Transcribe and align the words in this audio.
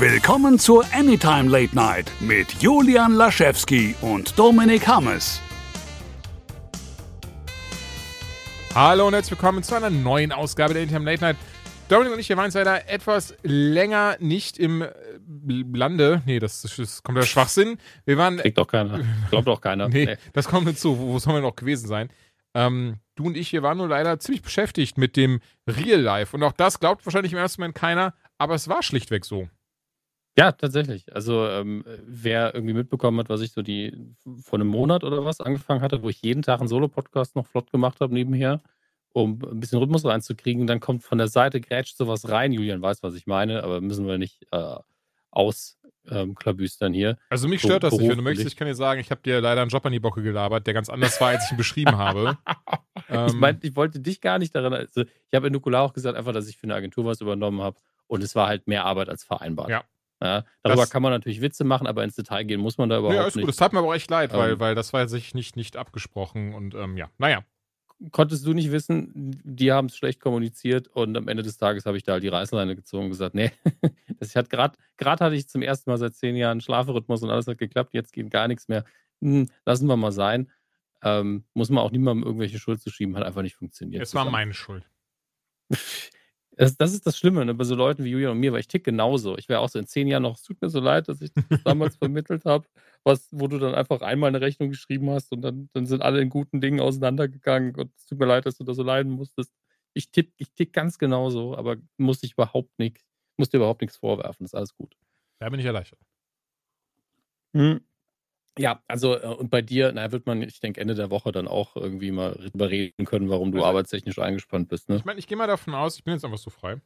Willkommen 0.00 0.60
zur 0.60 0.84
Anytime 0.92 1.50
Late 1.50 1.74
Night 1.74 2.12
mit 2.20 2.62
Julian 2.62 3.14
Laschewski 3.14 3.96
und 4.00 4.38
Dominik 4.38 4.86
Hammes. 4.86 5.42
Hallo 8.76 9.08
und 9.08 9.14
herzlich 9.14 9.32
willkommen 9.32 9.64
zu 9.64 9.74
einer 9.74 9.90
neuen 9.90 10.30
Ausgabe 10.30 10.72
der 10.72 10.84
Anytime 10.84 11.04
Late 11.04 11.20
Night. 11.20 11.36
Dominik 11.88 12.12
und 12.12 12.20
ich, 12.20 12.28
wir 12.28 12.36
waren 12.36 12.44
jetzt 12.44 12.54
leider 12.54 12.88
etwas 12.88 13.34
länger 13.42 14.16
nicht 14.20 14.56
im 14.56 14.82
äh, 14.82 14.88
Lande. 15.48 16.22
Nee, 16.26 16.38
das 16.38 16.64
ist, 16.64 16.78
das 16.78 16.90
ist 16.90 17.02
kompletter 17.02 17.26
Schwachsinn. 17.26 17.78
Wir 18.04 18.16
waren. 18.18 18.36
Kriegt 18.36 18.58
doch 18.58 18.68
keiner. 18.68 19.00
Glaubt 19.30 19.48
doch 19.48 19.60
keiner. 19.60 19.88
nee, 19.88 20.04
nee, 20.04 20.16
das 20.32 20.46
kommt 20.46 20.68
nicht 20.68 20.78
zu. 20.78 20.96
Wo, 20.96 21.08
wo 21.08 21.18
soll 21.18 21.32
man 21.32 21.42
noch 21.42 21.56
gewesen 21.56 21.88
sein? 21.88 22.08
Ähm, 22.54 23.00
du 23.16 23.24
und 23.24 23.36
ich, 23.36 23.52
wir 23.52 23.64
waren 23.64 23.78
nur 23.78 23.88
leider 23.88 24.20
ziemlich 24.20 24.42
beschäftigt 24.42 24.96
mit 24.96 25.16
dem 25.16 25.40
Real 25.66 26.00
Life. 26.00 26.36
Und 26.36 26.44
auch 26.44 26.52
das 26.52 26.78
glaubt 26.78 27.04
wahrscheinlich 27.04 27.32
im 27.32 27.38
ersten 27.38 27.62
Moment 27.62 27.74
keiner, 27.74 28.14
aber 28.38 28.54
es 28.54 28.68
war 28.68 28.84
schlichtweg 28.84 29.24
so. 29.24 29.48
Ja, 30.38 30.52
tatsächlich. 30.52 31.12
Also 31.12 31.48
ähm, 31.48 31.84
wer 32.06 32.54
irgendwie 32.54 32.74
mitbekommen 32.74 33.18
hat, 33.18 33.28
was 33.28 33.40
ich 33.40 33.50
so 33.50 33.60
die 33.60 33.92
vor 34.40 34.60
einem 34.60 34.68
Monat 34.68 35.02
oder 35.02 35.24
was 35.24 35.40
angefangen 35.40 35.80
hatte, 35.80 36.04
wo 36.04 36.08
ich 36.08 36.22
jeden 36.22 36.42
Tag 36.42 36.60
einen 36.60 36.68
Solo-Podcast 36.68 37.34
noch 37.34 37.44
flott 37.44 37.72
gemacht 37.72 38.00
habe 38.00 38.14
nebenher, 38.14 38.62
um 39.12 39.42
ein 39.42 39.58
bisschen 39.58 39.80
Rhythmus 39.80 40.04
reinzukriegen, 40.04 40.68
dann 40.68 40.78
kommt 40.78 41.02
von 41.02 41.18
der 41.18 41.26
Seite 41.26 41.60
grätscht 41.60 41.96
sowas 41.96 42.28
rein. 42.28 42.52
Julian 42.52 42.80
weiß, 42.80 43.02
was 43.02 43.16
ich 43.16 43.26
meine, 43.26 43.64
aber 43.64 43.80
müssen 43.80 44.06
wir 44.06 44.16
nicht 44.16 44.46
äh, 44.52 44.76
ausklabüstern 45.32 46.94
ähm, 46.94 46.96
hier. 46.96 47.18
Also 47.30 47.48
mich 47.48 47.60
stört 47.60 47.82
das 47.82 47.98
nicht. 47.98 48.08
Wenn 48.08 48.18
du 48.18 48.22
möchtest, 48.22 48.46
ich 48.46 48.56
kann 48.56 48.68
dir 48.68 48.76
sagen, 48.76 49.00
ich 49.00 49.10
habe 49.10 49.20
dir 49.22 49.40
leider 49.40 49.60
einen 49.62 49.70
Job 49.70 49.84
an 49.86 49.92
die 49.92 49.98
Bocke 49.98 50.22
gelabert, 50.22 50.68
der 50.68 50.74
ganz 50.74 50.88
anders 50.88 51.20
war, 51.20 51.30
als 51.30 51.46
ich 51.46 51.50
ihn 51.50 51.56
beschrieben 51.56 51.98
habe. 51.98 52.38
ähm, 53.08 53.26
ich 53.26 53.34
meinte, 53.34 53.66
ich 53.66 53.74
wollte 53.74 53.98
dich 53.98 54.20
gar 54.20 54.38
nicht 54.38 54.54
daran. 54.54 54.72
Also 54.72 55.00
ich 55.02 55.34
habe 55.34 55.48
in 55.48 55.52
Nukular 55.52 55.82
auch 55.82 55.94
gesagt, 55.94 56.16
einfach, 56.16 56.32
dass 56.32 56.46
ich 56.46 56.58
für 56.58 56.68
eine 56.68 56.76
Agentur 56.76 57.06
was 57.06 57.20
übernommen 57.20 57.60
habe 57.60 57.76
und 58.06 58.22
es 58.22 58.36
war 58.36 58.46
halt 58.46 58.68
mehr 58.68 58.84
Arbeit 58.84 59.08
als 59.08 59.24
vereinbart. 59.24 59.70
Ja. 59.70 59.82
Ja, 60.20 60.44
darüber 60.62 60.82
das, 60.82 60.90
kann 60.90 61.02
man 61.02 61.12
natürlich 61.12 61.40
Witze 61.40 61.64
machen, 61.64 61.86
aber 61.86 62.02
ins 62.02 62.16
Detail 62.16 62.42
gehen 62.44 62.60
muss 62.60 62.76
man 62.76 62.88
da 62.88 62.98
überhaupt 62.98 63.14
ja, 63.14 63.26
ist 63.26 63.36
nicht. 63.36 63.44
Gut. 63.44 63.50
Das 63.50 63.56
tat 63.56 63.72
mir 63.72 63.78
aber 63.78 63.88
auch 63.88 63.94
echt 63.94 64.10
leid, 64.10 64.32
ähm, 64.32 64.38
weil, 64.38 64.60
weil 64.60 64.74
das 64.74 64.92
war 64.92 65.06
sich 65.08 65.34
nicht, 65.34 65.56
nicht 65.56 65.76
abgesprochen 65.76 66.54
und 66.54 66.74
ähm, 66.74 66.96
ja, 66.96 67.10
naja. 67.18 67.44
Konntest 68.12 68.46
du 68.46 68.52
nicht 68.52 68.70
wissen, 68.70 69.40
die 69.42 69.72
haben 69.72 69.86
es 69.86 69.96
schlecht 69.96 70.20
kommuniziert 70.20 70.86
und 70.86 71.16
am 71.16 71.26
Ende 71.26 71.42
des 71.42 71.56
Tages 71.56 71.84
habe 71.84 71.96
ich 71.96 72.04
da 72.04 72.12
halt 72.12 72.22
die 72.22 72.28
Reißleine 72.28 72.76
gezogen 72.76 73.06
und 73.06 73.10
gesagt, 73.10 73.34
nee, 73.34 73.50
das 74.20 74.36
hat 74.36 74.50
gerade 74.50 74.78
gerade 74.96 75.24
hatte 75.24 75.34
ich 75.34 75.48
zum 75.48 75.62
ersten 75.62 75.90
Mal 75.90 75.98
seit 75.98 76.14
zehn 76.14 76.36
Jahren 76.36 76.60
Schlafrhythmus 76.60 77.24
und 77.24 77.30
alles 77.30 77.48
hat 77.48 77.58
geklappt, 77.58 77.94
jetzt 77.94 78.12
geht 78.12 78.30
gar 78.30 78.46
nichts 78.46 78.68
mehr. 78.68 78.84
Hm, 79.20 79.48
lassen 79.66 79.88
wir 79.88 79.96
mal 79.96 80.12
sein. 80.12 80.48
Ähm, 81.02 81.44
muss 81.54 81.70
man 81.70 81.82
auch 81.82 81.90
niemandem 81.90 82.24
irgendwelche 82.24 82.60
Schuld 82.60 82.80
zu 82.80 82.90
schieben, 82.90 83.16
hat 83.16 83.24
einfach 83.24 83.42
nicht 83.42 83.56
funktioniert. 83.56 84.02
Es 84.02 84.14
war 84.14 84.30
meine 84.30 84.54
Schuld. 84.54 84.88
Das, 86.58 86.76
das 86.76 86.92
ist 86.92 87.06
das 87.06 87.16
Schlimme 87.16 87.44
ne? 87.46 87.54
bei 87.54 87.62
so 87.62 87.76
Leuten 87.76 88.02
wie 88.02 88.10
Julian 88.10 88.32
und 88.32 88.38
mir, 88.40 88.52
weil 88.52 88.58
ich 88.58 88.66
tick 88.66 88.82
genauso. 88.82 89.38
Ich 89.38 89.48
wäre 89.48 89.60
auch 89.60 89.68
so 89.68 89.78
in 89.78 89.86
zehn 89.86 90.08
Jahren 90.08 90.24
noch, 90.24 90.34
es 90.34 90.42
tut 90.42 90.60
mir 90.60 90.68
so 90.68 90.80
leid, 90.80 91.06
dass 91.06 91.20
ich 91.20 91.30
das 91.32 91.44
damals 91.64 91.96
vermittelt 91.96 92.44
habe, 92.46 92.66
was, 93.04 93.28
wo 93.30 93.46
du 93.46 93.58
dann 93.58 93.76
einfach 93.76 94.02
einmal 94.02 94.26
eine 94.26 94.40
Rechnung 94.40 94.68
geschrieben 94.70 95.08
hast 95.10 95.30
und 95.30 95.42
dann, 95.42 95.70
dann 95.72 95.86
sind 95.86 96.02
alle 96.02 96.20
in 96.20 96.30
guten 96.30 96.60
Dingen 96.60 96.80
auseinandergegangen 96.80 97.76
und 97.76 97.92
es 97.96 98.06
tut 98.06 98.18
mir 98.18 98.26
leid, 98.26 98.44
dass 98.44 98.56
du 98.58 98.64
da 98.64 98.74
so 98.74 98.82
leiden 98.82 99.12
musstest. 99.12 99.54
Ich 99.94 100.10
tick, 100.10 100.32
ich 100.36 100.52
tick 100.52 100.72
ganz 100.72 100.98
genauso, 100.98 101.56
aber 101.56 101.76
muss 101.96 102.24
ich 102.24 102.32
überhaupt 102.32 102.76
nichts, 102.76 103.04
muss 103.36 103.50
dir 103.50 103.58
überhaupt 103.58 103.82
nichts 103.82 103.96
vorwerfen, 103.96 104.44
das 104.44 104.50
ist 104.50 104.54
alles 104.56 104.74
gut. 104.74 104.96
Da 105.38 105.48
bin 105.50 105.60
ich 105.60 105.66
erleichtert. 105.66 106.00
Hm. 107.54 107.87
Ja, 108.58 108.82
also 108.88 109.16
äh, 109.16 109.26
und 109.26 109.50
bei 109.50 109.62
dir, 109.62 109.92
na, 109.94 110.10
wird 110.12 110.26
man, 110.26 110.42
ich 110.42 110.60
denke, 110.60 110.80
Ende 110.80 110.94
der 110.94 111.10
Woche 111.10 111.32
dann 111.32 111.48
auch 111.48 111.76
irgendwie 111.76 112.10
mal 112.10 112.32
drüber 112.32 112.70
reden 112.70 113.04
können, 113.04 113.28
warum 113.28 113.52
du 113.52 113.58
also, 113.58 113.68
arbeitstechnisch 113.68 114.18
eingespannt 114.18 114.68
bist. 114.68 114.88
Ne? 114.88 114.96
Ich 114.96 115.04
meine, 115.04 115.18
ich 115.18 115.26
gehe 115.26 115.36
mal 115.36 115.46
davon 115.46 115.74
aus, 115.74 115.96
ich 115.96 116.04
bin 116.04 116.14
jetzt 116.14 116.24
einfach 116.24 116.38
so 116.38 116.50
frei. 116.50 116.80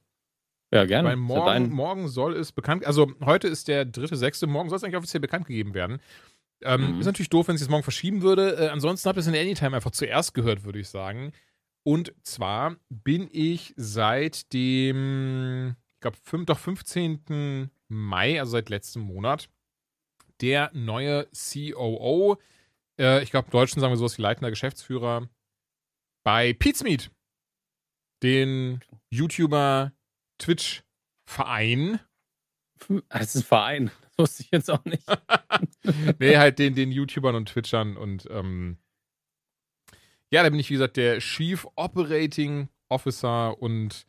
Ja, 0.72 0.84
gerne. 0.86 1.08
Weil 1.08 1.16
morgen, 1.16 1.64
ja 1.64 1.70
morgen 1.70 2.08
soll 2.08 2.34
es 2.34 2.52
bekannt, 2.52 2.86
also 2.86 3.12
heute 3.24 3.48
ist 3.48 3.68
der 3.68 3.84
dritte, 3.84 4.16
sechste, 4.16 4.46
morgen 4.46 4.68
soll 4.68 4.76
es 4.76 4.84
eigentlich 4.84 4.96
offiziell 4.96 5.20
bekannt 5.20 5.46
gegeben 5.46 5.74
werden. 5.74 6.00
Ähm, 6.64 6.94
mhm. 6.94 7.00
Ist 7.00 7.06
natürlich 7.06 7.30
doof, 7.30 7.48
wenn 7.48 7.56
es 7.56 7.60
jetzt 7.60 7.70
morgen 7.70 7.82
verschieben 7.82 8.22
würde. 8.22 8.56
Äh, 8.56 8.68
ansonsten 8.68 9.08
habt 9.08 9.18
ihr 9.18 9.20
es 9.20 9.26
in 9.26 9.34
Anytime 9.34 9.74
einfach 9.74 9.90
zuerst 9.90 10.34
gehört, 10.34 10.64
würde 10.64 10.78
ich 10.78 10.88
sagen. 10.88 11.32
Und 11.84 12.14
zwar 12.22 12.76
bin 12.88 13.28
ich 13.32 13.74
seit 13.76 14.52
dem, 14.52 15.76
ich 15.94 16.00
glaube, 16.00 16.44
doch 16.44 16.58
15. 16.58 17.70
Mai, 17.88 18.40
also 18.40 18.52
seit 18.52 18.70
letztem 18.70 19.02
Monat, 19.02 19.48
der 20.42 20.70
neue 20.74 21.28
COO. 21.32 22.36
Äh, 22.98 23.22
ich 23.22 23.30
glaube, 23.30 23.46
im 23.46 23.52
Deutschen 23.52 23.80
sagen 23.80 23.92
wir 23.92 23.96
sowas 23.96 24.18
wie 24.18 24.22
leitender 24.22 24.50
Geschäftsführer 24.50 25.28
bei 26.24 26.52
Pizmeet, 26.52 27.10
den 28.22 28.80
YouTuber 29.10 29.92
Twitch-Verein. 30.38 32.00
Das 33.08 33.34
ist 33.34 33.36
ein 33.36 33.42
Verein, 33.44 33.90
das 34.02 34.18
wusste 34.18 34.42
ich 34.42 34.50
jetzt 34.50 34.70
auch 34.70 34.84
nicht. 34.84 35.04
nee, 36.18 36.36
halt 36.36 36.58
den, 36.58 36.74
den 36.74 36.90
YouTubern 36.90 37.36
und 37.36 37.48
Twitchern 37.48 37.96
und 37.96 38.28
ähm, 38.30 38.78
ja, 40.32 40.42
da 40.42 40.48
bin 40.48 40.58
ich, 40.58 40.70
wie 40.70 40.74
gesagt, 40.74 40.96
der 40.96 41.18
Chief 41.18 41.66
Operating 41.76 42.68
Officer 42.88 43.60
und 43.60 44.06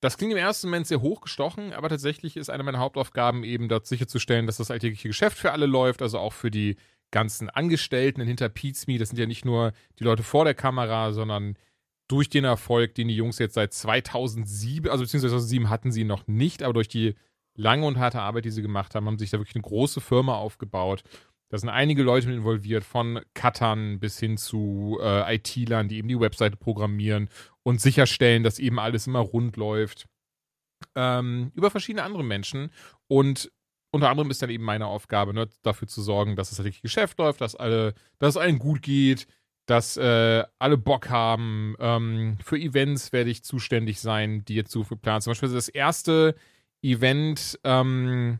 das 0.00 0.16
klingt 0.16 0.32
im 0.32 0.38
ersten 0.38 0.68
Moment 0.68 0.86
sehr 0.86 1.02
hochgestochen, 1.02 1.72
aber 1.72 1.88
tatsächlich 1.88 2.36
ist 2.36 2.50
eine 2.50 2.62
meiner 2.62 2.78
Hauptaufgaben 2.78 3.44
eben 3.44 3.68
dort 3.68 3.86
sicherzustellen, 3.86 4.46
dass 4.46 4.56
das 4.56 4.70
alltägliche 4.70 5.08
Geschäft 5.08 5.36
für 5.36 5.52
alle 5.52 5.66
läuft, 5.66 6.00
also 6.00 6.18
auch 6.18 6.32
für 6.32 6.50
die 6.50 6.76
ganzen 7.10 7.50
Angestellten 7.50 8.22
hinter 8.22 8.48
Pizme. 8.48 8.98
Das 8.98 9.10
sind 9.10 9.18
ja 9.18 9.26
nicht 9.26 9.44
nur 9.44 9.72
die 9.98 10.04
Leute 10.04 10.22
vor 10.22 10.44
der 10.44 10.54
Kamera, 10.54 11.12
sondern 11.12 11.56
durch 12.08 12.28
den 12.28 12.44
Erfolg, 12.44 12.94
den 12.94 13.08
die 13.08 13.16
Jungs 13.16 13.38
jetzt 13.38 13.54
seit 13.54 13.72
2007, 13.72 14.90
also 14.90 15.04
beziehungsweise 15.04 15.34
2007 15.34 15.70
hatten 15.70 15.92
sie 15.92 16.04
noch 16.04 16.26
nicht, 16.26 16.62
aber 16.62 16.72
durch 16.72 16.88
die 16.88 17.14
lange 17.54 17.86
und 17.86 17.98
harte 17.98 18.20
Arbeit, 18.20 18.46
die 18.46 18.50
sie 18.50 18.62
gemacht 18.62 18.94
haben, 18.94 19.06
haben 19.06 19.18
sich 19.18 19.30
da 19.30 19.38
wirklich 19.38 19.54
eine 19.54 19.62
große 19.62 20.00
Firma 20.00 20.34
aufgebaut. 20.34 21.04
Da 21.50 21.58
sind 21.58 21.68
einige 21.68 22.02
Leute 22.02 22.32
involviert, 22.32 22.84
von 22.84 23.20
Cuttern 23.34 23.98
bis 23.98 24.18
hin 24.18 24.36
zu 24.36 24.98
äh, 25.02 25.34
IT-Lern, 25.34 25.88
die 25.88 25.98
eben 25.98 26.08
die 26.08 26.20
Webseite 26.20 26.56
programmieren 26.56 27.28
und 27.64 27.80
sicherstellen, 27.80 28.44
dass 28.44 28.60
eben 28.60 28.78
alles 28.78 29.08
immer 29.08 29.18
rund 29.18 29.56
läuft. 29.56 30.06
Ähm, 30.94 31.50
über 31.54 31.70
verschiedene 31.70 32.04
andere 32.04 32.24
Menschen. 32.24 32.70
Und 33.08 33.50
unter 33.90 34.10
anderem 34.10 34.30
ist 34.30 34.40
dann 34.40 34.50
eben 34.50 34.64
meine 34.64 34.86
Aufgabe, 34.86 35.34
ne, 35.34 35.48
dafür 35.62 35.88
zu 35.88 36.02
sorgen, 36.02 36.36
dass 36.36 36.50
das 36.50 36.64
richtige 36.64 36.82
Geschäft 36.82 37.18
läuft, 37.18 37.40
dass 37.40 37.56
alle, 37.56 37.94
dass 38.18 38.30
es 38.30 38.36
allen 38.36 38.60
gut 38.60 38.82
geht, 38.82 39.26
dass 39.66 39.96
äh, 39.96 40.44
alle 40.58 40.78
Bock 40.78 41.10
haben. 41.10 41.74
Ähm, 41.80 42.38
für 42.42 42.58
Events 42.58 43.12
werde 43.12 43.30
ich 43.30 43.42
zuständig 43.42 44.00
sein, 44.00 44.44
die 44.44 44.54
jetzt 44.54 44.70
so 44.70 44.84
geplant. 44.84 45.24
Zum 45.24 45.32
Beispiel 45.32 45.52
das 45.52 45.68
erste 45.68 46.36
Event, 46.82 47.58
ähm, 47.64 48.38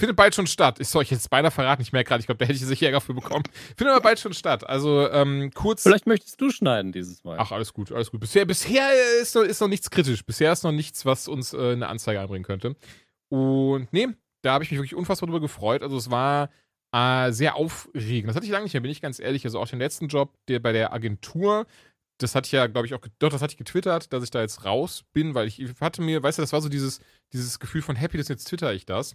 Findet 0.00 0.16
bald 0.16 0.34
schon 0.34 0.46
statt. 0.46 0.78
Ich 0.80 0.88
soll 0.88 1.02
euch 1.02 1.10
jetzt 1.10 1.28
beinahe 1.28 1.50
verraten, 1.50 1.82
ich 1.82 1.92
merke 1.92 2.08
gerade, 2.08 2.20
ich 2.20 2.26
glaube, 2.26 2.38
da 2.38 2.46
hätte 2.46 2.54
ich 2.54 2.64
sicher 2.64 2.86
Ärger 2.86 3.02
für 3.02 3.12
bekommen. 3.12 3.44
Findet 3.76 3.94
aber 3.94 4.02
bald 4.02 4.18
schon 4.18 4.32
statt. 4.32 4.66
Also 4.66 5.10
ähm, 5.10 5.50
kurz. 5.52 5.82
Vielleicht 5.82 6.06
möchtest 6.06 6.40
du 6.40 6.50
schneiden 6.50 6.90
dieses 6.90 7.22
Mal. 7.22 7.36
Ach, 7.38 7.52
alles 7.52 7.74
gut, 7.74 7.92
alles 7.92 8.10
gut. 8.10 8.18
Bisher, 8.20 8.46
bisher 8.46 8.88
ist, 9.20 9.34
noch, 9.34 9.42
ist 9.42 9.60
noch 9.60 9.68
nichts 9.68 9.90
kritisch. 9.90 10.24
Bisher 10.24 10.52
ist 10.52 10.64
noch 10.64 10.72
nichts, 10.72 11.04
was 11.04 11.28
uns 11.28 11.52
äh, 11.52 11.72
eine 11.72 11.88
Anzeige 11.88 12.18
einbringen 12.18 12.44
könnte. 12.44 12.76
Und 13.28 13.92
nee, 13.92 14.08
da 14.40 14.54
habe 14.54 14.64
ich 14.64 14.70
mich 14.70 14.80
wirklich 14.80 14.94
unfassbar 14.94 15.26
drüber 15.26 15.40
gefreut. 15.40 15.82
Also 15.82 15.98
es 15.98 16.10
war 16.10 16.48
äh, 16.92 17.30
sehr 17.30 17.56
aufregend. 17.56 18.30
Das 18.30 18.36
hatte 18.36 18.46
ich 18.46 18.52
lange 18.52 18.64
nicht 18.64 18.72
mehr, 18.72 18.80
bin 18.80 18.90
ich 18.90 19.02
ganz 19.02 19.18
ehrlich. 19.18 19.44
Also 19.44 19.60
auch 19.60 19.68
den 19.68 19.80
letzten 19.80 20.08
Job, 20.08 20.32
der 20.48 20.60
bei 20.60 20.72
der 20.72 20.94
Agentur, 20.94 21.66
das 22.16 22.34
hatte 22.34 22.46
ich 22.46 22.52
ja, 22.52 22.68
glaube 22.68 22.86
ich, 22.86 22.94
auch, 22.94 23.00
doch, 23.18 23.28
das 23.28 23.42
hatte 23.42 23.52
ich 23.52 23.58
getwittert, 23.58 24.14
dass 24.14 24.24
ich 24.24 24.30
da 24.30 24.40
jetzt 24.40 24.64
raus 24.64 25.04
bin, 25.12 25.34
weil 25.34 25.46
ich 25.46 25.62
hatte 25.78 26.00
mir, 26.00 26.22
weißt 26.22 26.38
du, 26.38 26.42
das 26.42 26.54
war 26.54 26.62
so 26.62 26.70
dieses, 26.70 27.00
dieses 27.34 27.58
Gefühl 27.58 27.82
von 27.82 27.96
Happy, 27.96 28.16
dass 28.16 28.28
jetzt 28.28 28.44
twitter 28.44 28.72
ich 28.72 28.86
das. 28.86 29.14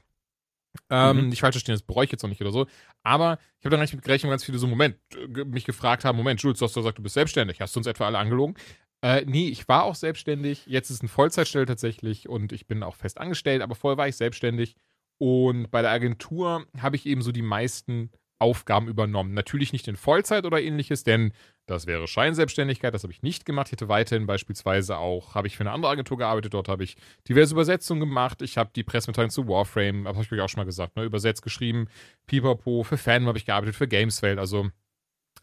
Ähm, 0.90 1.18
mhm. 1.18 1.30
Nicht 1.30 1.42
falsch 1.42 1.56
verstehen, 1.56 1.74
das 1.74 1.84
bereue 1.84 2.06
ich 2.06 2.12
jetzt 2.12 2.24
noch 2.24 2.30
nicht 2.30 2.42
oder 2.42 2.52
so. 2.52 2.68
Aber 3.04 3.40
ich 3.60 3.66
habe 3.66 3.76
dann 3.76 3.80
mit 3.80 4.02
gerechnet, 4.04 4.30
ganz 4.30 4.44
viele 4.44 4.58
so, 4.58 4.68
Moment, 4.68 4.98
mich 5.46 5.66
gefragt 5.66 6.06
haben, 6.06 6.18
Moment, 6.18 6.42
Jules, 6.42 6.60
du 6.60 6.66
hast 6.66 6.76
doch 6.76 6.82
gesagt, 6.82 6.98
du 6.98 7.04
bist 7.04 7.16
selbstständig. 7.16 7.62
Hast 7.62 7.76
du 7.76 7.80
uns 7.80 7.88
etwa 7.88 8.06
alle 8.06 8.18
angelogen? 8.18 8.56
Äh, 9.02 9.24
nee, 9.26 9.50
ich 9.50 9.68
war 9.68 9.84
auch 9.84 9.96
selbstständig. 9.96 10.66
Jetzt 10.66 10.90
ist 10.90 10.98
es 10.98 11.02
eine 11.02 11.10
Vollzeitstelle 11.10 11.66
tatsächlich 11.66 12.28
und 12.28 12.52
ich 12.52 12.68
bin 12.68 12.84
auch 12.84 12.96
fest 12.96 13.20
angestellt, 13.20 13.62
aber 13.62 13.76
vorher 13.76 13.98
war 13.98 14.08
ich 14.08 14.16
selbstständig. 14.16 14.76
Und 15.18 15.72
bei 15.72 15.82
der 15.82 15.92
Agentur 15.92 16.66
habe 16.80 16.96
ich 16.96 17.06
eben 17.06 17.22
so 17.22 17.32
die 17.32 17.42
meisten 17.42 18.12
Aufgaben 18.40 18.88
übernommen. 18.88 19.34
Natürlich 19.34 19.72
nicht 19.72 19.88
in 19.88 19.96
Vollzeit 19.96 20.46
oder 20.46 20.62
ähnliches, 20.62 21.04
denn 21.04 21.32
das 21.68 21.88
wäre 21.88 22.08
Scheinselbstständigkeit, 22.08 22.94
das 22.94 23.04
habe 23.04 23.14
ich 23.14 23.22
nicht 23.22 23.46
gemacht. 23.46 23.68
Ich 23.68 23.72
hätte 23.74 23.88
weiterhin 23.88 24.28
beispielsweise 24.28 24.98
auch, 24.98 25.36
habe 25.36 25.48
ich 25.48 25.56
für 25.58 25.64
eine 25.64 25.72
andere 25.72 25.92
Agentur 25.92 26.18
gearbeitet, 26.18 26.54
dort 26.54 26.68
habe 26.68 26.84
ich 26.84 26.98
diverse 27.28 27.54
Übersetzungen 27.54 28.02
gemacht. 28.02 28.42
Ich 28.42 28.58
habe 28.58 28.72
die 28.76 28.84
Pressemitteilung 28.84 29.32
zu 29.32 29.48
Warframe, 29.48 30.04
das 30.04 30.16
habe 30.16 30.26
ich 30.26 30.32
euch 30.32 30.42
auch 30.42 30.50
schon 30.50 30.60
mal 30.60 30.66
gesagt, 30.66 30.96
ne, 30.96 31.04
übersetzt, 31.04 31.42
geschrieben. 31.44 31.88
Pipapo, 32.28 32.84
für 32.84 32.98
Fan 32.98 33.26
habe 33.26 33.38
ich 33.38 33.46
gearbeitet, 33.46 33.76
für 33.76 33.88
Gameswelt, 33.88 34.38
also 34.38 34.70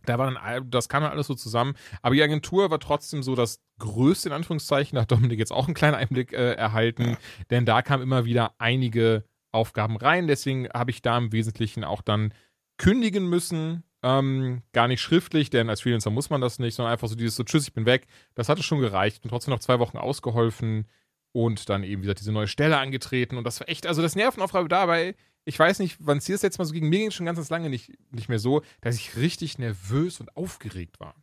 da 0.04 0.18
war 0.18 0.30
dann, 0.30 0.70
das 0.70 0.88
kam 0.88 1.02
dann 1.02 1.12
alles 1.12 1.28
so 1.28 1.34
zusammen. 1.34 1.74
Aber 2.02 2.14
die 2.14 2.22
Agentur 2.22 2.70
war 2.70 2.80
trotzdem 2.80 3.22
so 3.22 3.34
das 3.34 3.60
größte, 3.78 4.28
in 4.28 4.34
Anführungszeichen. 4.34 4.96
Da 4.96 5.02
hat 5.02 5.12
Dominik 5.12 5.38
jetzt 5.38 5.52
auch 5.52 5.66
einen 5.66 5.74
kleinen 5.74 5.94
Einblick 5.94 6.32
äh, 6.32 6.54
erhalten, 6.54 7.16
denn 7.50 7.64
da 7.66 7.82
kamen 7.82 8.02
immer 8.02 8.24
wieder 8.24 8.54
einige 8.58 9.24
Aufgaben 9.52 9.96
rein. 9.96 10.26
Deswegen 10.26 10.68
habe 10.70 10.90
ich 10.90 11.02
da 11.02 11.18
im 11.18 11.32
Wesentlichen 11.32 11.84
auch 11.84 12.02
dann 12.02 12.32
kündigen 12.78 13.28
müssen. 13.28 13.84
Ähm, 14.04 14.62
gar 14.72 14.88
nicht 14.88 15.00
schriftlich, 15.00 15.48
denn 15.50 15.70
als 15.70 15.82
Freelancer 15.82 16.10
muss 16.10 16.28
man 16.28 16.40
das 16.40 16.58
nicht, 16.58 16.74
sondern 16.74 16.92
einfach 16.92 17.06
so 17.08 17.14
dieses 17.14 17.36
so, 17.36 17.44
tschüss, 17.44 17.68
ich 17.68 17.72
bin 17.72 17.86
weg. 17.86 18.06
Das 18.34 18.48
hatte 18.48 18.62
schon 18.62 18.80
gereicht 18.80 19.22
und 19.22 19.30
trotzdem 19.30 19.52
noch 19.52 19.60
zwei 19.60 19.78
Wochen 19.78 19.96
ausgeholfen. 19.98 20.86
und 21.34 21.68
dann 21.70 21.82
eben, 21.82 22.02
wie 22.02 22.06
gesagt, 22.06 22.20
diese 22.20 22.32
neue 22.32 22.46
Stelle 22.48 22.76
angetreten 22.78 23.38
und 23.38 23.44
das 23.44 23.58
war 23.60 23.68
echt, 23.68 23.86
also 23.86 24.02
das 24.02 24.16
Nervenaufreibe 24.16 24.68
dabei, 24.68 25.14
ich 25.46 25.58
weiß 25.58 25.78
nicht, 25.78 25.96
wann 26.00 26.18
es 26.18 26.28
letzte 26.28 26.58
Mal 26.60 26.66
so 26.66 26.74
gegen 26.74 26.88
mir 26.90 26.98
ging, 26.98 27.10
schon 27.10 27.24
ganz, 27.26 27.38
ganz 27.38 27.48
lange 27.48 27.70
nicht, 27.70 27.92
nicht 28.10 28.28
mehr 28.28 28.38
so, 28.38 28.62
dass 28.82 28.96
ich 28.96 29.16
richtig 29.16 29.58
nervös 29.58 30.20
und 30.20 30.36
aufgeregt 30.36 31.00
war. 31.00 31.14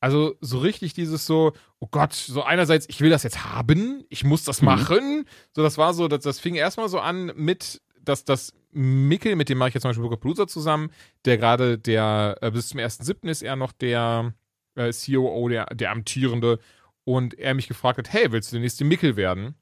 Also 0.00 0.36
so 0.40 0.58
richtig 0.58 0.94
dieses 0.94 1.26
so, 1.26 1.52
oh 1.80 1.88
Gott, 1.90 2.14
so 2.14 2.42
einerseits, 2.42 2.88
ich 2.88 3.00
will 3.00 3.10
das 3.10 3.22
jetzt 3.24 3.44
haben, 3.44 4.04
ich 4.08 4.24
muss 4.24 4.44
das 4.44 4.62
Mhm. 4.62 4.66
machen. 4.66 5.24
So, 5.52 5.62
das 5.62 5.76
war 5.76 5.92
so, 5.92 6.08
das, 6.08 6.22
das 6.22 6.40
fing 6.40 6.54
erstmal 6.54 6.88
so 6.88 7.00
an 7.00 7.32
mit, 7.34 7.82
dass 8.00 8.24
das 8.24 8.54
Mickel, 8.70 9.36
mit 9.36 9.48
dem 9.48 9.58
mache 9.58 9.68
ich 9.68 9.74
jetzt 9.74 9.82
zum 9.82 9.90
Beispiel 9.90 10.02
Booker 10.02 10.16
Palooza 10.20 10.46
zusammen, 10.46 10.90
der 11.24 11.38
gerade 11.38 11.78
der, 11.78 12.36
äh, 12.40 12.50
bis 12.50 12.68
zum 12.68 12.80
1.7. 12.80 13.28
ist 13.28 13.42
er 13.42 13.56
noch 13.56 13.72
der 13.72 14.34
äh, 14.74 14.92
COO, 14.92 15.48
der, 15.48 15.66
der 15.66 15.90
amtierende, 15.90 16.58
und 17.04 17.38
er 17.38 17.54
mich 17.54 17.68
gefragt 17.68 17.98
hat, 17.98 18.12
hey, 18.12 18.30
willst 18.32 18.52
du 18.52 18.56
der 18.56 18.62
nächste 18.62 18.84
Mickel 18.84 19.16
werden? 19.16 19.54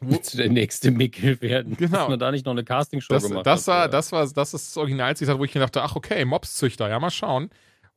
Willst 0.00 0.34
du 0.34 0.38
der 0.38 0.50
nächste 0.50 0.90
Mickel 0.90 1.40
werden? 1.40 1.76
Genau. 1.76 1.98
Dass 1.98 2.08
man 2.08 2.18
da 2.18 2.30
nicht 2.30 2.46
noch 2.46 2.52
eine 2.52 2.64
Castingshow 2.64 3.14
Das, 3.14 3.24
gemacht 3.24 3.46
das, 3.46 3.66
hat. 3.66 3.74
war, 3.74 3.88
das 3.88 4.12
war 4.12 4.26
das 4.28 4.54
ist 4.54 4.68
das 4.68 4.76
Originalzitat, 4.76 5.38
wo 5.38 5.44
ich 5.44 5.54
mir 5.54 5.60
dachte, 5.60 5.82
ach 5.82 5.96
okay, 5.96 6.24
Mobszüchter, 6.24 6.88
ja 6.88 7.00
mal 7.00 7.10
schauen. 7.10 7.50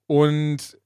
Und 0.08 0.78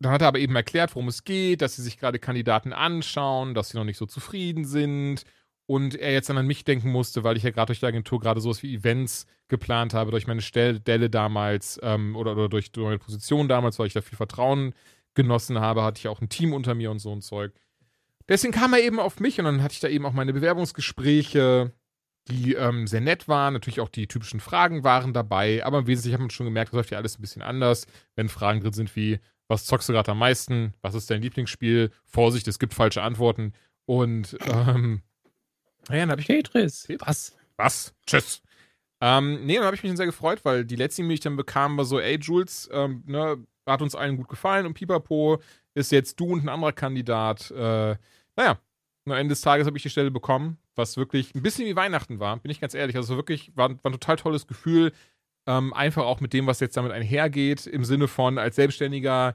dann 0.00 0.12
hat 0.12 0.22
er 0.22 0.28
aber 0.28 0.38
eben 0.38 0.56
erklärt, 0.56 0.94
worum 0.94 1.08
es 1.08 1.24
geht, 1.24 1.62
dass 1.62 1.76
sie 1.76 1.82
sich 1.82 1.98
gerade 1.98 2.18
Kandidaten 2.18 2.72
anschauen, 2.72 3.54
dass 3.54 3.68
sie 3.68 3.76
noch 3.76 3.84
nicht 3.84 3.98
so 3.98 4.06
zufrieden 4.06 4.64
sind 4.64 5.24
und 5.70 5.94
er 5.94 6.12
jetzt 6.12 6.28
dann 6.28 6.36
an 6.36 6.48
mich 6.48 6.64
denken 6.64 6.90
musste, 6.90 7.22
weil 7.22 7.36
ich 7.36 7.44
ja 7.44 7.50
gerade 7.50 7.66
durch 7.66 7.78
die 7.78 7.86
Agentur 7.86 8.18
gerade 8.18 8.40
sowas 8.40 8.64
wie 8.64 8.74
Events 8.74 9.28
geplant 9.46 9.94
habe, 9.94 10.10
durch 10.10 10.26
meine 10.26 10.42
Stelle 10.42 11.08
damals 11.08 11.78
ähm, 11.84 12.16
oder, 12.16 12.32
oder 12.32 12.48
durch, 12.48 12.72
durch 12.72 12.86
meine 12.86 12.98
Position 12.98 13.46
damals, 13.46 13.78
weil 13.78 13.86
ich 13.86 13.92
da 13.92 14.00
viel 14.00 14.16
Vertrauen 14.16 14.74
genossen 15.14 15.60
habe, 15.60 15.84
hatte 15.84 16.00
ich 16.00 16.08
auch 16.08 16.20
ein 16.20 16.28
Team 16.28 16.54
unter 16.54 16.74
mir 16.74 16.90
und 16.90 16.98
so 16.98 17.12
ein 17.12 17.22
Zeug. 17.22 17.52
Deswegen 18.28 18.52
kam 18.52 18.72
er 18.72 18.80
eben 18.80 18.98
auf 18.98 19.20
mich 19.20 19.38
und 19.38 19.44
dann 19.44 19.62
hatte 19.62 19.74
ich 19.74 19.78
da 19.78 19.86
eben 19.86 20.06
auch 20.06 20.12
meine 20.12 20.32
Bewerbungsgespräche, 20.32 21.72
die 22.26 22.54
ähm, 22.54 22.88
sehr 22.88 23.00
nett 23.00 23.28
waren. 23.28 23.54
Natürlich 23.54 23.78
auch 23.78 23.90
die 23.90 24.08
typischen 24.08 24.40
Fragen 24.40 24.82
waren 24.82 25.12
dabei, 25.12 25.64
aber 25.64 25.78
im 25.78 25.86
Wesentlichen 25.86 26.14
hat 26.14 26.20
man 26.20 26.30
schon 26.30 26.46
gemerkt, 26.46 26.72
das 26.72 26.78
läuft 26.78 26.90
ja 26.90 26.98
alles 26.98 27.16
ein 27.16 27.22
bisschen 27.22 27.42
anders, 27.42 27.86
wenn 28.16 28.28
Fragen 28.28 28.58
drin 28.58 28.72
sind 28.72 28.96
wie, 28.96 29.20
was 29.46 29.66
zockst 29.66 29.88
du 29.88 29.92
gerade 29.92 30.10
am 30.10 30.18
meisten? 30.18 30.74
Was 30.82 30.96
ist 30.96 31.12
dein 31.12 31.22
Lieblingsspiel? 31.22 31.92
Vorsicht, 32.06 32.48
es 32.48 32.58
gibt 32.58 32.74
falsche 32.74 33.02
Antworten. 33.02 33.52
Und 33.86 34.36
ähm, 34.46 35.02
ja, 35.88 35.96
dann 35.96 36.10
habe 36.10 36.20
ich 36.20 36.26
Tetris. 36.26 36.88
Was? 36.98 37.36
was? 37.56 37.94
Tschüss. 38.06 38.42
Ähm, 39.00 39.46
nee, 39.46 39.56
dann 39.56 39.64
habe 39.64 39.76
ich 39.76 39.82
mich 39.82 39.90
dann 39.90 39.96
sehr 39.96 40.06
gefreut, 40.06 40.40
weil 40.44 40.64
die 40.64 40.76
letzte, 40.76 41.02
die 41.02 41.14
ich 41.14 41.20
dann 41.20 41.36
bekam, 41.36 41.76
war 41.76 41.84
so, 41.84 41.98
ey, 41.98 42.18
Jules, 42.18 42.68
ähm, 42.72 43.02
ne, 43.06 43.38
hat 43.66 43.82
uns 43.82 43.94
allen 43.94 44.16
gut 44.16 44.28
gefallen 44.28 44.66
und 44.66 44.74
Pipapo 44.74 45.40
ist 45.74 45.92
jetzt 45.92 46.18
du 46.20 46.26
und 46.26 46.44
ein 46.44 46.48
anderer 46.48 46.72
Kandidat. 46.72 47.50
Äh, 47.50 47.96
naja, 48.36 48.58
am 49.06 49.12
Ende 49.12 49.32
des 49.32 49.40
Tages 49.40 49.66
habe 49.66 49.76
ich 49.76 49.82
die 49.82 49.90
Stelle 49.90 50.10
bekommen, 50.10 50.58
was 50.74 50.96
wirklich 50.96 51.34
ein 51.34 51.42
bisschen 51.42 51.66
wie 51.66 51.76
Weihnachten 51.76 52.20
war, 52.20 52.36
bin 52.38 52.50
ich 52.50 52.60
ganz 52.60 52.74
ehrlich. 52.74 52.96
Also 52.96 53.16
wirklich, 53.16 53.52
war, 53.56 53.70
war 53.70 53.90
ein 53.90 53.92
total 53.92 54.16
tolles 54.16 54.46
Gefühl. 54.46 54.92
Ähm, 55.46 55.72
einfach 55.72 56.04
auch 56.04 56.20
mit 56.20 56.32
dem, 56.32 56.46
was 56.46 56.60
jetzt 56.60 56.76
damit 56.76 56.92
einhergeht, 56.92 57.66
im 57.66 57.84
Sinne 57.84 58.08
von 58.08 58.38
als 58.38 58.56
Selbstständiger. 58.56 59.34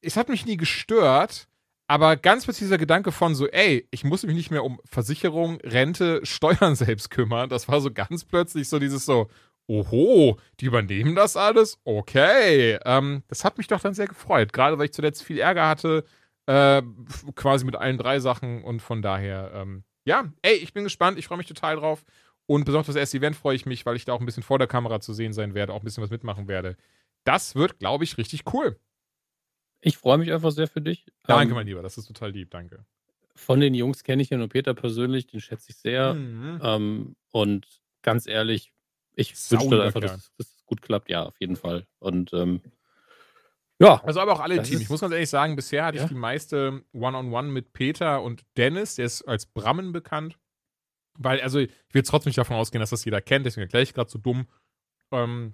Es 0.00 0.16
hat 0.16 0.28
mich 0.28 0.46
nie 0.46 0.56
gestört, 0.56 1.48
aber 1.86 2.16
ganz 2.16 2.44
plötzlich 2.44 2.66
dieser 2.66 2.78
Gedanke 2.78 3.12
von 3.12 3.34
so, 3.34 3.46
ey, 3.48 3.86
ich 3.90 4.04
muss 4.04 4.24
mich 4.24 4.34
nicht 4.34 4.50
mehr 4.50 4.64
um 4.64 4.80
Versicherung, 4.84 5.60
Rente, 5.62 6.20
Steuern 6.24 6.74
selbst 6.76 7.10
kümmern. 7.10 7.48
Das 7.48 7.68
war 7.68 7.80
so 7.80 7.90
ganz 7.92 8.24
plötzlich 8.24 8.68
so 8.68 8.78
dieses 8.78 9.04
so, 9.04 9.28
oho, 9.66 10.38
die 10.60 10.66
übernehmen 10.66 11.14
das 11.14 11.36
alles? 11.36 11.78
Okay. 11.84 12.78
Ähm, 12.84 13.22
das 13.28 13.44
hat 13.44 13.58
mich 13.58 13.66
doch 13.66 13.80
dann 13.80 13.94
sehr 13.94 14.06
gefreut. 14.06 14.52
Gerade 14.52 14.78
weil 14.78 14.86
ich 14.86 14.92
zuletzt 14.92 15.22
viel 15.22 15.38
Ärger 15.38 15.68
hatte, 15.68 16.04
äh, 16.46 16.82
quasi 17.34 17.64
mit 17.64 17.76
allen 17.76 17.98
drei 17.98 18.18
Sachen 18.20 18.62
und 18.64 18.80
von 18.80 19.02
daher, 19.02 19.52
ähm, 19.54 19.84
ja, 20.04 20.32
ey, 20.42 20.54
ich 20.54 20.72
bin 20.74 20.84
gespannt, 20.84 21.18
ich 21.18 21.26
freue 21.26 21.38
mich 21.38 21.46
total 21.46 21.76
drauf. 21.76 22.04
Und 22.46 22.64
besonders 22.64 22.88
das 22.88 22.96
erste 22.96 23.18
Event 23.18 23.36
freue 23.36 23.56
ich 23.56 23.64
mich, 23.64 23.86
weil 23.86 23.96
ich 23.96 24.04
da 24.04 24.12
auch 24.12 24.20
ein 24.20 24.26
bisschen 24.26 24.42
vor 24.42 24.58
der 24.58 24.68
Kamera 24.68 25.00
zu 25.00 25.14
sehen 25.14 25.32
sein 25.32 25.54
werde, 25.54 25.72
auch 25.72 25.80
ein 25.80 25.84
bisschen 25.84 26.02
was 26.02 26.10
mitmachen 26.10 26.46
werde. 26.46 26.76
Das 27.24 27.54
wird, 27.54 27.78
glaube 27.78 28.04
ich, 28.04 28.18
richtig 28.18 28.42
cool. 28.52 28.78
Ich 29.86 29.98
freue 29.98 30.16
mich 30.18 30.32
einfach 30.32 30.50
sehr 30.50 30.66
für 30.66 30.80
dich. 30.80 31.04
Danke, 31.26 31.50
Ähm, 31.52 31.56
mein 31.56 31.66
Lieber, 31.66 31.82
das 31.82 31.98
ist 31.98 32.06
total 32.06 32.30
lieb, 32.30 32.50
danke. 32.50 32.84
Von 33.36 33.60
den 33.60 33.74
Jungs 33.74 34.02
kenne 34.02 34.22
ich 34.22 34.30
ja 34.30 34.38
nur 34.38 34.48
Peter 34.48 34.72
persönlich, 34.74 35.26
den 35.26 35.40
schätze 35.40 35.70
ich 35.70 35.76
sehr. 35.76 36.14
Mhm. 36.14 36.60
Ähm, 36.62 37.16
und 37.32 37.66
ganz 38.02 38.26
ehrlich, 38.26 38.72
ich 39.14 39.30
wünsche 39.50 39.68
dir 39.68 39.82
einfach, 39.82 40.00
dass, 40.00 40.32
dass 40.38 40.46
es 40.56 40.64
gut 40.64 40.80
klappt. 40.82 41.10
Ja, 41.10 41.24
auf 41.24 41.38
jeden 41.40 41.56
Fall. 41.56 41.86
Und 41.98 42.32
ähm, 42.32 42.62
ja, 43.78 44.02
Also 44.04 44.20
aber 44.20 44.32
auch 44.32 44.40
alle 44.40 44.62
Teams. 44.62 44.80
Ich 44.80 44.88
muss 44.88 45.00
ganz 45.00 45.12
ehrlich 45.12 45.28
sagen, 45.28 45.56
bisher 45.56 45.84
hatte 45.84 45.98
Ja. 45.98 46.04
ich 46.04 46.08
die 46.08 46.14
meiste 46.14 46.82
One-on-One 46.92 47.48
mit 47.48 47.72
Peter 47.72 48.22
und 48.22 48.42
Dennis, 48.56 48.94
der 48.94 49.04
ist 49.06 49.22
als 49.22 49.46
Brammen 49.46 49.92
bekannt. 49.92 50.38
Weil, 51.18 51.40
also 51.42 51.58
ich 51.58 51.70
will 51.92 52.02
trotzdem 52.02 52.30
nicht 52.30 52.38
davon 52.38 52.56
ausgehen, 52.56 52.80
dass 52.80 52.90
das 52.90 53.04
jeder 53.04 53.20
kennt, 53.20 53.44
deswegen 53.46 53.62
erkläre 53.64 53.82
ich 53.82 53.92
gerade 53.94 54.10
so 54.10 54.18
dumm. 54.18 54.46
Ähm, 55.12 55.52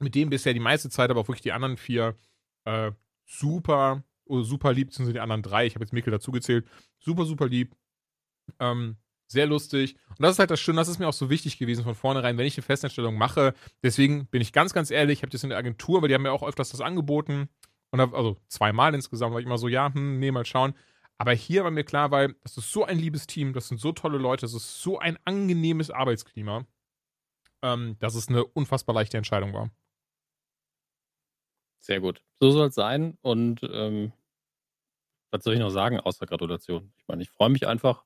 mit 0.00 0.14
dem 0.14 0.30
bisher 0.30 0.52
die 0.52 0.60
meiste 0.60 0.90
Zeit, 0.90 1.10
aber 1.10 1.20
auch 1.20 1.28
wirklich 1.28 1.42
die 1.42 1.52
anderen 1.52 1.76
vier 1.76 2.16
äh, 2.64 2.92
super, 3.38 4.04
oh, 4.24 4.42
super 4.42 4.72
lieb 4.72 4.92
sind 4.92 5.12
die 5.12 5.20
anderen 5.20 5.42
drei. 5.42 5.66
Ich 5.66 5.74
habe 5.74 5.84
jetzt 5.84 5.92
Mikkel 5.92 6.10
dazugezählt. 6.10 6.66
Super, 6.98 7.24
super 7.24 7.48
lieb. 7.48 7.74
Ähm, 8.58 8.96
sehr 9.26 9.46
lustig. 9.46 9.96
Und 10.10 10.20
das 10.20 10.32
ist 10.32 10.38
halt 10.38 10.50
das 10.50 10.60
Schöne, 10.60 10.76
das 10.76 10.88
ist 10.88 10.98
mir 10.98 11.08
auch 11.08 11.12
so 11.12 11.30
wichtig 11.30 11.58
gewesen 11.58 11.84
von 11.84 11.94
vornherein, 11.94 12.36
wenn 12.36 12.46
ich 12.46 12.56
eine 12.56 12.62
Festanstellung 12.62 13.16
mache. 13.16 13.54
Deswegen 13.82 14.26
bin 14.26 14.42
ich 14.42 14.52
ganz, 14.52 14.74
ganz 14.74 14.90
ehrlich, 14.90 15.18
ich 15.18 15.22
habe 15.22 15.30
das 15.30 15.42
in 15.42 15.48
der 15.48 15.58
Agentur, 15.58 16.02
weil 16.02 16.08
die 16.08 16.14
haben 16.14 16.22
mir 16.22 16.32
auch 16.32 16.42
öfters 16.42 16.70
das 16.70 16.80
angeboten. 16.80 17.48
Und 17.90 18.00
hab, 18.00 18.14
also 18.14 18.36
zweimal 18.48 18.94
insgesamt 18.94 19.32
war 19.32 19.40
ich 19.40 19.46
immer 19.46 19.58
so, 19.58 19.68
ja, 19.68 19.92
hm, 19.92 20.18
nee, 20.18 20.30
mal 20.30 20.44
schauen. 20.44 20.74
Aber 21.18 21.32
hier 21.32 21.64
war 21.64 21.70
mir 21.70 21.84
klar, 21.84 22.10
weil 22.10 22.34
das 22.42 22.56
ist 22.56 22.72
so 22.72 22.84
ein 22.84 22.98
liebes 22.98 23.26
Team, 23.26 23.52
das 23.52 23.68
sind 23.68 23.80
so 23.80 23.92
tolle 23.92 24.18
Leute, 24.18 24.42
das 24.42 24.54
ist 24.54 24.82
so 24.82 24.98
ein 24.98 25.18
angenehmes 25.24 25.90
Arbeitsklima, 25.90 26.66
ähm, 27.62 27.96
dass 28.00 28.14
es 28.14 28.28
eine 28.28 28.44
unfassbar 28.44 28.94
leichte 28.94 29.18
Entscheidung 29.18 29.52
war. 29.52 29.70
Sehr 31.82 32.00
gut. 32.00 32.22
So 32.40 32.50
soll 32.50 32.68
es 32.68 32.74
sein. 32.74 33.18
Und 33.20 33.62
ähm, 33.62 34.12
was 35.30 35.44
soll 35.44 35.54
ich 35.54 35.60
noch 35.60 35.70
sagen 35.70 36.00
außer 36.00 36.26
Gratulation? 36.26 36.92
Ich 36.96 37.08
meine, 37.08 37.22
ich 37.22 37.30
freue 37.30 37.50
mich 37.50 37.66
einfach 37.66 38.04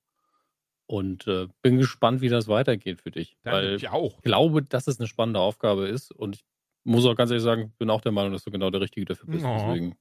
und 0.86 1.26
äh, 1.26 1.48
bin 1.62 1.78
gespannt, 1.78 2.20
wie 2.20 2.28
das 2.28 2.48
weitergeht 2.48 3.02
für 3.02 3.10
dich. 3.10 3.36
weil 3.42 3.74
ich 3.74 3.88
auch. 3.88 4.16
ich 4.16 4.22
glaube, 4.22 4.62
dass 4.62 4.86
es 4.86 4.98
eine 4.98 5.08
spannende 5.08 5.40
Aufgabe 5.40 5.88
ist. 5.88 6.10
Und 6.10 6.36
ich 6.36 6.44
muss 6.84 7.04
auch 7.04 7.16
ganz 7.16 7.30
ehrlich 7.30 7.44
sagen, 7.44 7.74
bin 7.78 7.90
auch 7.90 8.00
der 8.00 8.12
Meinung, 8.12 8.32
dass 8.32 8.44
du 8.44 8.50
genau 8.50 8.70
der 8.70 8.80
Richtige 8.80 9.06
dafür 9.06 9.28
bist. 9.28 9.44
Oh. 9.44 9.56
Deswegen. 9.58 9.96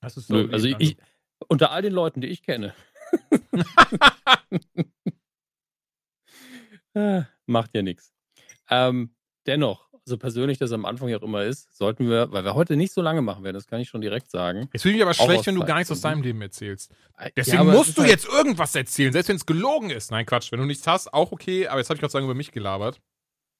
Das 0.00 0.16
ist 0.16 0.28
Nö, 0.28 0.48
also 0.52 0.66
ich, 0.66 0.76
ich, 0.78 0.96
unter 1.48 1.70
all 1.70 1.80
den 1.80 1.92
Leuten, 1.94 2.20
die 2.20 2.26
ich 2.26 2.42
kenne, 2.42 2.74
äh, 6.92 7.22
macht 7.46 7.74
ja 7.74 7.82
nichts. 7.82 8.12
Ähm, 8.68 9.14
dennoch, 9.46 9.88
so 10.04 10.18
persönlich 10.18 10.58
das 10.58 10.70
am 10.72 10.84
Anfang 10.84 11.08
ja 11.08 11.16
auch 11.18 11.22
immer 11.22 11.44
ist, 11.44 11.74
sollten 11.76 12.08
wir, 12.10 12.30
weil 12.30 12.44
wir 12.44 12.54
heute 12.54 12.76
nicht 12.76 12.92
so 12.92 13.00
lange 13.00 13.22
machen 13.22 13.42
werden, 13.44 13.54
das 13.54 13.66
kann 13.66 13.80
ich 13.80 13.88
schon 13.88 14.00
direkt 14.02 14.30
sagen. 14.30 14.68
Fühle 14.76 14.94
ich 14.94 14.98
mich 14.98 15.02
aber 15.02 15.14
schlecht, 15.14 15.46
wenn 15.46 15.54
du 15.54 15.64
gar 15.64 15.76
nichts 15.76 15.90
aus 15.90 16.00
deinem 16.02 16.22
Leben 16.22 16.42
erzählst. 16.42 16.92
Äh, 17.16 17.30
Deswegen 17.36 17.64
ja, 17.64 17.70
es 17.70 17.76
musst 17.76 17.96
du 17.96 18.02
halt- 18.02 18.10
jetzt 18.10 18.26
irgendwas 18.28 18.74
erzählen, 18.74 19.12
selbst 19.12 19.28
wenn 19.28 19.36
es 19.36 19.46
gelogen 19.46 19.90
ist. 19.90 20.10
Nein, 20.10 20.26
Quatsch. 20.26 20.52
Wenn 20.52 20.60
du 20.60 20.66
nichts 20.66 20.86
hast, 20.86 21.12
auch 21.14 21.32
okay, 21.32 21.68
aber 21.68 21.78
jetzt 21.78 21.88
habe 21.88 21.96
ich 21.96 22.00
gerade 22.00 22.12
sagen 22.12 22.24
über 22.26 22.34
mich 22.34 22.52
gelabert. 22.52 23.00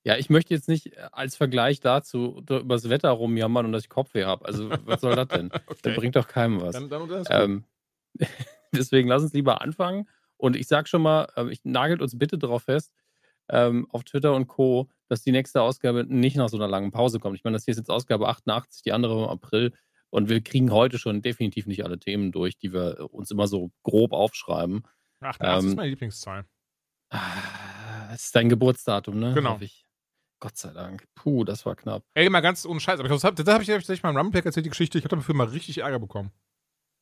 Ja, 0.06 0.16
ich 0.18 0.28
möchte 0.28 0.52
jetzt 0.52 0.68
nicht 0.68 0.92
äh, 0.98 1.08
als 1.12 1.34
Vergleich 1.34 1.80
dazu 1.80 2.42
da 2.44 2.58
über 2.58 2.74
das 2.74 2.90
Wetter 2.90 3.08
rumjammern 3.08 3.64
und 3.64 3.72
dass 3.72 3.84
ich 3.84 3.88
Kopfweh 3.88 4.24
habe. 4.24 4.44
Also, 4.44 4.68
was 4.84 5.00
soll 5.00 5.16
das 5.16 5.28
denn? 5.28 5.48
Das 5.66 5.78
Okay. 5.78 5.94
bringt 5.96 6.14
doch 6.16 6.28
keinem 6.28 6.60
was. 6.60 6.74
Dann, 6.74 6.90
dann, 6.90 7.08
gut. 7.08 7.26
Ähm, 7.30 7.64
deswegen 8.72 9.08
lass 9.08 9.22
uns 9.22 9.32
lieber 9.32 9.62
anfangen. 9.62 10.08
Und 10.36 10.56
ich 10.56 10.66
sag 10.66 10.88
schon 10.88 11.02
mal, 11.02 11.28
äh, 11.36 11.48
ich 11.50 11.64
nagelt 11.64 12.02
uns 12.02 12.18
bitte 12.18 12.36
darauf 12.38 12.64
fest, 12.64 12.92
ähm, 13.48 13.86
auf 13.90 14.04
Twitter 14.04 14.34
und 14.34 14.46
Co., 14.46 14.88
dass 15.08 15.22
die 15.22 15.32
nächste 15.32 15.60
Ausgabe 15.62 16.04
nicht 16.08 16.36
nach 16.36 16.48
so 16.48 16.56
einer 16.56 16.68
langen 16.68 16.90
Pause 16.90 17.20
kommt. 17.20 17.36
Ich 17.36 17.44
meine, 17.44 17.56
das 17.56 17.64
hier 17.64 17.72
ist 17.72 17.78
jetzt 17.78 17.90
Ausgabe 17.90 18.28
88, 18.28 18.82
die 18.82 18.92
andere 18.92 19.24
im 19.24 19.28
April. 19.28 19.72
Und 20.10 20.28
wir 20.28 20.40
kriegen 20.42 20.70
heute 20.70 20.98
schon 20.98 21.22
definitiv 21.22 21.66
nicht 21.66 21.84
alle 21.84 21.98
Themen 21.98 22.32
durch, 22.32 22.56
die 22.56 22.72
wir 22.72 23.08
uns 23.12 23.30
immer 23.30 23.48
so 23.48 23.70
grob 23.82 24.12
aufschreiben. 24.12 24.82
88 25.20 25.58
ist 25.66 25.72
ähm, 25.72 25.76
meine 25.76 25.90
Lieblingszahl. 25.90 26.44
Ah, 27.10 28.08
Das 28.10 28.24
ist 28.24 28.34
dein 28.36 28.48
Geburtsdatum, 28.48 29.18
ne? 29.18 29.34
Genau. 29.34 29.58
Ich. 29.60 29.84
Gott 30.40 30.56
sei 30.56 30.72
Dank. 30.72 31.04
Puh, 31.14 31.44
das 31.44 31.64
war 31.64 31.74
knapp. 31.74 32.04
Ey, 32.14 32.28
mal 32.28 32.40
ganz 32.40 32.66
ohne 32.66 32.78
Scheiß. 32.80 33.00
Aber 33.00 33.08
das 33.08 33.24
habe 33.24 33.42
hab 33.42 33.60
ich 33.62 33.66
tatsächlich 33.66 34.02
mal 34.02 34.10
im 34.10 34.16
Rumblepack 34.16 34.46
erzählt, 34.46 34.66
die 34.66 34.70
Geschichte. 34.70 34.98
Ich 34.98 35.04
habe 35.04 35.16
dafür 35.16 35.34
mal 35.34 35.46
richtig 35.46 35.78
Ärger 35.78 35.98
bekommen. 35.98 36.32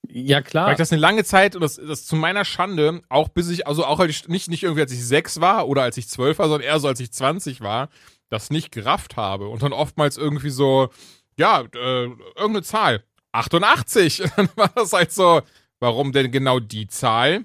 Ja, 0.08 0.42
klar. 0.42 0.66
Weil 0.66 0.72
ich 0.72 0.78
das 0.78 0.92
eine 0.92 1.00
lange 1.00 1.24
Zeit, 1.24 1.54
und 1.54 1.62
das, 1.62 1.76
das 1.76 2.06
zu 2.06 2.16
meiner 2.16 2.44
Schande, 2.44 3.02
auch 3.08 3.28
bis 3.28 3.48
ich, 3.48 3.66
also 3.66 3.84
auch 3.84 4.00
als 4.00 4.10
ich, 4.10 4.28
nicht, 4.28 4.48
nicht 4.48 4.62
irgendwie 4.62 4.82
als 4.82 4.92
ich 4.92 5.04
sechs 5.04 5.40
war 5.40 5.68
oder 5.68 5.82
als 5.82 5.96
ich 5.96 6.08
zwölf 6.08 6.38
war, 6.38 6.48
sondern 6.48 6.68
eher 6.68 6.80
so 6.80 6.88
als 6.88 7.00
ich 7.00 7.12
20 7.12 7.60
war, 7.60 7.88
das 8.28 8.50
nicht 8.50 8.72
gerafft 8.72 9.16
habe. 9.16 9.48
Und 9.48 9.62
dann 9.62 9.72
oftmals 9.72 10.16
irgendwie 10.16 10.50
so, 10.50 10.90
ja, 11.36 11.60
äh, 11.60 12.04
irgendeine 12.04 12.62
Zahl. 12.62 13.04
88. 13.32 14.22
Und 14.22 14.32
dann 14.36 14.48
war 14.56 14.70
das 14.74 14.92
halt 14.92 15.12
so, 15.12 15.42
warum 15.80 16.12
denn 16.12 16.30
genau 16.30 16.60
die 16.60 16.88
Zahl? 16.88 17.44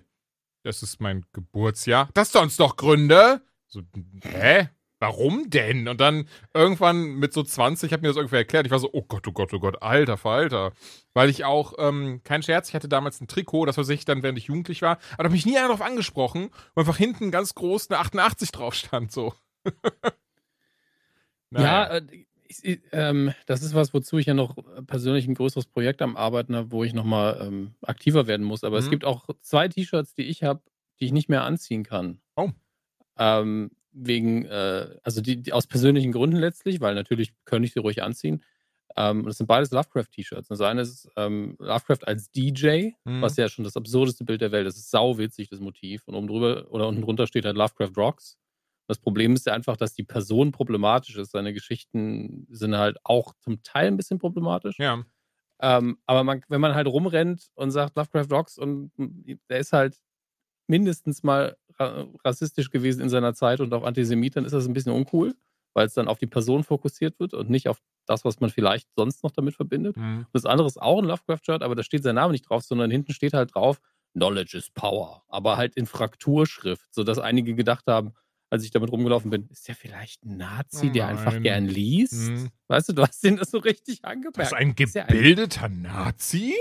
Das 0.64 0.84
ist 0.84 1.00
mein 1.00 1.26
Geburtsjahr. 1.34 2.10
Das 2.14 2.32
sonst 2.32 2.60
doch 2.60 2.76
Gründe? 2.76 3.42
So, 3.68 3.82
hä? 4.24 4.70
warum 5.00 5.50
denn? 5.50 5.88
Und 5.88 6.02
dann 6.02 6.28
irgendwann 6.54 7.16
mit 7.16 7.34
so 7.34 7.44
20 7.44 7.92
hat 7.92 8.02
mir 8.02 8.08
das 8.10 8.18
irgendwer 8.18 8.40
erklärt. 8.40 8.66
Ich 8.66 8.72
war 8.72 8.80
so, 8.80 8.90
oh 8.92 9.04
Gott, 9.04 9.28
oh 9.28 9.32
Gott, 9.32 9.54
oh 9.54 9.60
Gott, 9.60 9.82
alter 9.82 10.18
Veralter. 10.18 10.72
Weil 11.18 11.32
ich 11.32 11.46
auch, 11.46 11.74
ähm, 11.80 12.22
kein 12.24 12.44
Scherz, 12.44 12.70
ich 12.70 12.76
hatte 12.76 12.88
damals 12.88 13.20
ein 13.20 13.28
Trikot, 13.28 13.66
das 13.66 13.76
war 13.78 13.90
ich 13.90 14.06
dann, 14.06 14.22
während 14.22 14.38
ich 14.38 14.46
jugendlich 14.46 14.84
war, 14.84 15.00
aber 15.14 15.24
da 15.24 15.30
hat 15.30 15.32
mich 15.32 15.48
nie 15.48 15.58
einer 15.58 15.66
darauf 15.70 15.82
angesprochen, 15.82 16.52
wo 16.76 16.82
einfach 16.82 16.98
hinten 16.98 17.32
ganz 17.32 17.56
groß 17.56 17.90
eine 17.90 17.98
88 17.98 18.52
drauf 18.52 18.76
stand, 18.76 19.12
so. 19.12 19.34
Ja, 21.52 21.86
äh, 21.88 22.02
ich, 22.48 22.82
ähm, 22.92 23.34
das 23.48 23.64
ist 23.64 23.74
was, 23.74 23.96
wozu 23.96 24.20
ich 24.20 24.28
ja 24.28 24.36
noch 24.36 24.56
persönlich 24.86 25.28
ein 25.28 25.34
größeres 25.34 25.66
Projekt 25.66 26.04
am 26.04 26.16
Arbeiten 26.16 26.56
habe, 26.56 26.72
wo 26.72 26.84
ich 26.84 26.94
nochmal 26.94 27.40
ähm, 27.42 27.74
aktiver 27.82 28.28
werden 28.28 28.46
muss. 28.46 28.64
Aber 28.64 28.78
es 28.78 28.86
Mhm. 28.86 28.92
gibt 28.92 29.06
auch 29.06 29.26
zwei 29.42 29.68
T-Shirts, 29.70 30.14
die 30.14 30.24
ich 30.24 30.44
habe, 30.44 30.62
die 31.00 31.06
ich 31.06 31.14
nicht 31.14 31.30
mehr 31.30 31.44
anziehen 31.46 31.84
kann. 31.84 32.22
Oh. 32.36 32.50
Ähm, 33.18 33.72
wegen, 33.92 34.46
äh, 34.46 35.00
also 35.02 35.22
die, 35.22 35.42
die 35.42 35.52
aus 35.54 35.66
persönlichen 35.66 36.12
Gründen 36.12 36.38
letztlich, 36.38 36.80
weil 36.80 36.94
natürlich 36.94 37.34
könnte 37.46 37.66
ich 37.66 37.74
sie 37.74 37.80
ruhig 37.80 38.04
anziehen. 38.04 38.44
Ähm, 38.96 39.20
und 39.20 39.26
das 39.28 39.38
sind 39.38 39.48
beides 39.48 39.72
Lovecraft-T-Shirts. 39.72 40.48
Das 40.48 40.62
eine 40.62 40.82
ist 40.82 41.10
ähm, 41.18 41.56
Lovecraft 41.60 42.08
als 42.08 42.32
DJ, 42.32 42.92
Mhm. 43.06 43.22
was 43.22 43.36
ja 43.38 43.50
schon 43.50 43.64
das 43.64 43.76
absurdeste 43.76 44.24
Bild 44.24 44.42
der 44.42 44.52
Welt 44.52 44.68
ist. 44.68 44.76
Das 44.76 44.84
ist 44.86 44.92
sauwitzig, 44.92 45.50
das 45.50 45.60
Motiv. 45.60 46.08
Und 46.08 46.16
oben 46.16 46.28
drüber 46.28 46.68
oder 46.72 46.88
unten 46.88 47.02
drunter 47.02 47.28
steht 47.28 47.46
halt 47.46 47.58
Lovecraft 47.58 47.92
Rocks. 47.98 48.38
Das 48.88 48.98
Problem 49.00 49.34
ist 49.34 49.46
ja 49.46 49.54
einfach, 49.54 49.76
dass 49.76 49.94
die 49.94 50.04
Person 50.04 50.52
problematisch 50.54 51.18
ist. 51.18 51.32
Seine 51.32 51.54
Geschichten 51.54 52.48
sind 52.50 52.78
halt 52.78 52.98
auch 53.04 53.34
zum 53.42 53.62
Teil 53.62 53.88
ein 53.88 53.98
bisschen 53.98 54.18
problematisch. 54.18 54.80
Ja. 54.80 55.04
Ähm, 55.60 55.98
aber 56.06 56.24
man, 56.24 56.42
wenn 56.48 56.62
man 56.62 56.74
halt 56.76 56.88
rumrennt 56.88 57.50
und 57.56 57.72
sagt 57.72 57.98
Lovecraft 57.98 58.28
Rocks 58.32 58.58
und 58.58 58.92
der 59.50 59.58
ist 59.60 59.74
halt 59.74 60.00
mindestens 60.68 61.24
mal 61.24 61.58
ra 61.80 62.08
rassistisch 62.24 62.70
gewesen 62.70 63.02
in 63.02 63.10
seiner 63.10 63.34
Zeit 63.34 63.60
und 63.60 63.74
auch 63.74 63.84
Antisemit, 63.84 64.36
dann 64.36 64.46
ist 64.46 64.52
das 64.54 64.68
ein 64.68 64.74
bisschen 64.74 64.92
uncool, 64.94 65.36
weil 65.78 65.86
es 65.86 65.94
dann 65.94 66.08
auf 66.08 66.18
die 66.18 66.26
Person 66.26 66.64
fokussiert 66.64 67.20
wird 67.20 67.36
und 67.36 67.52
nicht 67.52 67.70
auf 67.70 67.80
das, 68.08 68.26
was 68.26 68.40
man 68.40 68.50
vielleicht 68.50 68.88
sonst 68.96 69.24
noch 69.24 69.30
damit 69.30 69.54
verbindet. 69.54 69.96
Mhm. 69.96 70.26
Das 70.34 70.44
andere 70.46 70.66
ist 70.66 70.82
auch 70.82 70.98
ein 70.98 71.06
Lovecraft-Shirt, 71.06 71.62
aber 71.62 71.76
da 71.76 71.84
steht 71.84 72.02
sein 72.02 72.16
Name 72.16 72.32
nicht 72.32 72.50
drauf, 72.50 72.64
sondern 72.64 72.90
hinten 72.90 73.14
steht 73.14 73.34
halt 73.34 73.54
drauf, 73.54 73.80
Knowledge 74.14 74.58
is 74.58 74.72
Power. 74.72 75.22
Aber 75.28 75.56
halt 75.58 75.76
in 75.76 75.86
Frakturschrift, 75.86 76.92
sodass 76.92 77.20
einige 77.20 77.54
gedacht 77.54 77.86
haben, 77.86 78.14
als 78.50 78.64
ich 78.64 78.72
damit 78.72 78.92
rumgelaufen 78.92 79.30
bin, 79.30 79.48
ist 79.50 79.68
der 79.68 79.76
vielleicht 79.76 80.24
ein 80.26 80.38
Nazi, 80.38 80.88
Oh 80.88 80.94
der 80.94 81.08
einfach 81.10 81.40
gern 81.44 81.66
liest? 81.68 82.32
Mhm. 82.32 82.50
Weißt 82.70 82.90
du, 82.90 82.94
du 82.94 83.04
hast 83.04 83.24
den 83.24 83.38
das 83.38 83.52
so 83.52 83.60
richtig 83.60 84.04
angemerkt. 84.04 84.40
Das 84.40 84.48
ist 84.48 84.54
ein 84.54 84.74
ja 84.96 85.04
ein- 85.04 85.08
gebildeter 85.10 85.70
Nazi? 85.70 86.56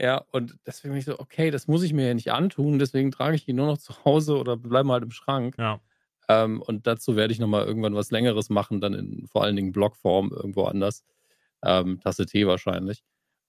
Ja, 0.00 0.24
und 0.32 0.56
deswegen 0.66 0.92
bin 0.92 0.98
ich 0.98 1.04
so, 1.04 1.20
okay, 1.20 1.52
das 1.52 1.68
muss 1.68 1.84
ich 1.84 1.92
mir 1.92 2.08
ja 2.08 2.14
nicht 2.14 2.32
antun, 2.32 2.80
deswegen 2.80 3.12
trage 3.12 3.36
ich 3.36 3.46
ihn 3.46 3.56
nur 3.56 3.66
noch 3.66 3.78
zu 3.78 4.04
Hause 4.04 4.36
oder 4.38 4.56
bleibe 4.56 4.90
halt 4.90 5.04
im 5.04 5.10
Schrank. 5.12 5.54
Ja. 5.56 5.80
Ähm, 6.28 6.60
und 6.62 6.86
dazu 6.86 7.16
werde 7.16 7.32
ich 7.32 7.38
nochmal 7.38 7.64
irgendwann 7.64 7.94
was 7.94 8.10
Längeres 8.10 8.50
machen, 8.50 8.80
dann 8.80 8.94
in 8.94 9.26
vor 9.28 9.44
allen 9.44 9.56
Dingen 9.56 9.72
Blogform 9.72 10.32
irgendwo 10.32 10.64
anders. 10.64 11.04
Ähm, 11.62 12.00
Tasse 12.00 12.26
Tee 12.26 12.46
wahrscheinlich. 12.46 13.02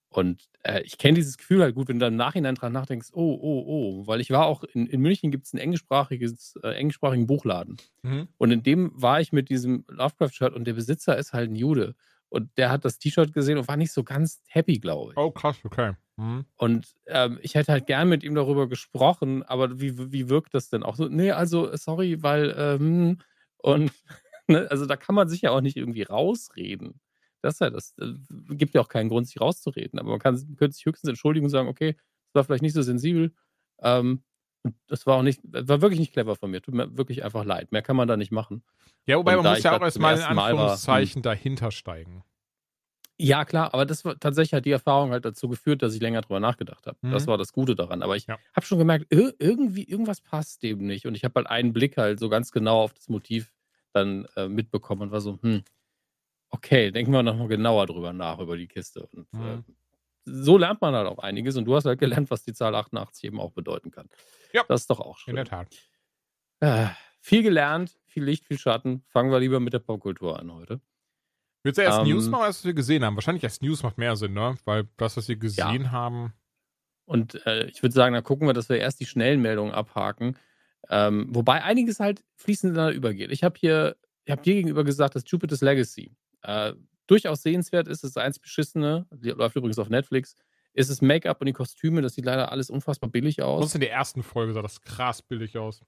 Und 0.10 0.48
äh, 0.64 0.82
ich 0.84 0.98
kenne 0.98 1.16
dieses 1.16 1.38
Gefühl 1.38 1.62
halt 1.62 1.76
gut, 1.76 1.90
wenn 1.90 2.00
du 2.00 2.06
dann 2.06 2.14
im 2.14 2.18
Nachhinein 2.18 2.56
dran 2.56 2.72
nachdenkst, 2.72 3.10
oh, 3.14 3.38
oh, 3.42 3.64
oh, 3.68 4.08
weil 4.08 4.22
ich 4.22 4.32
war 4.32 4.46
auch 4.46 4.64
in, 4.64 4.88
in 4.88 5.02
München 5.02 5.32
gibt 5.32 5.46
es 5.46 5.54
einen 5.54 5.62
englischsprachiges, 5.62 6.56
äh, 6.64 6.70
englischsprachigen 6.70 7.28
Buchladen. 7.28 7.78
Mhm. 8.04 8.28
Und 8.38 8.52
in 8.52 8.64
dem 8.64 8.92
war 8.96 9.20
ich 9.20 9.34
mit 9.34 9.50
diesem 9.50 9.84
Lovecraft-Shirt 9.90 10.54
und 10.54 10.66
der 10.66 10.74
Besitzer 10.74 11.18
ist 11.18 11.34
halt 11.34 11.52
ein 11.52 11.56
Jude. 11.56 11.96
Und 12.30 12.50
der 12.58 12.72
hat 12.72 12.86
das 12.86 13.00
T-Shirt 13.00 13.34
gesehen 13.34 13.58
und 13.58 13.68
war 13.68 13.78
nicht 13.78 13.92
so 13.92 14.04
ganz 14.04 14.42
happy, 14.48 14.80
glaube 14.80 15.12
ich. 15.12 15.18
Oh, 15.18 15.32
krass, 15.32 15.58
okay. 15.64 15.94
Mhm. 16.18 16.46
Und 16.58 16.96
ähm, 17.06 17.40
ich 17.42 17.56
hätte 17.56 17.72
halt 17.72 17.86
gern 17.86 18.10
mit 18.10 18.24
ihm 18.24 18.36
darüber 18.36 18.68
gesprochen, 18.68 19.44
aber 19.44 19.80
wie, 19.80 20.12
wie 20.12 20.30
wirkt 20.30 20.54
das 20.54 20.70
denn 20.70 20.84
auch 20.84 20.96
so? 20.96 21.08
Nee, 21.08 21.32
also, 21.32 21.76
sorry, 21.76 22.22
weil, 22.24 22.56
ähm, 22.58 23.20
und, 23.58 23.92
ne, 24.48 24.68
also 24.70 24.86
da 24.86 24.98
kann 24.98 25.16
man 25.16 25.30
sich 25.30 25.42
ja 25.42 25.52
auch 25.52 25.62
nicht 25.62 25.78
irgendwie 25.78 26.04
rausreden. 26.04 27.00
Das 27.42 27.56
ist 27.56 27.60
ja 27.62 27.70
das, 27.70 27.96
äh, 28.00 28.14
gibt 28.50 28.74
ja 28.74 28.82
auch 28.82 28.90
keinen 28.90 29.10
Grund, 29.10 29.28
sich 29.28 29.40
rauszureden. 29.40 30.00
Aber 30.00 30.10
man 30.10 30.20
kann, 30.20 30.36
könnte 30.58 30.76
sich 30.76 30.86
höchstens 30.86 31.10
entschuldigen 31.10 31.46
und 31.46 31.52
sagen, 31.52 31.70
okay, 31.70 31.94
das 31.94 32.36
war 32.36 32.44
vielleicht 32.44 32.64
nicht 32.64 32.74
so 32.74 32.82
sensibel. 32.82 33.34
Ähm, 33.82 34.24
das 34.88 35.06
war 35.06 35.18
auch 35.18 35.22
nicht, 35.22 35.40
das 35.44 35.68
war 35.68 35.82
wirklich 35.82 36.00
nicht 36.00 36.14
clever 36.14 36.36
von 36.36 36.50
mir. 36.50 36.62
Tut 36.62 36.74
mir 36.74 36.98
wirklich 36.98 37.24
einfach 37.24 37.46
leid. 37.46 37.72
Mehr 37.72 37.84
kann 37.84 37.96
man 37.96 38.08
da 38.08 38.18
nicht 38.18 38.32
machen. 38.32 38.64
Ja, 39.06 39.18
wobei 39.18 39.38
Und 39.38 39.44
man 39.44 39.52
muss 39.52 39.60
ich 39.60 39.66
ja 39.66 39.78
auch 39.78 39.82
erstmal 39.82 40.16
in 40.16 40.22
war, 40.22 40.30
hm. 40.30 40.40
Anführungszeichen 40.40 41.22
dahinter 41.22 41.72
steigen. 41.72 42.24
Ja, 43.20 43.46
klar, 43.46 43.74
aber 43.74 43.86
das 43.86 44.06
war 44.06 44.20
tatsächlich 44.20 44.54
hat 44.54 44.66
die 44.66 44.72
Erfahrung 44.72 45.12
halt 45.12 45.26
dazu 45.26 45.48
geführt, 45.50 45.82
dass 45.82 45.96
ich 45.96 46.02
länger 46.02 46.22
drüber 46.22 46.40
nachgedacht 46.40 46.86
habe. 46.86 46.98
Das 47.02 47.24
Mhm. 47.24 47.28
war 47.28 47.38
das 47.40 47.52
Gute 47.52 47.76
daran. 47.76 48.04
Aber 48.04 48.16
ich 48.16 48.28
Ja. 48.28 48.38
habe 48.56 48.66
schon 48.66 48.78
gemerkt, 48.78 49.12
ir 49.12 49.34
irgendwie, 49.40 49.84
irgendwas 49.84 50.22
passt 50.22 50.62
dem 50.62 50.86
nicht. 50.86 51.08
Und 51.08 51.16
ich 51.16 51.24
habe 51.24 51.34
halt 51.38 51.48
einen 51.48 51.74
Blick 51.74 51.98
halt 51.98 52.20
so 52.20 52.30
ganz 52.30 52.52
genau 52.52 52.82
auf 52.84 52.94
das 52.94 53.10
Motiv 53.10 53.52
dann 53.94 54.26
äh, 54.36 54.48
mitbekommen 54.48 55.02
und 55.04 55.12
war 55.12 55.22
so, 55.22 55.40
hm, 55.42 55.64
okay, 56.50 56.92
denken 56.92 57.12
wir 57.14 57.24
nochmal 57.24 57.48
genauer 57.50 57.88
drüber 57.88 58.14
nach, 58.14 58.40
über 58.40 58.58
die 58.58 58.68
Kiste. 58.68 59.08
Und 59.14 59.28
äh, 59.40 59.58
Mhm. 59.58 59.66
so 60.26 60.58
lernt 60.58 60.82
man 60.82 60.96
halt 60.96 61.08
auch 61.08 61.20
einiges. 61.20 61.58
Und 61.58 61.66
du 61.66 61.76
hast 61.76 61.86
halt 61.86 62.00
gelernt, 62.00 62.32
was 62.32 62.44
die 62.44 62.54
Zahl 62.54 62.76
88 62.76 63.26
eben 63.26 63.40
auch 63.42 63.54
bedeuten 63.54 63.92
kann. 63.92 64.10
Ja. 64.54 64.64
Das 64.68 64.82
ist 64.82 64.90
doch 64.92 65.00
auch 65.02 65.18
In 65.28 65.36
schön. 65.36 65.36
der 65.38 65.46
Tat. 65.46 65.70
Äh, 66.62 66.88
viel 67.22 67.44
gelernt, 67.44 68.00
viel 68.06 68.24
Licht, 68.24 68.46
viel 68.46 68.60
Schatten. 68.60 69.04
Fangen 69.10 69.32
wir 69.32 69.40
lieber 69.40 69.60
mit 69.60 69.74
der 69.74 69.80
Popkultur 69.80 70.40
an 70.40 70.54
heute. 70.54 70.82
Willst 71.64 71.78
du 71.78 71.82
erst 71.82 72.00
Ähm, 72.00 72.08
News 72.10 72.28
machen, 72.30 72.44
als 72.44 72.64
wir 72.64 72.74
gesehen 72.74 73.04
haben? 73.04 73.16
Wahrscheinlich 73.16 73.44
erst 73.44 73.62
News 73.62 73.84
macht 73.84 73.98
mehr 73.98 74.16
Sinn, 74.16 74.34
ne? 74.34 74.56
Weil 74.66 74.88
das, 74.98 75.18
was 75.18 75.28
wir 75.28 75.36
gesehen 75.36 75.92
haben. 75.92 76.34
Und 77.06 77.46
äh, 77.46 77.66
ich 77.68 77.82
würde 77.82 77.94
sagen, 77.94 78.14
dann 78.14 78.24
gucken 78.24 78.48
wir, 78.48 78.54
dass 78.54 78.70
wir 78.70 78.78
erst 78.78 79.00
die 79.00 79.06
schnellen 79.06 79.42
Meldungen 79.42 79.74
abhaken. 79.74 80.38
Ähm, 80.90 81.28
wobei 81.32 81.64
einiges 81.64 82.00
halt 82.00 82.24
fließend 82.36 82.74
ineinander 82.74 82.96
übergeht. 82.96 83.32
Ich 83.32 83.44
habe 83.44 83.60
hier, 83.60 83.98
ich 84.26 84.32
habe 84.32 84.42
dir 84.42 84.54
gegenüber 84.54 84.84
gesagt, 84.84 85.16
dass 85.16 85.24
Jupiter's 85.26 85.62
Legacy 85.62 86.16
äh, 86.44 86.74
durchaus 87.08 87.42
sehenswert 87.42 87.88
ist. 87.88 88.04
Das 88.04 88.12
ist 88.12 88.18
eins 88.18 88.40
beschissene, 88.40 89.06
die 89.12 89.30
läuft 89.30 89.56
übrigens 89.56 89.80
auf 89.80 89.90
Netflix. 89.90 90.36
Ist 90.74 90.90
das 90.92 91.02
Make-up 91.02 91.42
und 91.42 91.48
die 91.48 91.54
Kostüme, 91.54 92.02
das 92.02 92.14
sieht 92.14 92.26
leider 92.26 92.52
alles 92.52 92.70
unfassbar 92.70 93.10
billig 93.10 93.42
aus. 93.42 93.62
Sonst 93.62 93.76
in 93.76 93.82
der 93.82 93.92
ersten 93.92 94.22
Folge 94.22 94.54
sah 94.54 94.62
das 94.62 94.82
krass 94.82 95.22
billig 95.22 95.58
aus. 95.58 95.82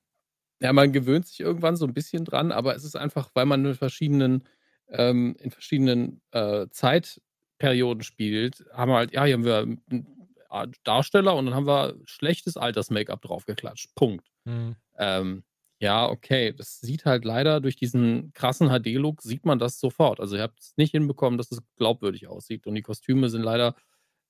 Ja, 0.61 0.73
man 0.73 0.91
gewöhnt 0.91 1.27
sich 1.27 1.39
irgendwann 1.39 1.75
so 1.75 1.85
ein 1.85 1.93
bisschen 1.93 2.25
dran, 2.25 2.51
aber 2.51 2.75
es 2.75 2.83
ist 2.83 2.95
einfach, 2.95 3.29
weil 3.33 3.45
man 3.45 3.63
in 3.63 3.75
verschiedenen, 3.75 4.43
ähm, 4.91 5.35
in 5.39 5.51
verschiedenen 5.51 6.21
äh, 6.31 6.67
Zeitperioden 6.69 8.03
spielt, 8.03 8.65
haben 8.73 8.91
wir 8.91 8.95
halt, 8.95 9.13
ja, 9.13 9.25
hier 9.25 9.33
haben 9.35 9.45
wir 9.45 9.57
einen 9.59 10.75
Darsteller 10.83 11.35
und 11.35 11.45
dann 11.45 11.55
haben 11.55 11.67
wir 11.67 11.95
schlechtes 12.05 12.57
Alters-Make-up 12.57 13.21
draufgeklatscht. 13.21 13.93
Punkt. 13.95 14.27
Mhm. 14.45 14.75
Ähm, 14.97 15.43
ja, 15.81 16.09
okay, 16.09 16.51
das 16.51 16.79
sieht 16.81 17.05
halt 17.05 17.23
leider 17.23 17.61
durch 17.61 17.77
diesen 17.77 18.33
krassen 18.33 18.69
HD-Look, 18.69 19.21
sieht 19.21 19.45
man 19.45 19.59
das 19.59 19.79
sofort. 19.79 20.19
Also 20.19 20.35
ihr 20.35 20.41
habt 20.41 20.59
es 20.59 20.73
nicht 20.75 20.91
hinbekommen, 20.91 21.37
dass 21.37 21.51
es 21.51 21.61
glaubwürdig 21.77 22.27
aussieht. 22.27 22.67
Und 22.67 22.75
die 22.75 22.81
Kostüme 22.81 23.29
sind 23.29 23.43
leider 23.43 23.75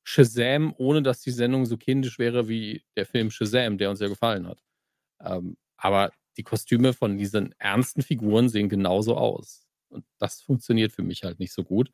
Shazam, 0.03 0.73
ohne 0.77 1.01
dass 1.01 1.21
die 1.21 1.31
Sendung 1.31 1.65
so 1.65 1.77
kindisch 1.77 2.19
wäre 2.19 2.47
wie 2.47 2.83
der 2.95 3.05
Film 3.05 3.31
Shazam, 3.31 3.77
der 3.77 3.89
uns 3.89 3.99
ja 3.99 4.07
gefallen 4.07 4.47
hat. 4.47 4.61
Ähm, 5.21 5.57
aber 5.77 6.11
die 6.37 6.43
Kostüme 6.43 6.93
von 6.93 7.17
diesen 7.17 7.53
ernsten 7.57 8.01
Figuren 8.01 8.49
sehen 8.49 8.69
genauso 8.69 9.17
aus. 9.17 9.68
Und 9.89 10.05
das 10.17 10.41
funktioniert 10.41 10.91
für 10.91 11.03
mich 11.03 11.23
halt 11.23 11.39
nicht 11.39 11.53
so 11.53 11.63
gut. 11.63 11.91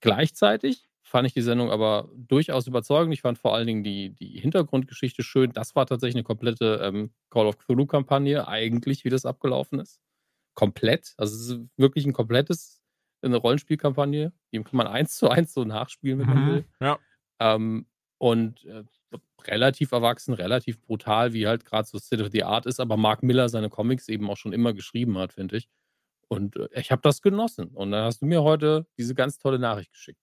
Gleichzeitig 0.00 0.88
fand 1.02 1.26
ich 1.26 1.34
die 1.34 1.42
Sendung 1.42 1.70
aber 1.70 2.08
durchaus 2.14 2.66
überzeugend. 2.66 3.12
Ich 3.12 3.22
fand 3.22 3.38
vor 3.38 3.54
allen 3.54 3.66
Dingen 3.66 3.84
die, 3.84 4.10
die 4.10 4.38
Hintergrundgeschichte 4.40 5.22
schön. 5.22 5.52
Das 5.52 5.74
war 5.74 5.86
tatsächlich 5.86 6.16
eine 6.16 6.24
komplette 6.24 6.80
ähm, 6.82 7.12
Call 7.30 7.46
of 7.46 7.58
Cthulhu-Kampagne, 7.58 8.46
eigentlich, 8.46 9.04
wie 9.04 9.10
das 9.10 9.26
abgelaufen 9.26 9.80
ist. 9.80 10.00
Komplett. 10.54 11.14
Also 11.16 11.34
es 11.34 11.48
ist 11.48 11.60
wirklich 11.76 12.06
ein 12.06 12.12
komplettes, 12.12 12.82
eine 13.22 13.36
Rollenspielkampagne. 13.36 14.32
Die 14.52 14.62
kann 14.62 14.76
man 14.76 14.86
eins 14.86 15.16
zu 15.16 15.28
eins 15.28 15.52
so 15.52 15.64
nachspielen, 15.64 16.20
wenn 16.20 16.28
man 16.28 16.46
will. 16.46 16.60
Mhm. 16.60 16.86
Ja. 16.86 16.98
Ähm, 17.40 17.86
und 18.18 18.64
äh, 18.66 18.84
relativ 19.46 19.92
erwachsen, 19.92 20.34
relativ 20.34 20.80
brutal, 20.80 21.32
wie 21.32 21.46
halt 21.46 21.64
gerade 21.64 21.88
so 21.88 21.98
State 21.98 22.22
of 22.22 22.30
the 22.32 22.44
Art 22.44 22.66
ist, 22.66 22.78
aber 22.78 22.96
Mark 22.96 23.22
Miller 23.22 23.48
seine 23.48 23.70
Comics 23.70 24.08
eben 24.08 24.28
auch 24.30 24.36
schon 24.36 24.52
immer 24.52 24.74
geschrieben 24.74 25.16
hat, 25.18 25.32
finde 25.32 25.56
ich. 25.56 25.68
Und 26.30 26.56
äh, 26.56 26.68
ich 26.74 26.90
habe 26.92 27.02
das 27.02 27.22
genossen. 27.22 27.68
Und 27.74 27.90
dann 27.90 28.04
hast 28.04 28.22
du 28.22 28.26
mir 28.26 28.42
heute 28.42 28.86
diese 28.96 29.14
ganz 29.14 29.38
tolle 29.38 29.58
Nachricht 29.58 29.92
geschickt. 29.92 30.22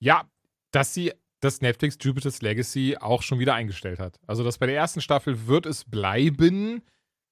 Ja, 0.00 0.28
dass 0.72 0.92
sie 0.92 1.12
das 1.40 1.60
Netflix 1.60 1.96
Jupiter's 2.00 2.42
Legacy 2.42 2.96
auch 3.00 3.22
schon 3.22 3.38
wieder 3.38 3.54
eingestellt 3.54 3.98
hat. 3.98 4.18
Also, 4.26 4.44
das 4.44 4.58
bei 4.58 4.66
der 4.66 4.76
ersten 4.76 5.00
Staffel 5.00 5.46
wird 5.46 5.66
es 5.66 5.84
bleiben. 5.84 6.82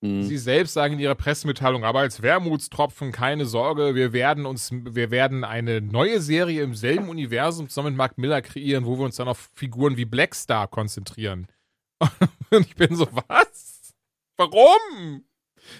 Hm. 0.02 0.22
Sie 0.22 0.38
selbst 0.38 0.72
sagen 0.72 0.94
in 0.94 1.00
ihrer 1.00 1.14
Pressemitteilung, 1.14 1.84
aber 1.84 2.00
als 2.00 2.22
Wermutstropfen, 2.22 3.12
keine 3.12 3.44
Sorge, 3.44 3.94
wir 3.94 4.12
werden 4.12 4.46
uns, 4.46 4.70
wir 4.72 5.10
werden 5.10 5.44
eine 5.44 5.80
neue 5.80 6.20
Serie 6.20 6.62
im 6.62 6.74
selben 6.74 7.08
Universum 7.08 7.68
zusammen 7.68 7.90
mit 7.90 7.98
Mark 7.98 8.18
Miller 8.18 8.40
kreieren, 8.40 8.86
wo 8.86 8.98
wir 8.98 9.04
uns 9.04 9.16
dann 9.16 9.28
auf 9.28 9.50
Figuren 9.52 9.96
wie 9.96 10.06
Blackstar 10.06 10.68
konzentrieren. 10.68 11.48
Und 12.50 12.66
ich 12.66 12.76
bin 12.76 12.96
so, 12.96 13.06
was? 13.12 13.92
Warum? 14.36 15.24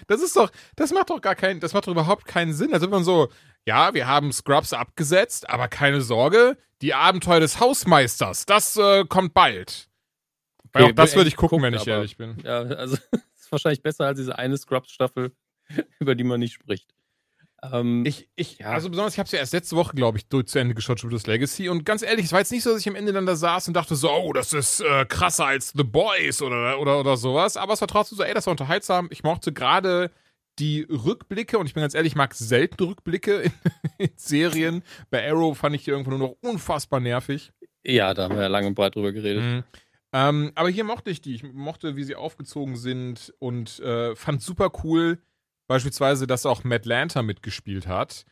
Das 0.07 0.21
ist 0.21 0.35
doch, 0.35 0.51
das 0.75 0.91
macht 0.91 1.09
doch 1.09 1.21
gar 1.21 1.35
keinen, 1.35 1.59
das 1.59 1.73
macht 1.73 1.87
doch 1.87 1.91
überhaupt 1.91 2.25
keinen 2.25 2.53
Sinn. 2.53 2.73
Also 2.73 2.85
wenn 2.85 2.91
man 2.91 3.03
so, 3.03 3.29
ja, 3.65 3.93
wir 3.93 4.07
haben 4.07 4.31
Scrubs 4.31 4.73
abgesetzt, 4.73 5.49
aber 5.49 5.67
keine 5.67 6.01
Sorge, 6.01 6.57
die 6.81 6.93
Abenteuer 6.93 7.39
des 7.39 7.59
Hausmeisters, 7.59 8.45
das 8.45 8.75
äh, 8.77 9.05
kommt 9.05 9.33
bald. 9.33 9.87
Weil 10.73 10.83
Okay, 10.83 10.91
auch 10.91 10.95
das 10.95 11.15
würde 11.15 11.27
ich 11.27 11.35
gucken, 11.35 11.59
gucken, 11.59 11.63
wenn 11.65 11.73
ich 11.75 11.81
aber- 11.81 11.91
ehrlich 11.91 12.17
bin. 12.17 12.37
Ja, 12.43 12.59
also 12.61 12.95
ist 13.37 13.51
wahrscheinlich 13.51 13.81
besser 13.83 14.05
als 14.05 14.17
diese 14.17 14.37
eine 14.37 14.57
Scrubs-Staffel, 14.57 15.31
über 15.99 16.15
die 16.15 16.23
man 16.23 16.39
nicht 16.39 16.53
spricht. 16.53 16.93
Ähm, 17.71 18.03
Ich, 18.05 18.27
ich, 18.35 18.59
Ja. 18.59 18.71
also 18.71 18.89
besonders, 18.89 19.13
ich 19.13 19.19
habe 19.19 19.25
es 19.27 19.31
ja 19.31 19.39
erst 19.39 19.53
letzte 19.53 19.75
Woche, 19.75 19.95
glaube 19.95 20.17
ich, 20.17 20.27
durch 20.27 20.47
zu 20.47 20.59
Ende 20.59 20.73
geschaut, 20.73 20.99
Jupiter's 21.01 21.27
Legacy. 21.27 21.69
Und 21.69 21.85
ganz 21.85 22.01
ehrlich, 22.01 22.25
es 22.25 22.31
war 22.31 22.39
jetzt 22.39 22.51
nicht 22.51 22.63
so, 22.63 22.71
dass 22.71 22.79
ich 22.81 22.89
am 22.89 22.95
Ende 22.95 23.13
dann 23.13 23.25
da 23.25 23.35
saß 23.35 23.67
und 23.67 23.75
dachte 23.75 23.95
so, 23.95 24.11
oh, 24.11 24.33
das 24.33 24.53
ist 24.53 24.81
äh, 24.81 25.05
krasser 25.05 25.45
als 25.45 25.73
The 25.75 25.83
Boys 25.83 26.41
oder, 26.41 26.79
oder, 26.79 26.99
oder 26.99 27.17
sowas. 27.17 27.57
Aber 27.57 27.73
es 27.73 27.81
war 27.81 27.87
trotzdem 27.87 28.17
so, 28.17 28.23
ey, 28.23 28.33
das 28.33 28.47
war 28.47 28.51
unterhaltsam. 28.51 29.07
Ich 29.11 29.23
mochte 29.23 29.53
gerade 29.53 30.11
die 30.59 30.81
Rückblicke 30.89 31.57
und 31.57 31.65
ich 31.67 31.73
bin 31.73 31.81
ganz 31.81 31.93
ehrlich, 31.95 32.13
ich 32.13 32.17
mag 32.17 32.33
selten 32.33 32.83
Rückblicke 32.83 33.41
in, 33.41 33.51
in 33.99 34.09
Serien. 34.15 34.83
Bei 35.09 35.27
Arrow 35.29 35.57
fand 35.57 35.75
ich 35.75 35.83
die 35.83 35.91
irgendwann 35.91 36.17
nur 36.19 36.29
noch 36.29 36.35
unfassbar 36.41 36.99
nervig. 36.99 37.51
ja, 37.83 38.13
da 38.13 38.23
haben 38.23 38.35
wir 38.35 38.41
ja 38.43 38.47
lange 38.47 38.67
und 38.67 38.75
breit 38.75 38.95
drüber 38.95 39.11
geredet. 39.11 39.43
Mhm. 39.43 39.63
Ähm, 40.13 40.51
aber 40.55 40.69
hier 40.69 40.83
mochte 40.83 41.09
ich 41.09 41.21
die. 41.21 41.33
Ich 41.35 41.43
mochte, 41.43 41.95
wie 41.95 42.03
sie 42.03 42.15
aufgezogen 42.15 42.75
sind 42.75 43.33
und 43.39 43.79
äh, 43.79 44.13
fand 44.15 44.41
super 44.41 44.71
cool, 44.83 45.19
beispielsweise, 45.71 46.27
dass 46.27 46.45
auch 46.45 46.65
Matt 46.65 46.85
Lanter 46.85 47.23
mitgespielt 47.23 47.87
hat, 47.87 48.25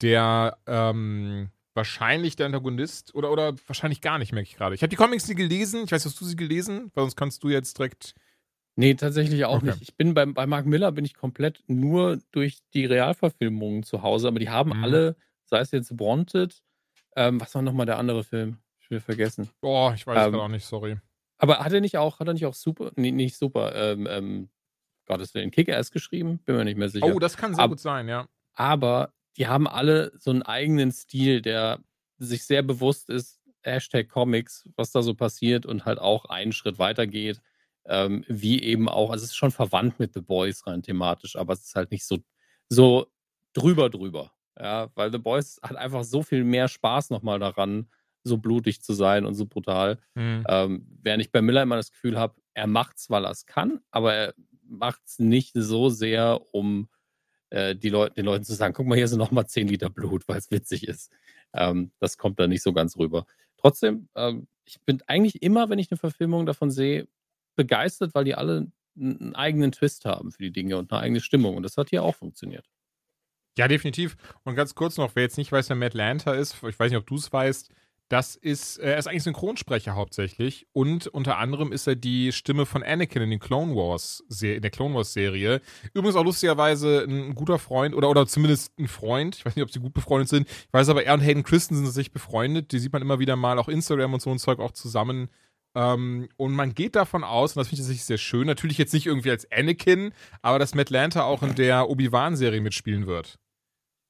der 0.00 0.56
ähm, 0.66 1.50
wahrscheinlich 1.74 2.36
der 2.36 2.46
Antagonist 2.46 3.14
oder, 3.14 3.30
oder 3.30 3.54
wahrscheinlich 3.66 4.00
gar 4.00 4.18
nicht, 4.18 4.32
merke 4.32 4.48
ich 4.48 4.56
gerade. 4.56 4.74
Ich 4.74 4.80
habe 4.80 4.88
die 4.88 4.96
Comics 4.96 5.28
nie 5.28 5.34
gelesen. 5.34 5.84
Ich 5.84 5.92
weiß, 5.92 6.06
hast 6.06 6.18
du 6.18 6.24
sie 6.24 6.36
gelesen? 6.36 6.90
Weil 6.94 7.04
sonst 7.04 7.16
kannst 7.16 7.44
du 7.44 7.50
jetzt 7.50 7.78
direkt. 7.78 8.14
Nee, 8.76 8.94
tatsächlich 8.94 9.44
auch 9.44 9.56
Okay. 9.56 9.66
nicht. 9.66 9.82
Ich 9.82 9.94
bin 9.94 10.14
bei, 10.14 10.24
bei 10.24 10.46
Mark 10.46 10.64
Miller 10.64 10.90
bin 10.90 11.04
ich 11.04 11.14
komplett 11.14 11.62
nur 11.66 12.18
durch 12.32 12.60
die 12.72 12.86
Realverfilmungen 12.86 13.82
zu 13.82 14.00
Hause, 14.02 14.28
aber 14.28 14.38
die 14.38 14.48
haben 14.48 14.72
Mhm. 14.72 14.84
alle, 14.84 15.16
sei 15.44 15.60
es 15.60 15.70
jetzt 15.72 15.98
Wanted, 16.00 16.62
ähm, 17.14 17.38
was 17.40 17.54
war 17.54 17.60
nochmal 17.60 17.86
der 17.86 17.98
andere 17.98 18.24
Film? 18.24 18.56
Ich 18.80 18.90
will 18.90 19.00
vergessen. 19.00 19.50
Boah, 19.60 19.92
ich 19.94 20.06
weiß 20.06 20.24
Ähm, 20.26 20.30
gerade 20.32 20.44
auch 20.44 20.48
nicht, 20.48 20.64
sorry. 20.64 20.96
Aber 21.38 21.58
hat 21.58 21.72
er 21.74 21.80
nicht 21.82 21.98
auch, 21.98 22.20
hat 22.20 22.26
er 22.28 22.32
nicht 22.32 22.46
auch 22.46 22.54
super, 22.54 22.92
nee, 22.96 23.10
nicht 23.12 23.36
super, 23.36 23.74
ähm, 23.74 24.06
ähm, 24.10 24.48
Gottes 25.06 25.34
Willen, 25.34 25.50
Kick-Ass 25.50 25.90
geschrieben? 25.90 26.38
Bin 26.44 26.56
mir 26.56 26.64
nicht 26.64 26.78
mehr 26.78 26.88
sicher. 26.88 27.06
Oh, 27.06 27.18
das 27.18 27.36
kann 27.36 27.54
sehr 27.54 27.64
Ab- 27.64 27.70
gut 27.70 27.80
sein, 27.80 28.08
ja. 28.08 28.26
aber 28.54 29.12
die 29.36 29.46
haben 29.46 29.68
alle 29.68 30.12
so 30.18 30.30
einen 30.30 30.42
eigenen 30.42 30.92
Stil, 30.92 31.42
der 31.42 31.80
sich 32.18 32.44
sehr 32.44 32.62
bewusst 32.62 33.10
ist, 33.10 33.40
Hashtag 33.62 34.08
Comics, 34.08 34.68
was 34.76 34.92
da 34.92 35.02
so 35.02 35.14
passiert 35.14 35.66
und 35.66 35.84
halt 35.84 35.98
auch 35.98 36.24
einen 36.26 36.52
Schritt 36.52 36.78
weiter 36.78 37.06
geht, 37.06 37.40
ähm, 37.84 38.24
wie 38.28 38.62
eben 38.62 38.88
auch, 38.88 39.10
also 39.10 39.24
es 39.24 39.30
ist 39.30 39.36
schon 39.36 39.50
verwandt 39.50 39.98
mit 39.98 40.14
The 40.14 40.20
Boys 40.20 40.66
rein 40.66 40.82
thematisch, 40.82 41.36
aber 41.36 41.52
es 41.52 41.64
ist 41.64 41.74
halt 41.74 41.90
nicht 41.90 42.04
so, 42.04 42.18
so 42.68 43.06
drüber 43.52 43.90
drüber. 43.90 44.32
Ja, 44.58 44.90
weil 44.94 45.12
The 45.12 45.18
Boys 45.18 45.60
hat 45.62 45.76
einfach 45.76 46.04
so 46.04 46.22
viel 46.22 46.42
mehr 46.44 46.68
Spaß 46.68 47.10
nochmal 47.10 47.38
daran, 47.38 47.90
so 48.24 48.38
blutig 48.38 48.80
zu 48.82 48.94
sein 48.94 49.26
und 49.26 49.34
so 49.34 49.44
brutal. 49.46 49.98
Hm. 50.14 50.44
Ähm, 50.48 50.86
während 51.02 51.22
ich 51.22 51.30
bei 51.30 51.42
Miller 51.42 51.62
immer 51.62 51.76
das 51.76 51.90
Gefühl 51.90 52.18
habe, 52.18 52.40
er 52.54 52.66
macht's, 52.66 53.10
weil 53.10 53.24
er 53.24 53.30
es 53.32 53.44
kann, 53.44 53.80
aber 53.90 54.14
er 54.14 54.34
macht's 54.68 55.18
nicht 55.18 55.52
so 55.54 55.88
sehr, 55.88 56.40
um 56.52 56.88
äh, 57.50 57.76
die 57.76 57.88
Leute, 57.88 58.14
den 58.14 58.26
Leuten 58.26 58.44
zu 58.44 58.54
sagen, 58.54 58.74
guck 58.74 58.86
mal, 58.86 58.96
hier 58.96 59.08
sind 59.08 59.18
nochmal 59.18 59.46
10 59.46 59.68
Liter 59.68 59.90
Blut, 59.90 60.24
weil 60.28 60.38
es 60.38 60.50
witzig 60.50 60.86
ist. 60.88 61.12
Ähm, 61.52 61.92
das 61.98 62.18
kommt 62.18 62.40
da 62.40 62.46
nicht 62.46 62.62
so 62.62 62.72
ganz 62.72 62.96
rüber. 62.96 63.26
Trotzdem, 63.56 64.08
ähm, 64.14 64.48
ich 64.64 64.80
bin 64.82 65.02
eigentlich 65.06 65.42
immer, 65.42 65.68
wenn 65.70 65.78
ich 65.78 65.90
eine 65.90 65.98
Verfilmung 65.98 66.46
davon 66.46 66.70
sehe, 66.70 67.08
begeistert, 67.56 68.14
weil 68.14 68.24
die 68.24 68.34
alle 68.34 68.70
einen 68.98 69.34
eigenen 69.34 69.72
Twist 69.72 70.04
haben 70.04 70.32
für 70.32 70.42
die 70.42 70.52
Dinge 70.52 70.78
und 70.78 70.90
eine 70.90 71.00
eigene 71.00 71.20
Stimmung. 71.20 71.56
Und 71.56 71.62
das 71.62 71.76
hat 71.76 71.90
hier 71.90 72.02
auch 72.02 72.14
funktioniert. 72.14 72.66
Ja, 73.58 73.68
definitiv. 73.68 74.16
Und 74.44 74.54
ganz 74.54 74.74
kurz 74.74 74.96
noch, 74.96 75.14
wer 75.14 75.22
jetzt 75.22 75.38
nicht 75.38 75.52
weiß, 75.52 75.68
wer 75.70 75.76
Matt 75.76 75.94
Lanter 75.94 76.34
ist, 76.36 76.62
ich 76.62 76.78
weiß 76.78 76.90
nicht, 76.90 76.98
ob 76.98 77.06
du 77.06 77.16
es 77.16 77.32
weißt, 77.32 77.70
das 78.08 78.36
ist, 78.36 78.78
äh, 78.78 78.92
er 78.92 78.98
ist 78.98 79.08
eigentlich 79.08 79.24
Synchronsprecher 79.24 79.94
hauptsächlich 79.94 80.66
und 80.72 81.08
unter 81.08 81.38
anderem 81.38 81.72
ist 81.72 81.86
er 81.86 81.96
die 81.96 82.32
Stimme 82.32 82.66
von 82.66 82.82
Anakin 82.82 83.22
in 83.22 83.30
den 83.30 83.40
Clone 83.40 83.74
Wars, 83.74 84.22
in 84.40 84.62
der 84.62 84.70
Clone 84.70 84.94
Wars 84.94 85.12
Serie. 85.12 85.60
Übrigens 85.92 86.16
auch 86.16 86.24
lustigerweise 86.24 87.04
ein 87.08 87.34
guter 87.34 87.58
Freund 87.58 87.94
oder, 87.94 88.08
oder 88.08 88.26
zumindest 88.26 88.78
ein 88.78 88.88
Freund. 88.88 89.36
Ich 89.36 89.44
weiß 89.44 89.56
nicht, 89.56 89.64
ob 89.64 89.72
sie 89.72 89.80
gut 89.80 89.94
befreundet 89.94 90.28
sind. 90.28 90.48
Ich 90.48 90.72
weiß 90.72 90.88
aber, 90.88 91.04
er 91.04 91.14
und 91.14 91.20
Hayden 91.20 91.42
Christensen 91.42 91.84
sind 91.84 91.94
sich 91.94 92.12
befreundet. 92.12 92.72
Die 92.72 92.78
sieht 92.78 92.92
man 92.92 93.02
immer 93.02 93.18
wieder 93.18 93.36
mal 93.36 93.58
auch 93.58 93.68
Instagram 93.68 94.14
und 94.14 94.20
so 94.20 94.30
ein 94.30 94.38
Zeug 94.38 94.60
auch 94.60 94.72
zusammen. 94.72 95.28
Ähm, 95.74 96.28
und 96.36 96.54
man 96.54 96.74
geht 96.74 96.96
davon 96.96 97.24
aus, 97.24 97.54
und 97.54 97.60
das 97.60 97.68
finde 97.68 97.82
ich 97.82 97.86
tatsächlich 97.86 98.04
sehr 98.04 98.18
schön, 98.18 98.46
natürlich 98.46 98.78
jetzt 98.78 98.94
nicht 98.94 99.06
irgendwie 99.06 99.30
als 99.30 99.50
Anakin, 99.52 100.12
aber 100.42 100.58
dass 100.58 100.74
Matt 100.74 100.90
Lanter 100.90 101.26
auch 101.26 101.42
in 101.42 101.54
der 101.54 101.90
Obi-Wan-Serie 101.90 102.60
mitspielen 102.60 103.06
wird. 103.06 103.38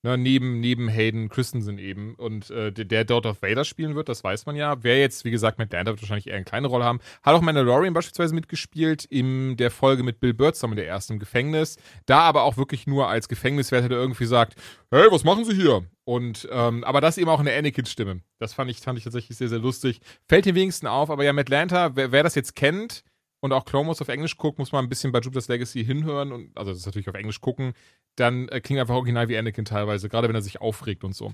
Ne, 0.07 0.17
neben, 0.17 0.61
neben 0.61 0.89
Hayden 0.89 1.29
Christensen 1.29 1.79
eben. 1.79 2.15
Und 2.15 2.49
äh, 2.51 2.71
der, 2.71 2.85
der 2.85 3.05
dort 3.05 3.25
Darth 3.25 3.43
Vader 3.43 3.65
spielen 3.65 3.97
wird, 3.97 4.09
das 4.09 4.23
weiß 4.23 4.47
man 4.47 4.55
ja. 4.55 4.77
Wer 4.85 5.01
jetzt, 5.01 5.25
wie 5.25 5.33
gesagt, 5.33 5.59
Matt 5.59 5.73
Lanter 5.73 5.91
wird 5.91 6.03
wahrscheinlich 6.03 6.29
eher 6.29 6.37
eine 6.37 6.45
kleine 6.45 6.69
Rolle 6.69 6.85
haben. 6.85 7.01
Hat 7.25 7.35
auch 7.35 7.41
Mandalorian 7.41 7.93
beispielsweise 7.93 8.33
mitgespielt 8.33 9.05
in 9.05 9.57
der 9.57 9.73
Folge 9.73 10.05
mit 10.05 10.21
Bill 10.21 10.33
Burr 10.33 10.55
zusammen, 10.55 10.77
der 10.77 10.87
ersten 10.87 11.15
im 11.15 11.19
Gefängnis. 11.19 11.77
Da 12.05 12.21
aber 12.21 12.45
auch 12.45 12.57
wirklich 12.57 12.87
nur 12.87 13.09
als 13.09 13.27
Gefängniswärter, 13.27 13.89
der 13.89 13.99
irgendwie 13.99 14.27
sagt, 14.27 14.55
hey, 14.93 15.09
was 15.11 15.25
machen 15.25 15.45
Sie 15.45 15.57
hier? 15.57 15.85
Und, 16.05 16.47
ähm, 16.53 16.85
aber 16.85 17.01
das 17.01 17.19
eben 17.19 17.29
auch 17.29 17.41
in 17.41 17.47
der 17.47 17.59
Anakin-Stimme. 17.59 18.21
Das 18.39 18.55
fand 18.55 18.71
ich, 18.71 18.79
fand 18.79 18.99
ich 18.99 19.05
tatsächlich 19.05 19.37
sehr, 19.37 19.49
sehr 19.49 19.59
lustig. 19.59 19.99
Fällt 20.29 20.47
den 20.47 20.55
wenigsten 20.55 20.87
auf, 20.87 21.11
aber 21.11 21.25
ja, 21.25 21.33
Matt 21.33 21.49
Lanter, 21.49 21.97
wer, 21.97 22.13
wer 22.13 22.23
das 22.23 22.37
jetzt 22.37 22.55
kennt, 22.55 23.03
und 23.47 23.53
auch 23.53 23.65
Clone 23.65 23.89
auf 23.89 24.09
Englisch 24.09 24.37
guckt, 24.37 24.59
muss 24.59 24.73
man 24.73 24.85
ein 24.85 24.89
bisschen 24.89 25.13
bei 25.13 25.21
Jupiter's 25.21 25.49
Legacy 25.49 25.85
hinhören 25.85 26.33
und 26.33 26.57
also 26.57 26.71
das 26.71 26.81
ist 26.81 26.87
natürlich 26.87 27.09
auf 27.09 27.15
Englisch 27.15 27.41
gucken, 27.41 27.73
dann 28.17 28.49
äh, 28.49 28.61
klingt 28.61 28.81
einfach 28.81 28.95
original 28.95 29.29
wie 29.29 29.39
Anakin 29.39 29.65
teilweise, 29.65 30.09
gerade 30.09 30.29
wenn 30.29 30.35
er 30.35 30.43
sich 30.43 30.61
aufregt 30.61 31.05
und 31.05 31.15
so. 31.15 31.33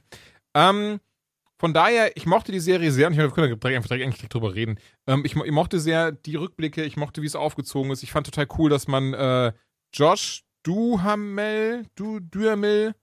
Ähm, 0.55 1.01
von 1.59 1.73
daher, 1.73 2.17
ich 2.17 2.27
mochte 2.27 2.53
die 2.53 2.61
Serie 2.61 2.91
sehr 2.91 3.07
und 3.07 3.13
ich 3.13 3.19
meine, 3.19 3.31
wir 3.31 3.35
können 3.35 3.59
direkt, 3.61 3.93
eigentlich 3.93 4.29
drüber 4.29 4.55
reden. 4.55 4.79
Ähm, 5.07 5.25
ich, 5.25 5.37
ich 5.37 5.53
mochte 5.53 5.81
sehr 5.81 6.13
die 6.13 6.37
Rückblicke, 6.37 6.85
ich 6.85 6.97
mochte, 6.97 7.23
wie 7.23 7.27
es 7.27 7.37
aufgezogen 7.37 7.91
ist. 7.91 8.03
Ich 8.03 8.13
fand 8.13 8.27
total 8.27 8.47
cool, 8.59 8.69
dass 8.69 8.89
man 8.89 9.15
äh, 9.15 9.53
Josh 9.95 10.45
Duhamel, 10.63 11.87
du 11.95 12.21
Duhamel, 12.21 12.95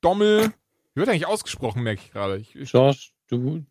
Dommel, 0.00 0.52
wie 0.94 1.00
wird 1.00 1.08
eigentlich 1.08 1.26
ausgesprochen, 1.26 1.82
merke 1.82 2.02
ich 2.04 2.12
gerade. 2.12 2.44
Josh, 2.54 3.12
du. 3.28 3.64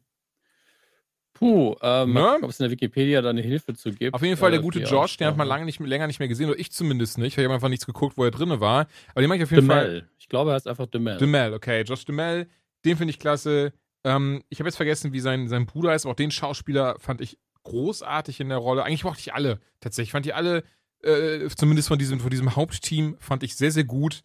Puh, 1.35 1.75
ähm, 1.81 2.13
Ne? 2.13 2.37
ob 2.41 2.49
es 2.49 2.59
in 2.59 2.63
der 2.63 2.71
Wikipedia 2.71 3.21
da 3.21 3.29
eine 3.29 3.41
Hilfe 3.41 3.73
zu 3.75 3.91
gibt. 3.91 4.13
Auf 4.15 4.21
jeden 4.23 4.37
Fall 4.37 4.51
der 4.51 4.61
Äh, 4.61 4.63
gute 4.63 4.79
Josh, 4.79 5.17
den 5.17 5.27
hat 5.27 5.37
man 5.37 5.47
lange 5.47 5.65
nicht, 5.65 5.79
länger 5.79 6.07
nicht 6.07 6.19
mehr 6.19 6.27
gesehen, 6.27 6.49
oder 6.49 6.57
ich 6.59 6.71
zumindest 6.71 7.17
nicht. 7.17 7.37
Ich 7.37 7.43
habe 7.43 7.53
einfach 7.53 7.69
nichts 7.69 7.85
geguckt, 7.85 8.17
wo 8.17 8.23
er 8.23 8.31
drin 8.31 8.49
war. 8.59 8.87
Aber 9.11 9.21
den 9.21 9.27
mag 9.29 9.37
ich 9.37 9.43
auf 9.43 9.51
jeden 9.51 9.67
Fall. 9.67 9.85
DeMel. 9.85 10.09
Ich 10.17 10.29
glaube, 10.29 10.51
er 10.51 10.55
heißt 10.55 10.67
einfach 10.67 10.87
DeMel. 10.87 11.17
DeMel, 11.17 11.53
okay. 11.53 11.81
Josh 11.83 12.05
DeMel, 12.05 12.47
den 12.85 12.97
finde 12.97 13.11
ich 13.11 13.19
klasse. 13.19 13.73
Ähm, 14.03 14.43
ich 14.49 14.59
habe 14.59 14.67
jetzt 14.69 14.77
vergessen, 14.77 15.13
wie 15.13 15.19
sein, 15.19 15.47
sein 15.47 15.65
Bruder 15.65 15.91
heißt, 15.91 16.05
aber 16.05 16.13
auch 16.13 16.17
den 16.17 16.31
Schauspieler 16.31 16.95
fand 16.99 17.21
ich 17.21 17.37
großartig 17.63 18.39
in 18.39 18.49
der 18.49 18.57
Rolle. 18.59 18.83
Eigentlich 18.83 19.03
mochte 19.03 19.19
ich 19.19 19.33
alle 19.33 19.59
tatsächlich. 19.81 20.09
Ich 20.09 20.11
fand 20.13 20.25
die 20.25 20.33
alle, 20.33 20.63
äh, 21.03 21.47
zumindest 21.55 21.87
von 21.89 21.99
diesem, 21.99 22.19
von 22.19 22.29
diesem 22.29 22.55
Hauptteam, 22.55 23.17
fand 23.19 23.43
ich 23.43 23.55
sehr, 23.55 23.71
sehr 23.71 23.83
gut. 23.83 24.21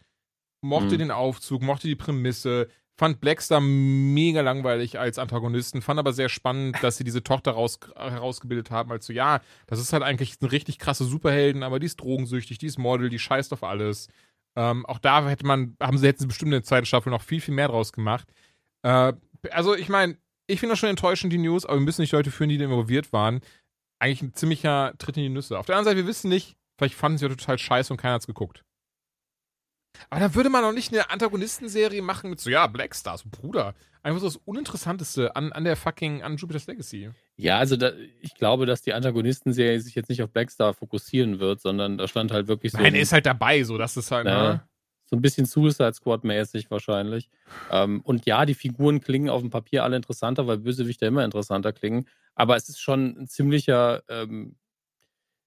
Mochte 0.62 0.94
Mhm. 0.94 0.98
den 0.98 1.10
Aufzug, 1.10 1.62
mochte 1.62 1.88
die 1.88 1.96
Prämisse. 1.96 2.68
Fand 2.98 3.20
Blackstar 3.20 3.60
mega 3.60 4.42
langweilig 4.42 4.98
als 4.98 5.18
Antagonisten, 5.18 5.80
fand 5.80 5.98
aber 5.98 6.12
sehr 6.12 6.28
spannend, 6.28 6.76
dass 6.82 6.98
sie 6.98 7.04
diese 7.04 7.22
Tochter 7.22 7.52
raus, 7.52 7.80
herausgebildet 7.96 8.70
haben. 8.70 8.92
Also, 8.92 9.12
ja, 9.12 9.40
das 9.66 9.80
ist 9.80 9.94
halt 9.94 10.02
eigentlich 10.02 10.34
eine 10.40 10.52
richtig 10.52 10.78
krasse 10.78 11.04
Superhelden, 11.04 11.62
aber 11.62 11.78
die 11.78 11.86
ist 11.86 12.00
drogensüchtig, 12.00 12.58
die 12.58 12.66
ist 12.66 12.78
Model, 12.78 13.08
die 13.08 13.18
scheißt 13.18 13.52
auf 13.54 13.64
alles. 13.64 14.08
Ähm, 14.54 14.84
auch 14.84 14.98
da 14.98 15.26
hätte 15.28 15.46
man, 15.46 15.76
haben 15.80 15.96
sie, 15.96 16.06
hätten 16.06 16.20
sie 16.20 16.26
bestimmt 16.26 16.48
in 16.48 16.58
der 16.58 16.64
zweiten 16.64 16.84
Staffel 16.84 17.10
noch 17.10 17.22
viel, 17.22 17.40
viel 17.40 17.54
mehr 17.54 17.68
draus 17.68 17.92
gemacht. 17.92 18.28
Äh, 18.82 19.14
also, 19.50 19.74
ich 19.74 19.88
meine, 19.88 20.18
ich 20.46 20.60
finde 20.60 20.72
das 20.72 20.78
schon 20.78 20.90
enttäuschend, 20.90 21.32
die 21.32 21.38
News, 21.38 21.64
aber 21.64 21.76
wir 21.76 21.84
müssen 21.84 22.02
nicht 22.02 22.12
Leute 22.12 22.30
führen, 22.30 22.50
die 22.50 22.58
da 22.58 22.64
involviert 22.64 23.12
waren. 23.12 23.40
Eigentlich 23.98 24.22
ein 24.22 24.34
ziemlicher 24.34 24.92
Tritt 24.98 25.16
in 25.16 25.22
die 25.22 25.28
Nüsse. 25.30 25.58
Auf 25.58 25.66
der 25.66 25.76
anderen 25.76 25.94
Seite, 25.94 26.04
wir 26.04 26.08
wissen 26.08 26.28
nicht, 26.28 26.56
vielleicht 26.76 26.94
fanden 26.94 27.18
sie 27.18 27.26
ja 27.26 27.28
total 27.28 27.58
scheiße 27.58 27.92
und 27.92 27.98
keiner 27.98 28.14
hat's 28.14 28.26
geguckt. 28.26 28.64
Aber 30.08 30.20
dann 30.20 30.34
würde 30.34 30.50
man 30.50 30.62
doch 30.62 30.72
nicht 30.72 30.92
eine 30.92 31.10
Antagonistenserie 31.10 32.02
machen 32.02 32.30
mit 32.30 32.40
so, 32.40 32.50
ja, 32.50 32.66
Black 32.66 32.94
Stars, 32.94 33.24
Bruder. 33.24 33.74
Einfach 34.02 34.20
so 34.20 34.26
das 34.28 34.36
Uninteressanteste 34.36 35.36
an, 35.36 35.52
an 35.52 35.64
der 35.64 35.76
fucking, 35.76 36.22
an 36.22 36.36
Jupiter's 36.36 36.66
Legacy. 36.66 37.10
Ja, 37.36 37.58
also 37.58 37.76
da, 37.76 37.92
ich 38.20 38.34
glaube, 38.34 38.64
dass 38.64 38.80
die 38.82 38.94
Antagonistenserie 38.94 39.78
sich 39.80 39.94
jetzt 39.94 40.08
nicht 40.08 40.22
auf 40.22 40.30
Blackstar 40.30 40.72
fokussieren 40.72 41.38
wird, 41.38 41.60
sondern 41.60 41.98
da 41.98 42.08
stand 42.08 42.32
halt 42.32 42.48
wirklich 42.48 42.72
so, 42.72 42.78
Nein, 42.78 42.94
er 42.94 43.02
ist 43.02 43.12
halt 43.12 43.26
dabei, 43.26 43.62
so, 43.62 43.76
das 43.76 43.96
ist 43.96 44.10
halt, 44.10 44.26
Ja. 44.26 44.52
ne? 44.54 44.62
so 45.04 45.16
ein 45.16 45.22
bisschen 45.22 45.44
Suicide 45.44 45.92
Squad-mäßig 45.92 46.70
wahrscheinlich. 46.70 47.28
Ähm, 47.70 48.00
und 48.02 48.26
ja, 48.26 48.46
die 48.46 48.54
Figuren 48.54 49.00
klingen 49.00 49.28
auf 49.28 49.40
dem 49.40 49.50
Papier 49.50 49.82
alle 49.82 49.96
interessanter, 49.96 50.46
weil 50.46 50.58
Bösewichter 50.58 51.08
immer 51.08 51.24
interessanter 51.24 51.72
klingen. 51.72 52.06
Aber 52.36 52.54
es 52.54 52.68
ist 52.68 52.80
schon 52.80 53.16
ein 53.18 53.26
ziemlicher, 53.26 54.04
ähm, 54.08 54.54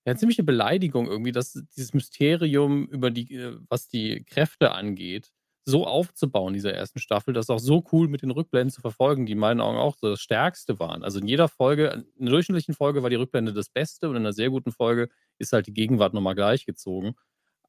ja, 0.06 0.12
eine 0.12 0.18
ziemliche 0.18 0.44
Beleidigung 0.44 1.08
irgendwie, 1.08 1.32
dass 1.32 1.54
dieses 1.76 1.94
Mysterium 1.94 2.88
über 2.88 3.12
die, 3.12 3.34
äh, 3.36 3.58
was 3.70 3.88
die 3.88 4.24
Kräfte 4.26 4.72
angeht, 4.74 5.32
so 5.66 5.88
aufzubauen 5.88 6.50
in 6.50 6.56
dieser 6.56 6.74
ersten 6.74 7.00
Staffel, 7.00 7.34
das 7.34 7.50
auch 7.50 7.60
so 7.60 7.84
cool 7.92 8.10
mit 8.10 8.22
den 8.22 8.32
Rückblenden 8.32 8.72
zu 8.72 8.82
verfolgen, 8.82 9.26
die 9.26 9.32
in 9.32 9.38
meinen 9.40 9.62
Augen 9.62 9.78
auch 9.78 9.96
so 9.96 10.10
das 10.10 10.20
Stärkste 10.20 10.80
waren. 10.80 11.04
Also 11.04 11.20
in 11.20 11.28
jeder 11.28 11.48
Folge, 11.48 12.06
in 12.18 12.24
einer 12.24 12.32
durchschnittlichen 12.32 12.74
Folge 12.74 13.02
war 13.02 13.10
die 13.10 13.16
Rückblende 13.16 13.54
das 13.54 13.70
Beste 13.70 14.10
und 14.10 14.16
in 14.18 14.24
einer 14.24 14.34
sehr 14.34 14.50
guten 14.50 14.72
Folge 14.72 15.10
ist 15.40 15.54
halt 15.54 15.68
die 15.68 15.74
Gegenwart 15.74 16.14
nochmal 16.14 16.36
gleichgezogen. 16.36 17.16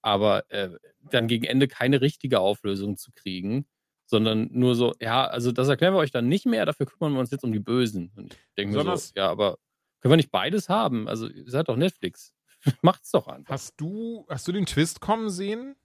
Aber 0.02 0.50
äh, 0.50 0.70
dann 1.10 1.28
gegen 1.28 1.44
Ende 1.44 1.68
keine 1.68 2.00
richtige 2.00 2.40
Auflösung 2.40 2.96
zu 2.96 3.12
kriegen, 3.12 3.66
sondern 4.06 4.48
nur 4.52 4.74
so, 4.74 4.94
ja, 5.00 5.26
also 5.26 5.52
das 5.52 5.68
erklären 5.68 5.94
wir 5.94 5.98
euch 5.98 6.10
dann 6.10 6.28
nicht 6.28 6.46
mehr, 6.46 6.66
dafür 6.66 6.86
kümmern 6.86 7.12
wir 7.12 7.20
uns 7.20 7.30
jetzt 7.30 7.44
um 7.44 7.52
die 7.52 7.60
Bösen. 7.60 8.12
Und 8.16 8.34
ich 8.34 8.54
denke 8.58 8.76
mir 8.76 8.96
so, 8.96 9.12
ja, 9.16 9.30
aber 9.30 9.58
können 10.04 10.12
wir 10.12 10.16
nicht 10.16 10.30
beides 10.32 10.68
haben? 10.68 11.08
Also 11.08 11.28
ihr 11.28 11.50
seid 11.50 11.66
doch 11.70 11.76
Netflix. 11.76 12.34
Macht's 12.82 13.10
doch 13.10 13.26
einfach. 13.26 13.54
Hast 13.54 13.80
du, 13.80 14.26
hast 14.28 14.46
du 14.46 14.52
den 14.52 14.66
Twist 14.66 15.00
kommen 15.00 15.30
sehen? 15.30 15.76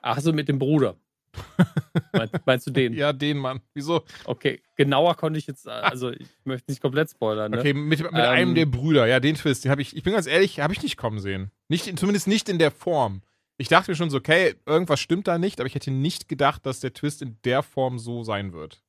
Ach 0.00 0.20
so, 0.20 0.32
mit 0.32 0.48
dem 0.48 0.60
Bruder. 0.60 0.94
Meinst, 2.12 2.34
meinst 2.46 2.66
du 2.68 2.70
den? 2.70 2.92
Ja, 2.94 3.12
den 3.12 3.36
Mann. 3.38 3.60
Wieso? 3.74 4.04
Okay, 4.24 4.62
genauer 4.76 5.16
konnte 5.16 5.40
ich 5.40 5.48
jetzt, 5.48 5.66
äh, 5.66 5.70
also 5.70 6.12
ich 6.12 6.28
möchte 6.44 6.70
nicht 6.70 6.80
komplett 6.80 7.10
spoilern. 7.10 7.50
Ne? 7.50 7.58
Okay, 7.58 7.74
mit, 7.74 8.00
mit 8.00 8.12
Ähm, 8.12 8.14
einem 8.14 8.54
der 8.54 8.66
Brüder. 8.66 9.06
Ja, 9.06 9.18
den 9.18 9.34
Twist, 9.34 9.64
den 9.64 9.72
habe 9.72 9.82
ich, 9.82 9.96
ich 9.96 10.04
bin 10.04 10.12
ganz 10.12 10.28
ehrlich, 10.28 10.60
habe 10.60 10.72
ich 10.72 10.82
nicht 10.84 10.96
kommen 10.96 11.18
sehen. 11.18 11.50
Nicht, 11.66 11.98
zumindest 11.98 12.28
nicht 12.28 12.48
in 12.48 12.60
der 12.60 12.70
Form. 12.70 13.22
Ich 13.56 13.66
dachte 13.66 13.90
mir 13.90 13.96
schon 13.96 14.08
so, 14.10 14.18
okay, 14.18 14.54
irgendwas 14.66 15.00
stimmt 15.00 15.26
da 15.26 15.36
nicht, 15.36 15.58
aber 15.58 15.66
ich 15.66 15.74
hätte 15.74 15.90
nicht 15.90 16.28
gedacht, 16.28 16.64
dass 16.64 16.78
der 16.78 16.92
Twist 16.94 17.22
in 17.22 17.38
der 17.44 17.64
Form 17.64 17.98
so 17.98 18.22
sein 18.22 18.52
wird. 18.52 18.84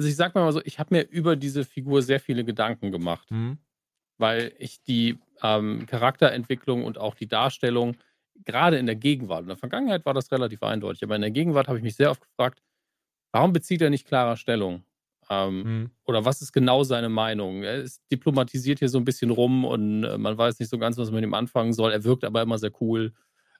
Also 0.00 0.08
ich 0.08 0.16
sag 0.16 0.34
mal 0.34 0.50
so, 0.50 0.62
ich 0.64 0.78
habe 0.78 0.94
mir 0.94 1.02
über 1.02 1.36
diese 1.36 1.62
Figur 1.62 2.00
sehr 2.00 2.20
viele 2.20 2.42
Gedanken 2.42 2.90
gemacht, 2.90 3.28
Hm? 3.30 3.58
weil 4.16 4.52
ich 4.58 4.82
die 4.82 5.18
ähm, 5.42 5.84
Charakterentwicklung 5.86 6.84
und 6.84 6.96
auch 6.96 7.14
die 7.14 7.28
Darstellung 7.28 7.96
gerade 8.46 8.78
in 8.78 8.86
der 8.86 8.96
Gegenwart, 8.96 9.42
in 9.42 9.48
der 9.48 9.58
Vergangenheit 9.58 10.06
war 10.06 10.14
das 10.14 10.32
relativ 10.32 10.62
eindeutig, 10.62 11.02
aber 11.04 11.16
in 11.16 11.20
der 11.20 11.30
Gegenwart 11.30 11.68
habe 11.68 11.76
ich 11.76 11.84
mich 11.84 11.96
sehr 11.96 12.10
oft 12.10 12.22
gefragt, 12.22 12.62
warum 13.32 13.52
bezieht 13.52 13.82
er 13.82 13.90
nicht 13.90 14.06
klarer 14.06 14.38
Stellung? 14.38 14.84
Ähm, 15.28 15.64
Hm. 15.64 15.90
Oder 16.06 16.24
was 16.24 16.40
ist 16.40 16.52
genau 16.52 16.82
seine 16.82 17.10
Meinung? 17.10 17.62
Er 17.62 17.76
ist 17.76 18.02
diplomatisiert 18.10 18.78
hier 18.78 18.88
so 18.88 18.96
ein 18.96 19.04
bisschen 19.04 19.30
rum 19.30 19.66
und 19.66 20.04
äh, 20.04 20.16
man 20.16 20.38
weiß 20.38 20.58
nicht 20.60 20.70
so 20.70 20.78
ganz, 20.78 20.96
was 20.96 21.10
man 21.10 21.16
mit 21.20 21.24
ihm 21.24 21.34
anfangen 21.34 21.74
soll. 21.74 21.92
Er 21.92 22.04
wirkt 22.04 22.24
aber 22.24 22.40
immer 22.40 22.56
sehr 22.56 22.72
cool. 22.80 23.12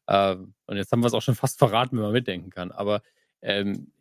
Ähm, 0.09 0.55
und 0.66 0.79
jetzt 0.79 0.90
haben 0.90 1.03
wir 1.03 1.09
es 1.09 1.14
auch 1.14 1.22
schon 1.22 1.35
fast 1.37 1.59
verraten, 1.59 1.96
wenn 1.96 2.05
man 2.05 2.12
mitdenken 2.12 2.48
kann. 2.50 2.72
Aber 2.72 3.03
ähm, 3.42 3.92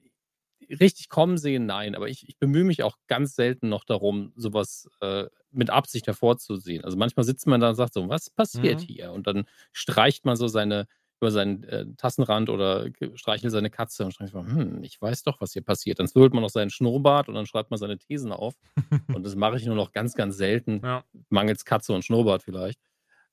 richtig 0.70 1.10
kommen 1.10 1.38
sehen, 1.38 1.66
nein. 1.66 1.96
Aber 1.96 2.10
ich, 2.10 2.28
ich 2.30 2.38
bemühe 2.38 2.64
mich 2.64 2.84
auch 2.84 2.98
ganz 3.08 3.36
selten 3.36 3.70
noch 3.70 3.84
darum, 3.86 4.32
sowas 4.36 4.90
äh, 5.02 5.26
mit 5.52 5.70
Absicht 5.70 6.08
hervorzusehen. 6.08 6.84
Also 6.84 6.98
manchmal 6.98 7.24
sitzt 7.24 7.48
man 7.48 7.60
da 7.60 7.70
und 7.70 7.76
sagt 7.76 7.94
so, 7.94 8.08
was 8.10 8.30
passiert 8.30 8.82
Mhm. 8.82 8.86
hier? 8.86 9.12
Und 9.14 9.28
dann 9.28 9.46
streicht 9.72 10.26
man 10.26 10.36
so 10.36 10.48
seine 10.48 10.88
über 11.22 11.32
seinen 11.32 11.64
äh, 11.66 11.86
Tassenrand 11.98 12.50
oder 12.50 12.88
streichelt 13.16 13.52
seine 13.52 13.70
Katze 13.70 14.06
und 14.06 14.14
schreibt, 14.14 14.34
hm, 14.34 14.82
ich 14.84 15.02
weiß 15.02 15.24
doch, 15.24 15.42
was 15.42 15.52
hier 15.52 15.62
passiert. 15.64 16.00
Dann 16.00 16.08
zwirbelt 16.08 16.34
man 16.34 16.42
noch 16.44 16.50
seinen 16.50 16.70
Schnurrbart 16.70 17.28
und 17.28 17.36
dann 17.36 17.46
schreibt 17.46 17.72
man 17.72 17.78
seine 17.78 17.98
Thesen 17.98 18.32
auf. 18.32 18.56
und 19.14 19.26
das 19.26 19.36
mache 19.36 19.58
ich 19.58 19.66
nur 19.66 19.76
noch 19.76 19.92
ganz, 19.92 20.14
ganz 20.16 20.38
selten. 20.38 20.80
Ja. 20.86 21.04
Mangels 21.28 21.66
Katze 21.66 21.92
und 21.94 22.06
Schnurrbart 22.06 22.42
vielleicht. 22.44 22.80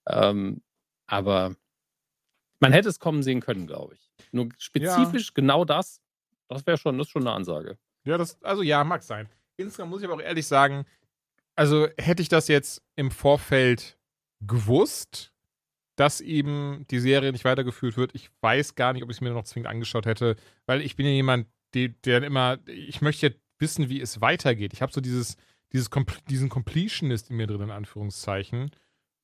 Ähm, 0.08 0.62
aber 1.06 1.54
man 2.60 2.72
hätte 2.72 2.88
es 2.88 2.98
kommen 2.98 3.22
sehen 3.22 3.40
können, 3.40 3.66
glaube 3.66 3.94
ich. 3.94 4.10
Nur 4.32 4.48
spezifisch 4.58 5.34
genau 5.34 5.64
das, 5.64 6.00
das 6.48 6.66
wäre 6.66 6.78
schon, 6.78 6.98
das 6.98 7.08
ist 7.08 7.12
schon 7.12 7.26
eine 7.26 7.32
Ansage. 7.36 7.78
Ja, 8.04 8.18
das, 8.18 8.40
also 8.42 8.62
ja, 8.62 8.84
mag 8.84 9.02
sein. 9.02 9.28
Insgesamt 9.56 9.90
muss 9.90 10.00
ich 10.00 10.06
aber 10.06 10.16
auch 10.16 10.24
ehrlich 10.24 10.46
sagen, 10.46 10.86
also 11.54 11.88
hätte 11.98 12.22
ich 12.22 12.28
das 12.28 12.48
jetzt 12.48 12.82
im 12.94 13.10
Vorfeld 13.10 13.98
gewusst, 14.40 15.32
dass 15.96 16.20
eben 16.20 16.86
die 16.90 17.00
Serie 17.00 17.32
nicht 17.32 17.44
weitergeführt 17.44 17.96
wird, 17.96 18.14
ich 18.14 18.30
weiß 18.42 18.74
gar 18.74 18.92
nicht, 18.92 19.02
ob 19.02 19.10
ich 19.10 19.16
es 19.16 19.20
mir 19.22 19.30
noch 19.30 19.44
zwingend 19.44 19.68
angeschaut 19.70 20.06
hätte, 20.06 20.36
weil 20.66 20.82
ich 20.82 20.94
bin 20.94 21.06
ja 21.06 21.12
jemand, 21.12 21.48
der, 21.74 21.88
der 21.88 22.22
immer, 22.22 22.58
ich 22.66 23.00
möchte 23.00 23.28
ja 23.28 23.34
wissen, 23.58 23.88
wie 23.88 24.00
es 24.00 24.20
weitergeht. 24.20 24.74
Ich 24.74 24.82
habe 24.82 24.92
so 24.92 25.00
dieses, 25.00 25.36
dieses 25.72 25.88
diesen 26.28 26.48
Completionist 26.50 27.30
in 27.30 27.36
mir 27.36 27.46
drin, 27.46 27.62
in 27.62 27.70
Anführungszeichen. 27.70 28.70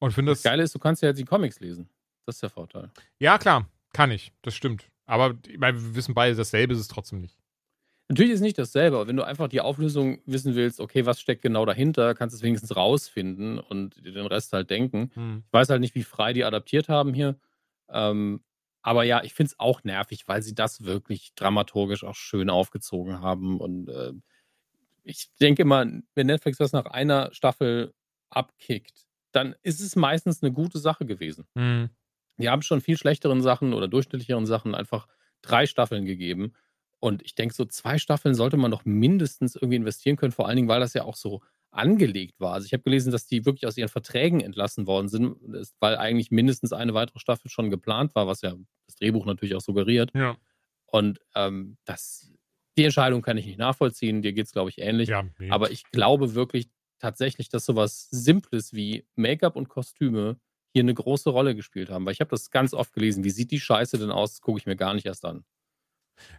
Und 0.00 0.12
finde 0.12 0.32
Das 0.32 0.38
das. 0.38 0.50
Geile 0.50 0.62
ist, 0.62 0.74
du 0.74 0.78
kannst 0.78 1.02
ja 1.02 1.08
jetzt 1.11 1.18
die 1.18 1.24
Comics 1.24 1.61
lesen. 1.61 1.88
Das 2.26 2.37
ist 2.37 2.42
der 2.42 2.50
Vorteil. 2.50 2.90
Ja, 3.18 3.38
klar, 3.38 3.68
kann 3.92 4.11
ich. 4.11 4.32
Das 4.42 4.54
stimmt. 4.54 4.90
Aber 5.06 5.36
ich 5.46 5.58
meine, 5.58 5.80
wir 5.80 5.94
wissen 5.94 6.14
beide, 6.14 6.36
dasselbe 6.36 6.74
ist 6.74 6.80
es 6.80 6.88
trotzdem 6.88 7.20
nicht. 7.20 7.36
Natürlich 8.08 8.32
ist 8.32 8.40
nicht 8.40 8.58
dasselbe, 8.58 8.96
aber 8.96 9.08
wenn 9.08 9.16
du 9.16 9.24
einfach 9.24 9.48
die 9.48 9.60
Auflösung 9.60 10.20
wissen 10.26 10.54
willst, 10.54 10.80
okay, 10.80 11.06
was 11.06 11.20
steckt 11.20 11.40
genau 11.40 11.64
dahinter, 11.64 12.14
kannst 12.14 12.34
du 12.34 12.36
es 12.36 12.42
wenigstens 12.42 12.76
rausfinden 12.76 13.58
und 13.58 14.04
dir 14.04 14.12
den 14.12 14.26
Rest 14.26 14.52
halt 14.52 14.68
denken. 14.70 15.10
Hm. 15.14 15.44
Ich 15.46 15.52
weiß 15.52 15.70
halt 15.70 15.80
nicht, 15.80 15.94
wie 15.94 16.02
frei 16.02 16.32
die 16.32 16.44
adaptiert 16.44 16.88
haben 16.88 17.14
hier. 17.14 17.38
Ähm, 17.88 18.42
aber 18.82 19.04
ja, 19.04 19.22
ich 19.22 19.32
finde 19.32 19.52
es 19.52 19.60
auch 19.60 19.84
nervig, 19.84 20.26
weil 20.26 20.42
sie 20.42 20.54
das 20.54 20.84
wirklich 20.84 21.34
dramaturgisch 21.36 22.04
auch 22.04 22.16
schön 22.16 22.50
aufgezogen 22.50 23.20
haben. 23.20 23.60
Und 23.60 23.88
äh, 23.88 24.12
ich 25.04 25.30
denke 25.40 25.62
immer, 25.62 25.86
wenn 26.14 26.26
Netflix 26.26 26.58
das 26.58 26.72
nach 26.72 26.86
einer 26.86 27.32
Staffel 27.32 27.94
abkickt, 28.28 29.06
dann 29.30 29.54
ist 29.62 29.80
es 29.80 29.96
meistens 29.96 30.42
eine 30.42 30.52
gute 30.52 30.78
Sache 30.78 31.06
gewesen. 31.06 31.46
Hm. 31.56 31.88
Die 32.38 32.48
haben 32.48 32.62
schon 32.62 32.80
viel 32.80 32.96
schlechteren 32.96 33.42
Sachen 33.42 33.72
oder 33.74 33.88
durchschnittlicheren 33.88 34.46
Sachen 34.46 34.74
einfach 34.74 35.06
drei 35.42 35.66
Staffeln 35.66 36.04
gegeben. 36.04 36.54
Und 36.98 37.22
ich 37.22 37.34
denke, 37.34 37.54
so 37.54 37.64
zwei 37.64 37.98
Staffeln 37.98 38.34
sollte 38.34 38.56
man 38.56 38.70
doch 38.70 38.84
mindestens 38.84 39.56
irgendwie 39.56 39.76
investieren 39.76 40.16
können, 40.16 40.32
vor 40.32 40.46
allen 40.46 40.56
Dingen, 40.56 40.68
weil 40.68 40.80
das 40.80 40.94
ja 40.94 41.04
auch 41.04 41.16
so 41.16 41.42
angelegt 41.72 42.38
war. 42.38 42.52
Also 42.52 42.66
ich 42.66 42.72
habe 42.72 42.82
gelesen, 42.82 43.10
dass 43.10 43.26
die 43.26 43.44
wirklich 43.44 43.66
aus 43.66 43.76
ihren 43.76 43.88
Verträgen 43.88 44.40
entlassen 44.40 44.86
worden 44.86 45.08
sind, 45.08 45.36
weil 45.80 45.96
eigentlich 45.96 46.30
mindestens 46.30 46.72
eine 46.72 46.94
weitere 46.94 47.18
Staffel 47.18 47.50
schon 47.50 47.70
geplant 47.70 48.14
war, 48.14 48.26
was 48.26 48.42
ja 48.42 48.54
das 48.86 48.96
Drehbuch 48.96 49.24
natürlich 49.26 49.54
auch 49.54 49.60
suggeriert. 49.60 50.10
Ja. 50.14 50.36
Und 50.86 51.18
ähm, 51.34 51.78
das, 51.84 52.30
die 52.76 52.84
Entscheidung 52.84 53.22
kann 53.22 53.38
ich 53.38 53.46
nicht 53.46 53.58
nachvollziehen. 53.58 54.22
Dir 54.22 54.32
geht 54.32 54.46
es, 54.46 54.52
glaube 54.52 54.70
ich, 54.70 54.78
ähnlich. 54.78 55.08
ja 55.08 55.24
nee. 55.38 55.50
Aber 55.50 55.70
ich 55.70 55.84
glaube 55.90 56.34
wirklich 56.34 56.68
tatsächlich, 56.98 57.48
dass 57.48 57.64
sowas 57.64 58.08
Simples 58.10 58.74
wie 58.74 59.06
Make-up 59.16 59.56
und 59.56 59.68
Kostüme 59.68 60.38
hier 60.72 60.80
eine 60.82 60.94
große 60.94 61.30
Rolle 61.30 61.54
gespielt 61.54 61.90
haben. 61.90 62.04
Weil 62.06 62.12
ich 62.12 62.20
habe 62.20 62.30
das 62.30 62.50
ganz 62.50 62.74
oft 62.74 62.92
gelesen. 62.92 63.24
Wie 63.24 63.30
sieht 63.30 63.50
die 63.50 63.61
Scheiße 63.61 63.98
denn 63.98 64.11
aus? 64.11 64.32
Das 64.32 64.40
gucke 64.40 64.58
ich 64.58 64.66
mir 64.66 64.76
gar 64.76 64.94
nicht 64.94 65.06
erst 65.06 65.24
an. 65.24 65.44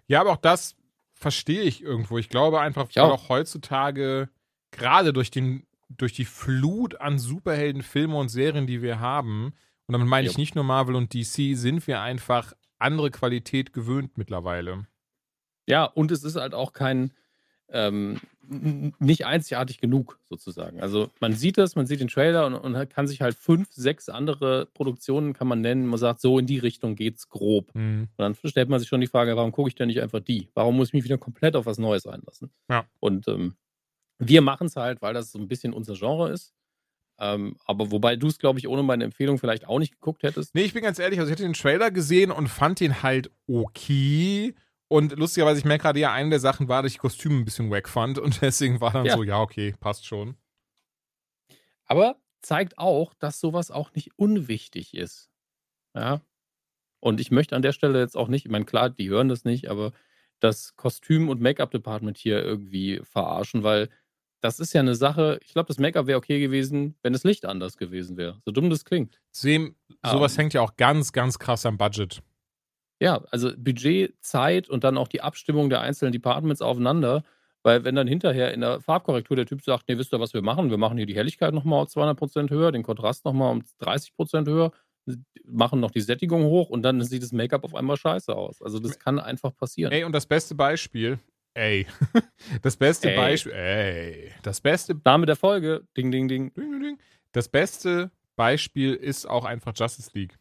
Ja, 0.07 0.21
aber 0.21 0.31
auch 0.31 0.37
das 0.37 0.75
verstehe 1.13 1.61
ich 1.63 1.81
irgendwo. 1.81 2.17
Ich 2.17 2.29
glaube 2.29 2.59
einfach, 2.59 2.87
Ich 2.89 2.99
auch. 2.99 3.11
auch 3.11 3.29
heutzutage, 3.29 4.29
gerade 4.71 5.13
durch, 5.13 5.29
den, 5.31 5.65
durch 5.89 6.13
die 6.13 6.25
Flut 6.25 6.99
an 6.99 7.19
Superheldenfilmen 7.19 8.15
und 8.17 8.29
Serien, 8.29 8.67
die 8.67 8.81
wir 8.81 8.99
haben, 8.99 9.53
und 9.87 9.93
damit 9.93 10.07
meine 10.07 10.27
ich 10.27 10.33
Ja. 10.33 10.39
nicht 10.39 10.55
nur 10.55 10.63
Marvel 10.63 10.95
und 10.95 11.13
DC, 11.13 11.55
sind 11.57 11.85
wir 11.87 12.01
einfach 12.01 12.53
andere 12.79 13.11
Qualität 13.11 13.73
gewöhnt 13.73 14.17
mittlerweile. 14.17 14.87
Ja, 15.67 15.85
und 15.85 16.11
es 16.11 16.23
ist 16.23 16.35
halt 16.35 16.53
auch 16.53 16.73
kein, 16.73 17.13
ähm, 17.69 18.19
nicht 18.99 19.25
einzigartig 19.25 19.79
genug 19.79 20.19
sozusagen. 20.23 20.81
Also 20.81 21.09
man 21.19 21.33
sieht 21.33 21.57
das, 21.57 21.75
man 21.75 21.85
sieht 21.85 22.01
den 22.01 22.07
Trailer 22.07 22.45
und, 22.45 22.55
und 22.55 22.89
kann 22.89 23.07
sich 23.07 23.21
halt 23.21 23.35
fünf, 23.35 23.71
sechs 23.71 24.09
andere 24.09 24.67
Produktionen 24.73 25.33
kann 25.33 25.47
man 25.47 25.61
nennen. 25.61 25.87
Man 25.87 25.99
sagt, 25.99 26.19
so 26.19 26.37
in 26.39 26.45
die 26.45 26.59
Richtung 26.59 26.95
geht's 26.95 27.29
grob. 27.29 27.73
Hm. 27.73 28.09
Und 28.15 28.17
dann 28.17 28.35
stellt 28.35 28.69
man 28.69 28.79
sich 28.79 28.89
schon 28.89 29.01
die 29.01 29.07
Frage, 29.07 29.35
warum 29.35 29.51
gucke 29.51 29.69
ich 29.69 29.75
denn 29.75 29.87
nicht 29.87 30.01
einfach 30.01 30.19
die? 30.19 30.49
Warum 30.53 30.75
muss 30.75 30.89
ich 30.89 30.93
mich 30.93 31.03
wieder 31.03 31.17
komplett 31.17 31.55
auf 31.55 31.65
was 31.65 31.77
Neues 31.77 32.05
einlassen? 32.05 32.51
Ja. 32.69 32.85
Und 32.99 33.27
ähm, 33.27 33.55
wir 34.19 34.41
machen 34.41 34.67
es 34.67 34.75
halt, 34.75 35.01
weil 35.01 35.13
das 35.13 35.31
so 35.31 35.39
ein 35.39 35.47
bisschen 35.47 35.73
unser 35.73 35.95
Genre 35.95 36.31
ist. 36.31 36.53
Ähm, 37.19 37.55
aber 37.65 37.91
wobei 37.91 38.15
du 38.15 38.27
es, 38.27 38.39
glaube 38.39 38.59
ich, 38.59 38.67
ohne 38.67 38.83
meine 38.83 39.03
Empfehlung 39.03 39.37
vielleicht 39.37 39.67
auch 39.67 39.79
nicht 39.79 39.93
geguckt 39.93 40.23
hättest. 40.23 40.55
Nee, 40.55 40.63
ich 40.63 40.73
bin 40.73 40.83
ganz 40.83 40.99
ehrlich, 40.99 41.19
also 41.19 41.29
ich 41.29 41.33
hatte 41.33 41.43
den 41.43 41.53
Trailer 41.53 41.91
gesehen 41.91 42.31
und 42.31 42.47
fand 42.47 42.79
den 42.79 43.03
halt 43.03 43.31
okay. 43.47 44.55
Und 44.89 45.17
lustigerweise, 45.17 45.59
ich 45.59 45.65
merke 45.65 45.83
gerade 45.83 45.99
ja, 45.99 46.11
eine 46.13 46.29
der 46.29 46.39
Sachen 46.39 46.67
war, 46.67 46.83
dass 46.83 46.91
ich 46.91 46.99
Kostüme 46.99 47.35
ein 47.37 47.45
bisschen 47.45 47.71
wack 47.71 47.89
fand 47.89 48.19
und 48.19 48.41
deswegen 48.41 48.79
war 48.81 48.91
dann 48.91 49.05
Ja. 49.05 49.15
so, 49.15 49.23
ja, 49.23 49.39
okay, 49.41 49.73
passt 49.79 50.05
schon. 50.05 50.37
Aber 51.85 52.17
zeigt 52.41 52.77
auch, 52.77 53.13
dass 53.15 53.39
sowas 53.39 53.71
auch 53.71 53.93
nicht 53.93 54.17
unwichtig 54.17 54.93
ist. 54.93 55.29
Ja. 55.95 56.21
Und 56.99 57.19
ich 57.19 57.31
möchte 57.31 57.55
an 57.55 57.61
der 57.61 57.73
Stelle 57.73 57.99
jetzt 57.99 58.15
auch 58.15 58.27
nicht, 58.27 58.45
ich 58.45 58.51
meine, 58.51 58.65
klar, 58.65 58.89
die 58.89 59.09
hören 59.09 59.29
das 59.29 59.43
nicht, 59.45 59.69
aber 59.69 59.91
das 60.39 60.75
Kostüm- 60.75 61.29
und 61.29 61.41
Make-up-Department 61.41 62.17
hier 62.17 62.43
irgendwie 62.43 63.01
verarschen, 63.03 63.63
weil 63.63 63.89
das 64.41 64.59
ist 64.59 64.73
ja 64.73 64.81
eine 64.81 64.95
Sache, 64.95 65.39
ich 65.43 65.53
glaube, 65.53 65.67
das 65.67 65.79
Make-up 65.79 66.05
wäre 66.07 66.17
okay 66.17 66.39
gewesen, 66.39 66.95
wenn 67.01 67.13
das 67.13 67.23
Licht 67.23 67.45
anders 67.45 67.77
gewesen 67.77 68.17
wäre. 68.17 68.41
So 68.45 68.51
dumm 68.51 68.69
das 68.69 68.83
klingt. 68.83 69.21
Zudem, 69.31 69.75
sowas 70.05 70.33
Ähm. 70.33 70.41
hängt 70.41 70.53
ja 70.53 70.61
auch 70.61 70.75
ganz, 70.75 71.13
ganz 71.13 71.39
krass 71.39 71.65
am 71.65 71.77
Budget. 71.77 72.21
Ja, 72.99 73.23
also 73.31 73.51
Budget, 73.57 74.15
Zeit 74.21 74.69
und 74.69 74.83
dann 74.83 74.97
auch 74.97 75.07
die 75.07 75.21
Abstimmung 75.21 75.69
der 75.69 75.81
einzelnen 75.81 76.11
Departments 76.11 76.61
aufeinander. 76.61 77.23
Weil 77.63 77.85
wenn 77.85 77.95
dann 77.95 78.07
hinterher 78.07 78.53
in 78.53 78.59
der 78.59 78.81
Farbkorrektur 78.81 79.37
der 79.37 79.45
Typ 79.45 79.63
sagt, 79.63 79.87
nee, 79.87 79.97
wisst 79.97 80.13
ihr, 80.13 80.19
was 80.19 80.33
wir 80.33 80.41
machen? 80.41 80.69
Wir 80.69 80.77
machen 80.77 80.97
hier 80.97 81.05
die 81.05 81.15
Helligkeit 81.15 81.53
nochmal 81.53 81.81
um 81.81 81.87
200% 81.87 82.49
höher, 82.49 82.73
den 82.73 82.83
Kontrast 82.83 83.23
nochmal 83.23 83.53
um 83.53 83.63
30% 83.81 84.47
höher, 84.47 84.71
machen 85.45 85.79
noch 85.79 85.91
die 85.91 86.01
Sättigung 86.01 86.43
hoch 86.43 86.69
und 86.69 86.83
dann 86.83 87.01
sieht 87.01 87.23
das 87.23 87.31
Make-up 87.31 87.63
auf 87.63 87.75
einmal 87.75 87.97
scheiße 87.97 88.35
aus. 88.35 88.61
Also 88.61 88.79
das 88.79 88.99
kann 88.99 89.19
einfach 89.19 89.55
passieren. 89.55 89.91
Ey, 89.91 90.03
und 90.03 90.13
das 90.13 90.25
beste 90.25 90.55
Beispiel, 90.55 91.19
ey, 91.53 91.87
das 92.61 92.77
beste 92.77 93.11
Ey. 93.11 93.17
Beispiel, 93.17 93.53
ey, 93.53 94.31
das 94.43 94.61
beste, 94.61 94.99
Name 95.03 95.25
der 95.25 95.35
Folge, 95.35 95.87
ding, 95.97 96.11
ding, 96.11 96.27
ding. 96.27 96.53
ding, 96.53 96.71
ding, 96.71 96.81
ding. 96.81 96.99
das 97.31 97.47
beste 97.47 98.11
Beispiel 98.35 98.93
ist 98.93 99.25
auch 99.25 99.45
einfach 99.45 99.73
Justice 99.75 100.11
League, 100.13 100.37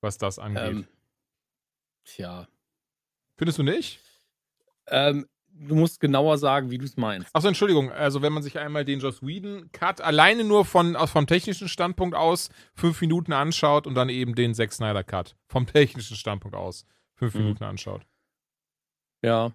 was 0.00 0.18
das 0.18 0.38
angeht. 0.38 0.62
Ähm, 0.62 0.86
tja. 2.04 2.48
Findest 3.36 3.58
du 3.58 3.62
nicht? 3.62 4.00
Ähm, 4.88 5.26
du 5.48 5.74
musst 5.74 6.00
genauer 6.00 6.38
sagen, 6.38 6.70
wie 6.70 6.78
du 6.78 6.84
es 6.84 6.96
meinst. 6.96 7.28
Achso, 7.34 7.48
Entschuldigung, 7.48 7.90
also 7.92 8.22
wenn 8.22 8.32
man 8.32 8.42
sich 8.42 8.58
einmal 8.58 8.84
den 8.84 9.00
Joss 9.00 9.22
Whedon-Cut 9.22 10.00
alleine 10.00 10.44
nur 10.44 10.64
von, 10.64 10.96
aus, 10.96 11.10
vom 11.10 11.26
technischen 11.26 11.68
Standpunkt 11.68 12.14
aus 12.16 12.50
fünf 12.74 13.00
Minuten 13.00 13.32
anschaut 13.32 13.86
und 13.86 13.94
dann 13.94 14.08
eben 14.08 14.34
den 14.34 14.54
Zack 14.54 14.72
Snyder-Cut 14.72 15.36
vom 15.46 15.66
technischen 15.66 16.16
Standpunkt 16.16 16.56
aus 16.56 16.86
fünf 17.14 17.34
Mhm. 17.34 17.40
Minuten 17.42 17.64
anschaut. 17.64 18.02
Ja. 19.22 19.52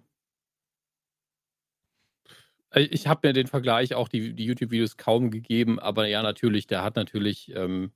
Äh, 2.70 2.82
Ich 2.90 3.06
habe 3.06 3.26
mir 3.28 3.32
den 3.32 3.46
Vergleich 3.46 3.94
auch 3.94 4.08
die, 4.08 4.34
die 4.34 4.44
YouTube-Videos 4.46 4.96
kaum 4.96 5.30
gegeben, 5.30 5.78
aber 5.78 6.06
ja, 6.06 6.22
natürlich, 6.22 6.66
der 6.66 6.82
hat 6.82 6.96
natürlich, 6.96 7.54
ähm, 7.54 7.92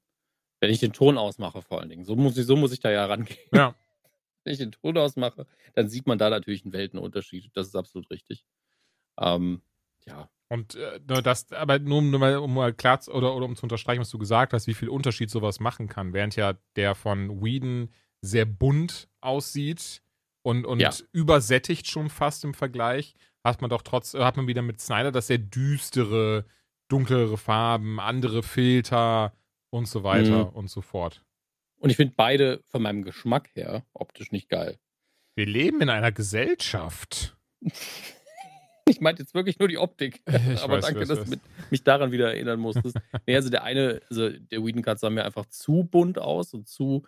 wenn 0.61 0.71
ich 0.71 0.81
den 0.81 0.93
Ton 0.93 1.19
ausmache, 1.19 1.63
vor 1.63 1.81
allen 1.81 1.89
Dingen, 1.89 2.05
so 2.05 2.15
muss 2.17 2.37
ich, 2.37 2.47
so 2.47 2.57
muss 2.57 2.73
ich 2.73 2.81
da 2.81 2.91
ja 2.91 3.07
rangehen. 3.07 3.39
Ja. 3.53 3.75
Wenn 4.45 4.53
ich 4.53 4.59
den 4.59 4.73
Ton 4.73 4.97
ausmache, 4.99 5.47
dann 5.75 5.89
sieht 5.89 6.07
man 6.07 6.19
da 6.19 6.31
natürlich 6.31 6.65
einen 6.65 6.73
Weltenunterschied. 6.73 7.51
Das 7.55 7.69
ist 7.69 7.77
absolut 7.77 8.11
richtig. 8.11 8.45
Ähm, 9.21 9.63
ja. 10.07 10.31
Und 10.49 10.75
äh, 10.75 11.01
das, 11.01 11.51
aber 11.53 11.79
nur, 11.79 12.03
nur 12.03 12.21
mal, 12.21 12.37
um 12.37 12.55
mal 12.55 12.75
klar 12.75 13.01
zu, 13.01 13.13
oder, 13.13 13.35
oder 13.35 13.47
um 13.47 13.57
zu 13.57 13.63
unterstreichen, 13.63 14.01
was 14.01 14.11
du 14.11 14.19
gesagt 14.19 14.53
hast, 14.53 14.67
wie 14.67 14.75
viel 14.75 14.91
Unterschied 14.91 15.31
sowas 15.31 15.61
machen 15.61 15.89
kann, 15.89 16.13
während 16.13 16.37
ja 16.37 16.55
der 16.77 16.95
von 16.95 17.43
Whedon 17.43 17.89
sehr 18.21 18.45
bunt 18.45 19.09
aussieht 19.21 20.03
und, 20.45 20.67
und 20.67 20.81
Ja. 20.81 20.91
übersättigt 21.13 21.89
schon 21.91 22.11
fast 22.11 22.45
im 22.45 22.53
Vergleich, 22.55 23.15
hat 23.45 23.61
man 23.63 23.71
doch 23.71 23.83
trotz, 23.83 24.13
hat 24.15 24.37
man 24.37 24.47
wieder 24.47 24.63
mit 24.63 24.81
Snyder 24.81 25.11
das 25.11 25.29
sehr 25.29 25.39
düstere, 25.39 26.45
dunklere 26.89 27.39
Farben, 27.39 27.99
andere 27.99 28.43
Filter 28.43 29.33
und 29.71 29.89
so 29.89 30.05
weiter 30.05 30.51
Mhm. 30.51 30.57
und 30.57 30.69
so 30.69 30.83
fort. 30.83 31.25
Und 31.83 31.91
ich 31.91 31.97
finde 31.97 32.15
beide 32.17 32.63
von 32.69 32.81
meinem 32.81 33.03
Geschmack 33.03 33.51
her 33.55 33.85
optisch 33.93 34.31
nicht 34.31 34.49
geil. 34.49 34.79
Wir 35.35 35.47
leben 35.47 35.81
in 35.83 35.91
einer 35.91 36.13
Gesellschaft. 36.13 37.37
Ich 38.89 39.01
meinte 39.01 39.23
jetzt 39.23 39.33
wirklich 39.33 39.61
nur 39.61 39.69
die 39.69 39.79
Optik. 39.79 40.23
Ich 40.27 40.61
Aber 40.61 40.75
weiß, 40.75 40.85
danke, 40.85 41.01
weiß, 41.01 41.09
dass 41.09 41.21
weiß. 41.21 41.31
du 41.31 41.39
mich 41.71 41.85
daran 41.85 42.11
wieder 42.11 42.33
erinnern 42.35 42.59
musstest. 42.59 42.97
nee, 43.27 43.37
also 43.37 43.49
der 43.49 43.63
eine, 43.63 44.03
also 44.11 44.29
der 44.29 44.65
Whedon 44.65 44.83
Cut 44.83 44.99
sah 44.99 45.09
mir 45.09 45.25
einfach 45.25 45.47
zu 45.47 45.85
bunt 45.85 46.19
aus 46.19 46.53
und 46.53 46.69
zu 46.69 47.07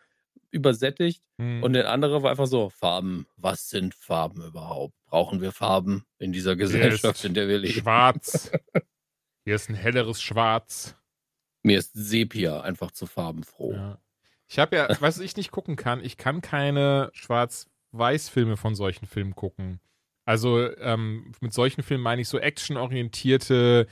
übersättigt. 0.53 1.25
Hm. 1.39 1.65
Und 1.65 1.73
der 1.73 1.91
andere 1.91 2.23
war 2.23 2.31
einfach 2.31 2.47
so, 2.47 2.71
Farben, 2.71 3.27
was 3.37 3.69
sind 3.71 3.93
Farben 3.93 4.41
überhaupt? 4.45 4.95
Brauchen 5.07 5.41
wir 5.41 5.51
Farben 5.51 6.05
in 6.19 6.33
dieser 6.33 6.55
Gesellschaft, 6.55 7.25
in 7.25 7.35
der 7.35 7.49
wir 7.49 7.59
leben? 7.59 7.81
Schwarz. 7.81 8.53
Hier 9.45 9.57
ist 9.57 9.69
ein 9.69 9.75
helleres 9.75 10.23
Schwarz. 10.23 10.97
Mir 11.65 11.81
ist 11.81 11.91
Sepia 11.93 12.61
einfach 12.61 12.93
zu 12.93 13.07
farbenfroh. 13.07 13.73
Ja. 13.73 13.99
Ich 14.47 14.59
habe 14.59 14.77
ja, 14.77 14.89
was 15.01 15.19
ich 15.19 15.37
nicht 15.37 15.51
gucken 15.51 15.77
kann, 15.77 16.05
ich 16.05 16.17
kann 16.17 16.41
keine 16.41 17.11
Schwarz-Weiß-Filme 17.13 18.57
von 18.57 18.75
solchen 18.75 19.07
Filmen 19.07 19.35
gucken. 19.35 19.81
Also 20.25 20.75
ähm, 20.79 21.33
mit 21.41 21.53
solchen 21.53 21.83
Filmen 21.83 22.03
meine 22.03 22.23
ich 22.23 22.29
so 22.29 22.39
actionorientierte 22.39 23.87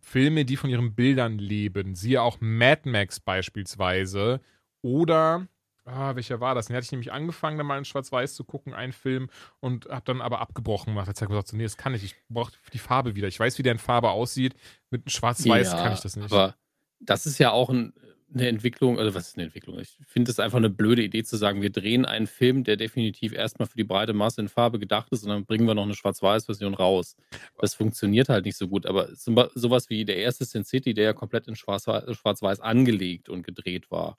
Filme, 0.00 0.44
die 0.44 0.56
von 0.56 0.70
ihren 0.70 0.94
Bildern 0.94 1.38
leben. 1.38 1.94
Siehe 1.96 2.22
auch 2.22 2.38
Mad 2.40 2.88
Max 2.88 3.18
beispielsweise. 3.18 4.40
Oder, 4.82 5.48
ah, 5.84 6.14
welcher 6.14 6.40
war 6.40 6.54
das? 6.54 6.66
Den 6.66 6.76
hatte 6.76 6.84
ich 6.84 6.92
nämlich 6.92 7.12
angefangen, 7.12 7.58
dann 7.58 7.66
mal 7.66 7.78
in 7.78 7.84
Schwarz-Weiß 7.84 8.36
zu 8.36 8.44
gucken, 8.44 8.72
einen 8.72 8.92
Film, 8.92 9.28
und 9.58 9.86
habe 9.86 10.04
dann 10.04 10.20
aber 10.20 10.40
abgebrochen 10.40 10.92
gemacht. 10.92 11.08
Jetzt 11.08 11.22
habe 11.22 11.26
ich 11.26 11.30
gesagt, 11.30 11.48
so, 11.48 11.56
nee, 11.56 11.64
das 11.64 11.76
kann 11.76 11.92
ich. 11.94 12.04
Ich 12.04 12.14
brauche 12.28 12.52
die 12.72 12.78
Farbe 12.78 13.16
wieder. 13.16 13.26
Ich 13.26 13.40
weiß, 13.40 13.58
wie 13.58 13.64
der 13.64 13.72
in 13.72 13.78
Farbe 13.78 14.10
aussieht. 14.10 14.54
Mit 14.90 15.10
Schwarz-Weiß 15.10 15.72
Ja, 15.72 15.82
kann 15.82 15.92
ich 15.92 16.00
das 16.00 16.14
nicht. 16.14 16.30
Aber 16.30 16.54
das 17.00 17.26
ist 17.26 17.38
ja 17.38 17.50
auch 17.50 17.70
ein, 17.70 17.92
eine 18.32 18.48
Entwicklung, 18.48 18.98
also 18.98 19.14
was 19.14 19.28
ist 19.28 19.36
eine 19.36 19.44
Entwicklung? 19.44 19.78
Ich 19.78 19.96
finde 20.06 20.30
es 20.30 20.40
einfach 20.40 20.58
eine 20.58 20.68
blöde 20.70 21.02
Idee 21.02 21.22
zu 21.22 21.36
sagen, 21.36 21.62
wir 21.62 21.70
drehen 21.70 22.04
einen 22.04 22.26
Film, 22.26 22.64
der 22.64 22.76
definitiv 22.76 23.32
erstmal 23.32 23.68
für 23.68 23.76
die 23.76 23.84
breite 23.84 24.12
Masse 24.12 24.40
in 24.40 24.48
Farbe 24.48 24.78
gedacht 24.78 25.08
ist 25.12 25.22
und 25.22 25.30
dann 25.30 25.46
bringen 25.46 25.66
wir 25.66 25.74
noch 25.74 25.84
eine 25.84 25.94
Schwarz-Weiß-Version 25.94 26.74
raus. 26.74 27.16
Das 27.58 27.74
funktioniert 27.74 28.28
halt 28.28 28.44
nicht 28.44 28.56
so 28.56 28.68
gut. 28.68 28.84
Aber 28.86 29.08
sowas 29.14 29.90
wie 29.90 30.04
der 30.04 30.16
erste 30.16 30.44
Sin 30.44 30.64
City, 30.64 30.92
der 30.92 31.04
ja 31.04 31.12
komplett 31.12 31.46
in 31.46 31.56
Schwarz- 31.56 31.84
Schwarz-Weiß 31.84 32.60
angelegt 32.60 33.28
und 33.28 33.42
gedreht 33.44 33.90
war, 33.90 34.18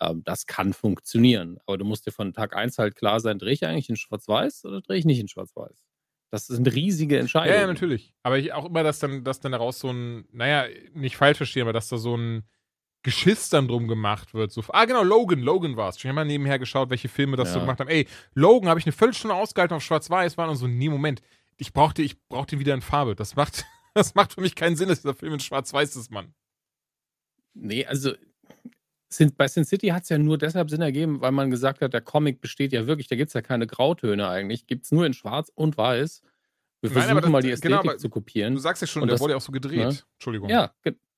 ähm, 0.00 0.22
das 0.24 0.46
kann 0.46 0.72
funktionieren. 0.72 1.58
Aber 1.66 1.78
du 1.78 1.84
musst 1.84 2.06
dir 2.06 2.12
von 2.12 2.32
Tag 2.32 2.54
1 2.54 2.78
halt 2.78 2.94
klar 2.94 3.20
sein, 3.20 3.38
drehe 3.38 3.52
ich 3.52 3.66
eigentlich 3.66 3.88
in 3.88 3.96
Schwarz-Weiß 3.96 4.64
oder 4.66 4.80
drehe 4.80 4.98
ich 4.98 5.04
nicht 5.04 5.20
in 5.20 5.28
Schwarz-Weiß? 5.28 5.86
Das 6.30 6.46
sind 6.46 6.72
riesige 6.72 7.18
Entscheidungen. 7.18 7.54
Ja, 7.54 7.60
ja, 7.62 7.66
natürlich. 7.66 8.14
Aber 8.22 8.38
ich 8.38 8.52
auch 8.52 8.66
immer, 8.66 8.84
dass 8.84 9.00
dann, 9.00 9.24
dass 9.24 9.40
dann 9.40 9.50
daraus 9.52 9.80
so 9.80 9.90
ein, 9.90 10.26
naja, 10.30 10.66
nicht 10.94 11.16
falsch 11.16 11.38
verstehen, 11.38 11.62
aber 11.62 11.72
dass 11.72 11.88
da 11.88 11.96
so 11.96 12.16
ein 12.16 12.44
Geschiss 13.02 13.48
dann 13.48 13.66
drum 13.68 13.88
gemacht 13.88 14.34
wird. 14.34 14.52
So, 14.52 14.62
ah, 14.68 14.84
genau, 14.84 15.02
Logan, 15.02 15.40
Logan 15.40 15.76
war 15.76 15.88
es. 15.88 15.96
Ich 15.96 16.04
habe 16.04 16.14
mal 16.14 16.24
nebenher 16.24 16.58
geschaut, 16.58 16.90
welche 16.90 17.08
Filme 17.08 17.36
das 17.36 17.50
so 17.52 17.58
Ja. 17.58 17.64
gemacht 17.64 17.80
haben. 17.80 17.88
Ey, 17.88 18.06
Logan 18.34 18.68
habe 18.68 18.78
ich 18.78 18.86
eine 18.86 18.92
Viertelstunde 18.92 19.34
ausgehalten 19.34 19.74
auf 19.76 19.82
Schwarz-Weiß, 19.82 20.36
war 20.36 20.48
und 20.50 20.56
so, 20.56 20.66
nee, 20.66 20.88
Moment, 20.88 21.22
ich 21.56 21.72
brauchte, 21.72 22.02
ich 22.02 22.20
brauch 22.28 22.46
den 22.46 22.58
wieder 22.58 22.74
in 22.74 22.82
Farbe. 22.82 23.14
Das 23.16 23.36
macht, 23.36 23.64
das 23.94 24.14
macht 24.14 24.34
für 24.34 24.40
mich 24.42 24.54
keinen 24.54 24.76
Sinn, 24.76 24.88
dass 24.88 25.00
dieser 25.00 25.14
Film 25.14 25.34
in 25.34 25.40
Schwarz-Weiß 25.40 25.96
ist, 25.96 26.10
Mann. 26.10 26.34
Nee, 27.54 27.84
also 27.86 28.12
Sin, 29.12 29.34
bei 29.36 29.48
Sin 29.48 29.64
City 29.64 29.88
hat 29.88 30.04
es 30.04 30.08
ja 30.08 30.18
nur 30.18 30.38
deshalb 30.38 30.70
Sinn 30.70 30.82
ergeben, 30.82 31.20
weil 31.20 31.32
man 31.32 31.50
gesagt 31.50 31.80
hat, 31.80 31.92
der 31.92 32.00
Comic 32.00 32.40
besteht 32.40 32.72
ja 32.72 32.86
wirklich, 32.86 33.08
da 33.08 33.16
gibt 33.16 33.28
es 33.28 33.34
ja 33.34 33.42
keine 33.42 33.66
Grautöne 33.66 34.28
eigentlich, 34.28 34.66
gibt 34.68 34.84
es 34.84 34.92
nur 34.92 35.04
in 35.04 35.14
Schwarz 35.14 35.50
und 35.54 35.76
Weiß. 35.76 36.22
Wir 36.80 36.90
Nein, 36.90 37.02
versuchen 37.02 37.22
das- 37.22 37.30
mal 37.30 37.42
die 37.42 37.48
genau, 37.48 37.54
Ästhetik 37.54 37.78
aber 37.90 37.98
zu 37.98 38.06
Du 38.08 38.12
kopieren. 38.14 38.56
sagst 38.58 38.82
ja 38.82 38.86
schon, 38.86 39.02
Und 39.02 39.08
der 39.08 39.14
das- 39.14 39.20
wurde 39.20 39.32
ja 39.32 39.36
auch 39.38 39.42
so 39.42 39.52
gedreht. 39.52 39.78
ne? 39.78 39.98
Entschuldigung. 40.14 40.48
Ja, 40.48 40.72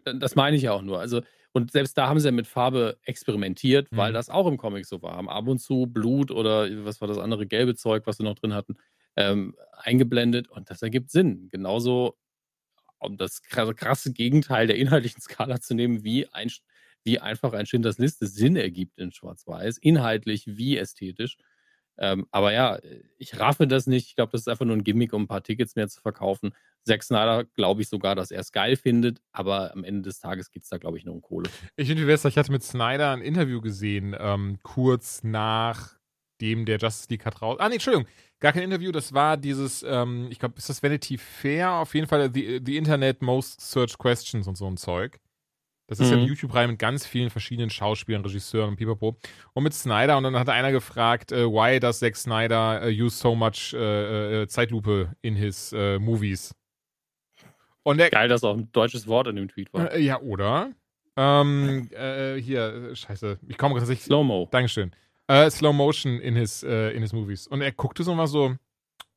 das 0.05 0.35
meine 0.35 0.57
ich 0.57 0.62
ja 0.62 0.73
auch 0.73 0.83
nur. 0.83 0.99
Also, 1.01 1.21
und 1.53 1.71
selbst 1.73 1.99
da 1.99 2.09
haben 2.09 2.21
sie 2.21 2.29
ja 2.29 2.33
mit 2.33 2.47
Farbe 2.47 2.99
experimentiert, 3.05 3.88
weil 3.93 4.12
Mhm. 4.12 4.15
das 4.15 4.31
auch 4.31 4.47
im 4.47 4.57
Comic 4.57 4.87
so 4.87 5.03
war. 5.03 5.17
Haben 5.17 5.29
ab 5.29 5.47
und 5.49 5.59
zu 5.59 5.87
Blut 5.87 6.31
oder 6.31 6.69
was 6.85 7.01
war 7.01 7.09
das 7.09 7.19
andere 7.19 7.47
gelbe 7.47 7.75
Zeug, 7.75 8.07
was 8.07 8.17
sie 8.19 8.25
noch 8.25 8.35
drin 8.37 8.55
hatten, 8.55 8.77
ähm, 9.17 9.55
eingeblendet 9.73 10.49
und 10.49 10.71
das 10.71 10.83
ergibt 10.83 11.11
Sinn. 11.11 11.49
Genauso, 11.51 12.17
um 12.99 13.17
das 13.17 13.43
kra- 13.43 13.75
krasse 13.75 14.12
Gegenteil 14.12 14.67
der 14.67 14.77
inhaltlichen 14.77 15.21
Skala 15.23 15.61
zu 15.61 15.75
nehmen, 15.75 16.05
wie, 16.05 16.29
ein, 16.33 16.51
wie 17.05 17.19
einfach 17.19 17.53
ein 17.53 17.67
Schindlers 17.67 17.99
Liste 17.99 18.27
Sinn 18.27 18.57
ergibt 18.57 18.99
in 18.99 19.12
Schwarz-Weiß, 19.12 19.79
inhaltlich 19.79 20.45
wie 20.57 20.77
ästhetisch. 20.79 21.37
Ähm, 21.99 22.27
aber 22.31 22.53
ja, 22.53 22.79
ich 23.19 23.38
raffe 23.38 23.67
das 23.67 23.87
nicht. 23.87 24.09
Ich 24.09 24.17
glaube, 24.17 24.33
das 24.33 24.43
ist 24.43 24.49
einfach 24.49 24.65
nur 24.65 24.77
ein 24.77 24.85
Gimmick, 24.85 25.12
um 25.12 25.25
ein 25.25 25.29
paar 25.29 25.43
Tickets 25.43 25.77
mehr 25.77 25.88
zu 25.88 26.01
verkaufen. 26.01 26.55
Zack 26.87 27.03
Snyder 27.03 27.45
glaube 27.45 27.83
ich 27.83 27.88
sogar, 27.88 28.14
dass 28.14 28.31
er 28.31 28.40
es 28.40 28.53
geil 28.53 28.77
findet, 28.77 29.21
aber 29.33 29.73
am 29.73 29.85
Ende 29.85 30.03
des 30.03 30.18
Tages 30.18 30.51
geht 30.51 30.62
es 30.64 30.68
da, 30.68 30.79
glaube 30.79 30.99
ich, 30.99 31.05
nur 31.05 31.14
um 31.14 31.23
Kohle. 31.23 31.49
Ich 31.77 31.88
finde, 31.88 32.12
ich 32.12 32.37
hatte 32.37 32.53
mit 32.53 32.62
Snyder 32.62 33.12
ein 33.12 33.23
Interview 33.23 33.61
gesehen, 33.61 34.16
ähm, 34.18 34.59
kurz 34.62 35.23
nachdem 35.23 36.64
der 36.66 36.79
Justice 36.79 37.09
League 37.11 37.25
hat 37.25 37.40
raus. 37.40 37.59
Ah, 37.61 37.68
nee, 37.68 37.75
Entschuldigung, 37.75 38.09
gar 38.40 38.53
kein 38.53 38.62
Interview, 38.62 38.90
das 38.92 39.12
war 39.12 39.37
dieses, 39.37 39.85
ähm, 39.87 40.29
ich 40.31 40.38
glaube, 40.38 40.55
ist 40.59 40.68
das 40.68 40.83
Vanity 40.83 41.18
Fair? 41.18 41.73
Auf 41.73 41.95
jeden 41.95 42.07
Fall 42.09 42.31
the, 42.33 42.61
the 42.64 42.77
Internet 42.77 43.23
Most 43.23 43.61
Searched 43.61 43.99
Questions 43.99 44.49
und 44.49 44.57
so 44.57 44.66
ein 44.66 44.77
Zeug. 44.77 45.18
Das 45.88 46.01
ist 46.01 46.09
ja 46.09 46.14
eine 46.16 46.23
Mhm. 46.23 46.29
YouTube-Reihe 46.29 46.68
mit 46.68 46.79
ganz 46.79 47.05
vielen 47.07 47.29
verschiedenen 47.29 47.68
Schauspielern, 47.68 48.23
Regisseuren 48.23 48.71
und 48.71 48.77
pipapo. 48.77 49.18
Und 49.53 49.62
mit 49.62 49.75
Snyder, 49.75 50.16
und 50.16 50.25
dann 50.25 50.38
hat 50.38 50.49
einer 50.49 50.73
gefragt, 50.73 51.33
äh, 51.33 51.45
why 51.45 51.79
does 51.81 51.99
Zack 51.99 52.16
Snyder 52.16 52.83
uh, 52.83 52.87
use 52.88 53.18
so 53.18 53.35
much 53.35 53.75
äh, 53.75 54.42
äh, 54.42 54.49
Zeitlupe 54.49 55.14
in 55.21 55.37
his 55.37 55.73
äh, 55.75 55.99
movies? 55.99 56.55
Und 57.85 57.99
der, 57.99 58.11
Geil, 58.11 58.29
dass 58.29 58.45
auch 58.45 58.57
ein 58.57 58.71
deutsches 58.73 59.07
Wort 59.07 59.27
in 59.27 59.37
dem 59.37 59.49
Tweet 59.49 59.73
war. 59.73 59.92
äh, 59.92 60.01
ja, 60.01 60.21
oder? 60.21 60.73
Ähm, 61.16 61.88
äh, 61.92 62.37
hier, 62.40 62.95
scheiße, 62.95 63.38
ich 63.49 63.59
komme 63.59 63.79
tatsächlich. 63.79 64.05
Slow-Mo. 64.05 64.49
Dankeschön. 64.51 64.92
Äh, 65.27 65.51
Slow 65.51 65.73
Motion 65.73 66.21
in 66.21 66.37
his, 66.37 66.62
äh, 66.62 66.90
in 66.90 67.03
his 67.03 67.12
movies. 67.12 67.47
Und 67.47 67.61
er 67.61 67.73
guckte 67.73 68.03
so 68.03 68.14
mal 68.14 68.27
so, 68.27 68.55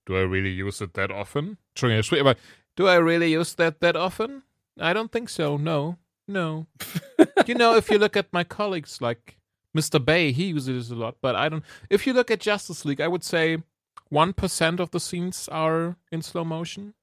do 0.06 0.13
I 0.15 0.23
really 0.23 0.62
use 0.62 0.84
it 0.84 0.93
that 0.93 1.12
often? 1.12 1.58
Entschuldigung, 1.69 2.17
er 2.17 2.21
aber, 2.21 2.36
do 2.75 2.88
I 2.88 2.97
really 2.97 3.36
use 3.36 3.56
that 3.58 3.80
that 3.82 3.95
often? 3.95 4.43
I 4.78 4.93
don't 4.93 5.12
think 5.12 5.30
so, 5.30 5.58
no, 5.58 5.97
no. 6.28 6.67
you 7.47 7.56
know, 7.56 7.75
if 7.75 7.89
you 7.89 7.97
look 7.97 8.17
at 8.17 8.32
my 8.34 8.43
colleagues 8.43 8.99
like 9.01 9.38
Mr. 9.75 10.04
Bay, 10.04 10.32
he 10.32 10.54
uses 10.54 10.91
it 10.91 10.95
a 10.95 10.99
lot, 10.99 11.15
but 11.21 11.36
I 11.36 11.49
don't. 11.49 11.63
If 11.89 12.06
you 12.06 12.13
look 12.13 12.30
at 12.30 12.39
Justice 12.39 12.86
League, 12.86 13.01
I 13.01 13.08
would 13.08 13.23
say 13.23 13.63
1% 14.12 14.80
of 14.80 14.91
the 14.91 14.99
scenes 14.99 15.49
are 15.49 15.95
in 16.12 16.21
slow 16.21 16.43
motion. 16.43 16.93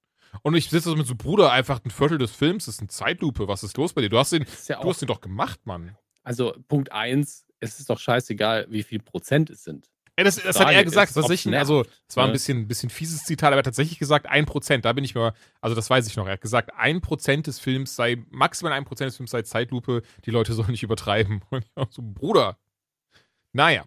Und 0.43 0.55
ich 0.55 0.71
sitze 0.71 0.91
so 0.91 0.97
mit 0.97 1.07
so, 1.07 1.15
Bruder, 1.15 1.53
einfach 1.53 1.85
ein 1.85 1.91
Viertel 1.91 2.19
des 2.19 2.33
Films 2.33 2.67
ist 2.69 2.81
eine 2.81 2.89
Zeitlupe. 2.89 3.49
Was 3.49 3.63
ist 3.63 3.77
los 3.77 3.93
bei 3.93 4.01
dir? 4.01 4.09
Du 4.09 4.19
hast 4.19 4.33
den, 4.33 4.45
Das 4.45 4.69
ja 4.69 4.81
du 4.81 4.89
hast 4.89 5.03
den 5.03 5.09
doch 5.09 5.21
gemacht, 5.21 5.61
Mann. 5.65 5.97
also 6.23 6.55
Punkt 6.69 6.91
eins, 6.93 7.47
es 7.61 7.79
ist 7.79 7.91
doch 7.91 7.99
scheißegal, 7.99 8.67
wie 8.71 8.83
viel 8.83 8.99
Prozent 8.99 9.51
es 9.51 9.63
sind. 9.65 9.89
Ey, 10.17 10.25
das, 10.25 10.37
das 10.37 10.61
hat 10.61 10.71
er 10.71 10.85
gesagt. 10.85 11.17
Das 11.17 11.27
sicher, 11.27 11.59
also, 11.59 11.85
es 12.07 12.17
war 12.17 12.25
ein 12.25 12.29
ne? 12.29 12.33
bisschen, 12.35 12.69
bisschen 12.69 12.91
fieses 12.91 13.25
Zitat, 13.25 13.49
aber 13.49 13.61
er 13.61 13.63
tatsächlich 13.63 13.99
gesagt, 13.99 14.27
ein 14.27 14.45
Prozent, 14.45 14.85
da 14.85 14.93
bin 14.93 15.05
ich 15.05 15.15
mir, 15.15 15.33
also 15.63 15.75
das 15.75 15.89
weiß 15.89 16.07
ich 16.07 16.17
noch. 16.17 16.27
Er 16.27 16.35
hat 16.35 16.43
gesagt, 16.43 16.71
ein 16.77 17.01
Prozent 17.01 17.47
des 17.47 17.59
Films 17.59 17.97
sei, 17.97 18.23
maximal 18.31 18.73
ein 18.75 18.85
Prozent 18.85 19.09
des 19.09 19.17
Films 19.17 19.31
sei 19.31 19.43
Zeitlupe, 19.43 20.03
die 20.27 20.31
Leute 20.31 20.53
sollen 20.53 20.71
nicht 20.71 20.83
übertreiben. 20.83 21.41
Und 21.51 21.65
ich 21.65 21.71
auch 21.77 21.91
so, 21.91 22.03
Bruder. 22.03 22.59
Naja, 23.55 23.85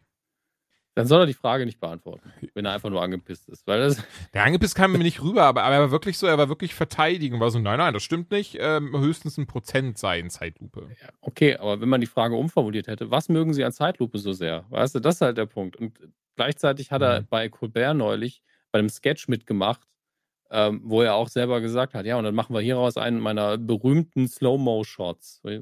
Dann 0.96 1.08
soll 1.08 1.20
er 1.22 1.26
die 1.26 1.34
Frage 1.34 1.66
nicht 1.66 1.80
beantworten, 1.82 2.32
wenn 2.54 2.66
er 2.66 2.72
einfach 2.72 2.90
nur 2.90 3.02
angepisst 3.02 3.50
ist. 3.50 3.68
Weil 3.68 3.80
das, 3.82 3.98
der 4.34 4.44
Angebiss 4.44 4.74
kam 4.76 4.94
mir 4.94 4.98
nicht 5.00 5.22
rüber, 5.22 5.44
aber, 5.44 5.64
aber 5.64 5.76
er 5.76 5.82
war 5.82 5.92
wirklich 5.92 6.18
so, 6.18 6.26
er 6.26 6.38
war 6.38 6.48
wirklich 6.50 6.74
verteidigen, 6.74 7.40
war 7.42 7.52
so, 7.52 7.60
nein, 7.60 7.78
nein, 7.80 7.94
das 7.94 8.02
stimmt 8.04 8.32
nicht, 8.32 8.56
ähm, 8.60 8.98
höchstens 8.98 9.38
ein 9.38 9.46
Prozent 9.46 9.98
sei 9.98 10.20
in 10.20 10.30
Zeitlupe. 10.30 10.88
ja, 11.02 11.10
okay, 11.22 11.58
aber 11.58 11.82
wenn 11.82 11.90
man 11.90 12.00
die 12.02 12.08
Frage 12.08 12.36
umformuliert 12.36 12.88
hätte, 12.88 13.12
was 13.12 13.28
mögen 13.30 13.54
Sie 13.54 13.64
an 13.66 13.74
Zeitlupe 13.74 14.18
so 14.20 14.32
sehr? 14.32 14.66
Weißt 14.70 14.96
du, 14.96 15.00
das 15.02 15.16
ist 15.16 15.22
halt 15.22 15.38
der 15.38 15.46
Punkt. 15.48 15.76
Und 15.76 16.00
gleichzeitig 16.38 16.92
hat 16.92 17.02
er 17.02 17.22
Mhm. 17.22 17.28
bei 17.30 17.50
Colbert 17.50 17.96
neulich 17.96 18.42
bei 18.72 18.80
einem 18.80 18.90
Sketch 18.90 19.28
mitgemacht, 19.28 19.82
ähm, 20.52 20.80
wo 20.86 21.02
er 21.02 21.16
auch 21.16 21.28
selber 21.28 21.60
gesagt 21.60 21.94
hat, 21.94 22.06
ja, 22.06 22.18
und 22.18 22.24
dann 22.24 22.36
machen 22.36 22.54
wir 22.56 22.62
hieraus 22.62 22.96
einen 22.98 23.20
meiner 23.20 23.58
berühmten 23.58 24.28
Slow-Mo-Shots. 24.30 25.42
Wo 25.44 25.50
ich 25.50 25.62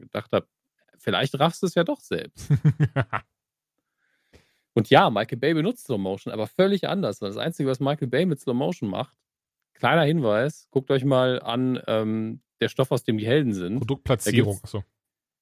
gedacht 0.00 0.30
habe, 0.32 0.46
vielleicht 0.98 1.38
raffst 1.40 1.62
du 1.62 1.66
es 1.66 1.74
ja 1.74 1.84
doch 1.84 2.00
selbst. 2.00 2.48
Und 4.78 4.90
ja, 4.90 5.10
Michael 5.10 5.38
Bay 5.38 5.54
benutzt 5.54 5.86
Slow 5.86 5.98
Motion, 5.98 6.32
aber 6.32 6.46
völlig 6.46 6.88
anders. 6.88 7.18
Das 7.18 7.36
Einzige, 7.36 7.68
was 7.68 7.80
Michael 7.80 8.06
Bay 8.06 8.26
mit 8.26 8.38
Slow 8.38 8.54
Motion 8.54 8.88
macht, 8.88 9.16
kleiner 9.74 10.02
Hinweis, 10.02 10.68
guckt 10.70 10.92
euch 10.92 11.04
mal 11.04 11.42
an, 11.42 11.82
ähm, 11.88 12.42
der 12.60 12.68
Stoff, 12.68 12.92
aus 12.92 13.02
dem 13.02 13.18
die 13.18 13.26
Helden 13.26 13.54
sind. 13.54 13.78
Produktplatzierung. 13.78 14.60
Achso. 14.62 14.84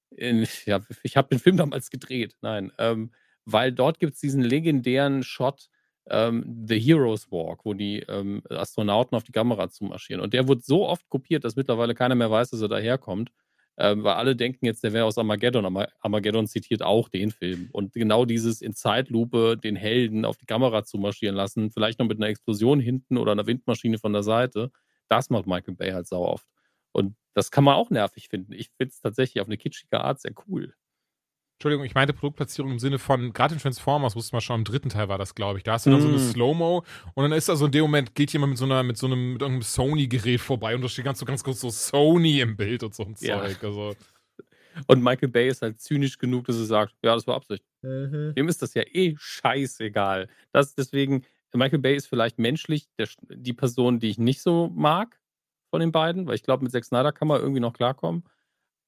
Ja, 0.09 0.81
ich 1.03 1.17
habe 1.17 1.27
den 1.27 1.37
Film 1.37 1.55
damals 1.55 1.91
gedreht. 1.91 2.35
Nein, 2.41 2.71
ähm, 2.79 3.11
weil 3.45 3.71
dort 3.71 3.99
gibt 3.99 4.15
es 4.15 4.19
diesen 4.21 4.41
legendären 4.41 5.21
Shot, 5.21 5.69
ähm, 6.09 6.65
The 6.67 6.79
Heroes 6.79 7.31
Walk, 7.31 7.63
wo 7.63 7.75
die 7.75 7.99
ähm, 8.07 8.41
Astronauten 8.49 9.15
auf 9.15 9.23
die 9.23 9.33
Kamera 9.33 9.69
zumarschieren. 9.69 10.23
Und 10.23 10.33
der 10.33 10.47
wird 10.47 10.65
so 10.65 10.87
oft 10.87 11.07
kopiert, 11.09 11.43
dass 11.43 11.55
mittlerweile 11.55 11.93
keiner 11.93 12.15
mehr 12.15 12.31
weiß, 12.31 12.49
dass 12.49 12.61
er 12.61 12.69
daherkommt. 12.69 13.31
Ähm, 13.79 14.03
weil 14.03 14.15
alle 14.15 14.35
denken 14.35 14.65
jetzt, 14.65 14.83
der 14.83 14.93
wäre 14.93 15.05
aus 15.05 15.17
Armageddon. 15.17 15.65
Aber 15.65 15.89
Armageddon 16.01 16.47
zitiert 16.47 16.81
auch 16.81 17.09
den 17.09 17.31
Film. 17.31 17.69
Und 17.71 17.93
genau 17.93 18.25
dieses 18.25 18.61
in 18.61 18.73
Zeitlupe 18.73 19.57
den 19.57 19.75
Helden 19.75 20.25
auf 20.25 20.37
die 20.37 20.45
Kamera 20.47 20.83
zumarschieren 20.83 21.35
lassen, 21.35 21.71
vielleicht 21.71 21.99
noch 21.99 22.07
mit 22.07 22.17
einer 22.17 22.27
Explosion 22.27 22.79
hinten 22.79 23.17
oder 23.17 23.33
einer 23.33 23.45
Windmaschine 23.45 23.99
von 23.99 24.13
der 24.13 24.23
Seite, 24.23 24.71
das 25.09 25.29
macht 25.29 25.47
Michael 25.47 25.75
Bay 25.75 25.91
halt 25.91 26.07
sau 26.07 26.23
oft. 26.23 26.47
Und 26.91 27.15
das 27.35 27.51
kann 27.51 27.63
man 27.63 27.75
auch 27.75 27.91
nervig 27.91 28.29
finden. 28.29 28.53
Ich 28.53 28.71
finde 28.77 28.91
es 28.91 28.99
tatsächlich 28.99 29.41
auf 29.41 29.47
eine 29.47 29.57
kitschige 29.57 30.01
Art 30.01 30.19
sehr 30.19 30.33
cool. 30.47 30.73
Entschuldigung, 31.57 31.85
ich 31.85 31.95
meinte 31.95 32.13
Produktplatzierung 32.13 32.73
im 32.73 32.77
Sinne 32.77 32.99
von, 32.99 33.33
gerade 33.33 33.55
in 33.55 33.59
Transformers, 33.59 34.15
wusste 34.15 34.35
man 34.35 34.41
schon, 34.41 34.59
im 34.59 34.63
dritten 34.63 34.89
Teil 34.89 35.09
war 35.09 35.17
das, 35.17 35.33
glaube 35.33 35.57
ich. 35.57 35.63
Da 35.63 35.73
hast 35.73 35.87
du 35.87 35.89
dann 35.89 35.99
mm. 35.99 36.03
so 36.03 36.07
eine 36.07 36.17
mm. 36.17 36.31
Slow-Mo 36.31 36.83
und 37.15 37.23
dann 37.23 37.31
ist 37.31 37.49
da 37.49 37.55
so 37.55 37.65
in 37.65 37.71
dem 37.71 37.81
Moment, 37.81 38.13
geht 38.13 38.31
jemand 38.31 38.51
mit 38.51 38.59
so 38.59 38.65
einer, 38.65 38.83
mit 38.83 38.95
so 38.95 39.07
einem, 39.07 39.33
mit 39.33 39.41
irgendeinem 39.41 39.63
Sony-Gerät 39.63 40.39
vorbei 40.39 40.75
und 40.75 40.83
da 40.83 40.87
steht 40.87 41.05
ganz 41.05 41.17
so 41.17 41.25
ganz 41.25 41.43
kurz 41.43 41.61
so 41.61 41.71
Sony 41.71 42.41
im 42.41 42.55
Bild 42.57 42.83
und 42.83 42.93
so 42.93 43.05
ein 43.05 43.15
ja. 43.21 43.41
Zeug. 43.41 43.63
Also. 43.63 43.95
Und 44.85 45.03
Michael 45.03 45.29
Bay 45.29 45.47
ist 45.47 45.63
halt 45.63 45.81
zynisch 45.81 46.19
genug, 46.19 46.45
dass 46.45 46.57
er 46.57 46.65
sagt, 46.65 46.93
ja, 47.01 47.15
das 47.15 47.25
war 47.25 47.35
Absicht. 47.35 47.63
Mhm. 47.81 48.33
Dem 48.37 48.49
ist 48.49 48.61
das 48.61 48.75
ja 48.75 48.83
eh 48.83 49.15
scheißegal. 49.17 50.29
Das 50.51 50.75
deswegen, 50.75 51.25
Michael 51.53 51.79
Bay 51.79 51.95
ist 51.95 52.05
vielleicht 52.05 52.37
menschlich 52.37 52.87
der, 52.99 53.07
die 53.29 53.53
Person, 53.53 53.99
die 53.99 54.09
ich 54.09 54.19
nicht 54.19 54.43
so 54.43 54.71
mag 54.75 55.19
von 55.71 55.79
den 55.79 55.91
beiden, 55.91 56.27
weil 56.27 56.35
ich 56.35 56.43
glaube, 56.43 56.63
mit 56.63 56.71
Zack 56.71 56.85
Snyder 56.85 57.11
kann 57.11 57.27
man 57.27 57.41
irgendwie 57.41 57.61
noch 57.61 57.73
klarkommen. 57.73 58.23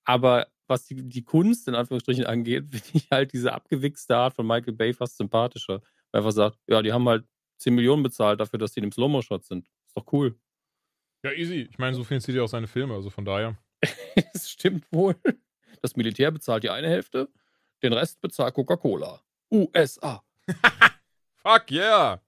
Aber 0.09 0.47
was 0.67 0.85
die, 0.85 0.95
die 1.07 1.23
Kunst 1.23 1.67
in 1.67 1.75
Anführungsstrichen 1.75 2.25
angeht, 2.25 2.65
finde 2.71 2.89
ich 2.93 3.11
halt 3.11 3.31
diese 3.31 3.53
abgewichste 3.53 4.17
Art 4.17 4.33
von 4.33 4.47
Michael 4.47 4.73
Bay 4.73 4.91
fast 4.91 5.17
sympathischer. 5.17 5.81
Weil 5.81 5.81
er 6.11 6.17
einfach 6.17 6.31
sagt, 6.31 6.57
ja, 6.67 6.81
die 6.81 6.91
haben 6.91 7.07
halt 7.07 7.25
10 7.59 7.75
Millionen 7.75 8.01
bezahlt 8.01 8.39
dafür, 8.39 8.57
dass 8.57 8.71
die 8.71 8.79
in 8.79 8.87
dem 8.87 8.91
Slow-Mo-Shot 8.91 9.45
sind. 9.45 9.67
Ist 9.85 9.95
doch 9.95 10.11
cool. 10.11 10.39
Ja, 11.23 11.31
easy. 11.31 11.67
Ich 11.69 11.77
meine, 11.77 11.95
so 11.95 12.03
finanziert 12.03 12.35
ihr 12.35 12.43
auch 12.43 12.49
seine 12.49 12.65
Filme, 12.65 12.95
also 12.95 13.11
von 13.11 13.23
daher. 13.23 13.55
das 14.33 14.49
stimmt 14.49 14.91
wohl. 14.91 15.15
Das 15.83 15.95
Militär 15.95 16.31
bezahlt 16.31 16.63
die 16.63 16.71
eine 16.71 16.87
Hälfte, 16.87 17.29
den 17.83 17.93
Rest 17.93 18.19
bezahlt 18.19 18.55
Coca-Cola. 18.55 19.21
USA. 19.51 20.23
Fuck 21.43 21.71
yeah! 21.71 22.19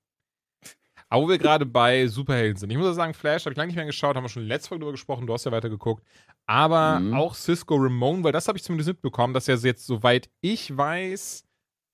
Aber 1.12 1.24
wo 1.24 1.30
wir 1.30 1.38
gerade 1.38 1.66
bei 1.66 2.08
Superhelden 2.08 2.56
sind. 2.56 2.72
Ich 2.72 2.78
muss 2.78 2.96
sagen, 2.96 3.14
Flash 3.14 3.44
habe 3.44 3.52
ich 3.52 3.58
lange 3.58 3.68
nicht 3.68 3.76
mehr 3.76 3.86
geschaut, 3.86 4.16
haben 4.16 4.24
wir 4.24 4.30
schon 4.30 4.48
letzte 4.48 4.70
Folge 4.70 4.84
drüber 4.84 4.94
gesprochen, 4.94 5.28
du 5.28 5.34
hast 5.34 5.44
ja 5.44 5.52
weiter 5.52 5.70
geguckt. 5.70 6.06
Aber 6.46 7.02
mhm. 7.02 7.14
auch 7.14 7.36
Cisco 7.36 7.76
Ramon, 7.76 8.24
weil 8.24 8.32
das 8.32 8.48
habe 8.48 8.58
ich 8.58 8.64
zumindest 8.64 8.88
mitbekommen, 8.88 9.34
dass 9.34 9.46
ja 9.46 9.56
jetzt, 9.56 9.86
soweit 9.86 10.30
ich 10.40 10.76
weiß, 10.76 11.44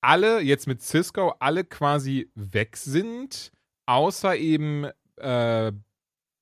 alle 0.01 0.41
jetzt 0.41 0.67
mit 0.67 0.83
Cisco 0.83 1.33
alle 1.39 1.63
quasi 1.63 2.29
weg 2.35 2.77
sind, 2.77 3.51
außer 3.87 4.35
eben 4.35 4.85
äh, 5.15 5.71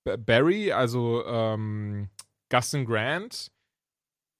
Barry, 0.03 0.73
also 0.73 1.25
ähm, 1.25 2.09
Gustin 2.49 2.85
Grant 2.85 3.53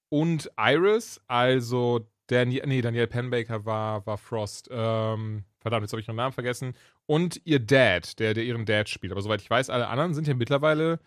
und 0.10 0.52
Iris, 0.58 1.22
also 1.28 2.06
der, 2.30 2.46
nee, 2.46 2.82
Daniel 2.82 3.08
Penbaker 3.08 3.64
war, 3.64 4.06
war 4.06 4.18
Frost. 4.18 4.68
Ähm, 4.70 5.46
verdammt, 5.60 5.84
jetzt 5.84 5.94
habe 5.94 6.02
ich 6.02 6.08
ihren 6.10 6.18
Namen 6.18 6.34
vergessen 6.34 6.76
und 7.08 7.42
ihr 7.46 7.60
Dad, 7.60 8.20
der, 8.20 8.34
der 8.34 8.44
ihren 8.44 8.66
Dad 8.66 8.90
spielt. 8.90 9.12
Aber 9.12 9.22
soweit 9.22 9.42
ich 9.42 9.50
weiß, 9.50 9.70
alle 9.70 9.88
anderen 9.88 10.14
sind 10.14 10.28
ja 10.28 10.34
mittlerweile 10.34 11.00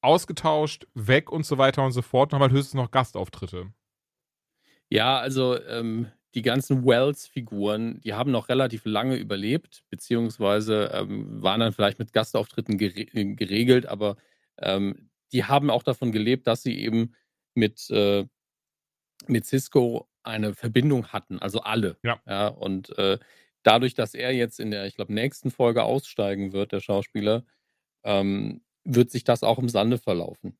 ausgetauscht, 0.00 0.86
weg 0.94 1.30
und 1.30 1.46
so 1.46 1.58
weiter 1.58 1.84
und 1.84 1.92
so 1.92 2.02
fort 2.02 2.32
und 2.32 2.36
haben 2.36 2.42
halt 2.42 2.52
höchstens 2.52 2.74
noch 2.74 2.90
Gastauftritte. 2.90 3.72
Ja, 4.88 5.18
also 5.18 5.60
ähm, 5.64 6.10
die 6.34 6.42
ganzen 6.42 6.84
Wells-Figuren, 6.84 8.00
die 8.02 8.14
haben 8.14 8.30
noch 8.30 8.48
relativ 8.48 8.84
lange 8.84 9.16
überlebt, 9.16 9.82
beziehungsweise 9.88 10.90
ähm, 10.92 11.42
waren 11.42 11.60
dann 11.60 11.72
vielleicht 11.72 11.98
mit 11.98 12.12
Gastauftritten 12.12 12.78
gere 12.78 13.04
geregelt, 13.04 13.86
aber 13.86 14.16
ähm, 14.58 15.10
die 15.32 15.44
haben 15.44 15.70
auch 15.70 15.82
davon 15.82 16.12
gelebt, 16.12 16.46
dass 16.46 16.62
sie 16.62 16.78
eben 16.78 17.14
mit, 17.54 17.90
äh, 17.90 18.26
mit 19.26 19.46
Cisco 19.46 20.08
eine 20.22 20.54
Verbindung 20.54 21.08
hatten, 21.08 21.38
also 21.38 21.60
alle. 21.60 21.96
Ja. 22.02 22.20
ja 22.26 22.48
und 22.48 22.96
äh, 22.98 23.18
dadurch, 23.66 23.94
dass 23.94 24.14
er 24.14 24.32
jetzt 24.32 24.60
in 24.60 24.70
der, 24.70 24.86
ich 24.86 24.96
glaube, 24.96 25.12
nächsten 25.12 25.50
Folge 25.50 25.82
aussteigen 25.82 26.52
wird, 26.52 26.72
der 26.72 26.80
Schauspieler, 26.80 27.44
ähm, 28.04 28.62
wird 28.84 29.10
sich 29.10 29.24
das 29.24 29.42
auch 29.42 29.58
im 29.58 29.68
Sande 29.68 29.98
verlaufen. 29.98 30.56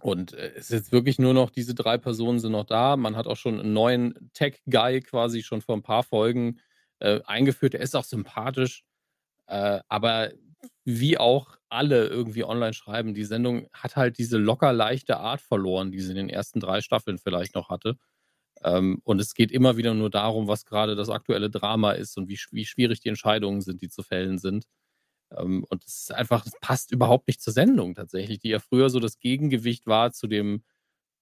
Und 0.00 0.32
äh, 0.34 0.52
es 0.56 0.66
ist 0.66 0.72
jetzt 0.72 0.92
wirklich 0.92 1.18
nur 1.18 1.34
noch, 1.34 1.50
diese 1.50 1.74
drei 1.74 1.98
Personen 1.98 2.40
sind 2.40 2.52
noch 2.52 2.64
da. 2.64 2.96
Man 2.96 3.16
hat 3.16 3.26
auch 3.26 3.36
schon 3.36 3.60
einen 3.60 3.72
neuen 3.72 4.30
Tech-Guy 4.34 5.00
quasi 5.02 5.42
schon 5.42 5.62
vor 5.62 5.76
ein 5.76 5.82
paar 5.82 6.02
Folgen 6.02 6.60
äh, 7.00 7.20
eingeführt. 7.24 7.74
Der 7.74 7.80
ist 7.80 7.96
auch 7.96 8.04
sympathisch. 8.04 8.84
Äh, 9.46 9.80
aber 9.88 10.32
wie 10.84 11.18
auch 11.18 11.56
alle 11.68 12.06
irgendwie 12.08 12.44
online 12.44 12.74
schreiben, 12.74 13.14
die 13.14 13.24
Sendung 13.24 13.68
hat 13.72 13.96
halt 13.96 14.18
diese 14.18 14.38
locker 14.38 14.72
leichte 14.72 15.18
Art 15.18 15.40
verloren, 15.40 15.92
die 15.92 16.00
sie 16.00 16.10
in 16.10 16.16
den 16.16 16.30
ersten 16.30 16.60
drei 16.60 16.80
Staffeln 16.80 17.18
vielleicht 17.18 17.54
noch 17.54 17.68
hatte. 17.68 17.96
Ähm, 18.64 19.00
und 19.04 19.20
es 19.20 19.34
geht 19.34 19.52
immer 19.52 19.76
wieder 19.76 19.94
nur 19.94 20.10
darum, 20.10 20.48
was 20.48 20.64
gerade 20.64 20.96
das 20.96 21.10
aktuelle 21.10 21.50
Drama 21.50 21.92
ist 21.92 22.16
und 22.16 22.28
wie, 22.28 22.38
wie 22.50 22.66
schwierig 22.66 23.00
die 23.00 23.08
Entscheidungen 23.08 23.60
sind, 23.60 23.82
die 23.82 23.88
zu 23.88 24.02
fällen 24.02 24.38
sind. 24.38 24.64
Ähm, 25.36 25.64
und 25.68 25.84
es 25.84 26.02
ist 26.02 26.14
einfach, 26.14 26.46
es 26.46 26.54
passt 26.60 26.90
überhaupt 26.92 27.28
nicht 27.28 27.40
zur 27.40 27.52
Sendung 27.52 27.94
tatsächlich, 27.94 28.38
die 28.38 28.48
ja 28.48 28.58
früher 28.58 28.90
so 28.90 29.00
das 29.00 29.18
Gegengewicht 29.18 29.86
war 29.86 30.12
zu 30.12 30.26
dem 30.26 30.62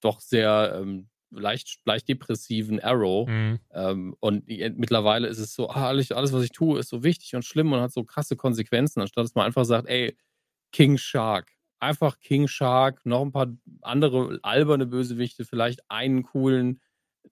doch 0.01 0.21
sehr 0.21 0.79
ähm, 0.81 1.09
leicht, 1.31 1.81
leicht 1.85 2.09
depressiven 2.09 2.81
Arrow. 2.81 3.29
Mhm. 3.29 3.61
Ähm, 3.73 4.17
und 4.21 4.47
mittlerweile 4.47 5.29
ist 5.29 5.39
es 5.39 5.55
so, 5.55 5.71
ah, 5.71 5.89
alles, 5.89 6.13
alles, 6.13 6.33
was 6.33 6.45
ich 6.45 6.53
tue, 6.53 6.79
ist 6.79 6.89
so 6.89 7.03
wichtig 7.03 7.35
und 7.35 7.45
schlimm 7.45 7.73
und 7.73 7.81
hat 7.81 7.93
so 7.93 8.05
krasse 8.05 8.37
Konsequenzen, 8.37 9.01
anstatt 9.01 9.25
dass 9.25 9.35
man 9.35 9.47
einfach 9.47 9.65
sagt, 9.65 9.89
ey, 9.89 10.17
King 10.73 10.99
Shark. 10.99 11.53
Einfach 11.79 12.21
King 12.21 12.49
Shark, 12.49 13.05
noch 13.05 13.23
ein 13.23 13.33
paar 13.33 13.55
andere 13.83 14.39
alberne 14.43 14.87
Bösewichte, 14.87 15.45
vielleicht 15.45 15.83
einen 15.91 16.23
coolen, 16.23 16.81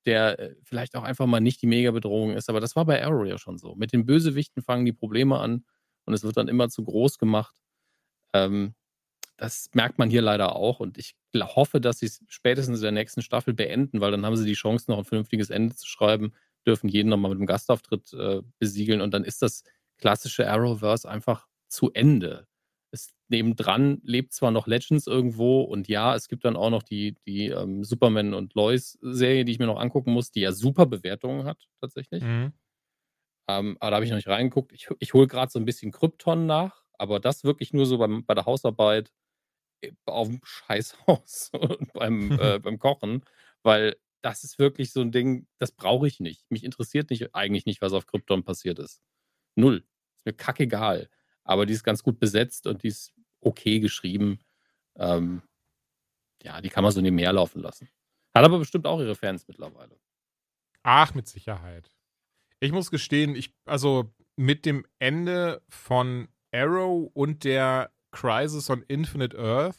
der 0.07 0.39
äh, 0.39 0.55
vielleicht 0.63 0.97
auch 0.97 1.03
einfach 1.03 1.27
mal 1.27 1.41
nicht 1.41 1.63
die 1.63 1.67
Mega-Bedrohung 1.67 2.33
ist. 2.33 2.49
Aber 2.49 2.61
das 2.61 2.77
war 2.77 2.85
bei 2.85 3.05
Arrow 3.05 3.27
ja 3.27 3.39
schon 3.39 3.59
so. 3.59 3.75
Mit 3.75 3.93
den 3.93 4.07
Bösewichten 4.07 4.63
fangen 4.63 4.85
die 4.85 4.93
Probleme 4.93 5.39
an 5.39 5.65
und 6.05 6.15
es 6.15 6.25
wird 6.25 6.37
dann 6.37 6.49
immer 6.49 6.69
zu 6.69 6.85
groß 6.85 7.19
gemacht. 7.19 7.55
Ähm, 8.33 8.75
das 9.37 9.71
merkt 9.75 9.99
man 9.99 10.11
hier 10.11 10.23
leider 10.23 10.55
auch 10.57 10.81
und 10.81 10.97
ich 10.99 11.17
hoffe, 11.35 11.81
dass 11.81 11.99
sie 11.99 12.07
es 12.07 12.23
spätestens 12.29 12.79
in 12.79 12.83
der 12.85 12.93
nächsten 12.93 13.23
Staffel 13.23 13.55
beenden, 13.55 14.01
weil 14.01 14.13
dann 14.13 14.25
haben 14.25 14.37
sie 14.37 14.45
die 14.47 14.55
Chance, 14.55 14.91
noch 14.91 14.99
ein 14.99 15.05
vernünftiges 15.05 15.51
Ende 15.51 15.75
zu 15.75 15.89
schreiben, 15.89 16.33
dürfen 16.67 16.89
jeden 16.89 17.09
nochmal 17.09 17.31
mit 17.31 17.39
einem 17.39 17.47
Gastauftritt 17.47 18.13
äh, 18.13 18.43
besiegeln 18.59 19.01
und 19.01 19.13
dann 19.13 19.25
ist 19.25 19.43
das 19.43 19.65
klassische 19.99 20.49
Arrowverse 20.49 21.09
einfach 21.09 21.49
zu 21.69 21.91
Ende 21.93 22.47
es 22.95 23.13
nebendran 23.29 24.01
lebt 24.05 24.33
zwar 24.33 24.51
noch 24.51 24.67
Legends 24.67 25.07
irgendwo 25.07 25.63
und 25.63 25.89
ja, 25.89 26.15
es 26.15 26.29
gibt 26.29 26.45
dann 26.45 26.57
auch 26.57 26.71
noch 26.71 26.83
die, 26.83 27.17
die 27.27 27.49
ähm, 27.49 27.85
Superman 27.85 28.35
und 28.35 28.55
Lois-Serie, 28.55 29.45
die 29.45 29.53
ich 29.53 29.59
mir 29.59 29.67
noch 29.67 29.81
angucken 29.81 30.13
muss, 30.13 30.31
die 30.31 30.41
ja 30.41 30.53
super 30.53 30.87
Bewertungen 30.87 31.45
hat, 31.45 31.69
tatsächlich. 31.81 32.23
Mhm. 32.23 32.53
Ähm, 33.49 33.77
aber 33.81 33.91
da 33.91 33.97
habe 33.97 34.05
ich 34.05 34.11
noch 34.11 34.17
nicht 34.17 34.29
reingeguckt. 34.29 34.73
Ich, 34.73 34.89
ich 35.01 35.13
hole 35.13 35.27
gerade 35.27 35.51
so 35.51 35.59
ein 35.59 35.65
bisschen 35.65 35.93
Krypton 35.93 36.47
nach, 36.47 36.85
aber 36.97 37.21
das 37.21 37.45
wirklich 37.45 37.73
nur 37.73 37.85
so 37.85 37.99
beim, 37.99 38.25
bei 38.25 38.35
der 38.35 38.47
Hausarbeit 38.47 39.13
äh, 39.83 39.91
auf 40.07 40.29
dem 40.29 40.41
Scheißhaus 40.45 41.51
und 41.53 41.93
beim, 41.93 42.31
äh, 42.41 42.59
beim 42.61 42.79
Kochen, 42.79 43.25
weil 43.63 43.97
das 44.23 44.45
ist 44.45 44.59
wirklich 44.59 44.93
so 44.93 45.01
ein 45.01 45.13
Ding, 45.13 45.47
das 45.59 45.73
brauche 45.73 46.07
ich 46.07 46.21
nicht. 46.21 46.51
Mich 46.51 46.65
interessiert 46.65 47.11
nicht, 47.11 47.35
eigentlich 47.35 47.67
nicht, 47.67 47.83
was 47.83 47.93
auf 47.93 48.07
Krypton 48.07 48.45
passiert 48.45 48.79
ist. 48.79 49.03
Null. 49.57 49.85
Ist 50.17 50.25
mir 50.25 50.33
kackegal 50.33 51.11
aber 51.45 51.67
die 51.67 51.75
ist 51.75 51.85
ganz 51.85 52.03
gut 52.03 52.19
besetzt 52.19 52.67
und 52.67 52.83
die 52.83 52.89
ist 52.89 53.15
okay 53.41 53.81
geschrieben. 53.81 54.41
Ähm, 54.97 55.43
ja, 56.43 56.61
die 56.61 56.69
kann 56.69 56.83
man 56.83 56.93
so 56.93 57.01
nebenher 57.01 57.33
laufen 57.33 57.63
lassen. 57.63 57.89
Hat 58.35 58.45
aber 58.45 58.59
bestimmt 58.59 58.87
auch 58.87 59.01
ihre 59.01 59.15
Fans 59.15 59.47
mittlerweile. 59.47 59.99
Ach, 60.83 61.15
mit 61.15 61.29
Sicherheit. 61.29 61.91
Ich 62.61 62.73
muss 62.73 62.91
gestehen, 62.91 63.37
ich, 63.37 63.55
also 63.65 64.13
mit 64.37 64.67
dem 64.67 64.87
Ende 64.99 65.63
von 65.69 66.29
Arrow 66.53 67.11
und 67.15 67.45
der 67.45 67.93
Crisis 68.11 68.71
on 68.71 68.83
Infinite 68.83 69.39
Earth, 69.39 69.77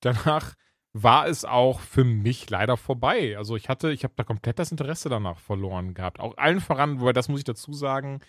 danach 0.00 0.54
war 0.92 1.26
es 1.26 1.44
auch 1.44 1.80
für 1.80 2.04
mich 2.04 2.50
leider 2.50 2.76
vorbei. 2.76 3.36
Also 3.36 3.56
ich 3.56 3.68
hatte, 3.68 3.92
ich 3.92 4.04
habe 4.04 4.14
da 4.16 4.24
komplett 4.24 4.58
das 4.58 4.70
Interesse 4.70 5.08
danach 5.08 5.38
verloren 5.38 5.94
gehabt. 5.94 6.20
Auch 6.20 6.36
allen 6.36 6.60
voran, 6.60 7.00
wobei 7.00 7.12
das 7.12 7.28
muss 7.28 7.40
ich 7.40 7.44
dazu 7.44 7.72
sagen, 7.72 8.20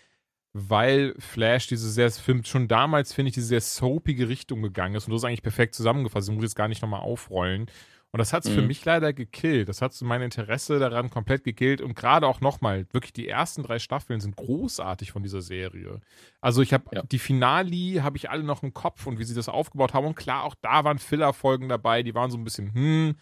weil 0.53 1.15
Flash 1.17 1.67
diese 1.67 1.89
sehr, 1.89 2.11
Film 2.11 2.43
schon 2.43 2.67
damals, 2.67 3.11
finde 3.11 3.29
ich, 3.29 3.35
diese 3.35 3.47
sehr 3.47 3.61
soapige 3.61 4.29
Richtung 4.29 4.61
gegangen 4.61 4.95
ist. 4.95 5.07
Und 5.07 5.13
das 5.13 5.21
ist 5.21 5.25
eigentlich 5.25 5.41
perfekt 5.41 5.73
zusammengefasst. 5.73 6.29
Ich 6.29 6.35
muss 6.35 6.43
jetzt 6.43 6.55
gar 6.55 6.67
nicht 6.67 6.81
nochmal 6.81 7.01
aufrollen. 7.01 7.67
Und 8.11 8.19
das 8.19 8.31
hat 8.31 8.45
es 8.45 8.51
mhm. 8.51 8.55
für 8.55 8.61
mich 8.61 8.85
leider 8.85 9.11
gekillt. 9.11 9.67
Das 9.67 9.81
hat 9.81 9.91
so 9.91 10.05
mein 10.05 10.21
Interesse 10.21 10.77
daran 10.77 11.09
komplett 11.09 11.43
gekillt. 11.43 11.81
Und 11.81 11.95
gerade 11.95 12.27
auch 12.27 12.41
nochmal, 12.41 12.85
wirklich 12.91 13.13
die 13.13 13.27
ersten 13.27 13.63
drei 13.63 13.79
Staffeln 13.79 14.19
sind 14.19 14.35
großartig 14.35 15.11
von 15.11 15.23
dieser 15.23 15.41
Serie. 15.41 15.99
Also 16.39 16.61
ich 16.61 16.71
habe 16.71 16.85
ja. 16.91 17.01
die 17.01 17.17
Finali 17.17 18.01
habe 18.03 18.17
ich 18.17 18.29
alle 18.29 18.43
noch 18.43 18.61
im 18.61 18.75
Kopf 18.75 19.07
und 19.07 19.17
wie 19.17 19.23
sie 19.23 19.33
das 19.33 19.49
aufgebaut 19.49 19.95
haben. 19.95 20.05
Und 20.05 20.15
klar, 20.15 20.43
auch 20.43 20.53
da 20.61 20.83
waren 20.83 20.99
Filler-Folgen 20.99 21.67
dabei, 21.69 22.03
die 22.03 22.13
waren 22.13 22.29
so 22.29 22.37
ein 22.37 22.43
bisschen, 22.43 22.71
hm. 22.75 23.15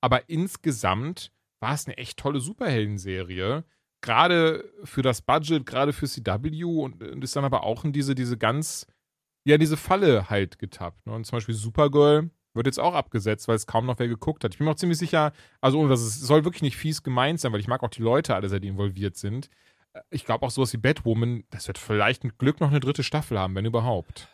Aber 0.00 0.30
insgesamt 0.30 1.30
war 1.58 1.74
es 1.74 1.86
eine 1.86 1.98
echt 1.98 2.18
tolle 2.18 2.40
Superhelden-Serie 2.40 3.64
gerade 4.02 4.64
für 4.84 5.02
das 5.02 5.22
Budget, 5.22 5.66
gerade 5.66 5.92
für 5.92 6.06
CW 6.06 6.64
und, 6.64 7.02
und, 7.02 7.24
ist 7.24 7.36
dann 7.36 7.44
aber 7.44 7.64
auch 7.64 7.84
in 7.84 7.92
diese, 7.92 8.14
diese 8.14 8.36
ganz, 8.38 8.86
ja, 9.44 9.58
diese 9.58 9.76
Falle 9.76 10.30
halt 10.30 10.58
getappt. 10.58 11.06
Ne? 11.06 11.12
Und 11.12 11.24
zum 11.24 11.36
Beispiel 11.36 11.54
Supergirl 11.54 12.30
wird 12.54 12.66
jetzt 12.66 12.80
auch 12.80 12.94
abgesetzt, 12.94 13.46
weil 13.48 13.56
es 13.56 13.66
kaum 13.66 13.86
noch 13.86 13.98
wer 13.98 14.08
geguckt 14.08 14.42
hat. 14.42 14.54
Ich 14.54 14.58
bin 14.58 14.64
mir 14.64 14.72
auch 14.72 14.76
ziemlich 14.76 14.98
sicher, 14.98 15.32
also 15.60 15.78
ohne 15.78 15.88
dass 15.88 16.00
es 16.00 16.18
soll 16.20 16.44
wirklich 16.44 16.62
nicht 16.62 16.76
fies 16.76 17.02
gemeint 17.02 17.40
sein, 17.40 17.52
weil 17.52 17.60
ich 17.60 17.68
mag 17.68 17.82
auch 17.82 17.90
die 17.90 18.02
Leute 18.02 18.34
alle 18.34 18.48
sehr, 18.48 18.60
die 18.60 18.68
involviert 18.68 19.16
sind. 19.16 19.50
Äh, 19.92 20.00
ich 20.10 20.24
glaube 20.24 20.46
auch 20.46 20.50
sowas 20.50 20.72
wie 20.72 20.78
Batwoman, 20.78 21.44
das 21.50 21.68
wird 21.68 21.78
vielleicht 21.78 22.24
mit 22.24 22.38
Glück 22.38 22.60
noch 22.60 22.70
eine 22.70 22.80
dritte 22.80 23.02
Staffel 23.02 23.38
haben, 23.38 23.54
wenn 23.54 23.66
überhaupt. 23.66 24.28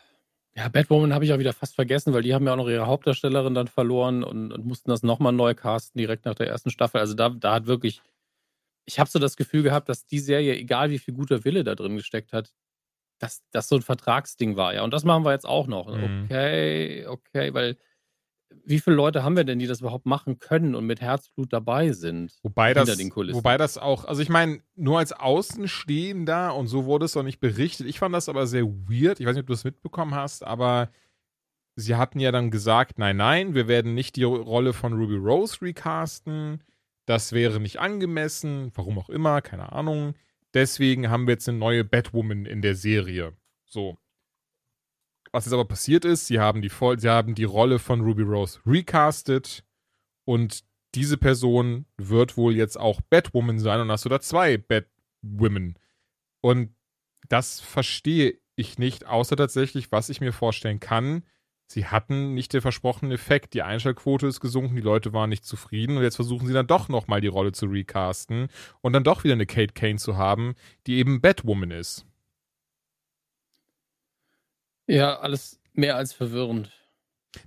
Ja, 0.55 0.69
Batwoman 0.69 1.13
habe 1.13 1.23
ich 1.23 1.33
auch 1.33 1.37
wieder 1.37 1.53
fast 1.53 1.75
vergessen, 1.75 2.13
weil 2.13 2.23
die 2.23 2.33
haben 2.33 2.45
ja 2.47 2.53
auch 2.53 2.57
noch 2.57 2.67
ihre 2.67 2.87
Hauptdarstellerin 2.87 3.53
dann 3.53 3.67
verloren 3.67 4.23
und, 4.23 4.51
und 4.51 4.65
mussten 4.65 4.89
das 4.89 5.03
nochmal 5.03 5.31
neu 5.31 5.53
casten, 5.53 5.99
direkt 5.99 6.25
nach 6.25 6.33
der 6.33 6.47
ersten 6.47 6.71
Staffel. 6.71 6.99
Also 6.99 7.13
da, 7.13 7.29
da 7.29 7.53
hat 7.53 7.67
wirklich, 7.67 8.01
ich 8.87 8.99
habe 8.99 9.09
so 9.09 9.19
das 9.19 9.35
Gefühl 9.35 9.63
gehabt, 9.63 9.89
dass 9.89 10.05
die 10.05 10.19
Serie, 10.19 10.55
egal 10.55 10.89
wie 10.89 10.99
viel 10.99 11.13
guter 11.13 11.43
Wille 11.43 11.63
da 11.63 11.75
drin 11.75 11.97
gesteckt 11.97 12.33
hat, 12.33 12.53
dass 13.19 13.43
das 13.51 13.67
so 13.67 13.75
ein 13.75 13.81
Vertragsding 13.81 14.55
war. 14.55 14.73
Ja, 14.73 14.83
und 14.83 14.91
das 14.91 15.03
machen 15.03 15.25
wir 15.25 15.33
jetzt 15.33 15.47
auch 15.47 15.67
noch. 15.67 15.93
Mhm. 15.93 16.25
Okay, 16.25 17.05
okay, 17.07 17.53
weil 17.53 17.77
wie 18.63 18.79
viele 18.79 18.95
Leute 18.95 19.23
haben 19.23 19.35
wir 19.35 19.43
denn, 19.43 19.59
die 19.59 19.67
das 19.67 19.81
überhaupt 19.81 20.05
machen 20.05 20.39
können 20.39 20.73
und 20.73 20.85
mit 20.85 21.01
Herzblut 21.01 21.51
dabei 21.51 21.91
sind? 21.91 22.37
Wobei 22.43 22.73
das, 22.73 22.87
wobei 22.87 23.57
das 23.57 23.77
auch, 23.77 24.05
also 24.05 24.21
ich 24.21 24.29
meine, 24.29 24.61
nur 24.75 24.99
als 24.99 25.11
Außenstehender 25.11 26.55
und 26.55 26.67
so 26.67 26.85
wurde 26.85 27.05
es 27.05 27.17
auch 27.17 27.23
nicht 27.23 27.39
berichtet. 27.39 27.87
Ich 27.87 27.99
fand 27.99 28.15
das 28.15 28.29
aber 28.29 28.47
sehr 28.47 28.65
weird. 28.65 29.19
Ich 29.19 29.25
weiß 29.25 29.35
nicht, 29.35 29.41
ob 29.41 29.47
du 29.47 29.53
das 29.53 29.65
mitbekommen 29.65 30.15
hast, 30.15 30.45
aber 30.45 30.89
sie 31.75 31.95
hatten 31.95 32.21
ja 32.21 32.31
dann 32.31 32.49
gesagt, 32.49 32.99
nein, 32.99 33.17
nein, 33.17 33.53
wir 33.53 33.67
werden 33.67 33.93
nicht 33.93 34.15
die 34.15 34.23
Rolle 34.23 34.71
von 34.71 34.93
Ruby 34.93 35.15
Rose 35.15 35.61
recasten. 35.61 36.63
Das 37.07 37.31
wäre 37.31 37.61
nicht 37.61 37.79
angemessen, 37.79 38.71
warum 38.75 38.99
auch 38.99 39.09
immer, 39.09 39.41
keine 39.41 39.71
Ahnung. 39.71 40.13
Deswegen 40.53 41.09
haben 41.09 41.25
wir 41.25 41.35
jetzt 41.35 41.47
eine 41.47 41.57
neue 41.57 41.85
Batwoman 41.85 42.45
in 42.45 42.61
der 42.61 42.75
Serie. 42.75 43.33
So. 43.65 43.97
Was 45.31 45.45
jetzt 45.45 45.53
aber 45.53 45.65
passiert 45.65 46.03
ist, 46.03 46.27
sie 46.27 46.39
haben 46.39 46.61
die, 46.61 46.69
Voll 46.69 46.99
sie 46.99 47.09
haben 47.09 47.33
die 47.33 47.45
Rolle 47.45 47.79
von 47.79 48.01
Ruby 48.01 48.23
Rose 48.23 48.59
recastet 48.65 49.63
und 50.25 50.65
diese 50.95 51.17
Person 51.17 51.85
wird 51.97 52.35
wohl 52.35 52.55
jetzt 52.55 52.77
auch 52.77 52.99
Batwoman 53.01 53.59
sein 53.59 53.79
und 53.79 53.91
hast 53.91 54.03
du 54.03 54.09
da 54.09 54.19
zwei 54.19 54.57
Batwomen. 54.57 55.79
Und 56.41 56.75
das 57.29 57.61
verstehe 57.61 58.37
ich 58.55 58.79
nicht, 58.79 59.05
außer 59.05 59.37
tatsächlich, 59.37 59.91
was 59.93 60.09
ich 60.09 60.19
mir 60.19 60.33
vorstellen 60.33 60.81
kann. 60.81 61.23
Sie 61.69 61.85
hatten 61.85 62.33
nicht 62.33 62.53
den 62.53 62.61
versprochenen 62.61 63.11
Effekt. 63.11 63.53
Die 63.53 63.61
Einschaltquote 63.61 64.25
ist 64.25 64.39
gesunken, 64.39 64.77
die 64.77 64.81
Leute 64.81 65.11
waren 65.11 65.29
nicht 65.29 65.45
zufrieden 65.45 65.97
und 65.97 66.03
jetzt 66.03 66.15
versuchen 66.15 66.47
sie 66.47 66.53
dann 66.53 66.65
doch 66.65 66.87
nochmal 66.87 67.19
die 67.19 67.27
Rolle 67.27 67.51
zu 67.51 67.65
recasten 67.65 68.47
und 68.79 68.93
dann 68.93 69.03
doch 69.03 69.25
wieder 69.25 69.33
eine 69.33 69.45
Kate 69.45 69.73
Kane 69.73 69.97
zu 69.97 70.15
haben, 70.15 70.55
die 70.87 70.95
eben 70.95 71.19
Batwoman 71.19 71.71
ist. 71.71 72.05
Ja, 74.87 75.19
alles 75.19 75.59
mehr 75.73 75.97
als 75.97 76.13
verwirrend. 76.13 76.71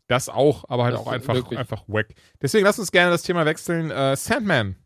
Das 0.07 0.29
auch, 0.29 0.69
aber 0.69 0.85
halt 0.85 0.95
das 0.95 1.01
auch 1.01 1.07
einfach, 1.07 1.51
einfach 1.53 1.85
wack. 1.87 2.09
Deswegen 2.43 2.67
lass 2.67 2.79
uns 2.79 2.93
gerne 2.93 3.11
das 3.11 3.23
Thema 3.23 3.47
wechseln. 3.47 3.91
Äh, 3.91 4.17
Sandman. 4.17 4.77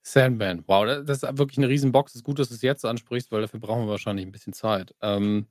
Sandman, 0.00 0.64
wow, 0.66 0.86
das 1.04 1.22
ist 1.22 1.38
wirklich 1.38 1.58
eine 1.58 1.68
Riesenbox. 1.68 2.12
Es 2.12 2.16
ist 2.16 2.24
gut, 2.24 2.38
dass 2.38 2.48
du 2.48 2.54
es 2.54 2.62
jetzt 2.62 2.84
ansprichst, 2.86 3.30
weil 3.30 3.42
dafür 3.42 3.60
brauchen 3.60 3.84
wir 3.84 3.90
wahrscheinlich 3.90 4.24
ein 4.24 4.32
bisschen 4.32 4.54
Zeit. 4.54 4.94
Ähm, 5.02 5.46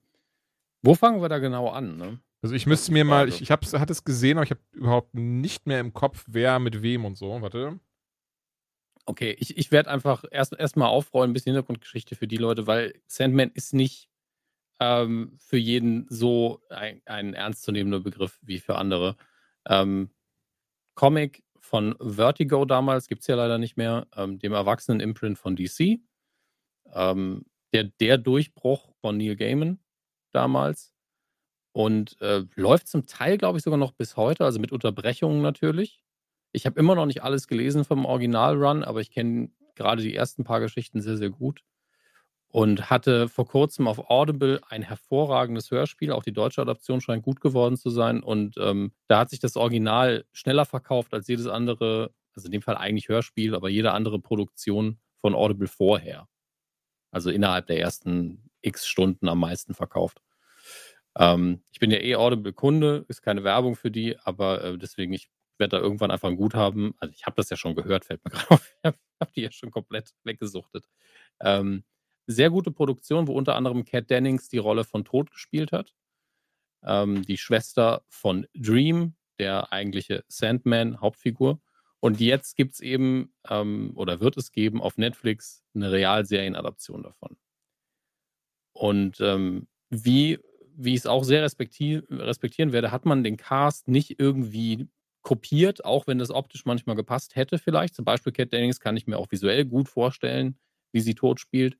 wo 0.84 0.96
fangen 0.96 1.22
wir 1.22 1.30
da 1.30 1.40
genau 1.40 1.70
an? 1.70 1.98
Ne? 1.98 2.20
Also 2.44 2.56
ich 2.56 2.68
müsste 2.68 2.92
mir 2.92 3.06
mal, 3.06 3.30
ich, 3.30 3.42
ich 3.42 3.52
hatte 3.52 3.92
es 3.92 4.04
gesehen, 4.04 4.38
aber 4.38 4.44
ich 4.44 4.52
habe 4.52 4.62
überhaupt 4.74 5.14
nicht 5.16 5.66
mehr 5.66 5.80
im 5.80 5.94
Kopf, 5.94 6.26
wer 6.28 6.60
mit 6.60 6.82
wem 6.82 7.06
und 7.06 7.18
so. 7.18 7.42
Warte. 7.42 7.80
Okay, 9.06 9.36
ich, 9.40 9.58
ich 9.58 9.72
werde 9.72 9.90
einfach 9.90 10.26
erst 10.30 10.54
erstmal 10.54 10.90
aufrollen, 10.90 11.32
ein 11.32 11.34
bisschen 11.34 11.54
Hintergrundgeschichte 11.54 12.16
für 12.16 12.28
die 12.28 12.38
Leute, 12.38 12.68
weil 12.68 12.94
Sandman 13.08 13.52
ist 13.54 13.74
nicht 13.74 14.10
ähm, 14.80 15.38
für 15.40 15.58
jeden 15.58 16.06
so 16.10 16.62
ein, 16.70 17.02
ein 17.06 17.34
ernstzunehmender 17.34 18.02
Begriff 18.02 18.40
wie 18.42 18.60
für 18.60 18.76
andere. 18.76 19.16
Ähm, 19.68 20.10
Comic 20.96 21.44
von 21.60 21.96
Vertigo 22.00 22.66
damals, 22.66 23.08
gibt 23.08 23.22
es 23.22 23.28
ja 23.28 23.36
leider 23.36 23.58
nicht 23.58 23.78
mehr, 23.78 24.08
ähm, 24.18 24.40
dem 24.40 24.52
Erwachsenen-Imprint 24.52 25.38
von 25.38 25.56
DC. 25.56 26.00
Ähm, 26.94 27.46
der, 27.72 27.86
der 27.86 28.18
Durchbruch 28.18 28.94
von 29.00 29.18
Neil 29.18 29.38
Gaiman 29.38 29.80
damals. 30.36 30.94
Und 31.74 32.22
äh, 32.22 32.44
läuft 32.56 32.88
zum 32.88 33.08
Teil, 33.08 33.38
glaube 33.38 33.58
ich, 33.58 33.64
sogar 33.64 33.80
noch 33.80 33.94
bis 33.94 34.16
heute, 34.16 34.46
also 34.46 34.60
mit 34.60 34.72
Unterbrechungen 34.72 35.42
natürlich. 35.42 36.04
Ich 36.52 36.66
habe 36.66 36.80
immer 36.80 36.96
noch 36.96 37.08
nicht 37.08 37.24
alles 37.24 37.48
gelesen 37.48 37.84
vom 37.84 38.06
Original-Run, 38.06 38.84
aber 38.84 39.02
ich 39.02 39.10
kenne 39.12 39.50
gerade 39.76 40.04
die 40.04 40.16
ersten 40.16 40.44
paar 40.44 40.60
Geschichten 40.60 41.02
sehr, 41.02 41.18
sehr 41.18 41.32
gut 41.32 41.64
und 42.54 42.92
hatte 42.92 43.30
vor 43.30 43.48
kurzem 43.48 43.88
auf 43.88 44.12
Audible 44.12 44.62
ein 44.70 44.84
hervorragendes 44.84 45.72
Hörspiel. 45.72 46.12
Auch 46.12 46.22
die 46.22 46.34
deutsche 46.34 46.62
Adaption 46.62 47.02
scheint 47.02 47.24
gut 47.24 47.42
geworden 47.42 47.78
zu 47.78 47.90
sein. 47.90 48.22
Und 48.22 48.58
ähm, 48.60 48.92
da 49.08 49.20
hat 49.20 49.32
sich 49.32 49.40
das 49.40 49.58
Original 49.58 50.26
schneller 50.34 50.66
verkauft 50.66 51.16
als 51.16 51.28
jedes 51.28 51.48
andere, 51.48 52.14
also 52.36 52.46
in 52.46 52.52
dem 52.52 52.62
Fall 52.62 52.78
eigentlich 52.78 53.10
Hörspiel, 53.10 53.56
aber 53.56 53.70
jede 53.70 53.92
andere 53.92 54.20
Produktion 54.20 55.00
von 55.20 55.34
Audible 55.34 55.68
vorher. 55.68 56.28
Also 57.10 57.32
innerhalb 57.32 57.66
der 57.66 57.80
ersten 57.80 58.52
x 58.62 58.86
Stunden 58.86 59.28
am 59.30 59.40
meisten 59.40 59.74
verkauft. 59.74 60.22
Ähm, 61.18 61.64
ich 61.72 61.80
bin 61.80 61.92
ja 61.92 62.00
eh 62.00 62.16
Audible-Kunde, 62.16 63.06
ist 63.08 63.22
keine 63.22 63.44
Werbung 63.44 63.76
für 63.76 63.92
die, 63.92 64.18
aber 64.20 64.64
äh, 64.64 64.78
deswegen, 64.78 65.14
ich 65.14 65.30
werde 65.58 65.78
da 65.78 65.84
irgendwann 65.84 66.12
einfach 66.12 66.30
ein 66.30 66.36
Guthaben. 66.36 66.94
Also 66.98 67.14
ich 67.14 67.26
habe 67.26 67.36
das 67.36 67.50
ja 67.50 67.58
schon 67.58 67.76
gehört, 67.76 68.06
fällt 68.06 68.24
mir 68.26 68.32
gerade 68.32 68.50
auf. 68.50 68.76
Ich 68.84 68.90
habe 69.22 69.32
die 69.36 69.42
ja 69.42 69.52
schon 69.52 69.72
komplett 69.72 70.14
weggesuchtet. 70.24 70.86
Ähm, 71.40 71.84
sehr 72.28 72.50
gute 72.50 72.72
Produktion, 72.72 73.28
wo 73.28 73.34
unter 73.34 73.56
anderem 73.56 73.86
Kat 73.86 74.10
Dennings 74.10 74.50
die 74.50 74.58
Rolle 74.58 74.84
von 74.84 75.06
Tod 75.06 75.32
gespielt 75.32 75.72
hat. 75.72 75.94
Ähm, 76.84 77.24
die 77.24 77.38
Schwester 77.38 78.04
von 78.10 78.48
Dream, 78.54 79.16
der 79.40 79.72
eigentliche 79.72 80.24
Sandman-Hauptfigur. 80.28 81.62
Und 82.00 82.20
jetzt 82.20 82.58
gibt 82.58 82.74
es 82.74 82.80
eben, 82.82 83.34
ähm, 83.50 83.94
oder 83.96 84.20
wird 84.20 84.36
es 84.38 84.52
geben, 84.52 84.82
auf 84.82 84.98
Netflix 84.98 85.64
eine 85.74 85.92
Realserienadaption 85.92 87.04
davon. 87.04 87.38
Und 88.74 89.22
ähm, 89.22 89.68
wie, 89.90 90.40
wie 90.76 90.94
ich 90.94 91.02
es 91.02 91.06
auch 91.06 91.24
sehr 91.24 91.44
respektier 91.44 92.04
respektieren 92.10 92.72
werde, 92.72 92.92
hat 92.92 93.06
man 93.06 93.24
den 93.24 93.38
Cast 93.38 93.88
nicht 93.88 94.20
irgendwie 94.20 94.88
kopiert, 95.22 95.86
auch 95.86 96.06
wenn 96.06 96.20
das 96.20 96.32
optisch 96.32 96.66
manchmal 96.66 96.96
gepasst 96.96 97.36
hätte 97.36 97.58
vielleicht. 97.58 97.96
Zum 97.96 98.06
Beispiel 98.06 98.34
Cat 98.34 98.52
Dennings 98.52 98.80
kann 98.80 98.98
ich 98.98 99.08
mir 99.08 99.18
auch 99.18 99.32
visuell 99.32 99.66
gut 99.66 99.88
vorstellen, 99.88 100.58
wie 100.92 101.00
sie 101.00 101.16
tot 101.16 101.40
spielt. 101.40 101.78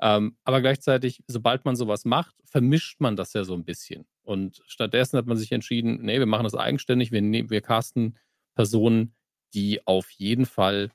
Ähm, 0.00 0.36
aber 0.44 0.60
gleichzeitig, 0.60 1.22
sobald 1.26 1.64
man 1.64 1.76
sowas 1.76 2.04
macht, 2.04 2.34
vermischt 2.44 3.00
man 3.00 3.16
das 3.16 3.32
ja 3.32 3.44
so 3.44 3.54
ein 3.54 3.64
bisschen. 3.64 4.04
Und 4.22 4.62
stattdessen 4.66 5.16
hat 5.16 5.26
man 5.26 5.36
sich 5.36 5.52
entschieden, 5.52 6.00
nee, 6.02 6.18
wir 6.18 6.26
machen 6.26 6.44
das 6.44 6.54
eigenständig, 6.54 7.12
wir, 7.12 7.22
ne 7.22 7.48
wir 7.48 7.60
casten 7.60 8.18
Personen, 8.54 9.14
die 9.54 9.86
auf 9.86 10.10
jeden 10.10 10.46
Fall 10.46 10.90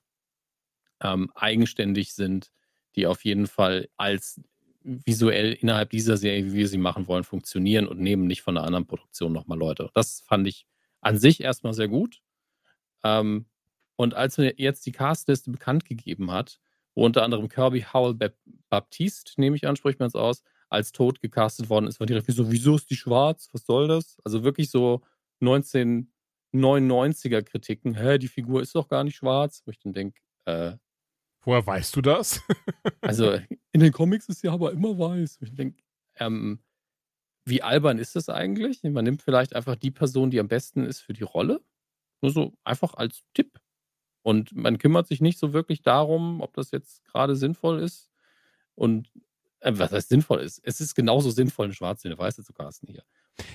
ähm, 1.02 1.32
eigenständig 1.36 2.14
sind, 2.14 2.52
die 2.96 3.08
auf 3.08 3.24
jeden 3.24 3.48
Fall 3.48 3.90
als 3.98 4.42
visuell 4.88 5.54
innerhalb 5.54 5.90
dieser 5.90 6.18
Serie, 6.18 6.46
wie 6.46 6.54
wir 6.54 6.68
sie 6.68 6.78
machen 6.78 7.08
wollen, 7.08 7.24
funktionieren 7.24 7.88
und 7.88 8.00
nehmen 8.00 8.26
nicht 8.26 8.42
von 8.42 8.58
einer 8.58 8.66
anderen 8.66 8.88
Produktion 8.88 9.34
nochmal 9.34 9.58
Leute. 9.58 9.90
Das 9.94 10.22
fand 10.22 10.48
ich 10.48 10.66
an 11.02 11.18
sich 11.18 11.42
erstmal 11.42 11.74
sehr 11.74 11.90
gut. 11.90 12.22
Ähm, 13.04 13.46
und 13.98 14.14
als 14.14 14.38
mir 14.38 14.54
jetzt 14.58 14.86
die 14.86 14.92
Castliste 14.92 15.52
bekannt 15.52 15.86
gegeben 15.86 16.32
hat, 16.32 16.60
wo 16.96 17.06
unter 17.06 17.24
anderem 17.24 17.50
Kirby 17.50 17.86
Howell 17.94 18.34
Baptiste, 18.70 19.40
nehme 19.40 19.56
ich 19.56 19.68
an, 19.68 19.76
spricht 19.76 20.00
man 20.00 20.08
es 20.08 20.16
aus, 20.16 20.44
als 20.70 20.92
tot 20.92 21.22
gecastet 21.22 21.70
worden 21.70 21.88
ist, 21.88 22.00
war 22.00 22.08
direkt 22.08 22.28
wie 22.28 22.34
so, 22.34 22.52
wieso 22.52 22.76
ist 22.76 22.90
die 22.90 22.96
schwarz? 22.96 23.50
Was 23.54 23.66
soll 23.66 23.88
das? 23.88 24.18
Also 24.24 24.44
wirklich 24.44 24.70
so 24.70 25.02
1999er 25.42 27.44
Kritiken, 27.44 27.96
hä, 27.96 28.18
die 28.18 28.28
Figur 28.28 28.62
ist 28.62 28.76
doch 28.76 28.88
gar 28.88 29.04
nicht 29.04 29.16
schwarz, 29.16 29.62
wo 29.66 29.72
ich 29.72 29.80
dann 29.80 29.94
denke, 29.94 30.20
äh, 30.46 30.74
Woher 31.48 31.66
weißt 31.66 31.96
du 31.96 32.02
das? 32.02 32.42
also 33.02 33.40
in 33.72 33.80
den 33.80 33.94
Comics 33.94 34.28
ist 34.28 34.42
sie 34.42 34.50
aber 34.50 34.74
immer 34.74 35.00
weiß. 35.00 35.38
Ich 35.40 35.56
denke, 35.56 35.82
ähm, 36.18 36.60
wie 37.46 37.62
albern 37.62 38.00
ist 38.00 38.18
das 38.18 38.28
eigentlich? 38.28 38.84
Man 38.84 39.06
nimmt 39.06 39.22
vielleicht 39.22 39.56
einfach 39.56 39.78
die 39.78 39.92
Person, 39.92 40.30
die 40.30 40.42
am 40.42 40.50
besten 40.50 40.84
ist 40.84 41.00
für 41.00 41.14
die 41.14 41.24
Rolle. 41.24 41.62
Nur 42.22 42.34
so 42.34 42.58
einfach 42.66 42.96
als 42.96 43.24
Tipp. 43.34 43.62
Und 44.24 44.54
man 44.58 44.78
kümmert 44.78 45.08
sich 45.08 45.22
nicht 45.22 45.40
so 45.40 45.54
wirklich 45.54 45.84
darum, 45.84 46.42
ob 46.42 46.54
das 46.54 46.72
jetzt 46.72 47.06
gerade 47.06 47.38
sinnvoll 47.38 47.82
ist. 47.82 48.12
Und 48.76 49.10
äh, 49.62 49.72
was 49.74 49.94
heißt 49.94 50.10
sinnvoll 50.10 50.42
ist? 50.42 50.60
Es 50.66 50.82
ist 50.82 50.96
genauso 50.96 51.32
sinnvoll, 51.32 51.68
eine 51.68 51.74
schwarze 51.74 52.10
eine 52.10 52.18
weiße 52.18 52.44
zu 52.44 52.52
casten 52.52 52.90
hier. 52.90 53.06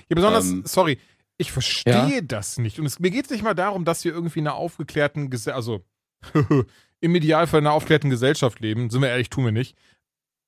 Ja, 0.09 0.15
besonders, 0.15 0.49
ähm, 0.49 0.63
sorry, 0.65 0.97
ich 1.37 1.51
verstehe 1.51 2.15
ja? 2.15 2.21
das 2.21 2.57
nicht. 2.57 2.79
Und 2.79 2.87
es, 2.87 2.99
mir 2.99 3.11
geht 3.11 3.25
es 3.25 3.31
nicht 3.31 3.43
mal 3.43 3.53
darum, 3.53 3.85
dass 3.85 4.03
wir 4.03 4.13
irgendwie 4.13 4.39
in 4.39 4.47
einer 4.47 4.55
aufgeklärten 4.55 5.29
Gesellschaft, 5.29 5.55
also 5.55 5.85
im 7.03 7.13
Idealfall 7.15 7.59
in 7.59 7.67
einer 7.67 7.75
aufgeklärten 7.75 8.09
Gesellschaft 8.09 8.59
leben. 8.61 8.89
Sind 8.89 9.01
wir 9.01 9.09
ehrlich, 9.09 9.29
tun 9.29 9.45
wir 9.45 9.51
nicht. 9.51 9.75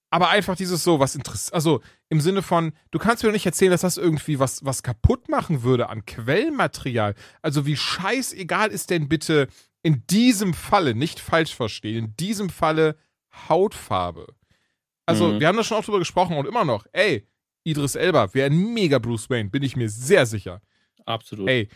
Aber 0.09 0.29
einfach 0.29 0.55
dieses 0.55 0.83
so, 0.83 0.99
was 0.99 1.15
interessiert, 1.15 1.53
also 1.53 1.81
im 2.09 2.21
Sinne 2.21 2.41
von, 2.41 2.71
du 2.91 2.99
kannst 2.99 3.21
mir 3.23 3.29
doch 3.29 3.33
nicht 3.33 3.45
erzählen, 3.45 3.71
dass 3.71 3.81
das 3.81 3.97
irgendwie 3.97 4.39
was, 4.39 4.63
was 4.63 4.81
kaputt 4.81 5.27
machen 5.27 5.63
würde 5.63 5.89
an 5.89 6.05
Quellmaterial. 6.05 7.15
Also 7.41 7.65
wie 7.65 7.75
scheißegal 7.75 8.69
ist 8.69 8.89
denn 8.91 9.09
bitte 9.09 9.47
in 9.83 10.05
diesem 10.07 10.53
Falle, 10.53 10.95
nicht 10.95 11.19
falsch 11.19 11.53
verstehen, 11.53 12.05
in 12.05 12.15
diesem 12.15 12.49
Falle 12.49 12.97
Hautfarbe. 13.49 14.27
Also, 15.05 15.27
Mhm. 15.27 15.39
wir 15.39 15.47
haben 15.47 15.57
da 15.57 15.63
schon 15.63 15.77
auch 15.77 15.85
drüber 15.85 15.99
gesprochen 15.99 16.37
und 16.37 16.47
immer 16.47 16.63
noch, 16.65 16.85
ey, 16.93 17.27
Idris 17.63 17.95
Elba 17.95 18.33
wäre 18.33 18.49
ein 18.49 18.73
mega 18.73 18.99
Bruce 18.99 19.29
Wayne, 19.29 19.49
bin 19.49 19.63
ich 19.63 19.75
mir 19.75 19.89
sehr 19.89 20.25
sicher. 20.25 20.61
Absolut. 21.05 21.49
Ey, 21.49 21.67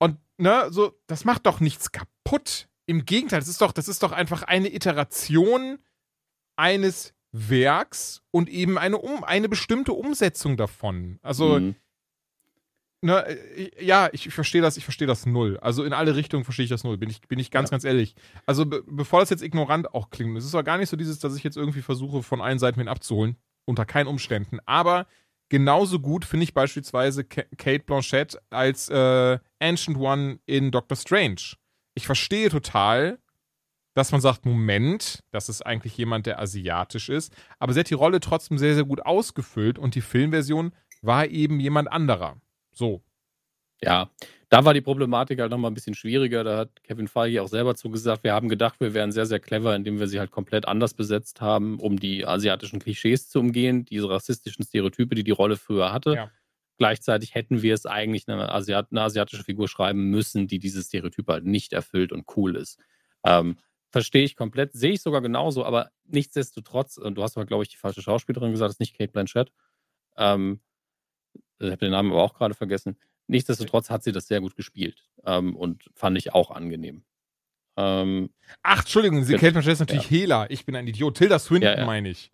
und 0.00 0.18
ne, 0.36 0.66
so, 0.70 0.92
das 1.06 1.24
macht 1.24 1.46
doch 1.46 1.60
nichts 1.60 1.92
kaputt. 1.92 2.68
Im 2.88 3.04
Gegenteil, 3.04 3.38
das 3.40 3.48
ist 3.48 3.60
doch, 3.60 3.72
das 3.72 3.86
ist 3.86 4.02
doch 4.02 4.12
einfach 4.12 4.42
eine 4.44 4.72
Iteration 4.74 5.78
eines 6.56 7.12
Werks 7.32 8.22
und 8.30 8.48
eben 8.48 8.78
eine, 8.78 8.96
um, 8.96 9.22
eine 9.24 9.48
bestimmte 9.50 9.92
Umsetzung 9.92 10.56
davon. 10.56 11.18
Also, 11.22 11.60
Mhm. 11.60 11.74
ne, 13.02 13.26
äh, 13.26 13.84
ja, 13.84 14.08
ich 14.12 14.32
verstehe 14.32 14.62
das, 14.62 14.78
ich 14.78 14.84
verstehe 14.84 15.06
das 15.06 15.26
null. 15.26 15.58
Also 15.60 15.84
in 15.84 15.92
alle 15.92 16.16
Richtungen 16.16 16.44
verstehe 16.44 16.64
ich 16.64 16.70
das 16.70 16.82
null, 16.84 16.96
bin 16.96 17.10
ich, 17.10 17.20
bin 17.20 17.38
ich 17.38 17.50
ganz, 17.50 17.68
Ja. 17.68 17.72
ganz 17.72 17.84
ehrlich. 17.84 18.14
Also 18.46 18.64
be 18.64 18.82
bevor 18.86 19.20
das 19.20 19.30
jetzt 19.30 19.42
ignorant 19.42 19.92
auch 19.94 20.08
klingt, 20.10 20.36
es 20.38 20.44
ist 20.46 20.54
auch 20.54 20.64
gar 20.64 20.78
nicht 20.78 20.88
so 20.88 20.96
dieses, 20.96 21.18
dass 21.18 21.36
ich 21.36 21.44
jetzt 21.44 21.56
irgendwie 21.58 21.82
versuche, 21.82 22.22
von 22.22 22.40
allen 22.40 22.58
Seiten 22.58 22.80
hin 22.80 22.88
abzuholen, 22.88 23.36
unter 23.66 23.84
keinen 23.84 24.06
Umständen. 24.06 24.58
Aber 24.64 25.06
genauso 25.50 26.00
gut 26.00 26.24
finde 26.24 26.44
ich 26.44 26.54
beispielsweise 26.54 27.22
Ka 27.24 27.42
Kate 27.58 27.84
Blanchett 27.84 28.38
als 28.50 28.88
äh, 28.88 29.38
Ancient 29.60 29.98
One 29.98 30.40
in 30.46 30.70
Doctor 30.70 30.96
Strange. 30.96 31.56
Ich 31.98 32.06
verstehe 32.06 32.48
total, 32.48 33.18
dass 33.94 34.12
man 34.12 34.20
sagt, 34.20 34.46
Moment, 34.46 35.24
das 35.32 35.48
ist 35.48 35.66
eigentlich 35.66 35.96
jemand, 35.96 36.26
der 36.26 36.38
asiatisch 36.38 37.08
ist, 37.08 37.34
aber 37.58 37.72
sie 37.72 37.80
hat 37.80 37.90
die 37.90 37.94
Rolle 37.94 38.20
trotzdem 38.20 38.56
sehr, 38.56 38.76
sehr 38.76 38.84
gut 38.84 39.04
ausgefüllt 39.04 39.80
und 39.80 39.96
die 39.96 40.00
Filmversion 40.00 40.70
war 41.02 41.26
eben 41.26 41.58
jemand 41.58 41.90
anderer. 41.90 42.36
So. 42.70 43.02
Ja, 43.82 44.10
da 44.48 44.64
war 44.64 44.74
die 44.74 44.80
Problematik 44.80 45.40
halt 45.40 45.50
nochmal 45.50 45.72
ein 45.72 45.74
bisschen 45.74 45.94
schwieriger. 45.94 46.44
Da 46.44 46.58
hat 46.58 46.84
Kevin 46.84 47.08
Feige 47.08 47.42
auch 47.42 47.48
selber 47.48 47.74
zugesagt, 47.74 48.22
wir 48.22 48.32
haben 48.32 48.48
gedacht, 48.48 48.78
wir 48.78 48.94
wären 48.94 49.10
sehr, 49.10 49.26
sehr 49.26 49.40
clever, 49.40 49.74
indem 49.74 49.98
wir 49.98 50.06
sie 50.06 50.20
halt 50.20 50.30
komplett 50.30 50.68
anders 50.68 50.94
besetzt 50.94 51.40
haben, 51.40 51.80
um 51.80 51.98
die 51.98 52.24
asiatischen 52.24 52.78
Klischees 52.78 53.28
zu 53.28 53.40
umgehen, 53.40 53.86
diese 53.86 54.08
rassistischen 54.08 54.64
Stereotype, 54.64 55.16
die 55.16 55.24
die 55.24 55.32
Rolle 55.32 55.56
früher 55.56 55.92
hatte. 55.92 56.14
Ja. 56.14 56.30
Gleichzeitig 56.78 57.34
hätten 57.34 57.62
wir 57.62 57.74
es 57.74 57.86
eigentlich 57.86 58.28
eine, 58.28 58.50
Asiat 58.52 58.88
eine 58.90 59.02
asiatische 59.02 59.42
Figur 59.42 59.68
schreiben 59.68 60.10
müssen, 60.10 60.46
die 60.46 60.60
diese 60.60 60.82
Stereotype 60.82 61.32
halt 61.32 61.44
nicht 61.44 61.72
erfüllt 61.72 62.12
und 62.12 62.24
cool 62.36 62.56
ist. 62.56 62.78
Ähm, 63.24 63.58
verstehe 63.90 64.24
ich 64.24 64.36
komplett, 64.36 64.72
sehe 64.74 64.92
ich 64.92 65.02
sogar 65.02 65.20
genauso, 65.20 65.64
aber 65.64 65.90
nichtsdestotrotz, 66.04 66.96
und 66.96 67.16
du 67.16 67.22
hast 67.22 67.36
aber, 67.36 67.46
glaube 67.46 67.64
ich, 67.64 67.68
die 67.70 67.76
falsche 67.76 68.00
Schauspielerin 68.00 68.52
gesagt, 68.52 68.68
das 68.68 68.76
ist 68.76 68.80
nicht 68.80 68.96
Kate 68.96 69.10
Blanchett. 69.10 69.52
Ähm, 70.16 70.60
ich 71.58 71.66
habe 71.66 71.78
den 71.78 71.90
Namen 71.90 72.12
aber 72.12 72.22
auch 72.22 72.34
gerade 72.34 72.54
vergessen. 72.54 72.96
Nichtsdestotrotz 73.26 73.90
hat 73.90 74.04
sie 74.04 74.12
das 74.12 74.28
sehr 74.28 74.40
gut 74.40 74.54
gespielt 74.54 75.04
ähm, 75.26 75.56
und 75.56 75.90
fand 75.94 76.16
ich 76.16 76.32
auch 76.32 76.50
angenehm. 76.52 77.02
Ähm, 77.76 78.30
Ach, 78.62 78.80
Entschuldigung, 78.80 79.24
sie. 79.24 79.34
Kate 79.34 79.52
Blanchett 79.52 79.74
ist 79.74 79.80
natürlich 79.80 80.10
Hela. 80.10 80.48
Ich 80.48 80.64
bin 80.64 80.76
ein 80.76 80.86
Idiot. 80.86 81.16
Tilda 81.16 81.38
Swinton 81.38 81.70
Ja, 81.70 81.78
ja. 81.78 81.86
meine 81.86 82.08
ich. 82.08 82.30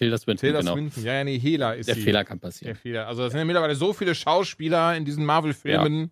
Tilda 0.00 0.16
Swinton, 0.16 0.40
Tilda 0.40 0.60
genau. 0.60 0.72
Swinton. 0.72 1.04
Ja, 1.04 1.12
ja, 1.14 1.24
nee, 1.24 1.38
Hela 1.38 1.72
ist 1.74 1.86
Der 1.88 1.94
sie. 1.94 2.00
Fehler 2.00 2.24
kann 2.24 2.40
Der 2.40 2.48
passieren. 2.48 2.74
Fehler. 2.74 3.06
Also, 3.06 3.22
es 3.24 3.32
sind 3.32 3.38
ja 3.38 3.44
mittlerweile 3.44 3.74
so 3.74 3.92
viele 3.92 4.14
Schauspieler 4.14 4.96
in 4.96 5.04
diesen 5.04 5.26
Marvel-Filmen. 5.26 6.10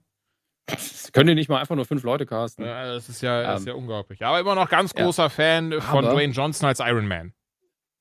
Können 1.14 1.28
die 1.28 1.34
nicht 1.34 1.48
mal 1.48 1.58
einfach 1.60 1.74
nur 1.74 1.86
fünf 1.86 2.02
Leute 2.02 2.26
casten? 2.26 2.66
Ja, 2.66 2.84
das 2.92 3.08
ist 3.08 3.22
ja, 3.22 3.42
das 3.42 3.60
ist 3.62 3.66
Ähm, 3.66 3.72
ja 3.72 3.74
unglaublich. 3.78 4.22
Aber 4.24 4.38
immer 4.38 4.54
noch 4.54 4.68
ganz 4.68 4.92
ja. 4.94 5.02
großer 5.04 5.30
Fan 5.30 5.72
von 5.80 6.04
Aber- 6.04 6.14
Dwayne 6.14 6.32
Johnson 6.34 6.68
als 6.68 6.80
Iron 6.80 7.08
Man. 7.08 7.32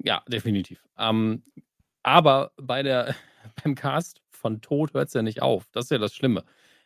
Ja, 0.03 0.21
definitiv. 0.27 0.83
Ähm, 0.99 1.41
aber 2.03 2.51
bei 2.57 2.83
der, 2.83 3.15
beim 3.63 3.73
Cast 3.75 4.21
von 4.29 4.59
Tod 4.61 4.93
hört 4.93 5.07
es 5.07 5.13
ja 5.13 5.21
nicht 5.21 5.41
auf. 5.41 5.63
Das 5.71 5.85
ist 5.85 5.91
ja 5.91 5.97
das 5.97 6.13
Schlimme. 6.13 6.43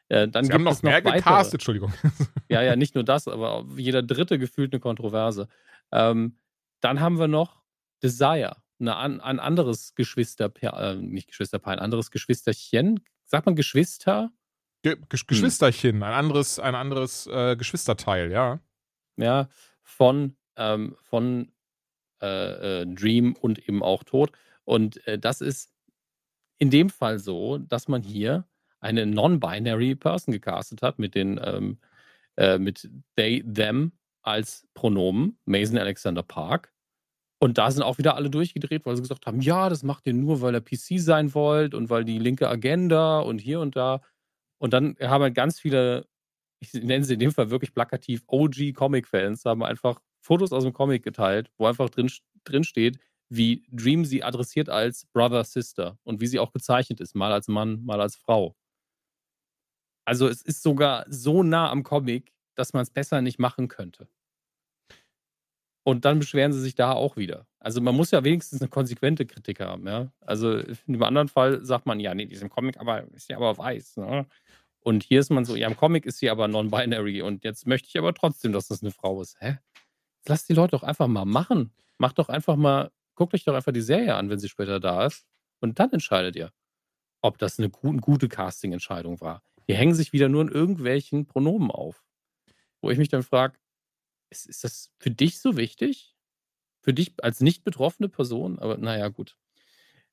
Äh, 0.10 0.28
dann 0.28 0.44
Sie 0.46 0.50
gibt 0.50 0.54
haben 0.56 0.64
noch 0.64 0.72
es 0.74 0.84
noch 0.84 0.92
mehr 0.92 1.04
weitere. 1.04 1.18
gecastet, 1.18 1.54
Entschuldigung. 1.56 1.92
Ja, 2.50 2.62
ja, 2.62 2.76
nicht 2.76 2.96
nur 2.96 3.06
das, 3.06 3.28
aber 3.30 3.66
jeder 3.78 4.04
dritte 4.04 4.38
gefühlt 4.38 4.74
eine 4.74 4.82
Kontroverse. 4.82 5.48
Ähm, 5.94 6.38
dann 6.82 7.00
haben 7.00 7.18
wir 7.18 7.30
noch 7.30 7.62
Desire, 8.04 8.58
eine, 8.82 9.24
ein 9.24 9.40
anderes 9.40 9.96
Geschwisterpaar, 9.96 10.94
äh, 10.94 10.96
nicht 10.96 11.28
Geschwisterpaar, 11.28 11.74
ein 11.74 11.80
anderes 11.80 12.12
Geschwisterchen. 12.12 13.02
Sagt 13.26 13.46
man 13.46 13.56
Geschwister? 13.56 14.32
Ge 14.84 14.94
Hm. 14.94 15.06
Gesch 15.10 15.28
Geschwisterchen, 15.28 16.02
ein 16.04 16.14
anderes, 16.14 16.60
ein 16.60 16.76
anderes 16.76 17.28
äh, 17.28 17.56
Geschwisterteil, 17.56 18.32
ja. 18.32 18.60
Ja, 19.18 19.50
von, 19.84 20.36
ähm, 20.56 20.96
von 21.02 21.52
äh, 22.22 22.82
äh, 22.82 22.86
Dream 22.88 23.34
und 23.34 23.68
eben 23.68 23.84
auch 23.84 24.04
Tod. 24.04 24.32
Und 24.64 25.06
äh, 25.08 25.20
das 25.20 25.42
ist 25.42 25.72
in 26.58 26.70
dem 26.70 26.90
Fall 26.90 27.20
so, 27.20 27.58
dass 27.58 27.88
man 27.88 28.04
hier 28.04 28.48
eine 28.80 29.06
non-binary 29.06 29.96
Person 29.96 30.32
gecastet 30.32 30.82
hat 30.82 30.98
mit 30.98 31.16
den 31.16 31.40
ähm, 31.44 31.80
äh, 32.38 32.58
mit 32.58 32.90
they, 33.16 33.44
them 33.44 33.92
als 34.22 34.68
Pronomen, 34.74 35.38
Mason 35.46 35.78
Alexander 35.78 36.24
Park. 36.24 36.71
Und 37.44 37.58
da 37.58 37.72
sind 37.72 37.82
auch 37.82 37.98
wieder 37.98 38.16
alle 38.16 38.30
durchgedreht, 38.30 38.86
weil 38.86 38.96
sie 38.96 39.02
gesagt 39.02 39.26
haben, 39.26 39.42
ja, 39.42 39.68
das 39.68 39.82
macht 39.82 40.06
ihr 40.06 40.14
nur, 40.14 40.42
weil 40.42 40.54
ihr 40.54 40.62
PC 40.62 41.00
sein 41.00 41.34
wollt 41.34 41.74
und 41.74 41.90
weil 41.90 42.06
die 42.06 42.20
linke 42.20 42.48
Agenda 42.48 43.20
und 43.20 43.40
hier 43.40 43.60
und 43.60 43.76
da. 43.76 44.02
Und 44.60 44.74
dann 44.74 44.96
haben 45.02 45.24
halt 45.24 45.34
ganz 45.34 45.60
viele, 45.60 46.08
ich 46.60 46.72
nenne 46.74 47.04
sie 47.04 47.16
in 47.16 47.20
dem 47.20 47.32
Fall 47.32 47.50
wirklich 47.50 47.74
plakativ, 47.74 48.24
OG-Comic-Fans, 48.28 49.44
haben 49.46 49.64
einfach 49.64 50.00
Fotos 50.22 50.54
aus 50.54 50.64
dem 50.64 50.74
Comic 50.74 51.02
geteilt, 51.02 51.52
wo 51.58 51.66
einfach 51.66 51.90
drin, 51.90 52.12
drin 52.44 52.64
steht, 52.64 53.00
wie 53.28 53.66
Dream 53.72 54.06
sie 54.06 54.24
adressiert 54.24 54.70
als 54.70 55.08
Brother, 55.08 55.44
Sister 55.44 55.98
und 56.04 56.22
wie 56.22 56.28
sie 56.28 56.38
auch 56.40 56.52
gezeichnet 56.52 57.00
ist, 57.02 57.16
mal 57.16 57.32
als 57.32 57.48
Mann, 57.48 57.84
mal 57.84 58.02
als 58.02 58.18
Frau. 58.18 58.56
Also 60.06 60.28
es 60.28 60.44
ist 60.44 60.62
sogar 60.62 61.06
so 61.10 61.42
nah 61.42 61.72
am 61.72 61.82
Comic, 61.82 62.34
dass 62.56 62.74
man 62.74 62.84
es 62.84 62.92
besser 62.92 63.22
nicht 63.22 63.40
machen 63.40 63.68
könnte. 63.68 64.08
Und 65.84 66.06
dann 66.06 66.20
beschweren 66.20 66.54
sie 66.54 66.62
sich 66.62 66.76
da 66.76 66.92
auch 66.94 67.18
wieder. 67.18 67.48
Also 67.60 67.82
man 67.82 67.96
muss 67.96 68.12
ja 68.12 68.24
wenigstens 68.24 68.62
eine 68.62 68.70
konsequente 68.70 69.26
Kritik 69.26 69.60
haben, 69.60 69.88
ja. 69.88 70.12
Also 70.22 70.62
dem 70.62 71.04
anderen 71.04 71.28
Fall 71.28 71.66
sagt 71.66 71.86
man, 71.86 72.00
ja, 72.00 72.14
nee, 72.14 72.26
die 72.26 72.36
ist 72.36 72.44
im 72.44 72.50
Comic, 72.50 72.78
aber 72.80 73.04
ist 73.14 73.30
ja 73.30 73.38
aber 73.38 73.58
weiß. 73.58 73.98
Ne? 73.98 74.28
Und 74.82 75.04
hier 75.04 75.20
ist 75.20 75.32
man 75.32 75.46
so, 75.46 75.56
ja, 75.56 75.68
im 75.68 75.78
Comic 75.78 76.06
ist 76.06 76.20
sie 76.20 76.30
aber 76.30 76.48
non-binary 76.48 77.22
und 77.22 77.44
jetzt 77.44 77.68
möchte 77.68 77.88
ich 77.88 77.98
aber 77.98 78.14
trotzdem, 78.14 78.52
dass 78.52 78.68
das 78.68 78.82
eine 78.82 78.92
Frau 78.92 79.22
ist. 79.22 79.38
Hä? 79.40 79.58
Lass 80.28 80.46
die 80.46 80.54
Leute 80.54 80.72
doch 80.72 80.84
einfach 80.84 81.08
mal 81.08 81.26
machen. 81.26 81.72
Macht 81.98 82.20
doch 82.20 82.30
einfach 82.30 82.56
mal, 82.56 82.92
guckt 83.16 83.34
euch 83.34 83.44
doch 83.44 83.56
einfach 83.56 83.72
die 83.72 83.82
Serie 83.82 84.16
an, 84.16 84.30
wenn 84.30 84.40
sie 84.40 84.50
später 84.50 84.80
da 84.80 85.06
ist. 85.06 85.26
Und 85.60 85.80
dann 85.80 85.92
entscheidet 85.92 86.36
ihr, 86.36 86.52
ob 87.22 87.38
das 87.38 87.60
eine 87.60 87.70
gu 87.70 87.96
gute 87.98 88.28
Casting-Entscheidung 88.28 89.22
war. 89.22 89.44
Die 89.68 89.76
hängen 89.76 89.94
sich 89.94 90.14
wieder 90.14 90.30
nur 90.30 90.42
in 90.42 90.50
irgendwelchen 90.50 91.28
Pronomen 91.28 91.70
auf. 91.70 92.04
Wo 92.82 92.90
ich 92.90 92.98
mich 92.98 93.10
dann 93.10 93.22
frage, 93.22 93.58
ist, 94.32 94.48
ist 94.48 94.64
das 94.64 94.92
für 94.98 95.12
dich 95.12 95.40
so 95.40 95.58
wichtig? 95.58 96.16
Für 96.82 96.94
dich 96.94 97.14
als 97.24 97.42
nicht 97.42 97.64
betroffene 97.64 98.10
Person? 98.10 98.58
Aber 98.60 98.78
naja, 98.78 99.10
gut. 99.10 99.38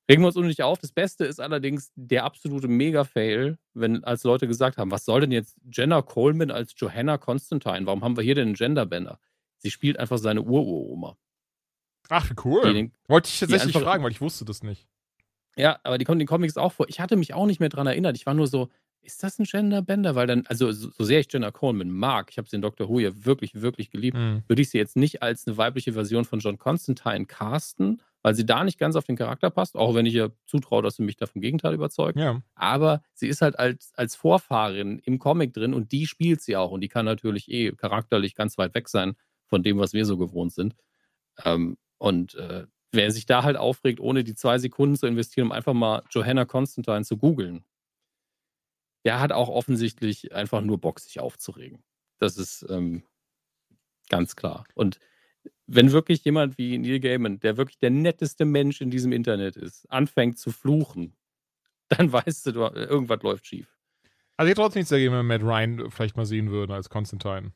Regen 0.09 0.21
wir 0.23 0.27
uns 0.27 0.35
nicht 0.35 0.63
auf. 0.63 0.79
Das 0.79 0.91
Beste 0.91 1.25
ist 1.25 1.39
allerdings 1.39 1.91
der 1.95 2.23
absolute 2.25 2.67
Mega-Fail, 2.67 3.57
wenn 3.73 4.03
als 4.03 4.23
Leute 4.23 4.47
gesagt 4.47 4.77
haben, 4.77 4.91
was 4.91 5.05
soll 5.05 5.21
denn 5.21 5.31
jetzt 5.31 5.57
Jenna 5.71 6.01
Coleman 6.01 6.51
als 6.51 6.73
Johanna 6.77 7.17
Constantine? 7.17 7.85
Warum 7.85 8.03
haben 8.03 8.17
wir 8.17 8.23
hier 8.23 8.35
denn 8.35 8.49
einen 8.49 8.55
Gender-Bender? 8.55 9.19
Sie 9.59 9.71
spielt 9.71 9.97
einfach 9.99 10.17
seine 10.17 10.41
Ururoma. 10.41 11.17
Ach, 12.09 12.31
cool. 12.43 12.73
den- 12.73 12.91
Wollte 13.07 13.29
ich 13.29 13.39
tatsächlich 13.39 13.75
einfach- 13.75 13.87
fragen, 13.87 14.03
weil 14.03 14.11
ich 14.11 14.21
wusste 14.21 14.45
das 14.45 14.63
nicht. 14.63 14.87
Ja, 15.55 15.79
aber 15.83 15.97
die 15.97 16.05
kommen 16.05 16.15
in 16.19 16.25
den 16.25 16.27
Comics 16.27 16.57
auch 16.57 16.71
vor. 16.73 16.87
Ich 16.89 16.99
hatte 16.99 17.15
mich 17.15 17.33
auch 17.33 17.45
nicht 17.45 17.59
mehr 17.59 17.69
dran 17.69 17.85
erinnert. 17.85 18.15
Ich 18.15 18.25
war 18.25 18.33
nur 18.33 18.47
so, 18.47 18.69
ist 19.01 19.23
das 19.23 19.39
ein 19.39 19.45
Gender-Bender? 19.45 20.15
Weil 20.15 20.27
dann, 20.27 20.45
also 20.47 20.71
so, 20.71 20.89
so 20.91 21.03
sehr 21.03 21.19
ich 21.19 21.31
Jenna 21.31 21.51
Coleman 21.51 21.89
mag, 21.89 22.29
ich 22.31 22.37
habe 22.37 22.47
sie 22.49 22.55
in 22.57 22.61
Doctor 22.61 22.89
Who 22.89 22.99
ja 22.99 23.11
wirklich, 23.25 23.61
wirklich 23.61 23.89
geliebt, 23.91 24.17
Mhm. 24.17 24.43
würde 24.47 24.61
ich 24.61 24.69
sie 24.69 24.77
jetzt 24.77 24.95
nicht 24.95 25.21
als 25.23 25.47
eine 25.47 25.57
weibliche 25.57 25.93
Version 25.93 26.25
von 26.25 26.39
John 26.39 26.57
Constantine 26.57 27.25
casten, 27.25 28.01
weil 28.21 28.35
sie 28.35 28.45
da 28.45 28.63
nicht 28.63 28.77
ganz 28.77 28.95
auf 28.95 29.05
den 29.05 29.15
Charakter 29.15 29.49
passt, 29.49 29.75
auch 29.77 29.95
wenn 29.95 30.05
ich 30.05 30.13
ihr 30.13 30.31
zutraue, 30.45 30.83
dass 30.83 30.97
sie 30.97 31.03
mich 31.03 31.15
da 31.15 31.25
vom 31.25 31.41
Gegenteil 31.41 31.73
überzeugt. 31.73 32.19
Ja. 32.19 32.41
Aber 32.55 33.01
sie 33.13 33.27
ist 33.27 33.41
halt 33.41 33.57
als, 33.57 33.93
als 33.95 34.15
Vorfahrin 34.15 34.99
im 34.99 35.19
Comic 35.19 35.53
drin 35.53 35.73
und 35.73 35.91
die 35.93 36.05
spielt 36.05 36.41
sie 36.41 36.57
auch. 36.57 36.71
Und 36.71 36.81
die 36.81 36.89
kann 36.89 37.05
natürlich 37.05 37.49
eh 37.49 37.71
charakterlich 37.71 38.35
ganz 38.35 38.57
weit 38.57 38.75
weg 38.75 38.89
sein 38.89 39.13
von 39.45 39.63
dem, 39.63 39.77
was 39.79 39.93
wir 39.93 40.05
so 40.05 40.17
gewohnt 40.17 40.51
sind. 40.53 40.75
Ähm, 41.45 41.77
und 41.97 42.35
äh, 42.35 42.65
wer 42.91 43.11
sich 43.11 43.25
da 43.25 43.43
halt 43.43 43.55
aufregt, 43.55 43.99
ohne 43.99 44.23
die 44.23 44.35
zwei 44.35 44.57
Sekunden 44.57 44.95
zu 44.95 45.07
investieren, 45.07 45.47
um 45.47 45.51
einfach 45.51 45.73
mal 45.73 46.03
Johanna 46.11 46.43
Constantine 46.45 47.03
zu 47.03 47.17
googeln, 47.17 47.63
der 49.05 49.19
hat 49.19 49.31
auch 49.31 49.49
offensichtlich 49.49 50.33
einfach 50.33 50.61
nur 50.61 50.79
Bock, 50.79 50.99
sich 50.99 51.19
aufzuregen. 51.19 51.83
Das 52.19 52.37
ist 52.37 52.65
ähm, 52.69 53.03
ganz 54.09 54.35
klar. 54.35 54.65
Und 54.73 54.99
wenn 55.67 55.91
wirklich 55.91 56.23
jemand 56.25 56.57
wie 56.57 56.77
Neil 56.77 56.99
Gaiman, 56.99 57.39
der 57.39 57.57
wirklich 57.57 57.77
der 57.79 57.91
netteste 57.91 58.45
Mensch 58.45 58.81
in 58.81 58.91
diesem 58.91 59.11
Internet 59.11 59.55
ist, 59.55 59.85
anfängt 59.91 60.37
zu 60.37 60.51
fluchen, 60.51 61.15
dann 61.89 62.11
weißt 62.11 62.47
du, 62.47 62.51
irgendwas 62.51 63.21
läuft 63.23 63.47
schief. 63.47 63.75
Also 64.37 64.47
ich 64.47 64.51
hätte 64.51 64.61
trotzdem 64.61 64.79
nichts 64.81 64.89
dagegen, 64.89 65.11
wenn 65.13 65.25
wir 65.27 65.37
Matt 65.37 65.43
Ryan 65.43 65.91
vielleicht 65.91 66.15
mal 66.17 66.25
sehen 66.25 66.49
würden 66.49 66.71
als 66.71 66.89
Constantine. 66.89 67.53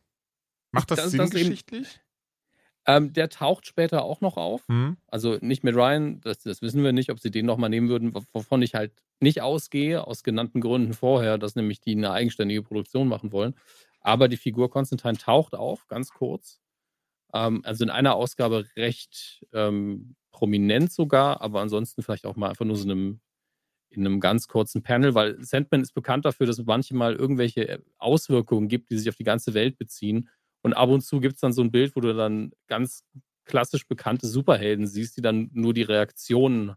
Macht 0.72 0.92
das, 0.92 1.00
Das- 1.00 1.12
Sinn 1.12 1.18
das 1.20 1.30
geschichtlich? 1.32 2.00
Ähm, 2.86 3.14
der 3.14 3.30
taucht 3.30 3.66
später 3.66 4.04
auch 4.04 4.20
noch 4.22 4.36
auf. 4.38 4.68
Hm? 4.68 4.98
Also 5.08 5.38
nicht 5.42 5.64
mit 5.64 5.76
Ryan, 5.76 6.20
das, 6.22 6.40
das 6.40 6.62
wissen 6.62 6.84
wir 6.84 6.92
nicht, 6.92 7.12
ob 7.12 7.20
sie 7.20 7.32
den 7.32 7.46
nochmal 7.46 7.70
nehmen 7.70 7.88
würden, 7.90 8.14
wov- 8.14 8.28
wovon 8.34 8.62
ich 8.62 8.76
halt 8.76 8.92
nicht 9.22 9.42
ausgehe, 9.42 10.06
aus 10.06 10.24
genannten 10.24 10.60
Gründen 10.60 10.94
vorher, 10.94 11.38
dass 11.38 11.56
nämlich 11.56 11.80
die 11.80 11.96
eine 11.96 12.12
eigenständige 12.12 12.62
Produktion 12.62 13.08
machen 13.08 13.32
wollen. 13.32 13.56
Aber 14.02 14.28
die 14.28 14.38
Figur 14.38 14.70
Konstantin 14.70 15.18
taucht 15.18 15.56
auf, 15.56 15.88
ganz 15.88 16.10
kurz. 16.12 16.60
Ähm, 17.34 17.62
also 17.64 17.86
in 17.86 17.90
einer 17.90 18.16
Ausgabe 18.16 18.66
recht 18.76 19.46
ähm, 19.54 20.16
prominent 20.32 20.92
sogar, 20.92 21.42
aber 21.42 21.62
ansonsten 21.62 22.04
vielleicht 22.04 22.26
auch 22.26 22.36
mal 22.36 22.50
einfach 22.50 22.66
nur 22.66 22.76
so 22.76 22.84
einem, 22.84 23.22
in 23.92 24.06
einem 24.06 24.20
ganz 24.20 24.48
kurzen 24.48 24.84
Panel, 24.84 25.16
weil 25.16 25.42
Sandman 25.44 25.82
ist 25.82 25.94
bekannt 25.94 26.26
dafür, 26.26 26.48
dass 26.48 26.60
es 26.60 26.66
manchmal 26.66 27.16
irgendwelche 27.16 27.68
äh, 27.70 27.80
Auswirkungen 27.98 28.68
gibt, 28.68 28.90
die 28.90 28.98
sich 28.98 29.08
auf 29.10 29.16
die 29.16 29.24
ganze 29.24 29.54
Welt 29.54 29.78
beziehen. 29.78 30.30
Und 30.64 30.74
ab 30.74 30.90
und 30.90 31.02
zu 31.02 31.20
gibt 31.20 31.36
es 31.36 31.42
dann 31.42 31.54
so 31.54 31.62
ein 31.62 31.72
Bild, 31.72 31.96
wo 31.96 32.00
du 32.00 32.14
dann 32.14 32.52
ganz 32.68 33.04
klassisch 33.46 33.88
bekannte 33.88 34.28
Superhelden 34.28 34.88
siehst, 34.88 35.18
die 35.18 35.22
dann 35.22 35.50
nur 35.54 35.74
die 35.74 35.84
Reaktionen 35.84 36.74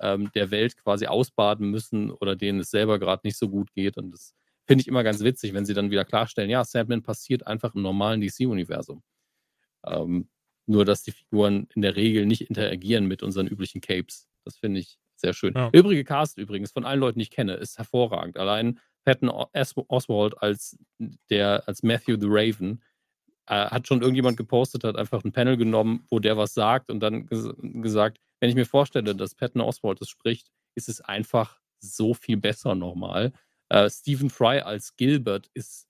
ähm, 0.00 0.30
der 0.34 0.50
Welt 0.50 0.76
quasi 0.76 1.06
ausbaden 1.06 1.70
müssen 1.70 2.10
oder 2.10 2.36
denen 2.36 2.60
es 2.60 2.70
selber 2.70 2.98
gerade 2.98 3.22
nicht 3.24 3.38
so 3.38 3.48
gut 3.48 3.72
geht. 3.72 3.96
Und 3.96 4.10
das 4.10 4.34
finde 4.66 4.82
ich 4.82 4.88
immer 4.88 5.02
ganz 5.02 5.20
witzig, 5.20 5.54
wenn 5.54 5.64
sie 5.64 5.74
dann 5.74 5.90
wieder 5.90 6.04
klarstellen, 6.04 6.50
ja, 6.50 6.64
Sandman 6.64 7.02
passiert 7.02 7.46
einfach 7.46 7.74
im 7.74 7.82
normalen 7.82 8.20
DC-Universum. 8.20 9.02
Ähm, 9.86 10.28
nur, 10.66 10.84
dass 10.84 11.02
die 11.02 11.12
Figuren 11.12 11.68
in 11.74 11.82
der 11.82 11.96
Regel 11.96 12.26
nicht 12.26 12.42
interagieren 12.42 13.06
mit 13.06 13.22
unseren 13.22 13.46
üblichen 13.46 13.80
Capes. 13.80 14.28
Das 14.44 14.58
finde 14.58 14.80
ich 14.80 14.98
sehr 15.16 15.32
schön. 15.32 15.54
Ja. 15.54 15.70
Übrige 15.72 16.04
Cast 16.04 16.38
übrigens, 16.38 16.72
von 16.72 16.84
allen 16.84 17.00
Leuten, 17.00 17.18
die 17.18 17.24
ich 17.24 17.30
kenne, 17.30 17.54
ist 17.54 17.78
hervorragend. 17.78 18.36
Allein 18.36 18.78
Patton 19.04 19.28
Oswald 19.30 20.40
als, 20.40 20.78
der, 21.30 21.66
als 21.66 21.82
Matthew 21.82 22.16
the 22.20 22.28
Raven 22.28 22.82
äh, 23.46 23.66
hat 23.66 23.86
schon 23.86 24.02
irgendjemand 24.02 24.36
gepostet, 24.36 24.84
hat 24.84 24.96
einfach 24.96 25.24
ein 25.24 25.32
Panel 25.32 25.56
genommen, 25.56 26.06
wo 26.10 26.18
der 26.18 26.36
was 26.36 26.54
sagt 26.54 26.90
und 26.90 27.00
dann 27.00 27.26
ges 27.26 27.48
gesagt, 27.60 28.18
wenn 28.40 28.50
ich 28.50 28.56
mir 28.56 28.66
vorstelle, 28.66 29.14
dass 29.14 29.34
Patton 29.34 29.62
Oswald 29.62 30.00
das 30.00 30.08
spricht, 30.08 30.50
ist 30.74 30.88
es 30.88 31.00
einfach 31.00 31.60
so 31.80 32.14
viel 32.14 32.36
besser 32.36 32.74
nochmal. 32.74 33.32
Äh, 33.68 33.88
Stephen 33.90 34.30
Fry 34.30 34.60
als 34.60 34.96
Gilbert 34.96 35.48
ist 35.54 35.88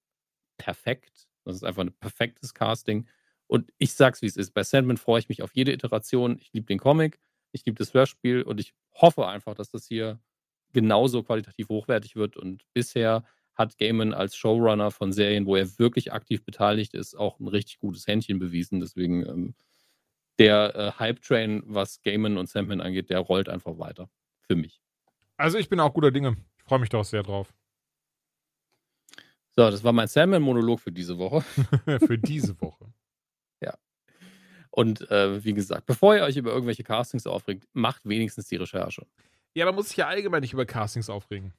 perfekt. 0.59 1.27
Das 1.45 1.57
ist 1.57 1.65
einfach 1.65 1.83
ein 1.83 1.93
perfektes 1.93 2.55
Casting. 2.55 3.07
Und 3.47 3.73
ich 3.79 3.93
sag's, 3.95 4.23
wie 4.23 4.27
es 4.27 4.37
ist. 4.37 4.55
Bei 4.55 4.63
Sandman 4.63 4.97
freue 4.97 5.21
ich 5.21 5.29
mich 5.29 5.43
auf 5.43 5.55
jede 5.55 5.73
Iteration. 5.73 6.39
Ich 6.39 6.53
liebe 6.53 6.67
den 6.67 6.79
Comic, 6.79 7.21
ich 7.53 7.65
liebe 7.67 7.77
das 7.77 7.93
Hörspiel 7.93 8.43
und 8.43 8.61
ich 8.61 8.75
hoffe 8.95 9.27
einfach, 9.27 9.55
dass 9.55 9.71
das 9.71 9.87
hier 9.87 10.21
genauso 10.73 11.23
qualitativ 11.23 11.69
hochwertig 11.69 12.17
wird. 12.17 12.37
Und 12.37 12.65
bisher 12.73 13.25
hat 13.63 13.79
Gaiman 13.79 14.15
als 14.15 14.37
Showrunner 14.37 14.91
von 14.91 15.13
Serien, 15.13 15.47
wo 15.47 15.57
er 15.57 15.79
wirklich 15.79 16.13
aktiv 16.13 16.45
beteiligt 16.45 16.95
ist, 16.95 17.15
auch 17.15 17.41
ein 17.41 17.49
richtig 17.49 17.79
gutes 17.79 18.07
Händchen 18.07 18.39
bewiesen. 18.39 18.81
Deswegen 18.81 19.27
ähm, 19.27 19.55
der 20.39 20.75
äh, 20.77 20.93
Hype-Train, 20.99 21.63
was 21.67 22.03
Gaiman 22.03 22.37
und 22.39 22.49
Sandman 22.49 22.81
angeht, 22.81 23.11
der 23.11 23.21
rollt 23.21 23.49
einfach 23.49 23.79
weiter. 23.79 24.09
Für 24.47 24.57
mich. 24.57 24.81
Also 25.37 25.59
ich 25.59 25.69
bin 25.69 25.81
auch 25.81 25.95
guter 25.95 26.11
Dinge. 26.11 26.37
Ich 26.59 26.65
freue 26.65 26.79
mich 26.79 26.91
doch 26.91 27.05
sehr 27.05 27.23
drauf. 27.23 27.53
So, 29.55 29.71
das 29.71 29.85
war 29.85 29.93
mein 29.93 30.09
Sandman-Monolog 30.09 30.81
für 30.81 30.93
diese 30.93 31.19
Woche. 31.19 31.41
für 32.07 32.19
diese 32.19 32.61
Woche. 32.61 32.87
Und 34.73 35.11
äh, 35.11 35.45
wie 35.45 35.53
gesagt, 35.53 35.85
bevor 35.85 36.17
ihr 36.17 36.23
euch 36.23 36.37
über 36.37 36.51
irgendwelche 36.51 36.83
Castings 36.83 37.27
aufregt, 37.27 37.69
macht 37.75 38.09
wenigstens 38.09 38.47
die 38.49 38.57
Recherche. 38.57 39.07
Ja, 39.55 39.67
man 39.67 39.75
muss 39.75 39.89
sich 39.89 39.99
ja 39.99 40.07
allgemein 40.07 40.41
nicht 40.41 40.55
über 40.55 40.65
Castings 40.65 41.11
aufregen. 41.11 41.53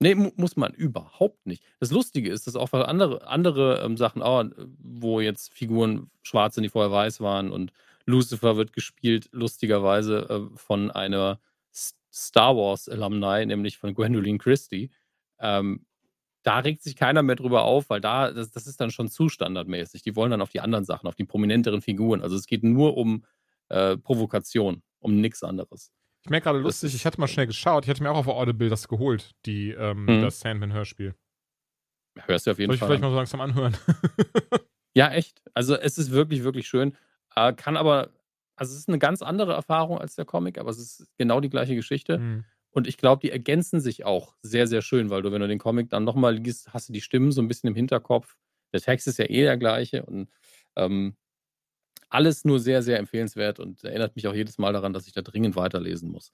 Nee, 0.00 0.14
mu 0.14 0.30
muss 0.36 0.56
man 0.56 0.72
überhaupt 0.74 1.44
nicht. 1.46 1.64
Das 1.80 1.90
Lustige 1.90 2.30
ist, 2.30 2.46
dass 2.46 2.54
auch 2.54 2.72
andere, 2.72 3.26
andere 3.26 3.82
ähm, 3.82 3.96
Sachen, 3.96 4.22
oh, 4.22 4.44
wo 4.78 5.20
jetzt 5.20 5.52
Figuren 5.52 6.10
schwarz 6.22 6.54
sind, 6.54 6.62
die 6.62 6.68
vorher 6.68 6.92
weiß 6.92 7.20
waren 7.20 7.50
und 7.50 7.72
Lucifer 8.06 8.56
wird 8.56 8.72
gespielt, 8.72 9.28
lustigerweise 9.32 10.50
äh, 10.52 10.56
von 10.56 10.90
einer 10.90 11.40
Star 12.12 12.56
Wars 12.56 12.88
Alumni, 12.88 13.44
nämlich 13.46 13.76
von 13.78 13.94
Gwendolyn 13.94 14.38
Christie. 14.38 14.90
Ähm, 15.40 15.84
da 16.42 16.60
regt 16.60 16.82
sich 16.82 16.96
keiner 16.96 17.22
mehr 17.22 17.36
drüber 17.36 17.64
auf, 17.64 17.90
weil 17.90 18.00
da, 18.00 18.30
das, 18.32 18.50
das, 18.50 18.66
ist 18.66 18.80
dann 18.80 18.90
schon 18.90 19.08
zu 19.08 19.28
standardmäßig. 19.28 20.02
Die 20.02 20.16
wollen 20.16 20.30
dann 20.30 20.40
auf 20.40 20.50
die 20.50 20.60
anderen 20.60 20.84
Sachen, 20.84 21.08
auf 21.08 21.16
die 21.16 21.24
prominenteren 21.24 21.82
Figuren. 21.82 22.22
Also 22.22 22.36
es 22.36 22.46
geht 22.46 22.62
nur 22.62 22.96
um 22.96 23.24
äh, 23.68 23.96
Provokation, 23.96 24.82
um 25.00 25.20
nichts 25.20 25.42
anderes. 25.42 25.92
Ich 26.28 26.30
merke 26.30 26.44
gerade 26.44 26.58
lustig, 26.58 26.94
ich 26.94 27.06
hatte 27.06 27.18
mal 27.18 27.26
schnell 27.26 27.46
geschaut, 27.46 27.84
ich 27.84 27.90
hatte 27.90 28.02
mir 28.02 28.10
auch 28.10 28.18
auf 28.18 28.28
Audible 28.28 28.68
das 28.68 28.86
geholt, 28.86 29.34
die, 29.46 29.70
ähm, 29.70 30.04
mhm. 30.04 30.20
das 30.20 30.40
Sandman-Hörspiel. 30.40 31.14
Hörst 32.26 32.46
du 32.46 32.50
auf 32.50 32.58
jeden 32.58 32.68
Soll 32.68 32.74
ich 32.74 32.80
Fall. 32.80 32.88
vielleicht 32.88 33.00
mal 33.00 33.08
so 33.08 33.16
langsam 33.16 33.40
anhören? 33.40 33.74
ja, 34.94 35.10
echt. 35.10 35.40
Also 35.54 35.74
es 35.74 35.96
ist 35.96 36.10
wirklich, 36.10 36.44
wirklich 36.44 36.68
schön. 36.68 36.94
Äh, 37.34 37.54
kann 37.54 37.78
aber, 37.78 38.10
also 38.56 38.74
es 38.74 38.78
ist 38.80 38.88
eine 38.88 38.98
ganz 38.98 39.22
andere 39.22 39.54
Erfahrung 39.54 39.96
als 39.96 40.16
der 40.16 40.26
Comic, 40.26 40.58
aber 40.58 40.68
es 40.68 40.76
ist 40.76 41.06
genau 41.16 41.40
die 41.40 41.48
gleiche 41.48 41.74
Geschichte. 41.74 42.18
Mhm. 42.18 42.44
Und 42.72 42.86
ich 42.86 42.98
glaube, 42.98 43.22
die 43.22 43.30
ergänzen 43.30 43.80
sich 43.80 44.04
auch 44.04 44.36
sehr, 44.42 44.66
sehr 44.66 44.82
schön, 44.82 45.08
weil 45.08 45.22
du, 45.22 45.32
wenn 45.32 45.40
du 45.40 45.48
den 45.48 45.58
Comic 45.58 45.88
dann 45.88 46.04
nochmal 46.04 46.34
liest, 46.34 46.74
hast 46.74 46.90
du 46.90 46.92
die 46.92 47.00
Stimmen 47.00 47.32
so 47.32 47.40
ein 47.40 47.48
bisschen 47.48 47.68
im 47.68 47.74
Hinterkopf. 47.74 48.36
Der 48.74 48.82
Text 48.82 49.08
ist 49.08 49.18
ja 49.18 49.24
eh 49.24 49.44
der 49.44 49.56
gleiche 49.56 50.04
und 50.04 50.28
ähm, 50.76 51.16
alles 52.08 52.44
nur 52.44 52.60
sehr, 52.60 52.82
sehr 52.82 52.98
empfehlenswert 52.98 53.60
und 53.60 53.84
erinnert 53.84 54.16
mich 54.16 54.26
auch 54.26 54.34
jedes 54.34 54.58
Mal 54.58 54.72
daran, 54.72 54.92
dass 54.92 55.06
ich 55.06 55.12
da 55.12 55.22
dringend 55.22 55.56
weiterlesen 55.56 56.10
muss. 56.10 56.32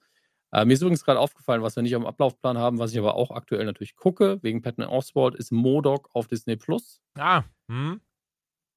Äh, 0.51 0.65
mir 0.65 0.73
ist 0.73 0.81
übrigens 0.81 1.03
gerade 1.03 1.19
aufgefallen, 1.19 1.61
was 1.61 1.75
wir 1.75 1.83
nicht 1.83 1.95
am 1.95 2.05
Ablaufplan 2.05 2.57
haben, 2.57 2.79
was 2.79 2.91
ich 2.91 2.99
aber 2.99 3.15
auch 3.15 3.31
aktuell 3.31 3.65
natürlich 3.65 3.95
gucke, 3.95 4.39
wegen 4.41 4.61
Patton 4.61 4.85
Oswald, 4.85 5.35
ist 5.35 5.51
Modoc 5.51 6.09
auf 6.13 6.27
Disney 6.27 6.55
Plus. 6.55 7.01
Ah, 7.17 7.43
hm. 7.67 7.99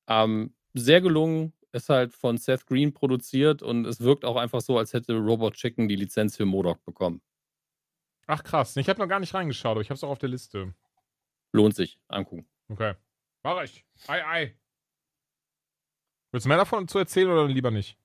Ähm, 0.09 0.55
sehr 0.74 1.01
gelungen, 1.01 1.53
ist 1.72 1.88
halt 1.88 2.12
von 2.12 2.38
Seth 2.38 2.66
Green 2.66 2.92
produziert 2.92 3.62
und 3.62 3.84
es 3.86 4.01
wirkt 4.01 4.24
auch 4.24 4.36
einfach 4.36 4.61
so, 4.61 4.78
als 4.78 4.92
hätte 4.92 5.14
Robot 5.14 5.55
Chicken 5.55 5.88
die 5.88 5.96
Lizenz 5.96 6.36
für 6.36 6.46
Modoc 6.46 6.84
bekommen. 6.84 7.20
Ach 8.26 8.42
krass. 8.42 8.76
Ich 8.76 8.88
habe 8.88 9.01
noch 9.01 9.09
gar 9.09 9.20
nicht 9.20 9.34
reingeschaut, 9.34 9.72
aber 9.72 9.80
ich 9.80 9.90
habe 9.90 9.96
es 9.96 10.05
auch 10.05 10.11
auf 10.11 10.18
der 10.18 10.28
Liste. 10.28 10.74
Lohnt 11.53 11.74
sich. 11.74 11.99
Angucken. 12.09 12.46
Okay. 12.68 12.94
Mach 13.42 13.62
ich. 13.62 13.84
Ei, 14.07 14.24
ei. 14.24 14.59
Willst 16.32 16.44
du 16.44 16.48
mehr 16.48 16.58
davon 16.58 16.88
zu 16.88 16.98
erzählen 16.98 17.30
oder 17.30 17.46
lieber 17.46 17.70
nicht? 17.70 17.96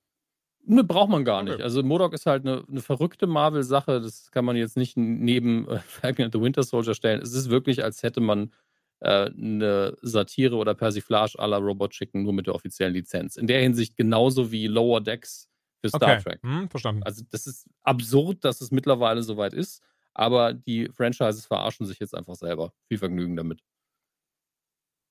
Ne, 0.65 0.83
braucht 0.83 1.09
man 1.09 1.25
gar 1.25 1.43
nicht. 1.43 1.55
Okay. 1.55 1.63
Also 1.63 1.83
Modok 1.83 2.13
ist 2.13 2.25
halt 2.25 2.45
eine, 2.45 2.63
eine 2.69 2.81
verrückte 2.81 3.27
Marvel-Sache. 3.27 3.99
Das 3.99 4.31
kann 4.31 4.45
man 4.45 4.55
jetzt 4.55 4.77
nicht 4.77 4.95
neben 4.95 5.67
äh, 5.69 5.79
Falcon 5.79 6.25
and 6.25 6.33
the 6.33 6.41
Winter 6.41 6.63
Soldier 6.63 6.93
stellen. 6.93 7.21
Es 7.21 7.33
ist 7.33 7.49
wirklich, 7.49 7.83
als 7.83 8.01
hätte 8.01 8.21
man 8.21 8.53
äh, 9.01 9.29
eine 9.29 9.97
Satire 10.01 10.55
oder 10.55 10.73
Persiflage 10.73 11.37
à 11.37 11.47
la 11.47 11.57
Robot 11.57 11.91
Chicken 11.91 12.23
nur 12.23 12.31
mit 12.31 12.47
der 12.47 12.55
offiziellen 12.55 12.93
Lizenz. 12.93 13.35
In 13.35 13.47
der 13.47 13.61
Hinsicht 13.61 13.97
genauso 13.97 14.51
wie 14.51 14.67
Lower 14.67 15.01
Decks 15.01 15.49
für 15.81 15.89
Star 15.89 16.13
okay. 16.13 16.21
Trek. 16.21 16.43
Hm, 16.43 16.69
verstanden. 16.69 17.03
Also 17.03 17.23
das 17.29 17.45
ist 17.45 17.67
absurd, 17.83 18.45
dass 18.45 18.61
es 18.61 18.71
mittlerweile 18.71 19.21
soweit 19.21 19.53
ist. 19.53 19.83
Aber 20.13 20.53
die 20.53 20.89
Franchises 20.95 21.45
verarschen 21.45 21.85
sich 21.85 21.99
jetzt 21.99 22.15
einfach 22.15 22.35
selber. 22.35 22.71
Viel 22.87 22.99
Vergnügen 22.99 23.35
damit. 23.35 23.61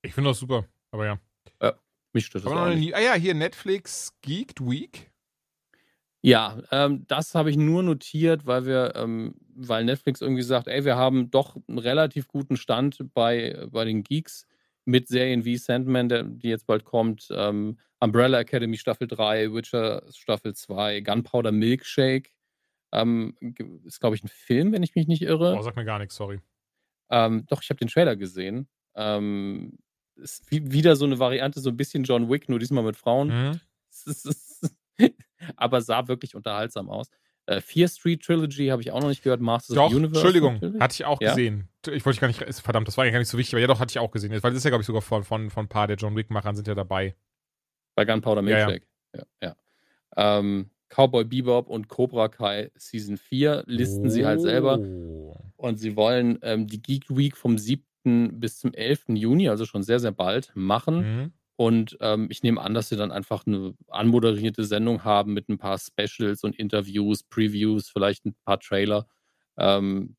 Ich 0.01 0.13
finde 0.13 0.31
das 0.31 0.39
super, 0.39 0.65
aber 0.91 1.05
ja. 1.05 1.19
ja 1.61 1.73
mich 2.13 2.25
stört 2.25 2.45
das 2.45 2.51
auch 2.51 2.69
nicht. 2.69 2.95
Ah 2.95 3.01
ja, 3.01 3.13
hier 3.13 3.33
Netflix 3.33 4.13
Geeked 4.21 4.61
Week. 4.61 5.11
Ja, 6.25 6.61
ähm, 6.71 7.05
das 7.07 7.35
habe 7.35 7.49
ich 7.49 7.57
nur 7.57 7.83
notiert, 7.83 8.45
weil 8.45 8.65
wir, 8.65 8.93
ähm, 8.95 9.35
weil 9.55 9.83
Netflix 9.83 10.21
irgendwie 10.21 10.41
sagt, 10.41 10.69
ey, 10.69 10.85
wir 10.85 10.95
haben 10.95 11.29
doch 11.31 11.57
einen 11.67 11.79
relativ 11.79 12.29
guten 12.29 12.55
Stand 12.55 13.13
bei, 13.13 13.67
bei 13.69 13.83
den 13.83 14.03
Geeks 14.03 14.47
mit 14.85 15.09
Serien 15.09 15.43
wie 15.43 15.57
Sandman, 15.57 16.07
der, 16.07 16.23
die 16.23 16.47
jetzt 16.47 16.65
bald 16.65 16.85
kommt, 16.85 17.27
ähm, 17.31 17.77
Umbrella 17.99 18.39
Academy 18.39 18.77
Staffel 18.77 19.07
3, 19.07 19.53
Witcher 19.53 20.03
Staffel 20.13 20.55
2, 20.55 21.01
Gunpowder 21.01 21.51
Milkshake, 21.51 22.31
ähm, 22.93 23.35
ist, 23.85 23.99
glaube 23.99 24.15
ich, 24.15 24.23
ein 24.23 24.29
Film, 24.29 24.71
wenn 24.71 24.83
ich 24.83 24.95
mich 24.95 25.07
nicht 25.07 25.23
irre. 25.23 25.55
Oh, 25.57 25.61
sag 25.61 25.75
mir 25.75 25.85
gar 25.85 25.99
nichts, 25.99 26.15
sorry. 26.15 26.39
Ähm, 27.09 27.45
doch, 27.47 27.61
ich 27.61 27.69
habe 27.69 27.79
den 27.79 27.87
Trailer 27.89 28.15
gesehen. 28.15 28.69
Ähm, 28.95 29.77
ist 30.15 30.49
wie, 30.49 30.71
wieder 30.71 30.95
so 30.95 31.05
eine 31.05 31.19
Variante, 31.19 31.59
so 31.59 31.69
ein 31.69 31.77
bisschen 31.77 32.03
John 32.03 32.29
Wick, 32.29 32.49
nur 32.49 32.59
diesmal 32.59 32.83
mit 32.83 32.97
Frauen. 32.97 33.27
Mhm. 33.29 33.59
aber 35.55 35.81
sah 35.81 36.07
wirklich 36.07 36.35
unterhaltsam 36.35 36.89
aus. 36.89 37.09
Äh, 37.45 37.59
Fear 37.59 37.89
Street 37.89 38.23
Trilogy 38.23 38.67
habe 38.67 38.81
ich 38.81 38.91
auch 38.91 39.01
noch 39.01 39.09
nicht 39.09 39.23
gehört. 39.23 39.41
Masters 39.41 39.75
doch, 39.75 39.87
of 39.87 39.93
Universe. 39.93 40.15
Entschuldigung, 40.15 40.53
natürlich. 40.55 40.81
hatte 40.81 40.93
ich 40.93 41.05
auch 41.05 41.21
ja? 41.21 41.29
gesehen. 41.31 41.67
Ich 41.91 42.05
wollte 42.05 42.19
gar 42.21 42.27
nicht, 42.27 42.39
verdammt, 42.61 42.87
das 42.87 42.97
war 42.97 43.05
ja 43.05 43.11
gar 43.11 43.19
nicht 43.19 43.27
so 43.27 43.37
wichtig, 43.37 43.53
aber 43.53 43.61
ja 43.61 43.67
doch, 43.67 43.79
hatte 43.79 43.91
ich 43.91 43.99
auch 43.99 44.11
gesehen. 44.11 44.31
Weil 44.31 44.39
das 44.39 44.55
ist 44.55 44.63
ja, 44.63 44.69
glaube 44.69 44.81
ich, 44.81 44.87
sogar 44.87 45.01
von, 45.01 45.23
von, 45.23 45.49
von 45.49 45.65
ein 45.65 45.69
paar 45.69 45.87
der 45.87 45.97
John 45.97 46.15
Wick-Machern 46.15 46.55
sind 46.55 46.67
ja 46.67 46.75
dabei. 46.75 47.15
Bei 47.95 48.05
Gunpowder 48.05 48.41
Milkshake. 48.41 48.87
Ja, 49.13 49.23
ja. 49.41 49.55
ja. 50.15 50.39
Ähm, 50.39 50.69
Cowboy 50.89 51.25
Bebop 51.25 51.69
und 51.69 51.89
Cobra 51.89 52.29
Kai 52.29 52.71
Season 52.75 53.17
4 53.17 53.63
listen 53.65 54.07
oh. 54.07 54.09
sie 54.09 54.25
halt 54.25 54.41
selber. 54.41 54.79
Oh. 54.79 55.35
Und 55.57 55.77
sie 55.77 55.95
wollen 55.95 56.39
ähm, 56.43 56.67
die 56.67 56.81
Geek 56.81 57.05
Week 57.09 57.35
vom 57.35 57.57
7. 57.57 57.83
bis 58.03 58.59
zum 58.59 58.73
11. 58.73 59.05
Juni, 59.09 59.49
also 59.49 59.65
schon 59.65 59.83
sehr, 59.83 59.99
sehr 59.99 60.11
bald, 60.11 60.51
machen. 60.55 60.97
Mhm. 60.97 61.33
Und 61.55 61.97
ähm, 62.01 62.27
ich 62.29 62.41
nehme 62.43 62.61
an, 62.61 62.73
dass 62.73 62.89
sie 62.89 62.95
dann 62.95 63.11
einfach 63.11 63.45
eine 63.45 63.75
anmoderierte 63.87 64.63
Sendung 64.63 65.03
haben 65.03 65.33
mit 65.33 65.49
ein 65.49 65.57
paar 65.57 65.77
Specials 65.77 66.43
und 66.43 66.57
Interviews, 66.57 67.23
Previews, 67.23 67.89
vielleicht 67.89 68.25
ein 68.25 68.35
paar 68.43 68.59
Trailer. 68.59 69.07
Ähm, 69.57 70.15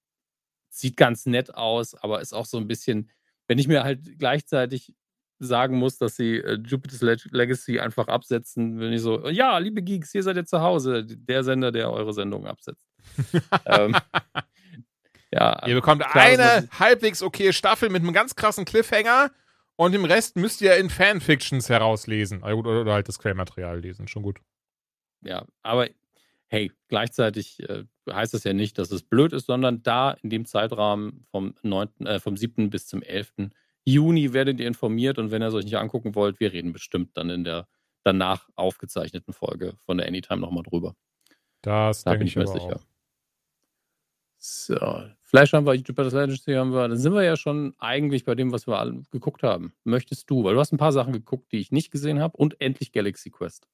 sieht 0.71 0.97
ganz 0.97 1.27
nett 1.27 1.55
aus, 1.55 1.95
aber 1.95 2.21
ist 2.21 2.35
auch 2.35 2.47
so 2.47 2.59
ein 2.59 2.69
bisschen, 2.69 3.11
wenn 3.49 3.59
ich 3.59 3.69
mir 3.69 3.85
halt 3.85 4.19
gleichzeitig 4.19 4.95
sagen 5.39 5.79
muss, 5.79 5.99
dass 5.99 6.17
sie 6.17 6.37
äh, 6.37 6.59
Jupiter's 6.65 7.03
Legacy 7.03 7.81
einfach 7.81 8.09
absetzen, 8.09 8.79
wenn 8.79 8.93
ich 8.93 9.03
so, 9.03 9.29
ja, 9.29 9.59
liebe 9.59 9.83
Geeks, 9.83 10.13
hier 10.13 10.23
seid 10.23 10.37
ihr 10.37 10.45
zu 10.45 10.61
Hause, 10.61 11.05
der 11.05 11.45
Sender, 11.45 11.73
der 11.73 11.93
eure 11.93 12.13
Sendung 12.13 12.47
absetzt. 12.47 12.87
ähm, 13.67 13.95
ja, 15.35 15.67
ihr 15.67 15.75
bekommt 15.75 16.03
klar, 16.03 16.25
eine 16.25 16.69
halbwegs 16.79 17.23
okay 17.23 17.53
Staffel 17.53 17.89
mit 17.91 18.03
einem 18.03 18.13
ganz 18.13 18.37
krassen 18.37 18.65
Cliffhanger 18.65 19.31
Und 19.77 19.93
den 19.93 20.05
Rest 20.05 20.37
müsst 20.37 20.61
ihr 20.61 20.77
in 20.77 20.89
Fanfictions 20.91 21.69
herauslesen. 21.69 22.43
Oder, 22.45 22.83
oder 22.83 22.93
halt 22.93 23.09
das 23.09 23.19
Quellmaterial 23.19 23.81
lesen. 23.81 24.07
Schon 24.07 24.23
gut. 24.23 24.41
Ja, 25.23 25.45
aber 25.63 25.89
hey, 26.47 26.71
gleichzeitig 26.89 27.61
äh, 27.69 27.85
heißt 28.09 28.35
das 28.35 28.45
ja 28.45 28.53
nicht, 28.53 28.79
dass 28.79 28.93
es 28.93 29.03
blöd 29.03 29.33
ist, 29.33 29.47
sondern 29.47 29.83
da 29.83 30.13
in 30.23 30.31
dem 30.31 30.45
Zeitrahmen 30.45 31.27
vom, 31.31 31.55
9., 31.63 31.89
äh, 32.07 32.21
vom 32.21 32.37
7. 32.37 32.71
bis 32.71 32.87
zum 32.87 33.03
11. 33.03 33.51
Juni 33.85 34.33
werdet 34.33 34.61
ihr 34.61 34.69
informiert 34.69 35.19
und 35.19 35.31
wenn 35.33 35.43
ihr 35.43 35.49
es 35.49 35.55
euch 35.55 35.65
nicht 35.65 35.77
angucken 35.77 36.15
wollt, 36.15 36.39
wir 36.39 36.53
reden 36.53 36.73
bestimmt 36.73 37.17
dann 37.17 37.29
in 37.31 37.43
der 37.45 37.67
danach 38.05 38.49
aufgezeichneten 38.55 39.33
Folge 39.33 39.75
von 39.85 39.99
der 39.99 40.07
Anytime 40.07 40.41
nochmal 40.41 40.63
drüber. 40.63 40.95
Das 41.63 42.05
Da 42.05 42.15
bin 42.15 42.27
ich 42.27 42.37
mir 42.37 42.47
sicher. 42.47 42.77
auch. 42.77 42.85
So, 44.39 45.09
Flash 45.35 45.53
haben 45.53 45.67
wir, 45.67 45.75
Jupiter's 45.75 46.13
Legacy 46.13 46.53
haben 46.53 46.73
wir. 46.73 46.87
Dann 46.87 46.97
sind 46.97 47.13
wir 47.13 47.25
ja 47.25 47.37
schon 47.37 47.75
eigentlich 47.81 48.25
bei 48.25 48.37
dem, 48.37 48.53
was 48.53 48.69
wir 48.69 48.79
alle 48.79 49.03
geguckt 49.11 49.43
haben. 49.43 49.73
Möchtest 49.83 50.31
du? 50.31 50.45
Weil 50.45 50.55
du 50.55 50.61
hast 50.61 50.73
ein 50.73 50.77
paar 50.77 50.93
Sachen 50.93 51.13
geguckt, 51.13 51.51
die 51.51 51.59
ich 51.59 51.73
nicht 51.73 51.91
gesehen 51.91 52.21
habe 52.21 52.37
und 52.37 52.61
endlich 52.61 52.93
Galaxy 52.93 53.31
Quest. 53.31 53.67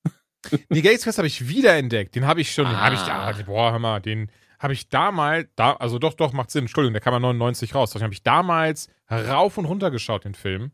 Die 0.70 0.80
Gates 0.80 1.04
Quest 1.04 1.18
habe 1.18 1.28
ich 1.28 1.48
wiederentdeckt. 1.48 2.14
Den 2.14 2.26
habe 2.26 2.40
ich 2.40 2.50
schon, 2.50 2.64
den 2.64 2.80
habe 2.80 2.94
ich, 2.94 3.02
Ah. 3.02 3.28
ah, 3.28 3.42
boah, 3.44 3.72
hör 3.72 3.78
mal, 3.78 4.00
den 4.00 4.30
habe 4.58 4.72
ich 4.72 4.88
damals, 4.88 5.48
da, 5.54 5.74
also 5.74 5.98
doch, 5.98 6.14
doch, 6.14 6.32
macht 6.32 6.50
Sinn, 6.50 6.62
Entschuldigung, 6.62 6.94
der 6.94 7.02
kam 7.02 7.12
ja 7.12 7.20
99 7.20 7.74
raus. 7.74 7.90
Den 7.90 8.02
habe 8.02 8.14
ich 8.14 8.22
damals 8.22 8.88
rauf 9.10 9.58
und 9.58 9.66
runter 9.66 9.90
geschaut, 9.90 10.24
den 10.24 10.34
Film. 10.34 10.70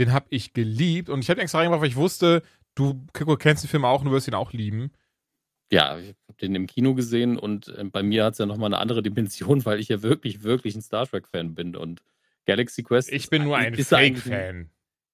Den 0.00 0.12
habe 0.12 0.26
ich 0.30 0.52
geliebt 0.52 1.10
und 1.10 1.20
ich 1.20 1.30
habe 1.30 1.40
extra 1.42 1.58
reingebracht, 1.58 1.82
weil 1.82 1.90
ich 1.90 1.94
wusste, 1.96 2.42
du 2.74 3.06
Kiko, 3.12 3.36
kennst 3.36 3.62
den 3.62 3.68
Film 3.68 3.84
auch 3.84 4.00
und 4.00 4.06
du 4.06 4.10
wirst 4.12 4.26
ihn 4.26 4.34
auch 4.34 4.52
lieben. 4.52 4.90
Ja, 5.70 5.98
ich 5.98 6.08
habe 6.28 6.38
den 6.40 6.54
im 6.54 6.66
Kino 6.66 6.94
gesehen 6.94 7.36
und 7.38 7.68
äh, 7.68 7.84
bei 7.84 8.02
mir 8.02 8.24
hat 8.24 8.32
es 8.34 8.38
ja 8.38 8.46
nochmal 8.46 8.68
eine 8.68 8.78
andere 8.78 9.02
Dimension, 9.02 9.64
weil 9.64 9.80
ich 9.80 9.88
ja 9.88 10.02
wirklich, 10.02 10.42
wirklich 10.42 10.74
ein 10.76 10.82
Star 10.82 11.06
Trek-Fan 11.06 11.54
bin 11.54 11.74
und 11.76 12.02
Galaxy 12.46 12.82
Quest. 12.82 13.10
Ich 13.12 13.30
bin 13.30 13.44
nur 13.44 13.56
ein- 13.56 13.74
Fake-Fan. 13.74 14.70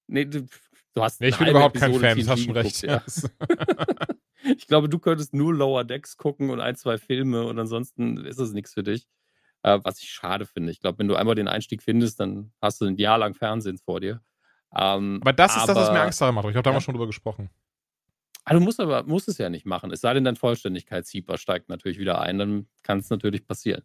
Nee, 0.07 0.25
du, 0.25 0.45
du 0.93 1.01
hast 1.01 1.21
Nee, 1.21 1.29
ich 1.29 1.37
bin 1.37 1.47
überhaupt 1.47 1.77
kein 1.77 1.91
Episode 1.91 2.07
Fan, 2.09 2.17
das 2.19 2.27
hast 2.27 2.43
schon 2.43 2.53
recht. 2.53 2.81
geguckt, 2.81 3.15
ja. 3.39 3.45
Ich 4.57 4.65
glaube, 4.65 4.89
du 4.89 4.97
könntest 4.97 5.35
nur 5.35 5.53
Lower 5.53 5.83
Decks 5.83 6.17
gucken 6.17 6.49
und 6.49 6.59
ein, 6.59 6.75
zwei 6.75 6.97
Filme 6.97 7.45
und 7.45 7.59
ansonsten 7.59 8.17
ist 8.25 8.39
es 8.39 8.53
nichts 8.53 8.73
für 8.73 8.81
dich. 8.81 9.05
Äh, 9.61 9.79
was 9.83 9.99
ich 10.01 10.09
schade 10.09 10.47
finde. 10.47 10.71
Ich 10.71 10.79
glaube, 10.79 10.97
wenn 10.97 11.07
du 11.07 11.15
einmal 11.15 11.35
den 11.35 11.47
Einstieg 11.47 11.83
findest, 11.83 12.19
dann 12.19 12.51
hast 12.59 12.81
du 12.81 12.85
ein 12.85 12.97
Jahr 12.97 13.19
lang 13.19 13.35
Fernsehen 13.35 13.77
vor 13.77 13.99
dir. 14.01 14.19
Ähm, 14.75 15.19
Aber 15.21 15.31
das 15.33 15.55
ist 15.55 15.67
das, 15.67 15.75
was 15.75 15.89
mir 15.89 15.97
aber- 15.97 16.01
Angst 16.05 16.19
daran 16.21 16.33
macht. 16.33 16.45
Ich 16.49 16.55
habe 16.55 16.63
damals 16.63 16.81
Ja. 16.83 16.85
schon 16.85 16.95
drüber 16.95 17.05
gesprochen. 17.05 17.51
Ah, 18.43 18.53
du 18.53 18.59
musst 18.59 18.79
aber 18.79 19.03
musst 19.03 19.27
es 19.27 19.37
ja 19.37 19.49
nicht 19.49 19.65
machen. 19.65 19.91
Es 19.91 20.01
sei 20.01 20.13
denn, 20.13 20.23
dein 20.23 20.35
Vollständigkeitshieber 20.35 21.37
steigt 21.37 21.69
natürlich 21.69 21.99
wieder 21.99 22.21
ein, 22.21 22.39
dann 22.39 22.67
kann 22.83 22.99
es 22.99 23.09
natürlich 23.09 23.45
passieren. 23.45 23.83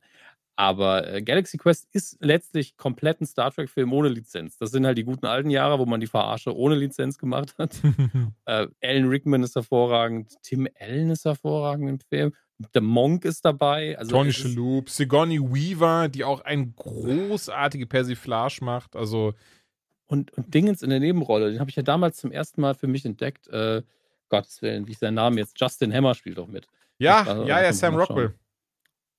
Aber 0.58 1.12
äh, 1.12 1.22
Galaxy 1.22 1.58
Quest 1.58 1.86
ist 1.92 2.16
letztlich 2.20 2.78
komplett 2.78 3.20
ein 3.20 3.26
Star 3.26 3.50
Trek-Film 3.50 3.92
ohne 3.92 4.08
Lizenz. 4.08 4.56
Das 4.56 4.70
sind 4.70 4.86
halt 4.86 4.96
die 4.96 5.04
guten 5.04 5.26
alten 5.26 5.50
Jahre, 5.50 5.78
wo 5.78 5.84
man 5.84 6.00
die 6.00 6.06
Verarsche 6.06 6.56
ohne 6.56 6.74
Lizenz 6.74 7.18
gemacht 7.18 7.54
hat. 7.58 7.76
äh, 8.46 8.66
Alan 8.82 9.08
Rickman 9.08 9.42
ist 9.42 9.54
hervorragend, 9.54 10.32
Tim 10.42 10.66
Allen 10.80 11.10
ist 11.10 11.26
hervorragend 11.26 11.90
im 11.90 12.00
Film, 12.00 12.32
der 12.74 12.80
Monk 12.80 13.26
ist 13.26 13.44
dabei. 13.44 13.98
Also 13.98 14.12
Tony 14.12 14.32
Shalhoub, 14.32 14.88
Sigourney 14.88 15.40
Weaver, 15.40 16.08
die 16.08 16.24
auch 16.24 16.40
eine 16.40 16.68
großartige 16.68 17.86
Persiflage 17.86 18.64
macht. 18.64 18.96
Also, 18.96 19.34
und, 20.06 20.32
und 20.32 20.54
Dingens 20.54 20.82
in 20.82 20.88
der 20.88 21.00
Nebenrolle, 21.00 21.50
den 21.50 21.60
habe 21.60 21.68
ich 21.68 21.76
ja 21.76 21.82
damals 21.82 22.16
zum 22.16 22.32
ersten 22.32 22.62
Mal 22.62 22.74
für 22.74 22.86
mich 22.86 23.04
entdeckt. 23.04 23.48
Äh, 23.48 23.82
Gottes 24.28 24.60
Willen, 24.62 24.86
wie 24.86 24.92
ist 24.92 25.00
sein 25.00 25.14
Name 25.14 25.38
jetzt? 25.40 25.58
Justin 25.60 25.92
Hammer 25.92 26.14
spielt 26.14 26.38
doch 26.38 26.48
mit. 26.48 26.66
ja, 26.98 27.24
ja, 27.24 27.34
da 27.34 27.44
ja, 27.46 27.62
kann 27.62 27.74
Sam 27.74 27.94
Rockwell. 27.96 28.34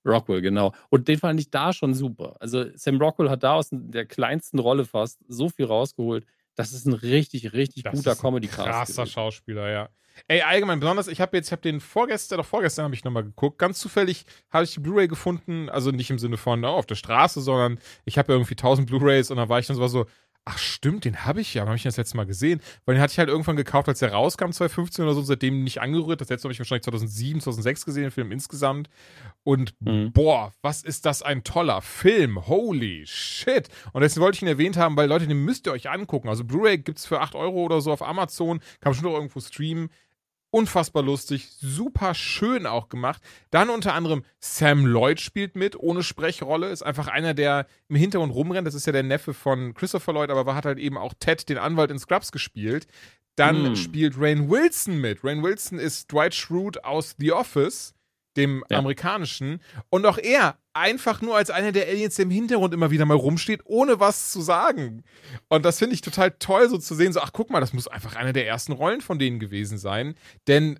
Rockwell, 0.05 0.41
genau. 0.41 0.74
Und 0.89 1.08
den 1.08 1.20
fand 1.20 1.39
ich 1.39 1.51
da 1.51 1.74
schon 1.74 1.93
super. 1.93 2.36
Also 2.39 2.66
Sam 2.76 2.97
Rockwell 2.97 3.30
hat 3.30 3.43
da 3.43 3.53
aus 3.53 3.70
der 3.72 4.05
kleinsten 4.05 4.60
Rolle 4.60 4.86
fast 4.86 5.20
so 5.28 5.49
viel 5.49 5.66
rausgeholt. 5.66 6.26
Das 6.55 6.72
ist 6.74 6.86
ein 6.86 6.93
richtig, 6.93 7.53
richtig 7.53 7.84
Das 7.84 7.93
guter 7.93 8.16
Comedy-Cast. 8.16 8.68
Krasser 8.68 8.93
gewesen. 9.03 9.14
Schauspieler, 9.14 9.70
ja. 9.70 9.89
Ey, 10.28 10.41
allgemein, 10.41 10.80
besonders, 10.80 11.08
ich 11.08 11.22
habe 11.22 11.38
jetzt, 11.38 11.47
ich 11.47 11.51
habe 11.51 11.62
den 11.62 11.80
vorgestern, 11.80 12.38
doch 12.39 12.45
vorgestern 12.45 12.86
habe 12.86 12.95
ich 12.95 13.03
nochmal 13.03 13.24
geguckt. 13.24 13.60
Ganz 13.60 13.80
zufällig 13.80 14.26
habe 14.49 14.64
ich 14.64 14.74
die 14.74 14.80
Blu-ray 14.80 15.08
gefunden, 15.08 15.70
also 15.70 15.91
nicht 15.91 16.10
im 16.10 16.18
Sinne 16.18 16.38
von 16.38 16.64
oh, 16.66 16.70
auf 16.70 16.88
der 16.88 16.95
Straße, 16.95 17.41
sondern 17.41 17.80
ich 18.05 18.18
habe 18.18 18.32
ja 18.32 18.38
irgendwie 18.38 18.55
1000 18.55 18.88
Blu-rays 18.88 19.30
und 19.30 19.38
dann 19.38 19.49
war 19.49 19.60
ich 19.60 19.68
dann 19.68 19.76
so 19.76 20.08
ach 20.48 20.58
stimmt, 20.58 21.04
den 21.06 21.26
habe 21.26 21.41
ich 21.41 21.54
ja, 21.54 21.64
wann 21.64 21.70
habe 21.70 21.78
ich 21.78 21.84
das 21.84 21.98
letzte 21.98 22.16
Mal 22.18 22.26
gesehen? 22.26 22.62
Weil 22.86 22.95
den 22.95 23.02
hatte 23.02 23.12
ich 23.12 23.20
halt 23.20 23.30
irgendwann 23.30 23.56
gekauft, 23.58 23.88
als 23.89 24.00
der 24.00 24.14
rauskam, 24.14 24.52
2015 24.52 25.04
oder 25.04 25.14
so, 25.14 25.22
seitdem 25.22 25.64
nicht 25.64 25.82
angerührt. 25.82 26.22
Das 26.22 26.30
letzte 26.30 26.48
Mal 26.48 26.50
habe 26.50 26.54
ich 26.54 26.60
wahrscheinlich 26.60 26.84
2007, 26.84 27.41
2006 27.41 27.86
gesehen, 27.86 28.04
den 28.04 28.12
Film 28.12 28.32
insgesamt. 28.32 28.89
Und 29.43 29.76
Mhm. 29.80 30.12
boah, 30.14 30.54
was 30.62 30.84
ist 30.84 31.06
das 31.06 31.22
ein 31.22 31.43
toller 31.43 31.82
Film. 31.82 32.48
Holy 32.48 33.06
shit. 33.06 33.68
Und 33.93 34.02
deswegen 34.02 34.24
wollte 34.24 34.38
ich 34.38 34.41
ihn 34.41 34.48
erwähnt 34.48 34.78
haben, 34.78 34.95
weil 34.95 35.10
Leute, 35.10 35.28
den 35.28 35.43
müsst 35.43 35.68
ihr 35.68 35.74
euch 35.74 35.89
angucken. 35.89 36.30
Also 36.30 36.43
Blu-ray 36.43 36.78
gibt 36.78 37.00
es 37.00 37.06
für 37.06 37.20
8 37.20 37.36
Euro 37.36 37.64
oder 37.64 37.82
so 37.82 37.91
auf 37.91 38.02
Amazon, 38.02 38.60
kann 38.80 38.91
man 38.91 38.93
schon 38.93 39.06
noch 39.06 39.14
irgendwo 39.16 39.39
streamen. 39.39 39.89
Unfassbar 40.50 41.04
lustig, 41.04 41.50
super 41.60 42.14
schön 42.16 42.66
auch 42.66 42.88
gemacht. 42.88 43.22
Dann 43.52 43.70
unter 43.70 43.93
anderem 43.93 44.24
Sam 44.39 44.86
Lloyd 44.86 45.20
spielt 45.20 45.56
mit, 45.56 45.78
ohne 45.78 46.04
Sprechrolle. 46.04 46.70
Ist 46.70 46.84
einfach 46.84 47.08
einer, 47.08 47.34
der 47.34 47.68
im 47.89 47.98
Hintergrund 47.98 48.34
rumrennt. 48.34 48.66
Das 48.66 48.74
ist 48.74 48.88
ja 48.88 48.93
der 48.93 49.04
Neffe 49.04 49.34
von 49.34 49.74
Christopher 49.74 50.14
Lloyd, 50.14 50.30
aber 50.30 50.56
hat 50.56 50.66
halt 50.66 50.80
eben 50.80 50.98
auch 50.98 51.14
Ted, 51.20 51.50
den 51.50 51.58
Anwalt 51.58 51.91
in 51.91 52.00
Scrubs, 52.00 52.32
gespielt. 52.32 52.88
Dann 53.36 53.74
Mm. 53.74 53.76
spielt 53.76 54.16
Rain 54.18 54.50
Wilson 54.50 55.00
mit. 55.02 55.24
Rain 55.24 55.43
Wilson 55.43 55.80
ist 55.80 56.12
Dwight 56.12 56.34
Schrute 56.34 56.84
aus 56.86 57.16
The 57.20 57.34
Office, 57.34 57.93
dem 58.38 58.64
Ja. 58.70 58.80
amerikanischen. 58.80 59.62
Und 59.89 60.06
auch 60.06 60.18
er 60.18 60.58
einfach 60.78 61.21
nur 61.21 61.36
als 61.36 61.49
einer 61.49 61.71
der 61.71 61.88
Aliens, 61.88 62.15
der 62.15 62.23
im 62.23 62.32
Hintergrund 62.32 62.73
immer 62.73 62.91
wieder 62.91 63.05
mal 63.05 63.17
rumsteht, 63.17 63.61
ohne 63.65 63.99
was 63.99 64.32
zu 64.32 64.41
sagen. 64.41 65.03
Und 65.49 65.65
das 65.65 65.80
finde 65.80 65.95
ich 65.95 66.01
total 66.01 66.32
toll, 66.32 66.69
so 66.69 66.78
zu 66.78 66.95
sehen, 66.95 67.13
so, 67.13 67.19
ach 67.19 67.34
guck 67.34 67.49
mal, 67.49 67.59
das 67.59 67.73
muss 67.73 67.88
einfach 67.88 68.15
eine 68.15 68.34
der 68.34 68.47
ersten 68.47 68.71
Rollen 68.71 69.01
von 69.01 69.19
denen 69.19 69.39
gewesen 69.39 69.78
sein. 69.78 70.15
Denn 70.47 70.80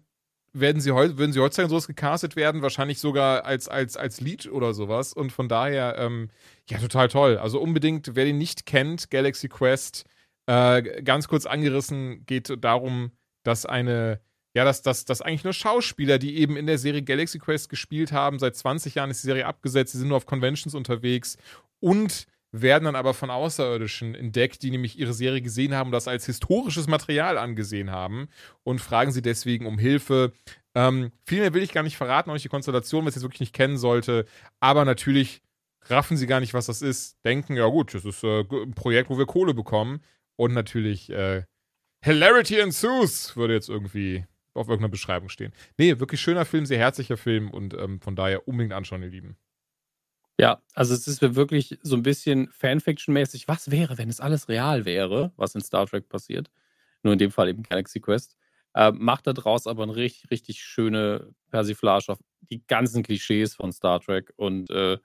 werden 0.54 0.82
sie 0.82 0.94
würden 0.94 1.34
sie 1.34 1.40
heutzutage 1.40 1.70
sowas 1.70 1.88
gecastet 1.88 2.36
werden, 2.36 2.62
wahrscheinlich 2.62 3.00
sogar 3.00 3.46
als, 3.46 3.68
als, 3.68 3.98
als 3.98 4.22
Lead 4.22 4.48
oder 4.48 4.74
sowas. 4.74 5.14
Und 5.14 5.32
von 5.32 5.50
daher, 5.50 5.98
ähm, 5.98 6.30
ja, 6.70 6.78
total 6.80 7.08
toll. 7.08 7.38
Also 7.38 7.60
unbedingt, 7.60 8.16
wer 8.16 8.26
den 8.26 8.38
nicht 8.38 8.66
kennt, 8.66 9.10
Galaxy 9.10 9.50
Quest, 9.50 10.06
äh, 10.48 11.02
ganz 11.04 11.28
kurz 11.28 11.46
angerissen, 11.46 12.26
geht 12.26 12.52
darum, 12.64 13.12
dass 13.44 13.66
eine, 13.66 14.22
ja, 14.54 14.66
dass, 14.66 14.82
dass, 14.82 15.06
dass 15.06 15.22
eigentlich 15.22 15.44
nur 15.44 15.54
Schauspieler, 15.54 16.18
die 16.18 16.38
eben 16.38 16.58
in 16.58 16.68
der 16.68 16.78
Serie 16.78 17.04
Galaxy 17.04 17.40
Quest 17.40 17.70
gespielt 17.70 18.12
haben, 18.12 18.40
seit 18.40 18.56
20 18.56 18.96
Jahren 18.96 19.12
ist 19.12 19.22
die 19.22 19.28
Serie 19.28 19.46
abgesetzt, 19.46 19.92
sie 19.92 20.00
sind 20.00 20.08
nur 20.08 20.18
auf 20.18 20.26
Conventions 20.26 20.74
unterwegs 20.74 21.38
und 21.80 22.28
werden 22.52 22.86
dann 22.86 22.96
aber 22.96 23.14
von 23.14 23.30
Außerirdischen 23.30 24.16
entdeckt, 24.16 24.64
die 24.64 24.72
nämlich 24.72 24.98
ihre 24.98 25.14
Serie 25.14 25.42
gesehen 25.42 25.76
haben 25.76 25.88
und 25.88 25.92
das 25.92 26.08
als 26.08 26.26
historisches 26.26 26.88
Material 26.88 27.38
angesehen 27.38 27.92
haben 27.92 28.30
und 28.64 28.80
fragen 28.80 29.12
sie 29.12 29.22
deswegen 29.22 29.66
um 29.66 29.78
Hilfe. 29.78 30.32
Ähm, 30.74 31.12
viel 31.26 31.42
mehr 31.42 31.54
will 31.54 31.64
ich 31.64 31.74
gar 31.74 31.84
nicht 31.84 31.98
verraten, 31.98 32.30
euch 32.30 32.44
die 32.44 32.50
Konstellation, 32.50 33.04
wenn 33.04 33.10
es 33.10 33.16
jetzt 33.16 33.24
wirklich 33.24 33.42
nicht 33.42 33.54
kennen 33.54 33.78
sollte, 33.78 34.26
aber 34.60 34.86
natürlich 34.86 35.42
raffen 35.90 36.18
sie 36.18 36.28
gar 36.28 36.40
nicht, 36.40 36.54
was 36.54 36.68
das 36.68 36.82
ist, 36.82 37.18
denken, 37.26 37.56
ja 37.56 37.68
gut, 37.68 37.94
das 37.94 38.06
ist 38.06 38.24
äh, 38.24 38.42
ein 38.42 38.74
Projekt, 38.74 39.10
wo 39.10 39.18
wir 39.18 39.26
Kohle 39.26 39.54
bekommen 39.54 40.02
und 40.36 40.54
natürlich 40.54 41.10
äh, 41.10 41.44
Hilarity 42.04 42.60
ensues 42.60 43.36
würde 43.36 43.54
jetzt 43.54 43.70
irgendwie 43.70 44.26
auf 44.58 44.68
irgendeiner 44.68 44.92
Beschreibung 44.92 45.30
stehen. 45.30 45.54
Nee, 45.78 46.00
wirklich 46.00 46.22
schöner 46.22 46.46
Film, 46.46 46.66
sehr 46.66 46.80
herzlicher 46.80 47.18
Film 47.18 47.50
und 47.50 47.74
ähm, 47.74 48.02
von 48.02 48.16
daher 48.16 48.48
unbedingt 48.48 48.74
anschauen, 48.74 49.04
ihr 49.04 49.10
Lieben. 49.10 49.38
Ja, 50.40 50.62
also 50.76 50.94
es 50.94 51.08
ist 51.08 51.36
wirklich 51.36 51.80
so 51.82 51.96
ein 51.96 52.04
bisschen 52.04 52.50
Fanfiction-mäßig. 52.52 53.48
Was 53.48 53.72
wäre, 53.72 53.98
wenn 53.98 54.10
es 54.10 54.20
alles 54.20 54.50
real 54.50 54.86
wäre, 54.86 55.32
was 55.36 55.56
in 55.56 55.62
Star 55.62 55.88
Trek 55.88 56.10
passiert? 56.10 56.52
Nur 57.02 57.14
in 57.14 57.20
dem 57.20 57.32
Fall 57.32 57.50
eben 57.50 57.64
Galaxy 57.64 58.00
Quest. 58.00 58.38
Äh, 58.76 58.92
macht 58.92 59.26
daraus 59.26 59.66
aber 59.66 59.84
eine 59.84 59.96
richtig, 59.96 60.30
richtig 60.30 60.62
schöne 60.62 61.34
Persiflage 61.50 62.12
auf 62.12 62.20
die 62.52 62.62
ganzen 62.68 63.02
Klischees 63.02 63.56
von 63.56 63.72
Star 63.72 64.00
Trek 64.00 64.32
und 64.36 64.70
äh, 64.70 65.00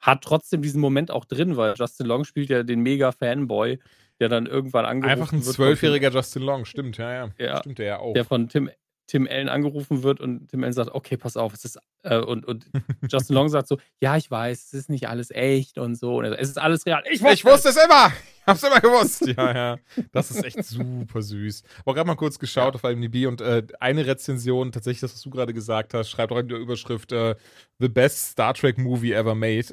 hat 0.00 0.24
trotzdem 0.24 0.62
diesen 0.62 0.80
Moment 0.80 1.12
auch 1.12 1.24
drin, 1.24 1.56
weil 1.56 1.74
Justin 1.76 2.06
Long 2.06 2.24
spielt 2.24 2.50
ja 2.50 2.64
den 2.64 2.80
Mega-Fanboy, 2.80 3.78
der 4.18 4.28
dann 4.28 4.46
irgendwann 4.46 4.84
angerufen 4.84 5.12
Einfach 5.12 5.32
ein 5.32 5.42
zwölfjähriger 5.42 6.10
Justin 6.10 6.42
Long, 6.42 6.64
stimmt, 6.64 6.98
ja, 6.98 7.12
ja. 7.12 7.30
Ja. 7.38 7.58
Stimmt 7.58 7.78
der 7.78 7.86
ja 7.86 7.98
auch. 8.00 8.14
der 8.14 8.24
von 8.24 8.48
Tim, 8.48 8.68
Tim 9.06 9.26
Allen 9.30 9.48
angerufen 9.48 10.02
wird 10.02 10.20
und 10.20 10.48
Tim 10.48 10.62
Allen 10.62 10.72
sagt, 10.72 10.90
okay, 10.92 11.16
pass 11.16 11.36
auf, 11.36 11.52
es 11.54 11.64
ist 11.64 11.78
äh, 12.02 12.18
und, 12.18 12.46
und 12.46 12.66
Justin 13.10 13.34
Long 13.34 13.48
sagt 13.48 13.68
so, 13.68 13.78
ja, 14.00 14.16
ich 14.16 14.30
weiß, 14.30 14.66
es 14.66 14.72
ist 14.72 14.90
nicht 14.90 15.08
alles 15.08 15.30
echt 15.30 15.78
und 15.78 15.96
so. 15.96 16.18
Und 16.18 16.26
sagt, 16.26 16.40
es 16.40 16.48
ist 16.48 16.58
alles 16.58 16.86
real. 16.86 17.02
Ich 17.10 17.22
Ich 17.22 17.44
wusste 17.44 17.68
es 17.70 17.76
immer! 17.76 18.12
Ich 18.40 18.46
hab's 18.46 18.62
immer 18.62 18.80
gewusst! 18.80 19.26
Ja, 19.36 19.54
ja. 19.54 19.78
Das 20.12 20.30
ist 20.30 20.44
echt 20.44 20.64
super 20.64 21.22
süß. 21.22 21.62
Aber 21.84 21.94
gerade 21.94 22.06
mal 22.06 22.14
kurz 22.16 22.38
geschaut 22.38 22.74
auf 22.74 22.84
IMDb 22.84 23.26
und 23.26 23.40
äh, 23.40 23.64
eine 23.80 24.06
Rezension, 24.06 24.72
tatsächlich 24.72 25.00
das, 25.00 25.14
was 25.14 25.20
du 25.22 25.30
gerade 25.30 25.52
gesagt 25.52 25.94
hast, 25.94 26.10
schreibt 26.10 26.32
auch 26.32 26.38
in 26.38 26.48
der 26.48 26.58
Überschrift 26.58 27.12
äh, 27.12 27.34
The 27.78 27.88
best 27.88 28.30
Star 28.30 28.54
Trek 28.54 28.78
movie 28.78 29.12
ever 29.12 29.34
made. 29.34 29.66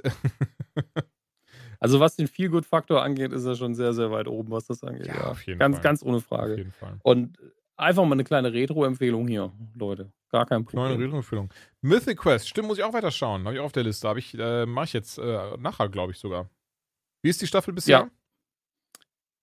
Also 1.81 2.01
was 2.01 2.17
den 2.17 2.27
Feel-Good-Faktor 2.27 3.01
angeht, 3.01 3.31
ist 3.31 3.45
er 3.45 3.55
schon 3.55 3.73
sehr, 3.73 3.93
sehr 3.93 4.11
weit 4.11 4.27
oben, 4.27 4.51
was 4.51 4.65
das 4.65 4.83
angeht. 4.83 5.07
Ja, 5.07 5.15
Ja, 5.15 5.27
auf 5.31 5.41
jeden 5.47 5.59
ganz, 5.59 5.77
Fall. 5.77 5.83
ganz 5.83 6.03
ohne 6.03 6.17
auf 6.17 6.25
Frage. 6.25 6.57
jeden 6.57 6.73
Fall. 6.73 6.99
Und 7.03 7.37
einfach 7.79 8.03
mal 8.05 8.13
eine 8.13 8.23
kleine 8.23 8.53
Retro-Empfehlung 8.53 9.27
hier, 9.27 9.51
Leute. 9.75 10.11
Gar 10.29 10.45
kein 10.45 10.61
Neue 10.71 10.89
Problem. 10.89 11.13
Empfehlung. 11.13 11.49
Mythic 11.81 12.19
Quest, 12.19 12.47
stimmt, 12.47 12.67
muss 12.67 12.77
ich 12.77 12.83
auch 12.83 12.93
weiter 12.93 13.11
schauen. 13.11 13.45
Habe 13.45 13.55
ich 13.55 13.59
auch 13.61 13.65
auf 13.65 13.71
der 13.71 13.83
Liste. 13.83 14.13
Ich, 14.17 14.37
äh, 14.37 14.65
mache 14.65 14.85
ich 14.85 14.93
jetzt 14.93 15.17
äh, 15.17 15.57
nachher, 15.57 15.89
glaube 15.89 16.11
ich 16.11 16.19
sogar. 16.19 16.49
Wie 17.21 17.29
ist 17.29 17.41
die 17.41 17.47
Staffel 17.47 17.73
bisher? 17.73 17.99
Ja. 17.99 18.09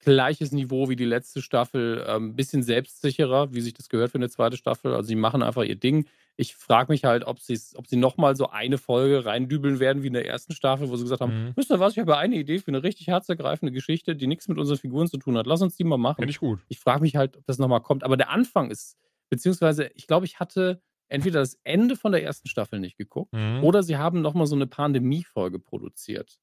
gleiches 0.01 0.53
Niveau 0.53 0.89
wie 0.89 0.97
die 0.97 1.05
letzte 1.05 1.43
Staffel, 1.43 2.05
ein 2.05 2.17
ähm, 2.17 2.37
bisschen 2.37 2.63
selbstsicherer, 2.63 3.53
wie 3.53 3.61
sich 3.61 3.75
das 3.75 3.89
gehört 3.89 4.13
für 4.13 4.19
eine 4.19 4.31
zweite 4.31 4.57
Staffel. 4.57 4.95
Also 4.95 5.09
sie 5.09 5.17
machen 5.17 5.43
einfach 5.43 5.65
ihr 5.65 5.77
Ding. 5.77 6.07
Ich 6.39 6.55
frage 6.55 6.93
mich 6.93 7.05
halt, 7.05 7.25
ob, 7.25 7.39
ob 7.39 7.87
sie 7.87 7.97
nochmal 7.97 8.37
so 8.37 8.51
eine 8.51 8.77
Folge 8.77 9.25
reindübeln 9.25 9.81
werden 9.81 10.03
wie 10.03 10.09
in 10.09 10.13
der 10.13 10.27
ersten 10.27 10.53
Staffel, 10.53 10.91
wo 10.91 10.97
sie 10.97 11.05
gesagt 11.05 11.23
haben, 11.23 11.47
mhm. 11.47 11.53
wisst 11.57 11.71
ihr 11.71 11.81
was, 11.81 11.95
ich 11.95 11.99
habe 11.99 12.19
eine 12.19 12.37
Idee 12.37 12.59
für 12.59 12.69
eine 12.69 12.83
richtig 12.83 13.07
herzergreifende 13.07 13.73
Geschichte, 13.73 14.15
die 14.15 14.27
nichts 14.27 14.47
mit 14.49 14.59
unseren 14.59 14.77
Figuren 14.77 15.09
zu 15.09 15.17
tun 15.17 15.39
hat. 15.39 15.47
Lass 15.47 15.63
uns 15.63 15.77
die 15.77 15.85
mal 15.85 15.97
machen. 15.97 16.17
Finde 16.17 16.31
ich 16.31 16.41
gut. 16.41 16.61
Ich 16.69 16.79
frage 16.79 17.01
mich 17.01 17.17
halt, 17.17 17.37
ob 17.39 17.47
das 17.47 17.59
nochmal 17.59 17.81
kommt. 17.81 18.05
Aber 18.05 18.17
der 18.17 18.31
Anfang 18.31 18.71
ist, 18.71 18.99
beziehungsweise 19.31 19.91
ich 19.95 20.07
glaube, 20.07 20.27
ich 20.27 20.39
hatte 20.39 20.83
entweder 21.09 21.41
das 21.41 21.59
Ende 21.65 21.97
von 21.97 22.13
der 22.13 22.23
ersten 22.23 22.49
Staffel 22.49 22.81
nicht 22.81 22.97
geguckt 22.97 23.33
mhm. 23.33 23.63
oder 23.63 23.83
sie 23.83 23.97
haben 23.97 24.21
nochmal 24.21 24.47
so 24.47 24.57
eine 24.57 24.67
Pandemie-Folge 24.67 25.59
produziert. 25.59 26.39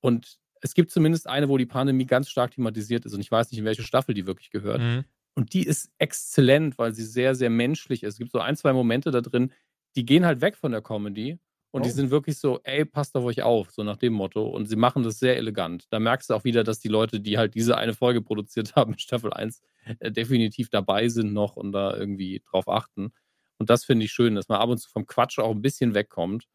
Und 0.00 0.38
es 0.62 0.74
gibt 0.74 0.90
zumindest 0.90 1.26
eine, 1.26 1.48
wo 1.48 1.58
die 1.58 1.66
Pandemie 1.66 2.06
ganz 2.06 2.28
stark 2.28 2.52
thematisiert 2.52 3.04
ist 3.06 3.14
und 3.14 3.20
ich 3.20 3.30
weiß 3.30 3.50
nicht, 3.50 3.58
in 3.58 3.64
welche 3.64 3.82
Staffel 3.82 4.14
die 4.14 4.26
wirklich 4.26 4.50
gehört. 4.50 4.80
Mhm. 4.80 5.04
Und 5.34 5.54
die 5.54 5.66
ist 5.66 5.90
exzellent, 5.98 6.78
weil 6.78 6.94
sie 6.94 7.04
sehr, 7.04 7.34
sehr 7.34 7.50
menschlich 7.50 8.02
ist. 8.02 8.14
Es 8.14 8.18
gibt 8.18 8.32
so 8.32 8.40
ein, 8.40 8.56
zwei 8.56 8.72
Momente 8.72 9.10
da 9.10 9.20
drin, 9.20 9.52
die 9.96 10.04
gehen 10.04 10.26
halt 10.26 10.40
weg 10.40 10.56
von 10.56 10.72
der 10.72 10.82
Comedy 10.82 11.38
und 11.70 11.82
oh. 11.82 11.84
die 11.84 11.90
sind 11.90 12.10
wirklich 12.10 12.38
so, 12.38 12.60
ey, 12.64 12.84
passt 12.84 13.14
auf 13.16 13.24
euch 13.24 13.42
auf, 13.42 13.70
so 13.70 13.82
nach 13.84 13.96
dem 13.96 14.12
Motto. 14.12 14.48
Und 14.48 14.66
sie 14.66 14.76
machen 14.76 15.02
das 15.02 15.18
sehr 15.18 15.36
elegant. 15.36 15.86
Da 15.90 16.00
merkst 16.00 16.30
du 16.30 16.34
auch 16.34 16.44
wieder, 16.44 16.64
dass 16.64 16.80
die 16.80 16.88
Leute, 16.88 17.20
die 17.20 17.38
halt 17.38 17.54
diese 17.54 17.76
eine 17.76 17.94
Folge 17.94 18.22
produziert 18.22 18.74
haben, 18.76 18.98
Staffel 18.98 19.32
1, 19.32 19.60
äh, 19.98 20.10
definitiv 20.10 20.68
dabei 20.68 21.08
sind 21.08 21.32
noch 21.32 21.56
und 21.56 21.72
da 21.72 21.96
irgendwie 21.96 22.42
drauf 22.50 22.68
achten. 22.68 23.12
Und 23.58 23.70
das 23.70 23.84
finde 23.84 24.06
ich 24.06 24.12
schön, 24.12 24.34
dass 24.34 24.48
man 24.48 24.58
ab 24.58 24.70
und 24.70 24.78
zu 24.78 24.88
vom 24.88 25.06
Quatsch 25.06 25.38
auch 25.38 25.50
ein 25.50 25.62
bisschen 25.62 25.94
wegkommt. 25.94 26.46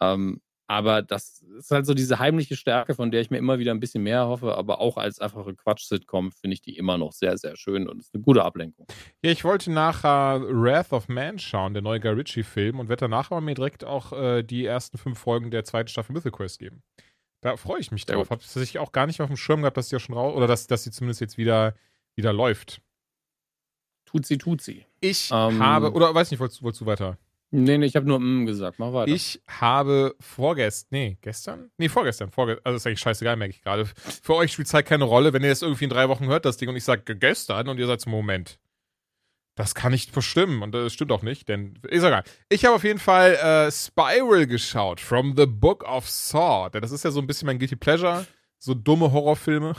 Ähm, 0.00 0.40
aber 0.72 1.02
das 1.02 1.42
ist 1.58 1.70
halt 1.70 1.84
so 1.84 1.92
diese 1.92 2.18
heimliche 2.18 2.56
Stärke, 2.56 2.94
von 2.94 3.10
der 3.10 3.20
ich 3.20 3.30
mir 3.30 3.36
immer 3.36 3.58
wieder 3.58 3.72
ein 3.72 3.80
bisschen 3.80 4.02
mehr 4.02 4.26
hoffe. 4.26 4.56
Aber 4.56 4.80
auch 4.80 4.96
als 4.96 5.18
einfache 5.18 5.54
Quatsch-Sitcom 5.54 6.32
finde 6.32 6.54
ich 6.54 6.62
die 6.62 6.78
immer 6.78 6.96
noch 6.96 7.12
sehr, 7.12 7.36
sehr 7.36 7.56
schön 7.56 7.86
und 7.86 8.00
ist 8.00 8.14
eine 8.14 8.22
gute 8.22 8.42
Ablenkung. 8.42 8.86
Ja, 9.22 9.30
ich 9.30 9.44
wollte 9.44 9.70
nachher 9.70 10.40
Wrath 10.48 10.94
of 10.94 11.08
Man 11.08 11.38
schauen, 11.38 11.74
der 11.74 11.82
neue 11.82 12.00
Guy 12.00 12.12
Ritchie-Film, 12.12 12.80
und 12.80 12.88
werde 12.88 13.00
danach 13.00 13.30
aber 13.30 13.42
mir 13.42 13.54
direkt 13.54 13.84
auch 13.84 14.14
äh, 14.14 14.42
die 14.42 14.64
ersten 14.64 14.96
fünf 14.96 15.18
Folgen 15.18 15.50
der 15.50 15.64
zweiten 15.64 15.88
Staffel 15.88 16.14
Mythic 16.14 16.32
Quest 16.32 16.58
geben. 16.58 16.82
Da 17.42 17.58
freue 17.58 17.80
ich 17.80 17.90
mich 17.90 18.06
drauf. 18.06 18.30
Habe 18.30 18.40
ich 18.42 18.78
auch 18.78 18.92
gar 18.92 19.06
nicht 19.06 19.20
auf 19.20 19.28
dem 19.28 19.36
Schirm 19.36 19.60
gehabt, 19.60 19.76
dass 19.76 19.90
sie 19.90 19.96
ja 19.96 20.00
schon 20.00 20.14
raus 20.14 20.34
oder 20.34 20.46
dass, 20.46 20.68
dass 20.68 20.84
sie 20.84 20.90
zumindest 20.90 21.20
jetzt 21.20 21.36
wieder, 21.36 21.74
wieder 22.14 22.32
läuft. 22.32 22.80
Tut 24.06 24.24
sie, 24.24 24.38
tut 24.38 24.62
sie. 24.62 24.86
Ich 25.00 25.28
ähm, 25.30 25.62
habe, 25.62 25.92
oder 25.92 26.14
weiß 26.14 26.30
nicht, 26.30 26.40
wolltest, 26.40 26.62
wolltest 26.62 26.80
du 26.80 26.86
weiter? 26.86 27.18
Nee, 27.54 27.76
nee, 27.76 27.84
ich 27.84 27.96
habe 27.96 28.06
nur 28.06 28.18
mm 28.18 28.46
gesagt. 28.46 28.78
Mach 28.78 28.94
weiter. 28.94 29.12
Ich 29.12 29.42
habe 29.46 30.16
vorgestern, 30.20 30.88
nee, 30.90 31.18
gestern? 31.20 31.70
Nee, 31.76 31.90
vorgestern, 31.90 32.30
vorgestern, 32.30 32.64
also 32.64 32.76
ist 32.76 32.86
eigentlich 32.86 33.00
scheißegal, 33.00 33.36
merke 33.36 33.54
ich 33.54 33.62
gerade. 33.62 33.84
Für 33.84 34.36
euch 34.36 34.52
spielt 34.52 34.68
Zeit 34.68 34.86
keine 34.86 35.04
Rolle, 35.04 35.34
wenn 35.34 35.42
ihr 35.42 35.50
das 35.50 35.60
irgendwie 35.60 35.84
in 35.84 35.90
drei 35.90 36.08
Wochen 36.08 36.26
hört, 36.26 36.46
das 36.46 36.56
Ding, 36.56 36.70
und 36.70 36.76
ich 36.76 36.84
sage 36.84 37.14
gestern 37.14 37.68
und 37.68 37.78
ihr 37.78 37.86
seid 37.86 38.00
zum 38.00 38.12
Moment. 38.12 38.58
Das 39.54 39.74
kann 39.74 39.92
nicht 39.92 40.10
verstimmen 40.10 40.62
und 40.62 40.72
das 40.72 40.94
stimmt 40.94 41.12
auch 41.12 41.20
nicht, 41.20 41.46
denn 41.50 41.78
ist 41.82 42.04
egal. 42.04 42.24
Ich 42.48 42.64
habe 42.64 42.74
auf 42.74 42.84
jeden 42.84 42.98
Fall 42.98 43.34
äh, 43.34 43.70
Spiral 43.70 44.46
geschaut, 44.46 44.98
From 44.98 45.36
the 45.36 45.44
Book 45.44 45.84
of 45.84 46.08
Saw. 46.08 46.70
Das 46.70 46.90
ist 46.90 47.04
ja 47.04 47.10
so 47.10 47.20
ein 47.20 47.26
bisschen 47.26 47.44
mein 47.44 47.58
Guilty 47.58 47.76
Pleasure, 47.76 48.26
so 48.56 48.72
dumme 48.72 49.12
Horrorfilme. 49.12 49.74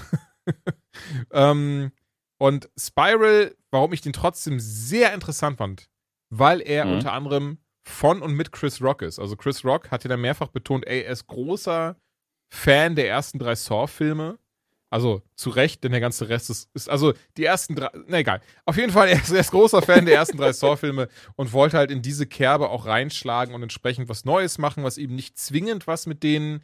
ähm, 1.31 1.91
und 2.37 2.69
Spiral, 2.77 3.55
warum 3.71 3.93
ich 3.93 4.01
den 4.01 4.13
trotzdem 4.13 4.59
sehr 4.59 5.11
interessant 5.11 5.57
fand, 5.57 5.89
weil 6.29 6.61
er 6.61 6.85
mhm. 6.85 6.93
unter 6.93 7.13
anderem 7.13 7.57
von 7.83 8.21
und 8.21 8.33
mit 8.33 8.51
Chris 8.51 8.81
Rock 8.81 9.01
ist. 9.01 9.19
Also 9.19 9.35
Chris 9.35 9.63
Rock 9.65 9.91
hat 9.91 10.03
ja 10.03 10.09
dann 10.09 10.21
mehrfach 10.21 10.47
betont, 10.47 10.87
ey, 10.87 11.01
er 11.01 11.11
ist 11.11 11.27
großer 11.27 11.95
Fan 12.49 12.95
der 12.95 13.09
ersten 13.09 13.39
drei 13.39 13.55
Saw-Filme. 13.55 14.39
Also 14.89 15.23
zu 15.35 15.49
Recht, 15.49 15.83
denn 15.83 15.91
der 15.91 16.01
ganze 16.01 16.29
Rest 16.29 16.51
ist, 16.51 16.69
ist 16.75 16.87
also 16.87 17.13
die 17.35 17.45
ersten 17.45 17.75
drei, 17.75 17.89
na 18.05 18.19
egal. 18.19 18.41
Auf 18.63 18.77
jeden 18.77 18.91
Fall, 18.91 19.07
er 19.07 19.19
ist, 19.19 19.31
er 19.31 19.39
ist 19.39 19.49
großer 19.49 19.81
Fan 19.81 20.05
der 20.05 20.13
ersten 20.13 20.37
drei 20.37 20.53
Saw-Filme 20.53 21.07
und 21.35 21.51
wollte 21.51 21.77
halt 21.77 21.89
in 21.89 22.03
diese 22.03 22.27
Kerbe 22.27 22.69
auch 22.69 22.85
reinschlagen 22.85 23.55
und 23.55 23.63
entsprechend 23.63 24.07
was 24.07 24.23
Neues 24.23 24.59
machen, 24.59 24.83
was 24.83 24.99
eben 24.99 25.15
nicht 25.15 25.37
zwingend 25.37 25.87
was 25.87 26.05
mit 26.05 26.21
den 26.21 26.61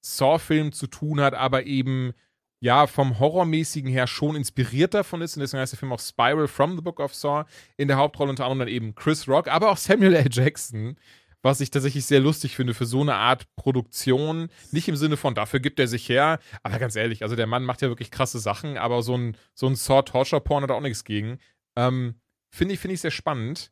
Saw-Filmen 0.00 0.72
zu 0.72 0.86
tun 0.86 1.20
hat, 1.20 1.34
aber 1.34 1.64
eben 1.66 2.14
ja, 2.60 2.86
vom 2.86 3.18
Horrormäßigen 3.18 3.90
her 3.90 4.06
schon 4.06 4.36
inspiriert 4.36 4.94
davon 4.94 5.20
ist. 5.20 5.36
Und 5.36 5.40
deswegen 5.40 5.60
heißt 5.60 5.72
der 5.72 5.78
Film 5.78 5.92
auch 5.92 6.00
Spiral 6.00 6.48
from 6.48 6.76
the 6.76 6.82
Book 6.82 7.00
of 7.00 7.14
Saw. 7.14 7.44
In 7.76 7.88
der 7.88 7.98
Hauptrolle 7.98 8.30
unter 8.30 8.44
anderem 8.44 8.60
dann 8.60 8.68
eben 8.68 8.94
Chris 8.94 9.28
Rock, 9.28 9.48
aber 9.48 9.70
auch 9.70 9.76
Samuel 9.76 10.14
L. 10.14 10.28
Jackson. 10.30 10.96
Was 11.42 11.60
ich 11.60 11.70
tatsächlich 11.70 12.06
sehr 12.06 12.18
lustig 12.18 12.56
finde 12.56 12.74
für 12.74 12.86
so 12.86 13.02
eine 13.02 13.14
Art 13.14 13.46
Produktion. 13.56 14.48
Nicht 14.72 14.88
im 14.88 14.96
Sinne 14.96 15.16
von, 15.16 15.34
dafür 15.34 15.60
gibt 15.60 15.78
er 15.78 15.86
sich 15.86 16.08
her. 16.08 16.40
Aber 16.62 16.78
ganz 16.78 16.96
ehrlich, 16.96 17.22
also 17.22 17.36
der 17.36 17.46
Mann 17.46 17.64
macht 17.64 17.82
ja 17.82 17.88
wirklich 17.88 18.10
krasse 18.10 18.40
Sachen, 18.40 18.78
aber 18.78 19.02
so 19.02 19.16
ein, 19.16 19.36
so 19.54 19.66
ein 19.66 19.76
Saw-Torture-Porn 19.76 20.64
hat 20.64 20.70
auch 20.70 20.80
nichts 20.80 21.04
gegen. 21.04 21.38
Ähm, 21.76 22.16
finde 22.50 22.74
ich, 22.74 22.80
finde 22.80 22.94
ich 22.94 23.00
sehr 23.00 23.10
spannend. 23.10 23.70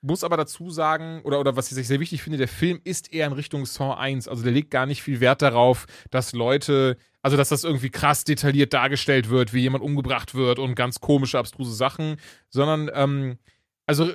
Muss 0.00 0.22
aber 0.22 0.36
dazu 0.36 0.70
sagen, 0.70 1.20
oder, 1.24 1.40
oder 1.40 1.56
was 1.56 1.72
ich 1.72 1.86
sehr 1.86 1.98
wichtig 1.98 2.22
finde, 2.22 2.38
der 2.38 2.48
Film 2.48 2.80
ist 2.84 3.12
eher 3.12 3.26
in 3.26 3.32
Richtung 3.32 3.66
Saw 3.66 3.94
1. 3.94 4.28
Also 4.28 4.44
der 4.44 4.52
legt 4.52 4.70
gar 4.70 4.86
nicht 4.86 5.02
viel 5.02 5.20
Wert 5.20 5.42
darauf, 5.42 5.86
dass 6.10 6.32
Leute, 6.32 6.96
also 7.20 7.36
dass 7.36 7.48
das 7.48 7.64
irgendwie 7.64 7.90
krass 7.90 8.22
detailliert 8.22 8.72
dargestellt 8.72 9.28
wird, 9.28 9.52
wie 9.52 9.60
jemand 9.60 9.82
umgebracht 9.82 10.34
wird 10.36 10.60
und 10.60 10.76
ganz 10.76 11.00
komische, 11.00 11.38
abstruse 11.38 11.74
Sachen, 11.74 12.16
sondern, 12.48 12.90
ähm, 12.94 13.38
also 13.86 14.12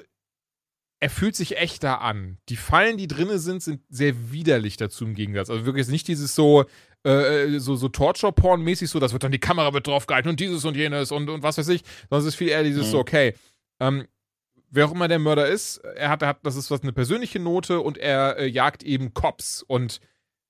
er 1.02 1.10
fühlt 1.10 1.36
sich 1.36 1.58
echter 1.58 2.00
an. 2.00 2.38
Die 2.48 2.56
Fallen, 2.56 2.96
die 2.96 3.10
drinne 3.10 3.38
sind, 3.38 3.62
sind 3.62 3.82
sehr 3.90 4.32
widerlich 4.32 4.78
dazu 4.78 5.04
im 5.04 5.16
Gegensatz. 5.16 5.50
Also 5.50 5.66
wirklich 5.66 5.90
nicht 5.90 6.08
dieses 6.08 6.34
so, 6.34 6.64
äh, 7.04 7.60
so, 7.60 7.76
so 7.76 7.90
Torture-Porn-mäßig, 7.90 8.90
so, 8.90 9.02
das 9.02 9.12
wird 9.12 9.24
dann 9.24 9.34
die 9.34 9.40
Kamera 9.40 9.74
wird 9.74 9.88
drauf 9.88 10.06
gehalten 10.06 10.30
und 10.30 10.40
dieses 10.40 10.64
und 10.64 10.78
jenes 10.78 11.12
und, 11.12 11.30
und 11.30 11.44
was 11.44 11.58
weiß 11.58 11.68
ich, 11.68 11.84
sondern 12.10 12.26
es 12.26 12.34
ist 12.34 12.36
viel 12.36 12.48
eher 12.48 12.64
dieses 12.64 12.88
mhm. 12.88 12.92
so, 12.92 13.00
okay, 13.00 13.34
ähm, 13.82 14.08
wer 14.74 14.88
auch 14.88 14.92
immer 14.92 15.08
der 15.08 15.20
Mörder 15.20 15.48
ist, 15.48 15.78
er 15.78 16.10
hat, 16.10 16.22
er 16.24 16.30
hat 16.30 16.40
das 16.44 16.56
ist 16.56 16.72
was 16.72 16.82
eine 16.82 16.94
persönliche 16.94 17.40
Note 17.40 17.80
und 17.80 17.98
er 17.98 18.38
äh, 18.38 18.48
jagt 18.48 18.84
eben 18.84 19.14
Cops 19.14 19.64
und 19.66 20.00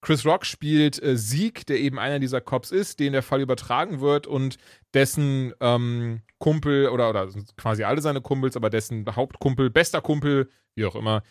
Chris 0.01 0.26
Rock 0.26 0.45
spielt 0.45 1.01
äh, 1.01 1.17
Sieg, 1.17 1.65
der 1.65 1.80
eben 1.80 1.99
einer 1.99 2.19
dieser 2.19 2.41
Cops 2.41 2.71
ist, 2.71 2.99
den 2.99 3.13
der 3.13 3.24
Fall 3.24 3.41
übertragen 3.41 4.01
wird 4.01 4.26
und 4.28 4.57
dessen 4.93 5.53
ähm, 5.59 6.21
Kumpel 6.39 6.89
oder, 6.89 7.09
oder 7.09 7.30
quasi 7.57 7.84
alle 7.84 8.01
seine 8.01 8.21
Kumpels, 8.21 8.55
aber 8.55 8.69
dessen 8.69 9.05
Hauptkumpel, 9.13 9.69
bester 9.69 10.01
Kumpel, 10.01 10.49
wie 10.76 10.86
auch 10.86 10.95
immer, 10.95 11.24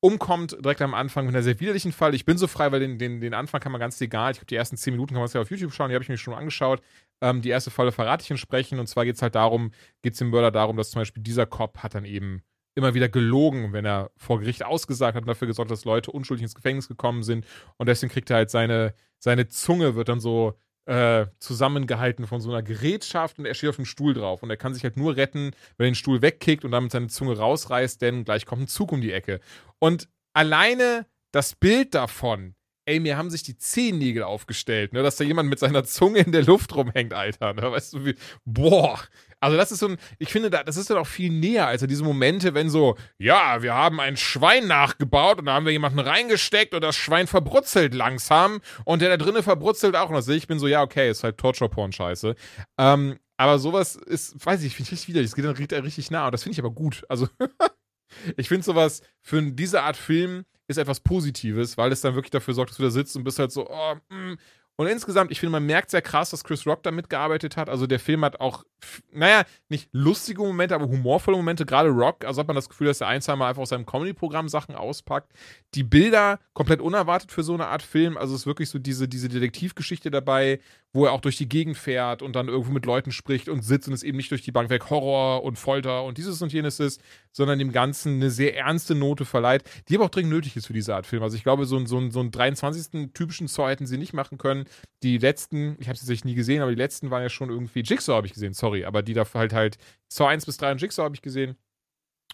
umkommt 0.00 0.56
direkt 0.64 0.82
am 0.82 0.94
Anfang 0.94 1.26
mit 1.26 1.34
einer 1.34 1.42
sehr 1.42 1.58
widerlichen 1.58 1.92
Fall. 1.92 2.14
Ich 2.14 2.24
bin 2.24 2.38
so 2.38 2.46
frei, 2.46 2.70
weil 2.70 2.80
den, 2.80 2.98
den, 2.98 3.20
den 3.20 3.34
Anfang 3.34 3.60
kann 3.60 3.72
man 3.72 3.80
ganz 3.80 3.98
legal, 3.98 4.30
ich 4.30 4.38
glaube, 4.38 4.46
die 4.46 4.56
ersten 4.56 4.76
zehn 4.76 4.94
Minuten 4.94 5.14
kann 5.14 5.20
man 5.20 5.28
sich 5.28 5.34
ja 5.34 5.40
auf 5.40 5.50
YouTube 5.50 5.72
schauen, 5.72 5.88
die 5.88 5.94
habe 5.94 6.04
ich 6.04 6.08
mir 6.08 6.18
schon 6.18 6.34
angeschaut. 6.34 6.80
Ähm, 7.20 7.42
die 7.42 7.50
erste 7.50 7.70
Falle 7.70 7.92
verrate 7.92 8.22
ich 8.22 8.30
entsprechend. 8.30 8.80
Und 8.80 8.86
zwar 8.86 9.04
geht 9.04 9.16
es 9.16 9.22
halt 9.22 9.34
darum, 9.34 9.72
geht 10.02 10.14
es 10.14 10.18
dem 10.18 10.30
Mörder 10.30 10.50
darum, 10.50 10.76
dass 10.76 10.90
zum 10.90 11.00
Beispiel 11.00 11.22
dieser 11.22 11.46
Cop 11.46 11.78
hat 11.78 11.94
dann 11.94 12.04
eben 12.04 12.42
immer 12.74 12.94
wieder 12.94 13.08
gelogen, 13.08 13.72
wenn 13.72 13.84
er 13.84 14.10
vor 14.16 14.38
Gericht 14.38 14.64
ausgesagt 14.64 15.16
hat 15.16 15.22
und 15.22 15.28
dafür 15.28 15.48
gesorgt, 15.48 15.70
dass 15.70 15.84
Leute 15.84 16.12
unschuldig 16.12 16.44
ins 16.44 16.54
Gefängnis 16.54 16.86
gekommen 16.86 17.24
sind. 17.24 17.44
Und 17.76 17.88
deswegen 17.88 18.12
kriegt 18.12 18.30
er 18.30 18.36
halt 18.36 18.50
seine, 18.50 18.94
seine 19.18 19.48
Zunge 19.48 19.96
wird 19.96 20.08
dann 20.08 20.20
so 20.20 20.54
äh, 20.86 21.26
zusammengehalten 21.40 22.26
von 22.26 22.40
so 22.40 22.50
einer 22.50 22.62
Gerätschaft 22.62 23.38
und 23.38 23.46
er 23.46 23.54
steht 23.54 23.68
auf 23.70 23.76
dem 23.76 23.84
Stuhl 23.84 24.14
drauf. 24.14 24.42
Und 24.42 24.50
er 24.50 24.56
kann 24.56 24.74
sich 24.74 24.84
halt 24.84 24.96
nur 24.96 25.16
retten, 25.16 25.50
wenn 25.76 25.86
er 25.86 25.90
den 25.90 25.94
Stuhl 25.96 26.22
wegkickt 26.22 26.64
und 26.64 26.70
damit 26.70 26.92
seine 26.92 27.08
Zunge 27.08 27.36
rausreißt, 27.36 28.00
denn 28.00 28.24
gleich 28.24 28.46
kommt 28.46 28.62
ein 28.62 28.68
Zug 28.68 28.92
um 28.92 29.00
die 29.00 29.12
Ecke. 29.12 29.40
Und 29.80 30.08
alleine 30.32 31.04
das 31.32 31.54
Bild 31.54 31.94
davon, 31.94 32.54
ey, 32.88 33.00
mir 33.00 33.16
haben 33.16 33.30
sich 33.30 33.42
die 33.42 33.56
Zehennägel 33.56 34.22
aufgestellt, 34.22 34.92
ne, 34.92 35.02
dass 35.02 35.16
da 35.16 35.24
jemand 35.24 35.48
mit 35.48 35.58
seiner 35.58 35.84
Zunge 35.84 36.20
in 36.20 36.32
der 36.32 36.42
Luft 36.42 36.74
rumhängt, 36.74 37.12
Alter. 37.12 37.52
Ne? 37.52 37.70
Weißt 37.70 37.92
du, 37.92 38.04
wie, 38.04 38.14
boah. 38.44 38.98
Also 39.40 39.56
das 39.56 39.70
ist 39.70 39.80
so 39.80 39.88
ein, 39.88 39.98
ich 40.18 40.30
finde, 40.30 40.50
das 40.50 40.76
ist 40.76 40.90
dann 40.90 40.96
auch 40.96 41.06
viel 41.06 41.30
näher 41.30 41.68
als 41.68 41.82
diese 41.86 42.02
Momente, 42.02 42.54
wenn 42.54 42.70
so, 42.70 42.96
ja, 43.18 43.62
wir 43.62 43.74
haben 43.74 44.00
ein 44.00 44.16
Schwein 44.16 44.66
nachgebaut 44.66 45.38
und 45.38 45.46
da 45.46 45.54
haben 45.54 45.64
wir 45.64 45.72
jemanden 45.72 46.00
reingesteckt 46.00 46.74
und 46.74 46.82
das 46.82 46.96
Schwein 46.96 47.28
verbrutzelt 47.28 47.94
langsam 47.94 48.60
und 48.84 49.00
der 49.00 49.10
da 49.10 49.16
drinnen 49.16 49.42
verbrutzelt 49.42 49.94
auch. 49.94 50.08
Und 50.08 50.16
das 50.16 50.24
sehe 50.24 50.36
ich, 50.36 50.48
bin 50.48 50.58
so, 50.58 50.66
ja, 50.66 50.82
okay, 50.82 51.10
ist 51.10 51.22
halt 51.22 51.38
Torture-Porn-Scheiße. 51.38 52.34
Ähm, 52.78 53.18
aber 53.36 53.60
sowas 53.60 53.94
ist, 53.94 54.44
weiß 54.44 54.62
ich, 54.64 54.74
finde 54.74 54.88
ich 54.88 54.92
richtig 54.92 55.08
widerlich. 55.08 55.30
Das 55.30 55.36
geht 55.36 55.72
dann 55.72 55.82
richtig 55.84 56.10
nah 56.10 56.26
und 56.26 56.32
das 56.32 56.42
finde 56.42 56.54
ich 56.54 56.58
aber 56.58 56.72
gut. 56.72 57.04
Also, 57.08 57.28
ich 58.36 58.48
finde 58.48 58.64
sowas 58.64 59.02
für 59.20 59.40
diese 59.42 59.82
Art 59.82 59.96
Film 59.96 60.44
ist 60.68 60.76
etwas 60.76 61.00
Positives, 61.00 61.76
weil 61.76 61.90
es 61.90 62.00
dann 62.00 62.14
wirklich 62.14 62.30
dafür 62.30 62.54
sorgt, 62.54 62.70
dass 62.70 62.76
du 62.76 62.84
da 62.84 62.90
sitzt 62.90 63.16
und 63.16 63.24
bist 63.24 63.38
halt 63.38 63.50
so, 63.50 63.68
oh, 63.68 63.94
mm. 64.10 64.38
Und 64.80 64.86
insgesamt, 64.86 65.32
ich 65.32 65.40
finde, 65.40 65.50
man 65.50 65.66
merkt 65.66 65.90
sehr 65.90 66.02
krass, 66.02 66.30
dass 66.30 66.44
Chris 66.44 66.64
Rock 66.64 66.84
da 66.84 66.92
mitgearbeitet 66.92 67.56
hat. 67.56 67.68
Also 67.68 67.88
der 67.88 67.98
Film 67.98 68.24
hat 68.24 68.38
auch, 68.38 68.62
naja, 69.10 69.42
nicht 69.68 69.88
lustige 69.90 70.40
Momente, 70.40 70.72
aber 70.72 70.86
humorvolle 70.86 71.36
Momente, 71.36 71.66
gerade 71.66 71.88
Rock. 71.88 72.24
Also 72.24 72.38
hat 72.38 72.46
man 72.46 72.54
das 72.54 72.68
Gefühl, 72.68 72.86
dass 72.86 73.00
er 73.00 73.08
ein, 73.08 73.20
zwei 73.20 73.34
Mal 73.34 73.48
einfach 73.48 73.62
aus 73.62 73.70
seinem 73.70 73.86
Comedy-Programm 73.86 74.48
Sachen 74.48 74.76
auspackt. 74.76 75.32
Die 75.74 75.82
Bilder 75.82 76.38
komplett 76.52 76.80
unerwartet 76.80 77.32
für 77.32 77.42
so 77.42 77.54
eine 77.54 77.66
Art 77.66 77.82
Film. 77.82 78.16
Also 78.16 78.36
es 78.36 78.42
ist 78.42 78.46
wirklich 78.46 78.70
so 78.70 78.78
diese, 78.78 79.08
diese 79.08 79.28
Detektivgeschichte 79.28 80.12
dabei, 80.12 80.60
wo 80.94 81.04
er 81.04 81.12
auch 81.12 81.20
durch 81.20 81.36
die 81.36 81.48
Gegend 81.48 81.76
fährt 81.76 82.22
und 82.22 82.34
dann 82.34 82.48
irgendwo 82.48 82.72
mit 82.72 82.86
Leuten 82.86 83.12
spricht 83.12 83.48
und 83.48 83.62
sitzt 83.62 83.88
und 83.88 83.94
es 83.94 84.02
eben 84.02 84.16
nicht 84.16 84.30
durch 84.30 84.42
die 84.42 84.52
Bank 84.52 84.70
weg 84.70 84.88
Horror 84.88 85.44
und 85.44 85.58
Folter 85.58 86.04
und 86.04 86.16
dieses 86.16 86.40
und 86.40 86.52
jenes 86.52 86.80
ist, 86.80 87.02
sondern 87.30 87.58
dem 87.58 87.72
Ganzen 87.72 88.14
eine 88.14 88.30
sehr 88.30 88.56
ernste 88.56 88.94
Note 88.94 89.26
verleiht, 89.26 89.64
die 89.88 89.96
aber 89.96 90.06
auch 90.06 90.10
dringend 90.10 90.32
nötig 90.32 90.56
ist 90.56 90.66
für 90.66 90.72
diese 90.72 90.94
Art 90.94 91.06
Film. 91.06 91.22
Also 91.22 91.36
ich 91.36 91.42
glaube, 91.42 91.66
so, 91.66 91.76
ein, 91.76 91.86
so, 91.86 91.98
ein, 91.98 92.10
so 92.10 92.20
einen 92.20 92.30
23. 92.30 93.12
typischen 93.12 93.48
Saw 93.48 93.68
hätten 93.68 93.86
sie 93.86 93.98
nicht 93.98 94.14
machen 94.14 94.38
können. 94.38 94.64
Die 95.02 95.18
letzten, 95.18 95.76
ich 95.78 95.88
habe 95.88 95.96
sie 95.96 96.04
tatsächlich 96.04 96.24
nie 96.24 96.34
gesehen, 96.34 96.62
aber 96.62 96.70
die 96.70 96.78
letzten 96.78 97.10
waren 97.10 97.22
ja 97.22 97.28
schon 97.28 97.50
irgendwie, 97.50 97.80
Jigsaw 97.80 98.16
habe 98.16 98.26
ich 98.26 98.32
gesehen, 98.32 98.54
sorry, 98.54 98.84
aber 98.84 99.02
die 99.02 99.14
da 99.14 99.26
halt 99.34 99.52
halt, 99.52 99.76
Saw 100.08 100.28
1 100.28 100.46
bis 100.46 100.56
3 100.56 100.72
und 100.72 100.80
Jigsaw 100.80 101.04
habe 101.04 101.14
ich 101.14 101.22
gesehen. 101.22 101.56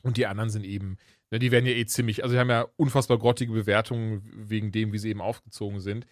Und 0.02 0.16
die 0.16 0.26
anderen 0.26 0.50
sind 0.50 0.64
eben, 0.64 0.98
ne, 1.30 1.38
die 1.38 1.50
werden 1.50 1.66
ja 1.66 1.72
eh 1.72 1.86
ziemlich, 1.86 2.22
also 2.22 2.34
die 2.34 2.38
haben 2.38 2.50
ja 2.50 2.66
unfassbar 2.76 3.18
grottige 3.18 3.52
Bewertungen 3.52 4.22
wegen 4.36 4.70
dem, 4.70 4.92
wie 4.92 4.98
sie 4.98 5.11
eben 5.11 5.20
aufgezogen 5.20 5.80
sind. 5.80 6.07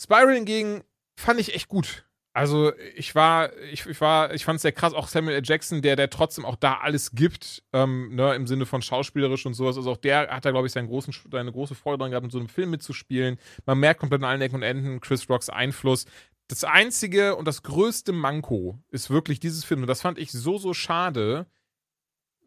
Spiral 0.00 0.34
hingegen 0.34 0.82
fand 1.18 1.40
ich 1.40 1.54
echt 1.54 1.68
gut. 1.68 2.04
Also 2.32 2.72
ich 2.94 3.14
war, 3.14 3.56
ich, 3.72 3.84
ich 3.86 4.00
war, 4.00 4.32
ich 4.32 4.44
fand 4.44 4.56
es 4.56 4.62
sehr 4.62 4.72
krass, 4.72 4.92
auch 4.92 5.08
Samuel 5.08 5.36
L. 5.36 5.42
Jackson, 5.44 5.82
der, 5.82 5.96
der 5.96 6.08
trotzdem 6.08 6.44
auch 6.44 6.54
da 6.54 6.74
alles 6.74 7.10
gibt, 7.12 7.64
ähm, 7.72 8.14
ne, 8.14 8.34
im 8.34 8.46
Sinne 8.46 8.64
von 8.64 8.80
schauspielerisch 8.80 9.44
und 9.44 9.54
sowas. 9.54 9.76
Also 9.76 9.90
auch 9.90 9.96
der 9.96 10.28
hat 10.28 10.44
da, 10.44 10.52
glaube 10.52 10.68
ich, 10.68 10.72
seinen 10.72 10.86
großen, 10.86 11.12
seine 11.32 11.50
große 11.50 11.74
Freude 11.74 11.98
dran 11.98 12.10
gehabt, 12.12 12.24
in 12.24 12.30
so 12.30 12.38
einem 12.38 12.48
Film 12.48 12.70
mitzuspielen. 12.70 13.38
Man 13.66 13.80
merkt 13.80 13.98
komplett 13.98 14.22
an 14.22 14.28
allen 14.28 14.40
Ecken 14.40 14.56
und 14.56 14.62
Enden 14.62 15.00
Chris 15.00 15.28
Rocks 15.28 15.48
Einfluss. 15.48 16.04
Das 16.46 16.62
einzige 16.62 17.34
und 17.34 17.46
das 17.46 17.64
größte 17.64 18.12
Manko 18.12 18.78
ist 18.90 19.10
wirklich 19.10 19.40
dieses 19.40 19.64
Film. 19.64 19.80
Und 19.80 19.88
das 19.88 20.02
fand 20.02 20.18
ich 20.18 20.30
so, 20.30 20.58
so 20.58 20.74
schade, 20.74 21.46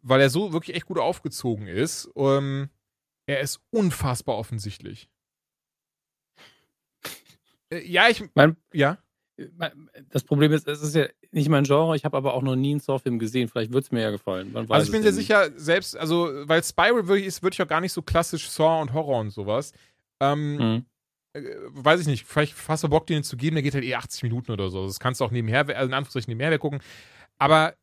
weil 0.02 0.22
er 0.22 0.30
so 0.30 0.54
wirklich 0.54 0.76
echt 0.76 0.86
gut 0.86 1.00
aufgezogen 1.00 1.68
ist. 1.68 2.10
Ähm, 2.16 2.70
er 3.26 3.42
ist 3.42 3.60
unfassbar 3.72 4.38
offensichtlich. 4.38 5.10
Äh, 7.72 7.88
ja, 7.88 8.10
ich. 8.10 8.24
Mein, 8.36 8.58
ja. 8.74 8.98
Das 10.10 10.24
Problem 10.24 10.52
ist, 10.52 10.68
es 10.68 10.84
ist 10.84 10.94
ja 10.94 11.08
nicht 11.32 11.50
mein 11.50 11.64
Genre, 11.64 11.96
ich 11.96 12.06
habe 12.06 12.16
aber 12.16 12.36
auch 12.36 12.44
noch 12.44 12.56
nie 12.56 12.72
einen 12.72 12.80
Saw-Film 12.80 13.18
gesehen. 13.18 13.48
Vielleicht 13.48 13.74
wird 13.74 13.86
es 13.86 13.92
mir 13.92 14.02
ja 14.02 14.12
gefallen. 14.12 14.56
also 14.56 14.86
ich 14.86 14.92
bin 14.92 15.02
sehr 15.02 15.14
sicher, 15.14 15.50
selbst, 15.56 15.98
also, 15.98 16.30
weil 16.44 16.64
Spiral 16.64 17.08
wirklich 17.08 17.26
ist, 17.26 17.42
würde 17.42 17.56
ich 17.56 17.62
auch 17.62 17.68
gar 17.68 17.82
nicht 17.82 17.94
so 17.94 18.04
klassisch 18.04 18.50
Saw 18.50 18.82
und 18.82 18.94
Horror 18.94 19.20
und 19.20 19.32
sowas. 19.32 19.74
Ähm, 20.20 20.58
mhm. 20.58 20.86
äh, 21.34 21.42
weiß 21.70 22.02
ich 22.02 22.08
nicht, 22.08 22.26
vielleicht 22.26 22.54
fast 22.54 22.88
Bock, 22.88 23.08
den 23.08 23.24
zu 23.24 23.36
geben, 23.36 23.56
der 23.56 23.64
geht 23.64 23.74
halt 23.74 23.86
eh 23.86 23.96
80 23.96 24.24
Minuten 24.24 24.52
oder 24.52 24.70
so. 24.70 24.86
Das 24.86 25.00
kannst 25.00 25.22
du 25.22 25.26
auch 25.26 25.32
nebenher, 25.32 25.62
also 25.62 25.88
in 25.88 25.94
Anführungszeichen 25.94 26.30
nebenher 26.30 26.60
gucken. 26.60 26.82
Aber 27.40 27.70
äh, 27.70 27.76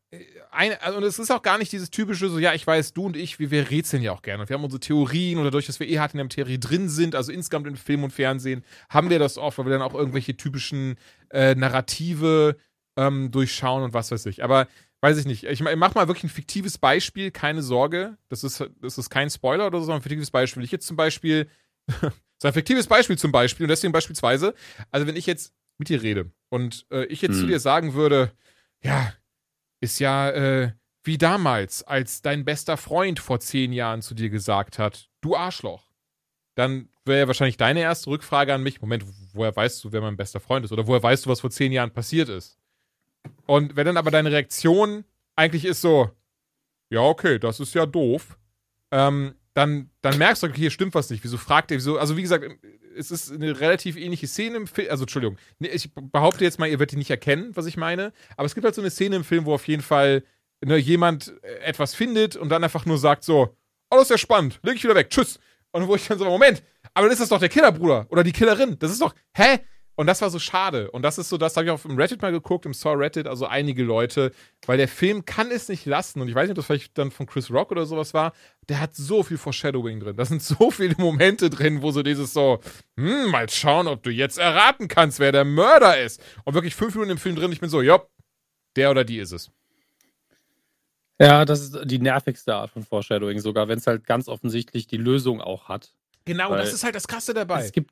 ein, 0.51 0.73
also, 0.81 0.97
und 0.97 1.03
es 1.03 1.19
ist 1.19 1.29
auch 1.29 1.43
gar 1.43 1.57
nicht 1.57 1.71
dieses 1.71 1.91
typische, 1.91 2.29
so, 2.29 2.39
ja, 2.39 2.53
ich 2.53 2.65
weiß, 2.65 2.93
du 2.93 3.05
und 3.05 3.15
ich, 3.15 3.37
wir, 3.37 3.51
wir 3.51 3.69
rätseln 3.69 4.01
ja 4.01 4.11
auch 4.11 4.23
gerne. 4.23 4.41
Und 4.41 4.49
wir 4.49 4.55
haben 4.55 4.63
unsere 4.63 4.79
Theorien 4.79 5.37
und 5.37 5.45
dadurch, 5.45 5.67
dass 5.67 5.79
wir 5.79 5.87
eh 5.87 5.99
hart 5.99 6.13
in 6.13 6.17
der 6.17 6.25
Materie 6.25 6.57
drin 6.57 6.89
sind, 6.89 7.15
also 7.15 7.31
insgesamt 7.31 7.67
in 7.67 7.75
Film 7.75 8.03
und 8.03 8.11
Fernsehen, 8.11 8.63
haben 8.89 9.09
wir 9.09 9.19
das 9.19 9.37
oft, 9.37 9.57
weil 9.57 9.65
wir 9.65 9.73
dann 9.73 9.81
auch 9.83 9.93
irgendwelche 9.93 10.35
typischen 10.35 10.97
äh, 11.29 11.53
Narrative 11.53 12.57
ähm, 12.97 13.29
durchschauen 13.31 13.83
und 13.83 13.93
was 13.93 14.11
weiß 14.11 14.25
ich. 14.25 14.43
Aber 14.43 14.67
weiß 15.01 15.17
ich 15.17 15.25
nicht. 15.25 15.43
Ich 15.45 15.61
mach 15.61 15.95
mal 15.95 16.07
wirklich 16.07 16.25
ein 16.25 16.29
fiktives 16.29 16.77
Beispiel, 16.77 17.31
keine 17.31 17.61
Sorge. 17.61 18.17
Das 18.29 18.43
ist, 18.43 18.67
das 18.81 18.97
ist 18.97 19.09
kein 19.09 19.29
Spoiler 19.29 19.67
oder 19.67 19.79
so, 19.79 19.85
sondern 19.85 19.99
ein 19.99 20.03
fiktives 20.03 20.31
Beispiel. 20.31 20.63
Ich 20.63 20.71
jetzt 20.71 20.87
zum 20.87 20.97
Beispiel, 20.97 21.47
das 21.87 22.01
ist 22.03 22.45
ein 22.45 22.53
fiktives 22.53 22.87
Beispiel 22.87 23.17
zum 23.17 23.31
Beispiel 23.31 23.65
und 23.65 23.69
deswegen 23.69 23.93
beispielsweise, 23.93 24.53
also 24.91 25.07
wenn 25.07 25.15
ich 25.15 25.25
jetzt 25.25 25.53
mit 25.77 25.89
dir 25.89 26.01
rede 26.01 26.31
und 26.49 26.85
äh, 26.91 27.05
ich 27.05 27.21
jetzt 27.21 27.35
hm. 27.35 27.41
zu 27.41 27.47
dir 27.47 27.59
sagen 27.59 27.93
würde, 27.93 28.31
ja, 28.83 29.13
ist 29.81 29.99
ja 29.99 30.29
äh, 30.29 30.71
wie 31.03 31.17
damals, 31.17 31.83
als 31.83 32.21
dein 32.21 32.45
bester 32.45 32.77
Freund 32.77 33.19
vor 33.19 33.39
zehn 33.39 33.71
Jahren 33.73 34.01
zu 34.01 34.13
dir 34.13 34.29
gesagt 34.29 34.79
hat, 34.79 35.09
du 35.21 35.35
Arschloch. 35.35 35.89
Dann 36.55 36.89
wäre 37.05 37.19
ja 37.19 37.27
wahrscheinlich 37.27 37.57
deine 37.57 37.81
erste 37.81 38.09
Rückfrage 38.09 38.53
an 38.53 38.63
mich, 38.63 38.81
Moment, 38.81 39.05
woher 39.33 39.55
weißt 39.55 39.83
du, 39.83 39.91
wer 39.91 40.01
mein 40.01 40.17
bester 40.17 40.39
Freund 40.39 40.65
ist? 40.65 40.71
Oder 40.71 40.87
woher 40.87 41.01
weißt 41.01 41.25
du, 41.25 41.29
was 41.29 41.39
vor 41.39 41.51
zehn 41.51 41.71
Jahren 41.71 41.91
passiert 41.91 42.29
ist? 42.29 42.59
Und 43.45 43.75
wenn 43.75 43.85
dann 43.85 43.97
aber 43.97 44.11
deine 44.11 44.31
Reaktion 44.31 45.05
eigentlich 45.35 45.65
ist 45.65 45.81
so, 45.81 46.11
ja, 46.89 47.01
okay, 47.01 47.39
das 47.39 47.59
ist 47.59 47.73
ja 47.73 47.85
doof, 47.85 48.37
ähm, 48.91 49.35
dann, 49.53 49.89
dann 50.01 50.17
merkst 50.17 50.43
du, 50.43 50.47
okay, 50.47 50.57
hier 50.59 50.71
stimmt 50.71 50.93
was 50.95 51.09
nicht. 51.09 51.23
Wieso 51.23 51.37
fragt 51.37 51.71
er, 51.71 51.77
wieso, 51.77 51.97
also 51.97 52.17
wie 52.17 52.21
gesagt, 52.21 52.45
es 52.99 53.11
ist 53.11 53.31
eine 53.31 53.59
relativ 53.59 53.95
ähnliche 53.95 54.27
Szene 54.27 54.57
im 54.57 54.67
Film. 54.67 54.89
Also, 54.91 55.03
Entschuldigung, 55.03 55.37
ich 55.59 55.89
behaupte 55.93 56.43
jetzt 56.43 56.59
mal, 56.59 56.67
ihr 56.67 56.79
werdet 56.79 56.91
die 56.91 56.97
nicht 56.97 57.09
erkennen, 57.09 57.51
was 57.55 57.65
ich 57.65 57.77
meine. 57.77 58.11
Aber 58.37 58.45
es 58.45 58.53
gibt 58.53 58.65
halt 58.65 58.75
so 58.75 58.81
eine 58.81 58.91
Szene 58.91 59.15
im 59.15 59.23
Film, 59.23 59.45
wo 59.45 59.53
auf 59.53 59.67
jeden 59.67 59.81
Fall 59.81 60.23
ne, 60.63 60.77
jemand 60.77 61.33
äh, 61.41 61.59
etwas 61.59 61.95
findet 61.95 62.35
und 62.35 62.49
dann 62.49 62.63
einfach 62.63 62.85
nur 62.85 62.97
sagt 62.97 63.23
so: 63.23 63.55
Oh, 63.89 63.95
das 63.95 64.03
ist 64.03 64.11
ja 64.11 64.17
spannend, 64.17 64.59
leg 64.63 64.75
ich 64.75 64.83
wieder 64.83 64.95
weg, 64.95 65.09
tschüss. 65.09 65.39
Und 65.71 65.87
wo 65.87 65.95
ich 65.95 66.07
dann 66.07 66.17
so, 66.17 66.25
Moment, 66.25 66.63
aber 66.93 67.09
das 67.09 67.19
ist 67.19 67.31
doch 67.31 67.39
der 67.39 67.49
Killerbruder 67.49 68.07
oder 68.09 68.23
die 68.23 68.31
Killerin. 68.31 68.77
Das 68.79 68.91
ist 68.91 69.01
doch, 69.01 69.13
hä? 69.35 69.59
Und 69.99 70.07
das 70.07 70.21
war 70.21 70.29
so 70.29 70.39
schade. 70.39 70.89
Und 70.91 71.01
das 71.01 71.17
ist 71.17 71.27
so, 71.27 71.37
das 71.37 71.57
habe 71.57 71.65
ich 71.65 71.71
auf 71.71 71.81
dem 71.81 71.97
Reddit 71.97 72.21
mal 72.21 72.31
geguckt, 72.31 72.65
im 72.65 72.73
Saw 72.73 72.95
Reddit, 72.95 73.27
also 73.27 73.45
einige 73.45 73.83
Leute, 73.83 74.31
weil 74.65 74.77
der 74.77 74.87
Film 74.87 75.25
kann 75.25 75.51
es 75.51 75.67
nicht 75.67 75.85
lassen. 75.85 76.21
Und 76.21 76.29
ich 76.29 76.35
weiß 76.35 76.43
nicht, 76.43 76.51
ob 76.51 76.55
das 76.55 76.67
vielleicht 76.67 76.97
dann 76.97 77.11
von 77.11 77.25
Chris 77.25 77.51
Rock 77.51 77.69
oder 77.71 77.85
sowas 77.85 78.13
war. 78.13 78.31
Der 78.69 78.79
hat 78.79 78.95
so 78.95 79.23
viel 79.23 79.37
Foreshadowing 79.37 79.99
drin. 79.99 80.15
Da 80.15 80.23
sind 80.23 80.41
so 80.41 80.71
viele 80.71 80.95
Momente 80.97 81.49
drin, 81.49 81.81
wo 81.81 81.91
so 81.91 82.01
dieses 82.01 82.31
so, 82.31 82.61
hm, 82.97 83.29
mal 83.29 83.49
schauen, 83.49 83.87
ob 83.89 84.01
du 84.01 84.09
jetzt 84.09 84.37
erraten 84.37 84.87
kannst, 84.87 85.19
wer 85.19 85.33
der 85.33 85.43
Mörder 85.43 85.99
ist. 85.99 86.21
Und 86.45 86.53
wirklich 86.53 86.75
fünf 86.75 86.95
Minuten 86.95 87.11
im 87.11 87.17
Film 87.17 87.35
drin, 87.35 87.51
ich 87.51 87.59
bin 87.59 87.69
so, 87.69 87.81
jopp, 87.81 88.09
der 88.77 88.91
oder 88.91 89.03
die 89.03 89.17
ist 89.17 89.33
es. 89.33 89.51
Ja, 91.19 91.43
das 91.43 91.59
ist 91.59 91.77
die 91.83 91.99
nervigste 91.99 92.55
Art 92.55 92.71
von 92.71 92.83
Foreshadowing, 92.83 93.41
sogar 93.41 93.67
wenn 93.67 93.79
es 93.79 93.85
halt 93.85 94.05
ganz 94.05 94.29
offensichtlich 94.29 94.87
die 94.87 94.95
Lösung 94.95 95.41
auch 95.41 95.67
hat. 95.67 95.93
Genau, 96.23 96.55
das 96.55 96.71
ist 96.71 96.83
halt 96.83 96.95
das 96.95 97.07
Krasse 97.07 97.33
dabei. 97.33 97.63
Es 97.63 97.71
gibt, 97.71 97.91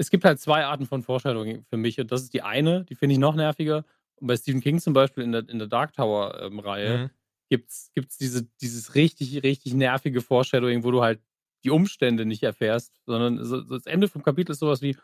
es 0.00 0.08
gibt 0.08 0.24
halt 0.24 0.40
zwei 0.40 0.64
Arten 0.64 0.86
von 0.86 1.02
Vorstellungen 1.02 1.66
für 1.68 1.76
mich. 1.76 2.00
Und 2.00 2.10
das 2.10 2.22
ist 2.22 2.32
die 2.32 2.40
eine, 2.40 2.84
die 2.86 2.94
finde 2.94 3.12
ich 3.12 3.18
noch 3.18 3.34
nerviger. 3.34 3.84
Und 4.16 4.28
bei 4.28 4.36
Stephen 4.36 4.62
King 4.62 4.80
zum 4.80 4.94
Beispiel 4.94 5.22
in 5.22 5.32
der, 5.32 5.46
in 5.46 5.58
der 5.58 5.68
Dark 5.68 5.92
Tower-Reihe 5.92 6.94
ähm, 6.94 7.02
mhm. 7.02 7.10
gibt 7.50 7.68
es 7.70 8.16
diese, 8.18 8.44
dieses 8.62 8.94
richtig, 8.94 9.42
richtig 9.42 9.74
nervige 9.74 10.22
Foreshadowing, 10.22 10.84
wo 10.84 10.90
du 10.90 11.02
halt 11.02 11.20
die 11.64 11.70
Umstände 11.70 12.24
nicht 12.24 12.42
erfährst, 12.42 12.98
sondern 13.04 13.44
so, 13.44 13.60
so 13.60 13.76
das 13.76 13.84
Ende 13.84 14.08
vom 14.08 14.22
Kapitel 14.22 14.52
ist 14.52 14.60
sowas 14.60 14.80
wie 14.80 14.96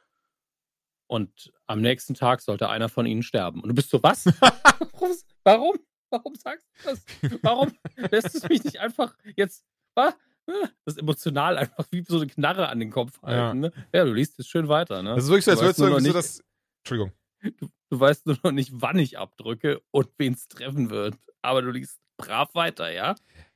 und 1.08 1.52
am 1.66 1.82
nächsten 1.82 2.14
Tag 2.14 2.40
sollte 2.40 2.70
einer 2.70 2.88
von 2.88 3.04
ihnen 3.04 3.22
sterben. 3.22 3.60
Und 3.60 3.68
du 3.68 3.74
bist 3.74 3.90
so, 3.90 4.02
was? 4.02 4.24
Warum? 5.44 5.76
Warum 6.08 6.34
sagst 6.34 6.66
du 6.78 6.90
das? 6.90 7.04
Warum 7.42 7.70
lässt 8.10 8.34
es 8.34 8.48
mich 8.48 8.64
nicht 8.64 8.80
einfach 8.80 9.14
jetzt, 9.36 9.62
was? 9.94 10.14
Das 10.46 10.94
ist 10.94 10.98
emotional 10.98 11.58
einfach 11.58 11.84
wie 11.90 12.02
so 12.02 12.16
eine 12.16 12.26
Knarre 12.26 12.68
an 12.68 12.80
den 12.80 12.90
Kopf 12.90 13.20
halten. 13.22 13.64
Ja, 13.64 13.70
ne? 13.70 13.72
ja 13.92 14.04
du 14.04 14.12
liest 14.12 14.38
es 14.38 14.46
schön 14.46 14.68
weiter. 14.68 15.02
Ne? 15.02 15.14
Das 15.14 15.24
ist 15.24 15.30
wirklich 15.30 15.44
so, 15.44 15.50
als 15.52 15.60
würdest 15.60 15.80
du 15.80 15.84
irgendwie 15.84 16.06
so 16.06 16.12
das. 16.12 16.42
Entschuldigung. 16.82 17.12
Du, 17.42 17.68
du, 17.90 18.00
weißt 18.00 18.26
nur 18.26 18.38
noch 18.42 18.52
nicht, 18.52 18.70
wann 18.72 18.98
ich 18.98 19.18
abdrücke 19.18 19.80
und 19.90 20.08
wen 20.18 20.34
es 20.34 20.48
treffen 20.48 20.90
wird. 20.90 21.16
Aber 21.42 21.62
du 21.62 21.70
liest 21.70 22.00
brav 22.16 22.54
weiter, 22.54 22.90
ja? 22.90 23.14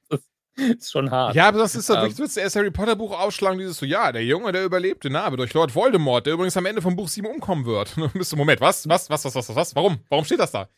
Das 0.09 0.21
ist 0.57 0.91
schon 0.91 1.11
hart. 1.11 1.35
Ja, 1.35 1.49
aber 1.49 1.59
das 1.59 1.75
ist 1.75 1.89
doch 1.89 1.97
wirklich, 1.97 2.17
du 2.17 2.23
willst 2.23 2.37
erst 2.37 2.57
Harry 2.57 2.71
Potter 2.71 2.97
Buch 2.97 3.19
aufschlagen, 3.19 3.59
dieses 3.59 3.79
so, 3.79 3.87
ja, 3.87 4.13
der 4.13 4.25
Junge, 4.25 4.53
der 4.53 4.65
überlebte 4.65 5.09
Narbe 5.11 5.37
durch 5.37 5.55
Lord 5.55 5.75
Voldemort, 5.75 6.27
der 6.27 6.35
übrigens 6.35 6.57
am 6.57 6.67
Ende 6.67 6.83
vom 6.83 6.95
Buch 6.97 7.09
7 7.09 7.27
umkommen 7.27 7.65
wird. 7.65 7.95
Bist 8.15 8.33
du, 8.33 8.37
Moment, 8.37 8.61
was, 8.61 8.89
was, 8.89 9.09
was, 9.09 9.25
was, 9.25 9.35
was, 9.35 9.55
was, 9.55 9.75
warum? 9.75 10.01
Warum 10.09 10.25
steht 10.25 10.41
das 10.41 10.53
da? 10.53 10.69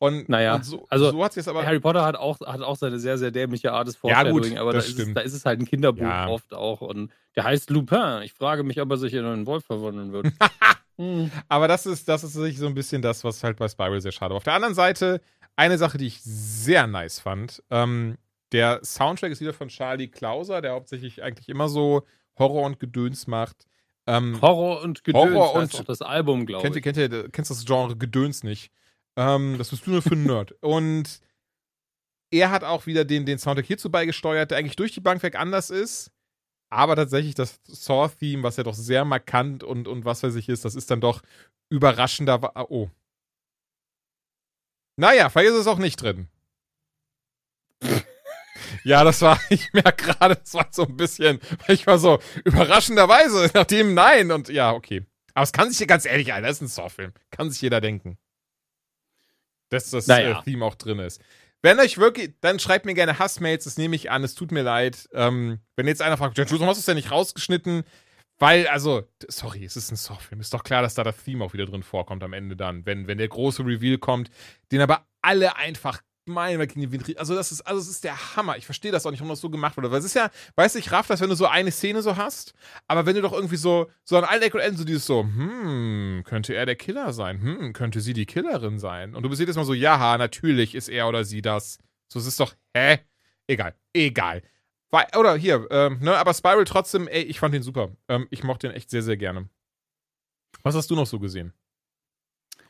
Und, 0.00 0.30
naja, 0.30 0.54
und 0.54 0.64
so, 0.64 0.86
also 0.88 1.10
so 1.10 1.22
hat's 1.22 1.36
jetzt 1.36 1.46
aber 1.46 1.66
Harry 1.66 1.78
Potter 1.78 2.02
hat 2.02 2.16
auch, 2.16 2.40
hat 2.40 2.62
auch 2.62 2.76
seine 2.76 2.98
sehr, 2.98 3.18
sehr 3.18 3.30
dämliche 3.30 3.70
Art 3.70 3.86
des 3.86 3.96
Foreshadowing, 3.96 4.54
ja, 4.54 4.62
aber 4.62 4.72
da 4.72 4.78
ist, 4.78 4.98
es, 4.98 5.12
da 5.12 5.20
ist, 5.20 5.34
es, 5.34 5.44
halt 5.44 5.60
ein 5.60 5.66
Kinderbuch 5.66 6.00
ja. 6.00 6.26
oft 6.26 6.54
auch. 6.54 6.80
Und 6.80 7.12
der 7.36 7.44
heißt 7.44 7.68
Lupin. 7.68 8.22
Ich 8.22 8.32
frage 8.32 8.62
mich, 8.62 8.80
ob 8.80 8.90
er 8.90 8.96
sich 8.96 9.12
in 9.12 9.26
einen 9.26 9.44
Wolf 9.44 9.66
verwandeln 9.66 10.12
wird. 10.12 10.28
hm. 10.96 11.30
Aber 11.48 11.68
das 11.68 11.84
ist, 11.84 12.08
das 12.08 12.24
ist 12.24 12.32
so 12.32 12.66
ein 12.66 12.72
bisschen 12.72 13.02
das, 13.02 13.24
was 13.24 13.44
halt 13.44 13.58
bei 13.58 13.68
Spiral 13.68 14.00
sehr 14.00 14.10
schade 14.10 14.30
war. 14.30 14.38
Auf 14.38 14.44
der 14.44 14.54
anderen 14.54 14.74
Seite, 14.74 15.20
eine 15.54 15.76
Sache, 15.76 15.98
die 15.98 16.06
ich 16.06 16.22
sehr 16.22 16.86
nice 16.86 17.20
fand. 17.20 17.62
Ähm, 17.68 18.16
der 18.52 18.80
Soundtrack 18.82 19.32
ist 19.32 19.42
wieder 19.42 19.52
von 19.52 19.68
Charlie 19.68 20.08
Klauser, 20.08 20.62
der 20.62 20.72
hauptsächlich 20.72 21.22
eigentlich 21.22 21.50
immer 21.50 21.68
so 21.68 22.06
Horror 22.38 22.64
und 22.64 22.80
Gedöns 22.80 23.26
macht. 23.26 23.66
Ähm, 24.06 24.40
Horror 24.40 24.80
und 24.80 25.04
Gedöns 25.04 25.34
Horror 25.34 25.56
und 25.56 25.86
das 25.90 26.00
Album, 26.00 26.46
glaube 26.46 26.60
ich. 26.60 26.62
Kennt 26.72 26.76
ihr, 26.76 26.80
kennt 26.80 26.96
ihr, 26.96 27.28
kennst 27.28 27.50
das 27.50 27.66
Genre 27.66 27.96
Gedöns 27.96 28.42
nicht? 28.44 28.72
Ähm, 29.16 29.56
das 29.58 29.70
bist 29.70 29.86
du 29.86 29.90
nur 29.90 30.02
für 30.02 30.12
einen 30.12 30.24
Nerd. 30.24 30.52
Und 30.60 31.20
er 32.30 32.50
hat 32.50 32.64
auch 32.64 32.86
wieder 32.86 33.04
den, 33.04 33.26
den 33.26 33.38
Soundtrack 33.38 33.66
hierzu 33.66 33.90
beigesteuert, 33.90 34.50
der 34.50 34.58
eigentlich 34.58 34.76
durch 34.76 34.92
die 34.92 35.00
Bank 35.00 35.22
weg 35.22 35.36
anders 35.36 35.70
ist. 35.70 36.12
Aber 36.72 36.94
tatsächlich 36.94 37.34
das 37.34 37.60
Saw-Theme, 37.64 38.44
was 38.44 38.56
ja 38.56 38.62
doch 38.62 38.74
sehr 38.74 39.04
markant 39.04 39.64
und, 39.64 39.88
und 39.88 40.04
was 40.04 40.22
weiß 40.22 40.36
ich 40.36 40.48
ist, 40.48 40.64
das 40.64 40.76
ist 40.76 40.90
dann 40.90 41.00
doch 41.00 41.22
überraschender. 41.68 42.52
Oh. 42.70 42.88
Naja, 44.96 45.28
vielleicht 45.28 45.50
ist 45.50 45.60
es 45.60 45.66
auch 45.66 45.78
nicht 45.78 46.00
drin. 46.00 46.28
ja, 48.84 49.02
das 49.02 49.20
war, 49.22 49.40
ich 49.50 49.72
merke 49.72 50.04
gerade, 50.04 50.36
das 50.36 50.54
war 50.54 50.68
so 50.70 50.84
ein 50.84 50.96
bisschen, 50.96 51.40
ich 51.66 51.88
war 51.88 51.98
so, 51.98 52.20
überraschenderweise, 52.44 53.50
nachdem 53.54 53.94
nein 53.94 54.30
und 54.30 54.48
ja, 54.48 54.72
okay. 54.72 55.04
Aber 55.34 55.44
es 55.44 55.52
kann 55.52 55.68
sich 55.68 55.78
hier 55.78 55.86
ganz 55.88 56.04
ehrlich, 56.04 56.32
Alter, 56.32 56.46
das 56.46 56.58
ist 56.58 56.62
ein 56.62 56.68
Saw-Film. 56.68 57.12
Kann 57.32 57.50
sich 57.50 57.60
jeder 57.62 57.80
denken 57.80 58.18
dass 59.70 59.90
das 59.90 60.06
naja. 60.06 60.40
äh, 60.40 60.42
Theme 60.44 60.64
auch 60.64 60.74
drin 60.74 60.98
ist. 60.98 61.20
Wenn 61.62 61.78
euch 61.78 61.98
wirklich, 61.98 62.34
dann 62.40 62.58
schreibt 62.58 62.86
mir 62.86 62.94
gerne 62.94 63.18
Hassmails, 63.18 63.64
das 63.64 63.76
nehme 63.76 63.96
ich 63.96 64.10
an, 64.10 64.24
es 64.24 64.34
tut 64.34 64.50
mir 64.50 64.62
leid. 64.62 65.08
Ähm, 65.12 65.60
wenn 65.76 65.86
jetzt 65.86 66.00
einer 66.02 66.16
fragt, 66.16 66.36
Jules, 66.36 66.52
warum 66.52 66.68
hast 66.68 66.78
du 66.78 66.80
es 66.80 66.86
denn 66.86 66.96
nicht 66.96 67.10
rausgeschnitten? 67.10 67.84
Weil, 68.38 68.66
also, 68.68 69.02
sorry, 69.28 69.64
es 69.64 69.76
ist 69.76 69.90
ein 69.92 69.96
Softfilm. 69.96 70.40
Ist 70.40 70.54
doch 70.54 70.64
klar, 70.64 70.80
dass 70.80 70.94
da 70.94 71.04
das 71.04 71.22
Theme 71.22 71.44
auch 71.44 71.52
wieder 71.52 71.66
drin 71.66 71.82
vorkommt 71.82 72.22
am 72.22 72.32
Ende 72.32 72.56
dann, 72.56 72.86
wenn, 72.86 73.06
wenn 73.06 73.18
der 73.18 73.28
große 73.28 73.64
Reveal 73.64 73.98
kommt, 73.98 74.30
den 74.72 74.80
aber 74.80 75.06
alle 75.20 75.56
einfach 75.56 76.00
meinen 76.30 76.66
gegen 76.66 76.80
den 76.80 76.92
Wind. 76.92 77.18
Also, 77.18 77.34
das 77.34 77.52
ist, 77.52 77.60
also, 77.62 77.80
es 77.80 77.88
ist 77.88 78.04
der 78.04 78.36
Hammer. 78.36 78.56
Ich 78.56 78.64
verstehe 78.64 78.92
das 78.92 79.04
auch 79.04 79.10
nicht, 79.10 79.20
warum 79.20 79.30
das 79.30 79.40
so 79.40 79.50
gemacht 79.50 79.76
wurde. 79.76 79.90
Weil 79.90 79.98
es 79.98 80.04
ist 80.04 80.14
ja, 80.14 80.30
weißt 80.56 80.74
du, 80.74 80.78
ich 80.78 80.90
raff 80.92 81.06
das, 81.06 81.20
wenn 81.20 81.28
du 81.28 81.36
so 81.36 81.46
eine 81.46 81.70
Szene 81.70 82.02
so 82.02 82.16
hast, 82.16 82.54
aber 82.88 83.06
wenn 83.06 83.16
du 83.16 83.22
doch 83.22 83.32
irgendwie 83.32 83.56
so, 83.56 83.90
so 84.04 84.16
an 84.16 84.24
allen 84.24 84.42
Ecken 84.42 84.58
und 84.58 84.62
Enden 84.64 84.78
so 84.78 84.84
dieses 84.84 85.06
so, 85.06 85.22
hm, 85.22 86.22
könnte 86.24 86.54
er 86.54 86.66
der 86.66 86.76
Killer 86.76 87.12
sein? 87.12 87.42
Hm, 87.42 87.72
könnte 87.72 88.00
sie 88.00 88.12
die 88.12 88.26
Killerin 88.26 88.78
sein? 88.78 89.14
Und 89.14 89.22
du 89.22 89.28
bist 89.28 89.40
jedes 89.40 89.56
Mal 89.56 89.64
so, 89.64 89.74
ja, 89.74 90.16
natürlich 90.16 90.74
ist 90.74 90.88
er 90.88 91.08
oder 91.08 91.24
sie 91.24 91.42
das. 91.42 91.78
So, 92.08 92.18
es 92.18 92.26
ist 92.26 92.40
doch, 92.40 92.54
hä? 92.74 92.98
Egal, 93.46 93.74
egal. 93.92 94.42
Oder 95.16 95.36
hier, 95.36 95.68
ähm, 95.70 95.98
ne, 96.00 96.16
aber 96.16 96.34
Spiral 96.34 96.64
trotzdem, 96.64 97.06
ey, 97.06 97.22
ich 97.22 97.38
fand 97.38 97.54
den 97.54 97.62
super. 97.62 97.90
Ähm, 98.08 98.26
ich 98.30 98.42
mochte 98.42 98.68
den 98.68 98.76
echt 98.76 98.90
sehr, 98.90 99.02
sehr 99.02 99.16
gerne. 99.16 99.48
Was 100.62 100.74
hast 100.74 100.90
du 100.90 100.96
noch 100.96 101.06
so 101.06 101.18
gesehen? 101.20 101.52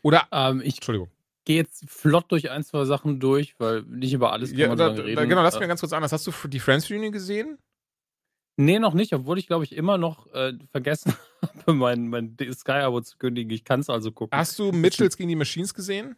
Oder, 0.02 0.28
ähm, 0.32 0.60
ich, 0.62 0.76
Entschuldigung. 0.76 1.10
Gehe 1.44 1.56
jetzt 1.56 1.88
flott 1.88 2.30
durch 2.30 2.50
ein, 2.50 2.62
zwei 2.62 2.84
Sachen 2.84 3.18
durch, 3.18 3.54
weil 3.58 3.82
nicht 3.82 4.12
über 4.12 4.32
alles 4.32 4.50
kann 4.50 4.58
ja, 4.58 4.68
man 4.68 4.78
da, 4.78 4.88
reden. 4.88 5.16
Da, 5.16 5.24
genau, 5.24 5.42
lass 5.42 5.56
äh, 5.56 5.60
mir 5.60 5.68
ganz 5.68 5.80
kurz 5.80 5.92
anders. 5.92 6.12
Hast 6.12 6.26
du 6.26 6.48
die 6.48 6.60
Friends 6.60 6.90
Reunion 6.90 7.12
gesehen? 7.12 7.58
Nee, 8.56 8.78
noch 8.78 8.92
nicht, 8.92 9.14
obwohl 9.14 9.38
ich, 9.38 9.46
glaube 9.46 9.64
ich, 9.64 9.74
immer 9.74 9.96
noch 9.96 10.26
äh, 10.34 10.52
vergessen 10.70 11.14
habe, 11.42 11.72
mein, 11.72 12.08
mein 12.08 12.36
Sky-Abo 12.38 13.00
zu 13.00 13.16
kündigen. 13.16 13.50
Ich 13.52 13.64
kann 13.64 13.80
es 13.80 13.88
also 13.88 14.12
gucken. 14.12 14.38
Hast 14.38 14.58
du 14.58 14.70
Mitchells 14.70 15.16
gegen 15.16 15.30
die 15.30 15.36
Machines 15.36 15.72
gesehen? 15.72 16.16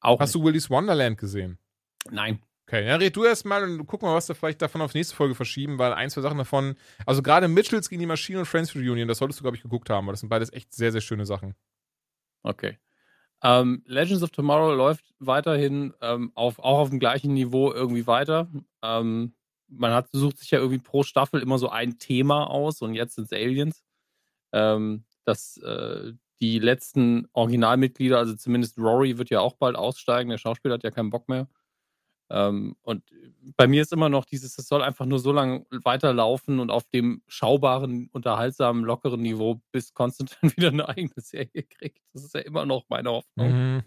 Auch. 0.00 0.18
Hast 0.18 0.34
nicht. 0.34 0.42
du 0.42 0.46
Willy's 0.46 0.70
Wonderland 0.70 1.18
gesehen? 1.18 1.58
Nein. 2.10 2.40
Okay, 2.66 2.86
ja, 2.86 2.96
red 2.96 3.16
du 3.16 3.24
erst 3.24 3.46
mal 3.46 3.62
und 3.62 3.86
guck 3.86 4.02
mal, 4.02 4.14
was 4.14 4.28
wir 4.28 4.34
vielleicht 4.34 4.60
davon 4.60 4.82
auf 4.82 4.92
nächste 4.92 5.16
Folge 5.16 5.34
verschieben, 5.34 5.78
weil 5.78 5.94
ein, 5.94 6.10
zwei 6.10 6.20
Sachen 6.20 6.36
davon, 6.36 6.76
also 7.06 7.22
gerade 7.22 7.48
Mitchells 7.48 7.88
gegen 7.88 8.00
die 8.00 8.06
Maschine 8.06 8.40
und 8.40 8.44
Friends 8.44 8.74
Reunion, 8.76 9.08
das 9.08 9.18
solltest 9.18 9.40
du, 9.40 9.44
glaube 9.44 9.56
ich, 9.56 9.62
geguckt 9.62 9.88
haben, 9.88 10.06
weil 10.06 10.12
das 10.12 10.20
sind 10.20 10.28
beides 10.28 10.52
echt 10.52 10.74
sehr, 10.74 10.92
sehr 10.92 11.00
schöne 11.00 11.24
Sachen. 11.24 11.54
Okay. 12.42 12.78
Ähm, 13.42 13.82
Legends 13.86 14.22
of 14.22 14.30
Tomorrow 14.30 14.74
läuft 14.74 15.14
weiterhin 15.20 15.94
ähm, 16.00 16.32
auf, 16.34 16.58
auch 16.58 16.78
auf 16.80 16.90
dem 16.90 16.98
gleichen 16.98 17.34
Niveau 17.34 17.72
irgendwie 17.72 18.06
weiter. 18.06 18.48
Ähm, 18.82 19.34
man 19.68 19.92
hat, 19.92 20.08
sucht 20.12 20.38
sich 20.38 20.50
ja 20.50 20.58
irgendwie 20.58 20.80
pro 20.80 21.02
Staffel 21.02 21.40
immer 21.40 21.58
so 21.58 21.68
ein 21.68 21.98
Thema 21.98 22.48
aus 22.50 22.82
und 22.82 22.94
jetzt 22.94 23.14
sind 23.14 23.24
es 23.24 23.32
Aliens. 23.32 23.84
Ähm, 24.52 25.04
das, 25.24 25.58
äh, 25.58 26.12
die 26.40 26.58
letzten 26.58 27.28
Originalmitglieder, 27.32 28.18
also 28.18 28.34
zumindest 28.34 28.78
Rory 28.78 29.18
wird 29.18 29.30
ja 29.30 29.40
auch 29.40 29.54
bald 29.54 29.76
aussteigen, 29.76 30.30
der 30.30 30.38
Schauspieler 30.38 30.74
hat 30.74 30.84
ja 30.84 30.90
keinen 30.90 31.10
Bock 31.10 31.28
mehr. 31.28 31.48
Ähm, 32.30 32.76
und 32.82 33.02
bei 33.56 33.66
mir 33.66 33.82
ist 33.82 33.92
immer 33.92 34.08
noch 34.08 34.24
dieses, 34.24 34.58
es 34.58 34.68
soll 34.68 34.82
einfach 34.82 35.06
nur 35.06 35.18
so 35.18 35.32
lange 35.32 35.64
weiterlaufen 35.70 36.60
und 36.60 36.70
auf 36.70 36.86
dem 36.88 37.22
schaubaren, 37.26 38.08
unterhaltsamen, 38.12 38.84
lockeren 38.84 39.20
Niveau, 39.20 39.62
bis 39.72 39.94
Konstantin 39.94 40.52
wieder 40.56 40.68
eine 40.68 40.88
eigene 40.88 41.12
Serie 41.16 41.62
kriegt. 41.62 42.02
Das 42.12 42.24
ist 42.24 42.34
ja 42.34 42.40
immer 42.40 42.66
noch 42.66 42.84
meine 42.88 43.10
Hoffnung. 43.10 43.76
Mhm. 43.76 43.82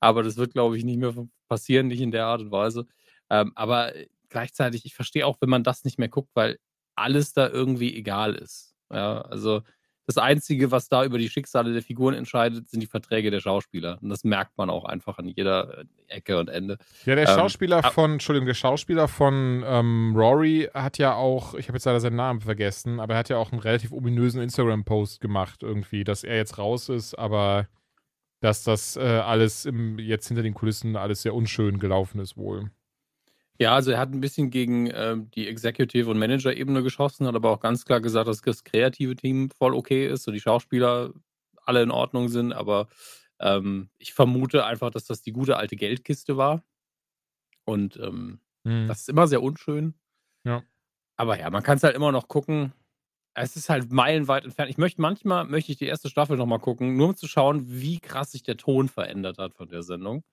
Aber 0.00 0.22
das 0.22 0.36
wird, 0.36 0.52
glaube 0.52 0.76
ich, 0.76 0.84
nicht 0.84 0.98
mehr 0.98 1.14
passieren, 1.48 1.88
nicht 1.88 2.00
in 2.00 2.10
der 2.10 2.26
Art 2.26 2.40
und 2.40 2.50
Weise. 2.50 2.86
Ähm, 3.30 3.52
aber 3.54 3.92
gleichzeitig, 4.28 4.84
ich 4.84 4.94
verstehe 4.94 5.26
auch, 5.26 5.38
wenn 5.40 5.50
man 5.50 5.64
das 5.64 5.84
nicht 5.84 5.98
mehr 5.98 6.08
guckt, 6.08 6.30
weil 6.34 6.58
alles 6.94 7.32
da 7.32 7.48
irgendwie 7.48 7.94
egal 7.94 8.34
ist. 8.34 8.74
Ja, 8.90 9.20
also 9.22 9.62
das 10.06 10.18
Einzige, 10.18 10.70
was 10.70 10.88
da 10.88 11.04
über 11.04 11.18
die 11.18 11.28
Schicksale 11.28 11.72
der 11.72 11.82
Figuren 11.82 12.14
entscheidet, 12.14 12.68
sind 12.68 12.80
die 12.80 12.86
Verträge 12.86 13.32
der 13.32 13.40
Schauspieler. 13.40 13.98
Und 14.00 14.08
das 14.08 14.22
merkt 14.22 14.56
man 14.56 14.70
auch 14.70 14.84
einfach 14.84 15.18
an 15.18 15.26
jeder 15.26 15.78
äh, 15.78 15.84
Ecke 16.06 16.38
und 16.38 16.48
Ende. 16.48 16.78
Ja, 17.04 17.16
der 17.16 17.28
ähm, 17.28 17.34
Schauspieler 17.34 17.84
ähm, 17.84 17.90
von, 17.90 18.12
Entschuldigung, 18.12 18.46
der 18.46 18.54
Schauspieler 18.54 19.08
von 19.08 19.64
ähm, 19.66 20.14
Rory 20.16 20.70
hat 20.72 20.98
ja 20.98 21.14
auch, 21.14 21.54
ich 21.54 21.66
habe 21.68 21.76
jetzt 21.76 21.86
leider 21.86 21.98
seinen 21.98 22.16
Namen 22.16 22.40
vergessen, 22.40 23.00
aber 23.00 23.14
er 23.14 23.18
hat 23.18 23.28
ja 23.28 23.36
auch 23.36 23.50
einen 23.50 23.60
relativ 23.60 23.90
ominösen 23.90 24.40
Instagram-Post 24.40 25.20
gemacht 25.20 25.64
irgendwie, 25.64 26.04
dass 26.04 26.22
er 26.22 26.36
jetzt 26.36 26.56
raus 26.58 26.88
ist, 26.88 27.14
aber 27.14 27.66
dass 28.40 28.62
das 28.62 28.96
äh, 28.96 29.00
alles 29.00 29.64
im, 29.64 29.98
jetzt 29.98 30.28
hinter 30.28 30.44
den 30.44 30.54
Kulissen 30.54 30.94
alles 30.94 31.22
sehr 31.22 31.34
unschön 31.34 31.80
gelaufen 31.80 32.20
ist 32.20 32.36
wohl. 32.36 32.70
Ja, 33.58 33.74
also 33.74 33.90
er 33.90 33.98
hat 33.98 34.12
ein 34.12 34.20
bisschen 34.20 34.50
gegen 34.50 34.90
ähm, 34.92 35.30
die 35.30 35.48
Executive- 35.48 36.10
und 36.10 36.18
Manager-Ebene 36.18 36.82
geschossen, 36.82 37.26
hat 37.26 37.34
aber 37.34 37.50
auch 37.50 37.60
ganz 37.60 37.84
klar 37.84 38.00
gesagt, 38.00 38.28
dass 38.28 38.42
das 38.42 38.64
kreative 38.64 39.16
Team 39.16 39.50
voll 39.50 39.74
okay 39.74 40.06
ist 40.06 40.26
und 40.28 40.34
die 40.34 40.40
Schauspieler 40.40 41.12
alle 41.64 41.82
in 41.82 41.90
Ordnung 41.90 42.28
sind. 42.28 42.52
Aber 42.52 42.88
ähm, 43.40 43.88
ich 43.98 44.14
vermute 44.14 44.64
einfach, 44.64 44.90
dass 44.90 45.04
das 45.04 45.22
die 45.22 45.32
gute 45.32 45.56
alte 45.56 45.76
Geldkiste 45.76 46.36
war. 46.36 46.64
Und 47.64 47.96
ähm, 47.96 48.40
hm. 48.64 48.86
das 48.88 49.00
ist 49.00 49.08
immer 49.08 49.26
sehr 49.26 49.42
unschön. 49.42 49.94
Ja. 50.44 50.62
Aber 51.16 51.38
ja, 51.38 51.50
man 51.50 51.62
kann 51.62 51.78
es 51.78 51.82
halt 51.82 51.96
immer 51.96 52.12
noch 52.12 52.28
gucken. 52.28 52.72
Es 53.34 53.56
ist 53.56 53.68
halt 53.68 53.92
meilenweit 53.92 54.44
entfernt. 54.44 54.70
Ich 54.70 54.78
möchte 54.78 55.00
manchmal 55.00 55.44
möchte 55.44 55.72
ich 55.72 55.78
die 55.78 55.86
erste 55.86 56.08
Staffel 56.08 56.36
nochmal 56.36 56.58
gucken, 56.58 56.96
nur 56.96 57.08
um 57.08 57.16
zu 57.16 57.26
schauen, 57.26 57.64
wie 57.68 58.00
krass 58.00 58.32
sich 58.32 58.42
der 58.42 58.56
Ton 58.56 58.88
verändert 58.88 59.38
hat 59.38 59.54
von 59.54 59.68
der 59.68 59.82
Sendung. 59.82 60.24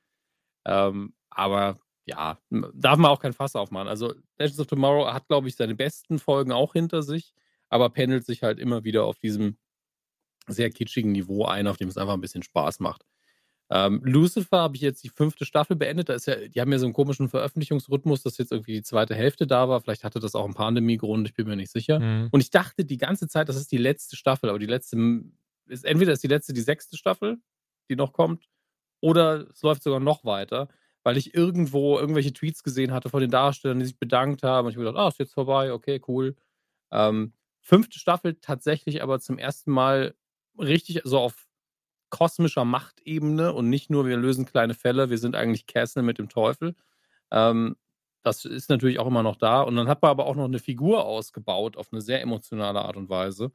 Ähm, 0.65 1.13
aber 1.29 1.79
ja, 2.05 2.37
darf 2.73 2.97
man 2.97 3.11
auch 3.11 3.19
kein 3.19 3.33
Fass 3.33 3.55
aufmachen. 3.55 3.87
Also 3.87 4.13
Legends 4.37 4.59
of 4.59 4.67
Tomorrow 4.67 5.13
hat, 5.13 5.27
glaube 5.27 5.47
ich, 5.47 5.55
seine 5.55 5.75
besten 5.75 6.19
Folgen 6.19 6.51
auch 6.51 6.73
hinter 6.73 7.01
sich, 7.01 7.33
aber 7.69 7.89
pendelt 7.89 8.25
sich 8.25 8.43
halt 8.43 8.59
immer 8.59 8.83
wieder 8.83 9.05
auf 9.05 9.19
diesem 9.19 9.57
sehr 10.47 10.69
kitschigen 10.69 11.13
Niveau 11.13 11.45
ein, 11.45 11.67
auf 11.67 11.77
dem 11.77 11.87
es 11.87 11.97
einfach 11.97 12.13
ein 12.13 12.21
bisschen 12.21 12.43
Spaß 12.43 12.79
macht. 12.81 13.05
Ähm, 13.69 14.01
Lucifer 14.03 14.59
habe 14.59 14.75
ich 14.75 14.81
jetzt 14.81 15.03
die 15.03 15.09
fünfte 15.09 15.45
Staffel 15.45 15.77
beendet. 15.77 16.09
Da 16.09 16.13
ist 16.13 16.27
ja, 16.27 16.35
die 16.35 16.59
haben 16.59 16.71
ja 16.71 16.77
so 16.77 16.85
einen 16.85 16.93
komischen 16.93 17.29
Veröffentlichungsrhythmus, 17.29 18.21
dass 18.21 18.37
jetzt 18.37 18.51
irgendwie 18.51 18.73
die 18.73 18.83
zweite 18.83 19.15
Hälfte 19.15 19.47
da 19.47 19.69
war. 19.69 19.79
Vielleicht 19.79 20.03
hatte 20.03 20.19
das 20.19 20.35
auch 20.35 20.43
einen 20.43 20.53
Pandemiegrund, 20.53 21.27
ich 21.27 21.33
bin 21.33 21.47
mir 21.47 21.55
nicht 21.55 21.71
sicher. 21.71 21.99
Mhm. 21.99 22.27
Und 22.31 22.41
ich 22.41 22.51
dachte 22.51 22.85
die 22.85 22.97
ganze 22.97 23.27
Zeit, 23.27 23.47
das 23.47 23.55
ist 23.55 23.71
die 23.71 23.77
letzte 23.77 24.17
Staffel, 24.17 24.49
aber 24.49 24.59
die 24.59 24.65
letzte 24.65 25.23
ist 25.67 25.85
entweder 25.85 26.11
ist 26.11 26.23
die 26.23 26.27
letzte 26.27 26.51
die 26.51 26.61
sechste 26.61 26.97
Staffel, 26.97 27.37
die 27.89 27.95
noch 27.95 28.11
kommt, 28.11 28.45
oder 28.99 29.47
es 29.49 29.61
läuft 29.61 29.83
sogar 29.83 30.01
noch 30.01 30.25
weiter 30.25 30.67
weil 31.03 31.17
ich 31.17 31.33
irgendwo 31.33 31.99
irgendwelche 31.99 32.33
Tweets 32.33 32.63
gesehen 32.63 32.91
hatte 32.91 33.09
von 33.09 33.21
den 33.21 33.29
Darstellern, 33.29 33.79
die 33.79 33.85
sich 33.85 33.99
bedankt 33.99 34.43
haben. 34.43 34.65
Und 34.65 34.71
ich 34.71 34.77
habe 34.77 34.85
gedacht, 34.85 35.01
ah, 35.01 35.09
ist 35.09 35.19
jetzt 35.19 35.33
vorbei, 35.33 35.73
okay, 35.73 36.01
cool. 36.07 36.35
Ähm, 36.91 37.33
fünfte 37.61 37.99
Staffel 37.99 38.35
tatsächlich 38.35 39.03
aber 39.03 39.19
zum 39.19 39.37
ersten 39.37 39.71
Mal 39.71 40.15
richtig 40.57 41.01
so 41.03 41.19
auf 41.19 41.47
kosmischer 42.09 42.63
Machtebene 42.63 43.53
und 43.53 43.69
nicht 43.69 43.89
nur, 43.89 44.05
wir 44.05 44.17
lösen 44.17 44.45
kleine 44.45 44.75
Fälle, 44.75 45.09
wir 45.09 45.17
sind 45.17 45.35
eigentlich 45.35 45.65
Castle 45.65 46.03
mit 46.03 46.19
dem 46.19 46.29
Teufel. 46.29 46.75
Ähm, 47.31 47.75
das 48.21 48.45
ist 48.45 48.69
natürlich 48.69 48.99
auch 48.99 49.07
immer 49.07 49.23
noch 49.23 49.35
da. 49.35 49.61
Und 49.61 49.75
dann 49.75 49.87
hat 49.87 50.01
man 50.01 50.11
aber 50.11 50.25
auch 50.27 50.35
noch 50.35 50.45
eine 50.45 50.59
Figur 50.59 51.05
ausgebaut 51.05 51.75
auf 51.75 51.91
eine 51.91 52.01
sehr 52.01 52.21
emotionale 52.21 52.81
Art 52.81 52.95
und 52.95 53.09
Weise. 53.09 53.51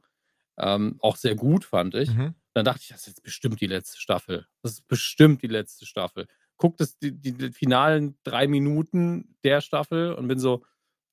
Ähm, 0.57 0.97
auch 1.01 1.15
sehr 1.15 1.35
gut, 1.35 1.65
fand 1.65 1.95
ich. 1.95 2.13
Mhm. 2.13 2.35
Dann 2.53 2.65
dachte 2.65 2.81
ich, 2.83 2.89
das 2.89 3.01
ist 3.01 3.07
jetzt 3.07 3.23
bestimmt 3.23 3.61
die 3.61 3.67
letzte 3.67 3.99
Staffel. 3.99 4.45
Das 4.61 4.73
ist 4.73 4.87
bestimmt 4.87 5.41
die 5.41 5.47
letzte 5.47 5.85
Staffel 5.85 6.27
gucke 6.59 6.85
die, 7.01 7.11
die, 7.11 7.33
die, 7.33 7.51
finalen 7.51 8.19
drei 8.23 8.47
Minuten 8.47 9.35
der 9.43 9.61
Staffel 9.61 10.13
und 10.13 10.27
bin 10.27 10.39
so, 10.39 10.63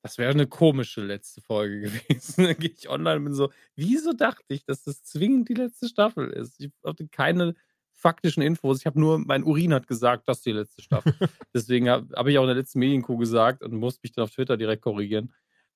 das 0.03 0.17
wäre 0.17 0.31
eine 0.31 0.45
komische 0.45 1.01
letzte 1.01 1.41
Folge 1.41 1.81
gewesen. 2.09 2.43
Dann 2.43 2.57
gehe 2.57 2.69
ich 2.69 2.89
online 2.89 3.17
und 3.17 3.23
bin 3.23 3.33
so, 3.33 3.51
wieso 3.75 4.13
dachte 4.13 4.53
ich, 4.53 4.63
dass 4.65 4.83
das 4.83 5.03
zwingend 5.03 5.49
die 5.49 5.55
letzte 5.55 5.87
Staffel 5.87 6.29
ist? 6.29 6.59
Ich 6.59 6.71
hatte 6.85 7.07
keine 7.07 7.55
faktischen 7.93 8.43
Infos. 8.43 8.79
Ich 8.79 8.85
habe 8.85 8.99
nur, 8.99 9.17
mein 9.17 9.43
Urin 9.43 9.73
hat 9.73 9.87
gesagt, 9.87 10.27
das 10.27 10.37
ist 10.37 10.45
die 10.45 10.51
letzte 10.51 10.83
Staffel. 10.83 11.13
Deswegen 11.53 11.89
habe 11.89 12.13
hab 12.15 12.27
ich 12.27 12.37
auch 12.37 12.43
in 12.43 12.49
der 12.49 12.55
letzten 12.55 12.79
Medienkuh 12.79 13.17
gesagt 13.17 13.63
und 13.63 13.73
musste 13.73 14.01
mich 14.03 14.11
dann 14.11 14.23
auf 14.23 14.31
Twitter 14.31 14.57
direkt 14.57 14.83
korrigieren. 14.83 15.33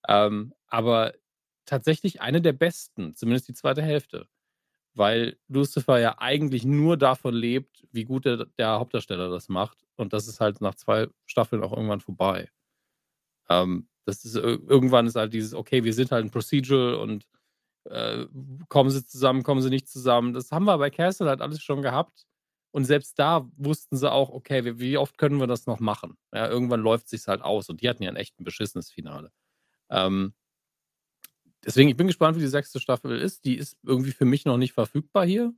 Ähm, 0.08 0.54
aber 0.68 1.14
tatsächlich 1.66 2.22
eine 2.22 2.42
der 2.42 2.54
besten, 2.54 3.16
zumindest 3.16 3.48
die 3.48 3.54
zweite 3.54 3.82
Hälfte 3.82 4.28
weil 4.93 5.38
Lucifer 5.47 6.00
ja 6.00 6.16
eigentlich 6.20 6.66
nur 6.66 6.97
davon 6.97 7.34
lebt, 7.34 7.86
wie 7.92 8.05
gut 8.05 8.26
der, 8.26 8.46
der, 8.58 8.80
Hauptdarsteller 8.80 9.30
das 9.30 9.50
macht. 9.50 9.86
Und 9.96 10.13
das 10.13 10.28
ist 10.28 10.39
halt 10.39 10.62
nach 10.62 10.76
zwei 10.76 11.08
Staffeln 11.26 11.63
auch 11.63 11.72
irgendwann 11.72 12.01
vorbei. 12.01 12.50
Ähm, 13.50 13.88
das 14.05 14.26
ist 14.26 14.36
irgendwann 14.36 15.08
ist 15.08 15.16
halt 15.16 15.34
dieses, 15.34 15.54
okay, 15.54 15.84
wir 15.84 15.93
sind 15.93 16.12
halt 16.12 16.26
ein 16.26 16.32
Procedural 16.32 16.96
und 16.96 17.28
äh, 17.86 18.26
kommen 18.70 18.89
sie 18.89 19.05
zusammen, 19.05 19.43
kommen 19.43 19.62
sie 19.62 19.70
nicht 19.70 19.88
zusammen. 19.88 20.34
Das 20.34 20.51
haben 20.51 20.66
wir 20.66 20.78
bei 20.78 20.89
Castle 20.89 21.30
halt 21.30 21.42
alles 21.42 21.62
schon 21.62 21.82
gehabt. 21.82 22.26
Und 22.72 22.86
selbst 22.86 23.20
da 23.20 23.50
wussten 23.58 23.97
sie 23.97 24.12
auch, 24.12 24.30
okay, 24.30 24.63
wie, 24.63 24.80
wie 24.80 24.97
oft 24.97 25.18
können 25.18 25.39
wir 25.39 25.47
das 25.47 25.68
noch 25.68 25.80
machen? 25.80 26.18
Ja, 26.34 26.47
irgendwann 26.47 26.82
läuft 26.82 27.05
es 27.05 27.12
sich 27.12 27.28
halt 27.28 27.42
aus. 27.42 27.70
Und 27.70 27.82
die 27.82 27.89
hatten 27.89 28.04
ja 28.04 28.09
ein 28.09 28.16
echt 28.16 28.39
ein 28.39 28.46
beschissenes 28.46 28.89
Finale. 28.89 29.32
Ähm, 29.89 30.34
Deswegen, 31.66 31.89
ich 31.89 31.97
bin 31.97 32.08
gespannt, 32.08 32.36
wie 32.38 32.42
die 32.42 32.47
sechste 32.47 32.79
Staffel 32.79 33.20
ist. 33.20 33.46
Die 33.46 33.55
ist 33.55 33.78
irgendwie 33.83 34.12
für 34.12 34.25
mich 34.25 34.46
noch 34.46 34.58
nicht 34.58 34.74
verfügbar 34.74 35.25
hier. 35.25 35.54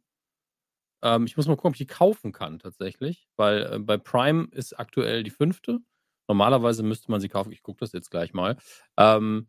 Ähm, 1.01 1.25
ich 1.25 1.37
muss 1.37 1.47
mal 1.47 1.55
gucken, 1.55 1.69
ob 1.69 1.75
ich 1.75 1.79
die 1.79 1.85
kaufen 1.85 2.31
kann 2.31 2.59
tatsächlich, 2.59 3.27
weil 3.35 3.73
äh, 3.73 3.79
bei 3.79 3.97
Prime 3.97 4.47
ist 4.51 4.77
aktuell 4.79 5.23
die 5.23 5.31
fünfte. 5.31 5.79
Normalerweise 6.27 6.83
müsste 6.83 7.11
man 7.11 7.21
sie 7.21 7.29
kaufen. 7.29 7.51
Ich 7.51 7.63
gucke 7.63 7.79
das 7.79 7.91
jetzt 7.93 8.09
gleich 8.11 8.33
mal. 8.33 8.57
Ähm, 8.97 9.47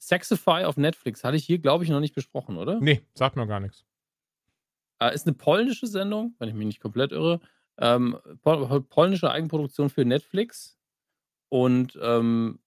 Sexify 0.00 0.64
auf 0.64 0.76
Netflix 0.76 1.24
hatte 1.24 1.36
ich 1.36 1.44
hier, 1.44 1.58
glaube 1.58 1.84
ich, 1.84 1.90
noch 1.90 2.00
nicht 2.00 2.14
besprochen, 2.14 2.56
oder? 2.56 2.80
Nee, 2.80 3.02
sagt 3.14 3.36
mir 3.36 3.46
gar 3.46 3.60
nichts. 3.60 3.84
Äh, 5.00 5.14
ist 5.14 5.26
eine 5.26 5.34
polnische 5.34 5.86
Sendung, 5.86 6.34
wenn 6.38 6.48
ich 6.48 6.54
mich 6.54 6.66
nicht 6.66 6.80
komplett 6.80 7.12
irre. 7.12 7.40
Ähm, 7.78 8.18
pol 8.42 8.82
polnische 8.82 9.30
Eigenproduktion 9.30 9.90
für 9.90 10.04
Netflix. 10.04 10.78
Und 11.48 11.98
ähm, 12.00 12.60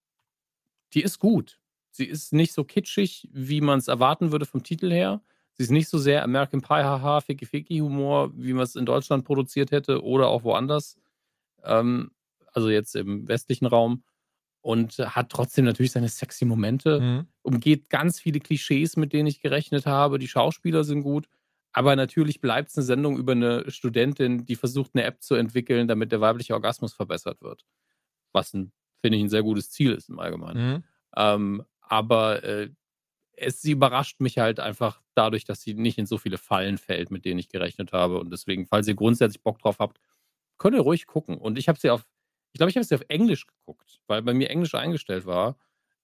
die 0.93 1.03
ist 1.03 1.19
gut 1.19 1.59
Sie 1.97 2.05
ist 2.05 2.31
nicht 2.31 2.53
so 2.53 2.63
kitschig, 2.63 3.27
wie 3.31 3.59
man 3.59 3.79
es 3.79 3.87
erwarten 3.87 4.31
würde 4.31 4.45
vom 4.45 4.61
Titel 4.61 4.91
her. 4.91 5.19
Sie 5.53 5.63
ist 5.63 5.71
nicht 5.71 5.89
so 5.89 5.97
sehr 5.97 6.23
American 6.23 6.61
Pie, 6.61 6.83
haha, 6.83 7.21
Ficky-Ficky-Humor, 7.21 8.31
wie 8.35 8.53
man 8.53 8.63
es 8.63 8.75
in 8.75 8.85
Deutschland 8.85 9.25
produziert 9.25 9.71
hätte 9.71 10.03
oder 10.03 10.27
auch 10.27 10.43
woanders. 10.43 10.99
Ähm, 11.63 12.11
also 12.53 12.69
jetzt 12.69 12.95
im 12.95 13.27
westlichen 13.27 13.65
Raum. 13.65 14.03
Und 14.61 14.99
hat 14.99 15.29
trotzdem 15.31 15.65
natürlich 15.65 15.93
seine 15.93 16.09
sexy 16.09 16.45
Momente. 16.45 16.99
Mhm. 16.99 17.27
Umgeht 17.41 17.89
ganz 17.89 18.19
viele 18.19 18.39
Klischees, 18.39 18.95
mit 18.95 19.11
denen 19.11 19.27
ich 19.27 19.41
gerechnet 19.41 19.87
habe. 19.87 20.19
Die 20.19 20.27
Schauspieler 20.27 20.83
sind 20.83 21.01
gut. 21.01 21.27
Aber 21.71 21.95
natürlich 21.95 22.41
bleibt 22.41 22.69
es 22.69 22.77
eine 22.77 22.85
Sendung 22.85 23.17
über 23.17 23.31
eine 23.31 23.71
Studentin, 23.71 24.45
die 24.45 24.55
versucht, 24.55 24.91
eine 24.93 25.03
App 25.03 25.23
zu 25.23 25.33
entwickeln, 25.33 25.87
damit 25.87 26.11
der 26.11 26.21
weibliche 26.21 26.53
Orgasmus 26.53 26.93
verbessert 26.93 27.41
wird. 27.41 27.65
Was, 28.33 28.51
finde 28.51 28.69
ich, 29.01 29.21
ein 29.23 29.29
sehr 29.29 29.41
gutes 29.41 29.71
Ziel 29.71 29.93
ist 29.93 30.09
im 30.09 30.19
Allgemeinen. 30.19 30.73
Mhm. 30.73 30.83
Ähm, 31.15 31.63
aber 31.89 32.43
äh, 32.43 32.69
es, 33.33 33.61
sie 33.61 33.71
überrascht 33.71 34.19
mich 34.19 34.39
halt 34.39 34.59
einfach 34.59 35.01
dadurch, 35.13 35.45
dass 35.45 35.61
sie 35.61 35.73
nicht 35.73 35.97
in 35.97 36.05
so 36.05 36.17
viele 36.17 36.37
Fallen 36.37 36.77
fällt, 36.77 37.11
mit 37.11 37.25
denen 37.25 37.39
ich 37.39 37.49
gerechnet 37.49 37.93
habe. 37.93 38.19
Und 38.19 38.31
deswegen, 38.31 38.65
falls 38.65 38.87
ihr 38.87 38.95
grundsätzlich 38.95 39.43
Bock 39.43 39.59
drauf 39.59 39.79
habt, 39.79 39.99
könnt 40.57 40.75
ihr 40.75 40.81
ruhig 40.81 41.05
gucken. 41.05 41.37
Und 41.37 41.57
ich 41.57 41.67
habe 41.67 41.79
sie 41.79 41.89
auf, 41.89 42.07
ich 42.51 42.57
glaube, 42.57 42.71
ich 42.71 42.75
habe 42.75 42.85
sie 42.85 42.95
auf 42.95 43.03
Englisch 43.07 43.45
geguckt, 43.45 43.99
weil 44.07 44.21
bei 44.23 44.33
mir 44.33 44.49
Englisch 44.49 44.73
eingestellt 44.75 45.25
war. 45.25 45.57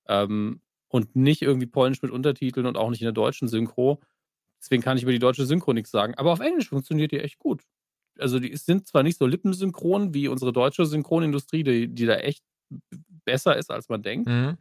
Ähm, 0.07 0.61
und 0.89 1.15
nicht 1.15 1.41
irgendwie 1.41 1.65
Polnisch 1.65 2.03
mit 2.03 2.11
Untertiteln 2.11 2.67
und 2.67 2.77
auch 2.77 2.91
nicht 2.91 3.01
in 3.01 3.05
der 3.05 3.13
deutschen 3.13 3.47
Synchro. 3.47 3.99
Deswegen 4.61 4.83
kann 4.83 4.95
ich 4.95 5.03
über 5.03 5.11
die 5.11 5.19
deutsche 5.19 5.45
Synchro 5.47 5.73
nichts 5.73 5.89
sagen. 5.89 6.13
Aber 6.15 6.31
auf 6.31 6.39
Englisch 6.39 6.69
funktioniert 6.69 7.11
die 7.11 7.19
echt 7.19 7.39
gut. 7.39 7.63
Also 8.19 8.39
die 8.39 8.55
sind 8.57 8.85
zwar 8.85 9.01
nicht 9.01 9.17
so 9.17 9.25
lippensynchron 9.25 10.13
wie 10.13 10.27
unsere 10.27 10.53
deutsche 10.53 10.85
Synchronindustrie, 10.85 11.63
die, 11.63 11.87
die 11.87 12.05
da 12.05 12.15
echt 12.17 12.43
besser 13.25 13.57
ist, 13.57 13.71
als 13.71 13.89
man 13.89 14.03
denkt. 14.03 14.29
Mhm. 14.29 14.57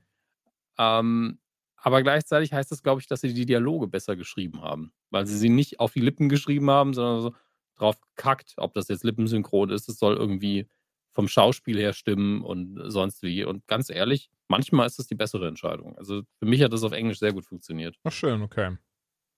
Ähm, 0.78 1.38
aber 1.76 2.02
gleichzeitig 2.02 2.52
heißt 2.52 2.70
das, 2.70 2.82
glaube 2.82 3.00
ich, 3.00 3.08
dass 3.08 3.22
sie 3.22 3.34
die 3.34 3.46
Dialoge 3.46 3.88
besser 3.88 4.16
geschrieben 4.16 4.62
haben. 4.62 4.92
Weil 5.10 5.26
sie 5.26 5.36
sie 5.36 5.48
nicht 5.48 5.80
auf 5.80 5.92
die 5.92 6.00
Lippen 6.00 6.28
geschrieben 6.28 6.70
haben, 6.70 6.94
sondern 6.94 7.22
so 7.22 7.34
drauf 7.74 8.00
gekackt, 8.00 8.54
ob 8.56 8.74
das 8.74 8.88
jetzt 8.88 9.04
lippensynchron 9.04 9.70
ist. 9.70 9.88
Es 9.88 9.98
soll 9.98 10.16
irgendwie 10.16 10.68
vom 11.10 11.28
Schauspiel 11.28 11.78
her 11.78 11.92
stimmen 11.92 12.42
und 12.42 12.80
sonst 12.90 13.22
wie. 13.22 13.44
Und 13.44 13.66
ganz 13.66 13.90
ehrlich, 13.90 14.30
manchmal 14.48 14.86
ist 14.86 14.98
das 14.98 15.06
die 15.06 15.14
bessere 15.14 15.48
Entscheidung. 15.48 15.96
Also 15.98 16.22
für 16.38 16.46
mich 16.46 16.62
hat 16.62 16.72
das 16.72 16.84
auf 16.84 16.92
Englisch 16.92 17.18
sehr 17.18 17.32
gut 17.32 17.46
funktioniert. 17.46 17.96
Ach, 18.04 18.12
schön, 18.12 18.42
okay. 18.42 18.76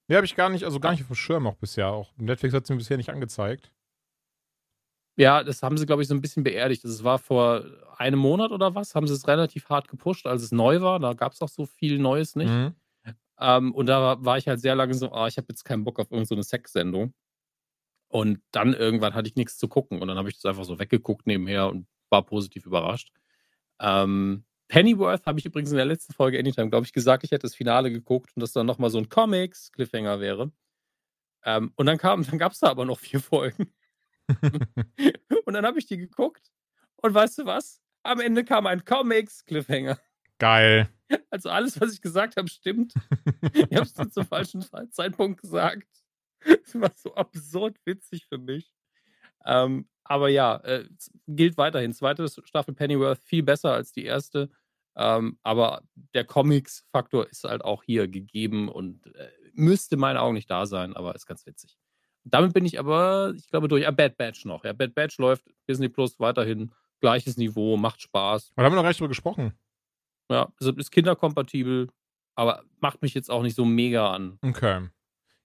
Nee, 0.07 0.17
habe 0.17 0.27
ich 0.27 0.37
gar 0.37 0.51
nicht, 0.51 0.65
also 0.65 0.81
gar 0.81 0.93
nicht 0.93 1.03
auf 1.03 1.09
dem 1.09 1.17
Schirm 1.17 1.47
auch 1.47 1.57
bisher. 1.57 1.89
Auch 1.89 2.13
Netflix 2.19 2.55
hat 2.55 2.65
es 2.65 2.71
mir 2.71 2.77
bisher 2.77 2.99
nicht 2.99 3.11
angezeigt. 3.11 3.73
Ja, 5.17 5.45
das 5.45 5.63
haben 5.63 5.77
sie, 5.77 5.87
glaube 5.87 6.03
ich, 6.03 6.09
so 6.09 6.15
ein 6.15 6.21
bisschen 6.21 6.43
beerdigt. 6.43 6.85
Das 6.85 7.05
war 7.05 7.19
vor 7.19 7.65
einem 7.97 8.19
Monat 8.19 8.51
oder 8.51 8.75
was, 8.75 8.95
haben 8.95 9.07
sie 9.07 9.15
es 9.15 9.29
relativ 9.29 9.69
hart 9.69 9.89
gepusht, 9.89 10.27
als 10.27 10.43
es 10.43 10.53
neu 10.53 10.81
war. 10.81 10.99
Da 10.99 11.13
gab 11.13 11.33
es 11.33 11.41
auch 11.41 11.49
so 11.49 11.67
viel 11.67 11.99
Neues 11.99 12.35
nicht. 12.35 12.51
Mhm. 12.51 12.75
Ähm, 13.39 13.75
und 13.75 13.87
da 13.87 14.01
war, 14.01 14.25
war 14.25 14.39
ich 14.39 14.49
halt 14.49 14.61
sehr 14.61 14.75
lange 14.75 14.95
so, 14.95 15.13
ah, 15.13 15.27
ich 15.27 15.37
habe 15.37 15.47
jetzt 15.51 15.65
keinen 15.65 15.85
Bock 15.85 15.99
auf 15.99 16.11
irgendeine 16.11 16.43
so 16.43 16.49
Sex-Sendung. 16.49 17.15
Und 18.09 18.41
dann 18.53 18.75
irgendwann 18.75 19.15
hatte 19.15 19.29
ich 19.29 19.37
nichts 19.37 19.59
zu 19.59 19.69
gucken. 19.69 20.01
Und 20.01 20.09
dann 20.09 20.19
habe 20.19 20.29
ich 20.29 20.37
das 20.37 20.45
einfach 20.45 20.65
so 20.65 20.79
weggeguckt 20.79 21.27
nebenher 21.27 21.69
und 21.69 21.87
war 22.11 22.25
positiv 22.25 22.67
überrascht. 22.67 23.13
Ähm, 23.81 24.45
Pennyworth 24.69 25.27
habe 25.27 25.39
ich 25.39 25.47
übrigens 25.47 25.71
in 25.71 25.77
der 25.77 25.87
letzten 25.87 26.13
Folge 26.13 26.39
Anytime, 26.39 26.71
glaube 26.71 26.87
ich, 26.87 26.93
gesagt, 26.93 27.25
ich 27.25 27.33
hätte 27.33 27.43
das 27.43 27.55
Finale 27.55 27.91
geguckt 27.91 28.31
und 28.35 28.41
das 28.41 28.53
dann 28.53 28.67
nochmal 28.67 28.91
so 28.91 28.99
ein 28.99 29.09
Comics-Cliffhanger 29.09 30.21
wäre. 30.21 30.53
Ähm, 31.45 31.73
und 31.77 31.87
dann, 31.87 31.99
kam, 31.99 32.25
dann 32.25 32.39
gab 32.39 32.53
es 32.53 32.61
da 32.61 32.69
aber 32.69 32.85
noch 32.85 32.99
vier 32.99 33.21
Folgen. 33.21 33.73
und 35.45 35.55
dann 35.55 35.67
habe 35.67 35.79
ich 35.79 35.87
die 35.87 35.97
geguckt. 35.97 36.51
Und 36.97 37.15
weißt 37.15 37.39
du 37.39 37.47
was? 37.47 37.81
Am 38.03 38.21
Ende 38.21 38.45
kam 38.45 38.67
ein 38.67 38.85
Comics-Cliffhanger. 38.85 39.99
Geil. 40.39 40.89
Also 41.31 41.51
alles, 41.51 41.81
was 41.81 41.93
ich 41.93 42.01
gesagt 42.01 42.37
habe, 42.37 42.49
stimmt. 42.49 42.95
ich 43.53 43.77
habe 43.77 43.83
es 43.83 43.95
zum 43.95 44.27
falschen 44.27 44.65
Zeitpunkt 44.91 45.41
gesagt. 45.41 45.89
Das 46.45 46.81
war 46.81 46.93
so 46.97 47.15
absurd 47.15 47.79
witzig 47.85 48.27
für 48.27 48.39
mich. 48.39 48.75
Ähm, 49.47 49.89
aber 50.05 50.29
ja, 50.29 50.57
äh, 50.65 50.87
gilt 51.27 51.57
weiterhin. 51.57 51.93
Zweite 51.93 52.29
Staffel 52.45 52.75
Pennyworth 52.75 53.23
viel 53.23 53.43
besser 53.43 53.73
als 53.73 53.93
die 53.93 54.05
erste. 54.05 54.51
Ähm, 54.97 55.39
aber 55.43 55.83
der 56.15 56.25
Comics-Faktor 56.25 57.29
ist 57.29 57.45
halt 57.45 57.65
auch 57.65 57.83
hier 57.83 58.07
gegeben 58.09 58.69
und 58.69 59.07
äh, 59.15 59.31
müsste 59.55 59.97
in 59.97 60.01
meinen 60.01 60.19
Augen 60.19 60.35
nicht 60.35 60.51
da 60.51 60.67
sein, 60.67 60.95
aber 60.95 61.15
ist 61.15 61.27
ganz 61.27 61.47
witzig. 61.47 61.77
Damit 62.25 62.55
bin 62.55 62.65
ich 62.65 62.79
aber, 62.79 63.35
ich 63.37 63.49
glaube, 63.49 63.69
durch. 63.69 63.87
Ah, 63.87 63.91
Bad 63.91 64.17
Batch 64.17 64.45
noch. 64.47 64.65
Ja, 64.65 64.73
Bad 64.73 64.95
Batch 64.95 65.19
läuft 65.19 65.45
Disney 65.69 65.89
Plus 65.89 66.19
weiterhin. 66.19 66.73
Gleiches 67.01 67.37
Niveau, 67.37 67.77
macht 67.77 68.01
Spaß. 68.01 68.53
Da 68.57 68.63
haben 68.63 68.73
wir 68.73 68.77
noch 68.77 68.83
gar 68.83 68.89
nicht 68.89 68.99
drüber 68.99 69.09
gesprochen. 69.09 69.53
Ja, 70.31 70.51
also 70.59 70.73
ist 70.73 70.91
kinderkompatibel, 70.91 71.91
aber 72.35 72.65
macht 72.81 73.03
mich 73.03 73.13
jetzt 73.13 73.31
auch 73.31 73.43
nicht 73.43 73.55
so 73.55 73.67
mega 73.67 74.11
an. 74.11 74.39
Okay. 74.41 74.89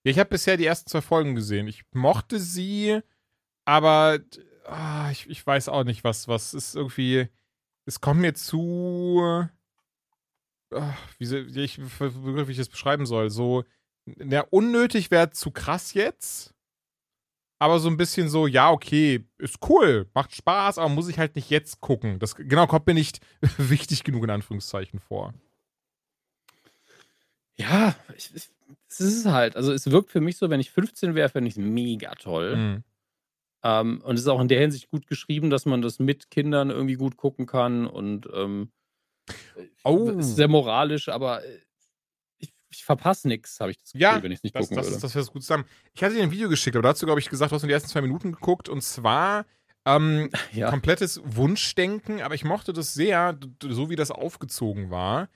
Ja, 0.04 0.12
ich 0.12 0.20
habe 0.20 0.30
bisher 0.30 0.56
die 0.56 0.66
ersten 0.66 0.90
zwei 0.90 1.02
Folgen 1.02 1.36
gesehen. 1.36 1.68
Ich 1.68 1.84
mochte 1.92 2.40
sie, 2.40 3.02
aber 3.66 4.20
ah, 4.66 5.12
ich, 5.12 5.30
ich 5.30 5.46
weiß 5.46 5.68
auch 5.68 5.84
nicht, 5.84 6.06
was, 6.06 6.30
was 6.30 6.54
ist 6.54 6.76
irgendwie. 6.76 7.28
Es 7.86 8.00
kommt 8.00 8.22
mir 8.22 8.36
zu. 8.36 9.50
Ah, 10.72 10.94
wie, 11.18 11.26
ich, 11.26 11.80
wie 11.80 12.52
ich 12.52 12.58
das 12.58 12.70
beschreiben 12.70 13.06
soll. 13.06 13.30
So, 13.32 13.66
ja, 14.06 14.46
unnötig 14.50 15.12
wäre 15.12 15.32
zu 15.32 15.52
krass 15.52 15.94
jetzt 15.94 16.56
aber 17.60 17.80
so 17.80 17.90
ein 17.90 17.98
bisschen 17.98 18.30
so, 18.30 18.48
ja, 18.48 18.72
okay, 18.72 19.26
ist 19.38 19.58
cool, 19.70 20.10
macht 20.14 20.34
Spaß, 20.34 20.78
aber 20.78 20.90
muss 20.90 21.10
ich 21.10 21.20
halt 21.20 21.36
nicht 21.36 21.50
jetzt 21.50 21.82
gucken. 21.82 22.18
Das 22.18 22.36
genau 22.36 22.66
kommt 22.68 22.88
mir 22.88 22.94
nicht 22.94 23.20
wichtig 23.58 24.04
genug 24.06 24.24
in 24.24 24.30
Anführungszeichen 24.30 25.00
vor. 25.00 25.34
Ja, 27.58 27.94
es 28.16 29.00
ist 29.00 29.26
halt, 29.26 29.58
also 29.58 29.74
es 29.74 29.92
wirkt 29.92 30.10
für 30.10 30.22
mich 30.22 30.38
so, 30.38 30.50
wenn 30.50 30.62
ich 30.62 30.72
15 30.72 31.14
wäre, 31.14 31.28
fände 31.28 31.50
ich 31.50 31.58
es 31.58 31.62
mega 31.62 32.16
toll. 32.16 32.56
Mhm. 32.56 32.84
Ähm, 33.62 34.02
und 34.06 34.16
es 34.16 34.22
ist 34.22 34.28
auch 34.30 34.40
in 34.40 34.48
der 34.48 34.62
Hinsicht 34.62 34.90
gut 34.90 35.06
geschrieben, 35.08 35.50
dass 35.50 35.66
man 35.66 35.82
das 35.82 36.00
mit 36.00 36.32
Kindern 36.32 36.70
irgendwie 36.70 36.96
gut 36.96 37.18
gucken 37.18 37.46
kann 37.46 37.86
und 37.86 38.28
ähm, 38.34 38.72
oh. 39.84 40.12
ist 40.12 40.38
sehr 40.38 40.48
moralisch, 40.48 41.10
aber 41.10 41.44
äh, 41.44 41.60
ich 42.70 42.84
verpasse 42.84 43.28
nichts, 43.28 43.60
habe 43.60 43.72
ich 43.72 43.78
das 43.78 43.92
Gefühl, 43.92 44.02
ja, 44.02 44.24
wenn 44.24 44.32
ich 44.32 44.40
es 44.40 44.44
nicht 44.44 44.56
das, 44.56 44.64
gucken 44.64 44.78
das, 44.78 44.86
würde. 44.86 44.96
Das, 44.96 45.02
das 45.02 45.16
wäre 45.16 45.26
gut 45.26 45.42
zusammen. 45.42 45.66
Ich 45.94 46.04
hatte 46.04 46.16
dir 46.16 46.24
ein 46.24 46.32
Video 46.32 46.50
geschickt, 46.50 46.76
aber 46.76 46.88
dazu, 46.88 47.06
glaube 47.06 47.20
ich, 47.20 47.30
gesagt, 47.30 47.52
du 47.52 47.56
hast 47.56 47.64
nur 47.64 47.68
die 47.68 47.74
ersten 47.74 47.90
zwei 47.90 48.02
Minuten 48.02 48.32
geguckt 48.32 48.70
und 48.70 48.82
zwar 48.82 49.46
ähm, 49.86 50.30
ja. 50.54 50.70
komplettes 50.70 51.22
Wunschdenken, 51.24 52.22
aber 52.22 52.36
ich 52.36 52.44
mochte 52.44 52.74
das 52.74 52.94
sehr, 52.94 53.38
so 53.64 53.90
wie 53.90 53.96
das 53.96 54.12
aufgezogen 54.12 54.92
war. 54.92 55.30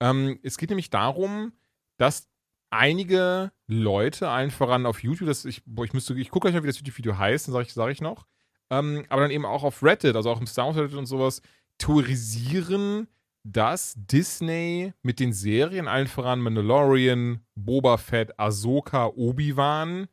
Ähm, 0.00 0.38
es 0.42 0.58
geht 0.58 0.70
nämlich 0.70 0.90
darum, 0.90 1.52
dass 1.96 2.28
einige 2.70 3.52
Leute, 3.66 4.28
allen 4.28 4.50
voran 4.50 4.86
auf 4.86 5.02
YouTube, 5.02 5.28
das 5.28 5.44
ich, 5.44 5.62
boah, 5.64 5.84
ich 5.84 5.92
müsste, 5.92 6.14
ich 6.14 6.30
gucke 6.30 6.46
gleich 6.46 6.54
mal, 6.54 6.62
wie 6.62 6.68
das 6.68 6.78
YouTube-Video 6.78 7.16
heißt, 7.18 7.48
dann 7.48 7.52
sage 7.52 7.66
ich, 7.66 7.72
sag 7.72 7.90
ich 7.90 8.00
noch, 8.00 8.26
ähm, 8.70 9.04
aber 9.08 9.22
dann 9.22 9.30
eben 9.30 9.46
auch 9.46 9.64
auf 9.64 9.82
Reddit, 9.82 10.16
also 10.16 10.30
auch 10.30 10.40
im 10.40 10.46
Star 10.46 10.66
Wars 10.66 10.76
Reddit 10.76 10.96
und 10.96 11.06
sowas, 11.06 11.42
theorisieren, 11.78 13.08
dass 13.52 13.94
Disney 13.96 14.92
mit 15.02 15.20
den 15.20 15.32
Serien, 15.32 15.88
allen 15.88 16.06
voran 16.06 16.40
Mandalorian, 16.40 17.40
Boba 17.54 17.96
Fett, 17.96 18.38
Ahsoka, 18.38 19.06
Obi-Wan, 19.06 20.08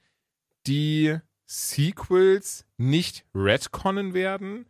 die 0.67 1.17
Sequels 1.45 2.65
nicht 2.77 3.25
retconnen 3.35 4.13
werden, 4.13 4.65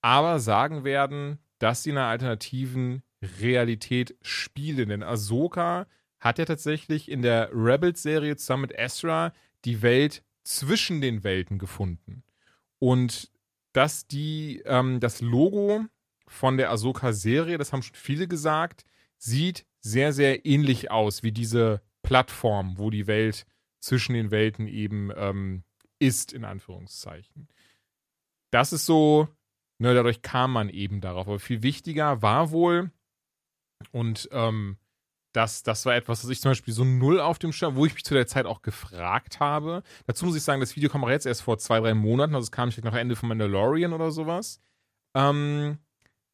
aber 0.00 0.40
sagen 0.40 0.84
werden, 0.84 1.38
dass 1.58 1.82
sie 1.82 1.90
in 1.90 1.98
einer 1.98 2.06
alternativen 2.06 3.02
Realität 3.40 4.16
spielen. 4.22 4.88
Denn 4.88 5.02
Ahsoka 5.02 5.86
hat 6.18 6.38
ja 6.38 6.44
tatsächlich 6.44 7.10
in 7.10 7.22
der 7.22 7.50
Rebels-Serie 7.52 8.36
zusammen 8.36 8.62
mit 8.62 8.78
Ezra 8.78 9.32
die 9.64 9.82
Welt 9.82 10.22
zwischen 10.44 11.00
den 11.00 11.24
Welten 11.24 11.58
gefunden. 11.58 12.22
Und 12.78 13.30
dass 13.72 14.06
die, 14.06 14.62
ähm, 14.64 14.98
das 14.98 15.20
Logo 15.20 15.84
von 16.28 16.56
der 16.56 16.70
Ahsoka-Serie, 16.70 17.58
das 17.58 17.72
haben 17.72 17.82
schon 17.82 17.94
viele 17.94 18.28
gesagt, 18.28 18.84
sieht 19.18 19.66
sehr, 19.80 20.12
sehr 20.12 20.46
ähnlich 20.46 20.90
aus 20.90 21.22
wie 21.22 21.32
diese 21.32 21.82
Plattform, 22.02 22.78
wo 22.78 22.90
die 22.90 23.06
Welt 23.06 23.46
zwischen 23.80 24.14
den 24.14 24.30
Welten 24.30 24.66
eben 24.66 25.10
ähm, 25.16 25.62
ist, 25.98 26.32
in 26.32 26.44
Anführungszeichen. 26.44 27.48
Das 28.50 28.72
ist 28.72 28.86
so, 28.86 29.28
ne, 29.78 29.94
dadurch 29.94 30.22
kam 30.22 30.52
man 30.52 30.68
eben 30.68 31.00
darauf. 31.00 31.26
Aber 31.28 31.38
viel 31.38 31.62
wichtiger 31.62 32.22
war 32.22 32.50
wohl, 32.50 32.90
und 33.92 34.28
ähm, 34.32 34.76
das, 35.32 35.62
das 35.62 35.86
war 35.86 35.94
etwas, 35.94 36.24
was 36.24 36.30
ich 36.30 36.40
zum 36.40 36.50
Beispiel 36.50 36.74
so 36.74 36.84
null 36.84 37.20
auf 37.20 37.38
dem 37.38 37.52
Schirm, 37.52 37.76
wo 37.76 37.86
ich 37.86 37.94
mich 37.94 38.04
zu 38.04 38.14
der 38.14 38.26
Zeit 38.26 38.46
auch 38.46 38.62
gefragt 38.62 39.40
habe. 39.40 39.82
Dazu 40.06 40.26
muss 40.26 40.36
ich 40.36 40.42
sagen, 40.42 40.60
das 40.60 40.74
Video 40.74 40.90
kam 40.90 41.04
auch 41.04 41.10
jetzt 41.10 41.26
erst 41.26 41.42
vor 41.42 41.58
zwei, 41.58 41.80
drei 41.80 41.94
Monaten, 41.94 42.34
also 42.34 42.44
es 42.44 42.50
kam 42.50 42.70
vielleicht 42.70 42.84
noch 42.84 42.94
Ende 42.94 43.14
von 43.14 43.28
Mandalorian 43.28 43.92
oder 43.92 44.10
sowas. 44.10 44.60
Ähm, 45.14 45.78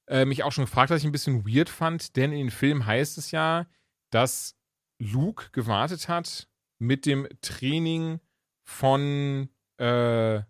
äh, 0.09 0.25
mich 0.25 0.43
auch 0.43 0.53
schon 0.53 0.65
gefragt, 0.65 0.91
was 0.91 1.01
ich 1.01 1.07
ein 1.07 1.13
bisschen 1.13 1.47
weird 1.47 1.69
fand, 1.69 2.17
denn 2.17 2.33
in 2.33 2.39
den 2.39 2.51
Film 2.51 2.87
heißt 2.87 3.19
es 3.19 3.31
ja, 3.31 3.67
dass 4.11 4.57
Luke 4.99 5.51
gewartet 5.53 6.09
hat 6.09 6.49
mit 6.79 7.07
dem 7.07 7.29
Training 7.41 8.21
von, 8.63 9.49
äh, 9.79 10.43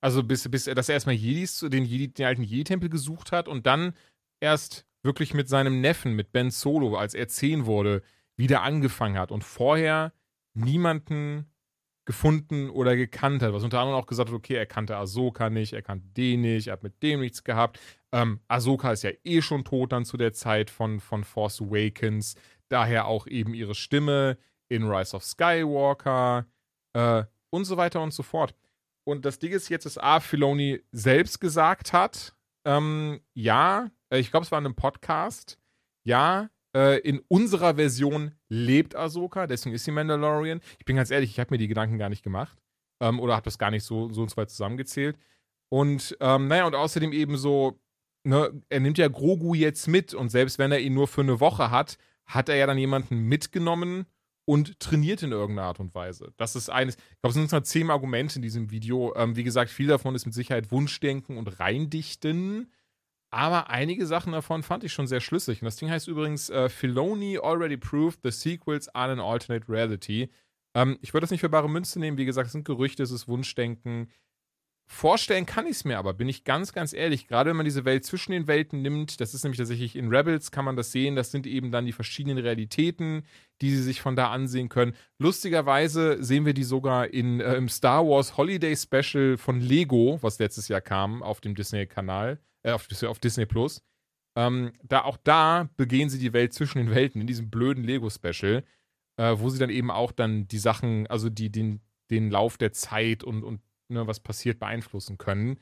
also 0.00 0.22
bis, 0.22 0.48
bis 0.50 0.64
dass 0.64 0.88
er 0.88 0.94
erstmal 0.94 1.14
Jedis, 1.14 1.60
den, 1.60 1.84
Jedi, 1.84 2.08
den 2.08 2.26
alten 2.26 2.42
Jedi-Tempel 2.42 2.88
gesucht 2.88 3.32
hat 3.32 3.48
und 3.48 3.66
dann 3.66 3.94
erst 4.40 4.86
wirklich 5.02 5.34
mit 5.34 5.48
seinem 5.48 5.80
Neffen, 5.80 6.12
mit 6.12 6.32
Ben 6.32 6.50
Solo, 6.50 6.96
als 6.96 7.14
er 7.14 7.28
zehn 7.28 7.66
wurde, 7.66 8.02
wieder 8.36 8.62
angefangen 8.62 9.18
hat 9.18 9.32
und 9.32 9.44
vorher 9.44 10.12
niemanden 10.54 11.46
gefunden 12.06 12.70
oder 12.70 12.96
gekannt 12.96 13.42
hat. 13.42 13.52
Was 13.52 13.64
unter 13.64 13.80
anderem 13.80 14.00
auch 14.00 14.06
gesagt 14.06 14.30
hat, 14.30 14.34
okay, 14.34 14.54
er 14.54 14.64
kannte 14.64 14.96
Ahsoka 14.96 15.50
nicht, 15.50 15.74
er 15.74 15.82
kannte 15.82 16.06
den 16.16 16.40
nicht, 16.40 16.68
er 16.68 16.74
hat 16.74 16.82
mit 16.82 17.02
dem 17.02 17.20
nichts 17.20 17.44
gehabt. 17.44 17.78
Ähm, 18.12 18.40
Ahsoka 18.48 18.92
ist 18.92 19.02
ja 19.02 19.10
eh 19.24 19.42
schon 19.42 19.64
tot 19.64 19.92
dann 19.92 20.04
zu 20.04 20.16
der 20.16 20.32
Zeit 20.32 20.70
von, 20.70 21.00
von 21.00 21.24
Force 21.24 21.60
Awakens. 21.60 22.36
Daher 22.68 23.06
auch 23.06 23.26
eben 23.26 23.52
ihre 23.52 23.74
Stimme 23.74 24.38
in 24.68 24.84
Rise 24.84 25.16
of 25.16 25.24
Skywalker 25.24 26.46
äh, 26.94 27.24
und 27.50 27.64
so 27.64 27.76
weiter 27.76 28.00
und 28.00 28.12
so 28.12 28.22
fort. 28.22 28.54
Und 29.04 29.24
das 29.24 29.38
Ding 29.38 29.52
ist 29.52 29.68
jetzt, 29.68 29.86
dass 29.86 29.98
A. 29.98 30.20
Filoni 30.20 30.82
selbst 30.92 31.40
gesagt 31.40 31.92
hat, 31.92 32.34
ähm, 32.64 33.20
ja, 33.34 33.90
äh, 34.10 34.18
ich 34.18 34.30
glaube, 34.30 34.44
es 34.44 34.52
war 34.52 34.58
in 34.58 34.66
einem 34.66 34.74
Podcast, 34.74 35.58
ja, 36.04 36.50
äh, 36.76 36.98
in 36.98 37.22
unserer 37.28 37.76
Version 37.76 38.32
lebt 38.50 38.94
Ahsoka, 38.94 39.46
deswegen 39.46 39.74
ist 39.74 39.84
sie 39.84 39.92
Mandalorian. 39.92 40.60
Ich 40.78 40.84
bin 40.84 40.96
ganz 40.96 41.10
ehrlich, 41.10 41.30
ich 41.30 41.40
habe 41.40 41.54
mir 41.54 41.58
die 41.58 41.68
Gedanken 41.68 41.96
gar 41.96 42.10
nicht 42.10 42.22
gemacht. 42.22 42.58
Ähm, 43.00 43.18
oder 43.18 43.34
habe 43.34 43.44
das 43.44 43.58
gar 43.58 43.70
nicht 43.70 43.84
so, 43.84 44.12
so 44.12 44.20
und 44.20 44.36
weit 44.36 44.50
zusammengezählt. 44.50 45.16
Und 45.70 46.16
ähm, 46.20 46.48
naja, 46.48 46.66
und 46.66 46.74
außerdem 46.74 47.12
eben 47.12 47.38
so, 47.38 47.80
ne, 48.24 48.52
er 48.68 48.80
nimmt 48.80 48.98
ja 48.98 49.08
Grogu 49.08 49.54
jetzt 49.54 49.88
mit 49.88 50.12
und 50.12 50.28
selbst 50.28 50.58
wenn 50.58 50.70
er 50.70 50.80
ihn 50.80 50.92
nur 50.92 51.08
für 51.08 51.22
eine 51.22 51.40
Woche 51.40 51.70
hat, 51.70 51.96
hat 52.26 52.50
er 52.50 52.56
ja 52.56 52.66
dann 52.66 52.78
jemanden 52.78 53.20
mitgenommen 53.20 54.04
und 54.44 54.78
trainiert 54.78 55.22
in 55.22 55.32
irgendeiner 55.32 55.68
Art 55.68 55.80
und 55.80 55.94
Weise. 55.94 56.32
Das 56.36 56.56
ist 56.56 56.68
eines, 56.68 56.96
ich 56.96 57.20
glaube, 57.22 57.30
es 57.30 57.34
sind 57.34 57.50
nur 57.50 57.64
zehn 57.64 57.90
Argumente 57.90 58.36
in 58.36 58.42
diesem 58.42 58.70
Video. 58.70 59.14
Ähm, 59.16 59.34
wie 59.34 59.44
gesagt, 59.44 59.70
viel 59.70 59.86
davon 59.86 60.14
ist 60.14 60.26
mit 60.26 60.34
Sicherheit 60.34 60.70
Wunschdenken 60.70 61.38
und 61.38 61.58
Reindichten. 61.58 62.70
Aber 63.30 63.70
einige 63.70 64.06
Sachen 64.06 64.32
davon 64.32 64.62
fand 64.62 64.84
ich 64.84 64.92
schon 64.92 65.06
sehr 65.06 65.20
schlüssig. 65.20 65.60
Und 65.60 65.66
das 65.66 65.76
Ding 65.76 65.90
heißt 65.90 66.08
übrigens 66.08 66.48
äh, 66.48 66.68
Filoni 66.68 67.38
already 67.38 67.76
proved 67.76 68.20
the 68.22 68.30
sequels 68.30 68.88
are 68.94 69.12
an 69.12 69.20
alternate 69.20 69.68
reality. 69.68 70.30
Ähm, 70.74 70.98
ich 71.00 71.12
würde 71.12 71.22
das 71.22 71.30
nicht 71.30 71.40
für 71.40 71.48
bare 71.48 71.68
Münze 71.68 71.98
nehmen. 71.98 72.18
Wie 72.18 72.24
gesagt, 72.24 72.46
es 72.46 72.52
sind 72.52 72.64
Gerüchte, 72.64 73.02
es 73.02 73.10
ist 73.10 73.28
Wunschdenken. 73.28 74.08
Vorstellen 74.88 75.46
kann 75.46 75.66
ich 75.66 75.72
es 75.72 75.84
mir 75.84 75.98
aber, 75.98 76.14
bin 76.14 76.28
ich 76.28 76.44
ganz, 76.44 76.72
ganz 76.72 76.92
ehrlich. 76.92 77.26
Gerade 77.26 77.50
wenn 77.50 77.56
man 77.56 77.64
diese 77.64 77.84
Welt 77.84 78.04
zwischen 78.04 78.30
den 78.30 78.46
Welten 78.46 78.82
nimmt, 78.82 79.20
das 79.20 79.34
ist 79.34 79.42
nämlich 79.42 79.58
tatsächlich 79.58 79.96
in 79.96 80.14
Rebels, 80.14 80.52
kann 80.52 80.64
man 80.64 80.76
das 80.76 80.92
sehen. 80.92 81.16
Das 81.16 81.32
sind 81.32 81.44
eben 81.48 81.72
dann 81.72 81.86
die 81.86 81.92
verschiedenen 81.92 82.38
Realitäten, 82.38 83.24
die 83.62 83.70
sie 83.70 83.82
sich 83.82 84.00
von 84.00 84.14
da 84.14 84.30
ansehen 84.30 84.68
können. 84.68 84.94
Lustigerweise 85.18 86.22
sehen 86.22 86.46
wir 86.46 86.54
die 86.54 86.62
sogar 86.62 87.08
in, 87.08 87.40
äh, 87.40 87.56
im 87.56 87.68
Star 87.68 88.06
Wars 88.06 88.36
Holiday 88.36 88.76
Special 88.76 89.36
von 89.36 89.60
Lego, 89.60 90.18
was 90.22 90.38
letztes 90.38 90.68
Jahr 90.68 90.80
kam 90.80 91.20
auf 91.20 91.40
dem 91.40 91.56
Disney-Kanal 91.56 92.38
äh, 92.66 92.72
auf, 92.72 92.86
auf, 93.04 93.18
Disney 93.18 93.46
Plus. 93.46 93.82
Ähm, 94.36 94.72
da 94.82 95.04
auch 95.04 95.16
da 95.16 95.70
begehen 95.76 96.10
sie 96.10 96.18
die 96.18 96.32
Welt 96.32 96.52
zwischen 96.52 96.78
den 96.78 96.90
Welten 96.90 97.20
in 97.20 97.26
diesem 97.26 97.48
blöden 97.48 97.84
Lego-Special, 97.84 98.64
äh, 99.16 99.34
wo 99.38 99.48
sie 99.48 99.58
dann 99.58 99.70
eben 99.70 99.90
auch 99.90 100.12
dann 100.12 100.46
die 100.48 100.58
Sachen, 100.58 101.06
also 101.06 101.30
die, 101.30 101.50
den, 101.50 101.80
den 102.10 102.30
Lauf 102.30 102.58
der 102.58 102.72
Zeit 102.72 103.24
und, 103.24 103.44
und 103.44 103.60
ne, 103.88 104.06
was 104.06 104.20
passiert, 104.20 104.58
beeinflussen 104.58 105.16
können. 105.16 105.58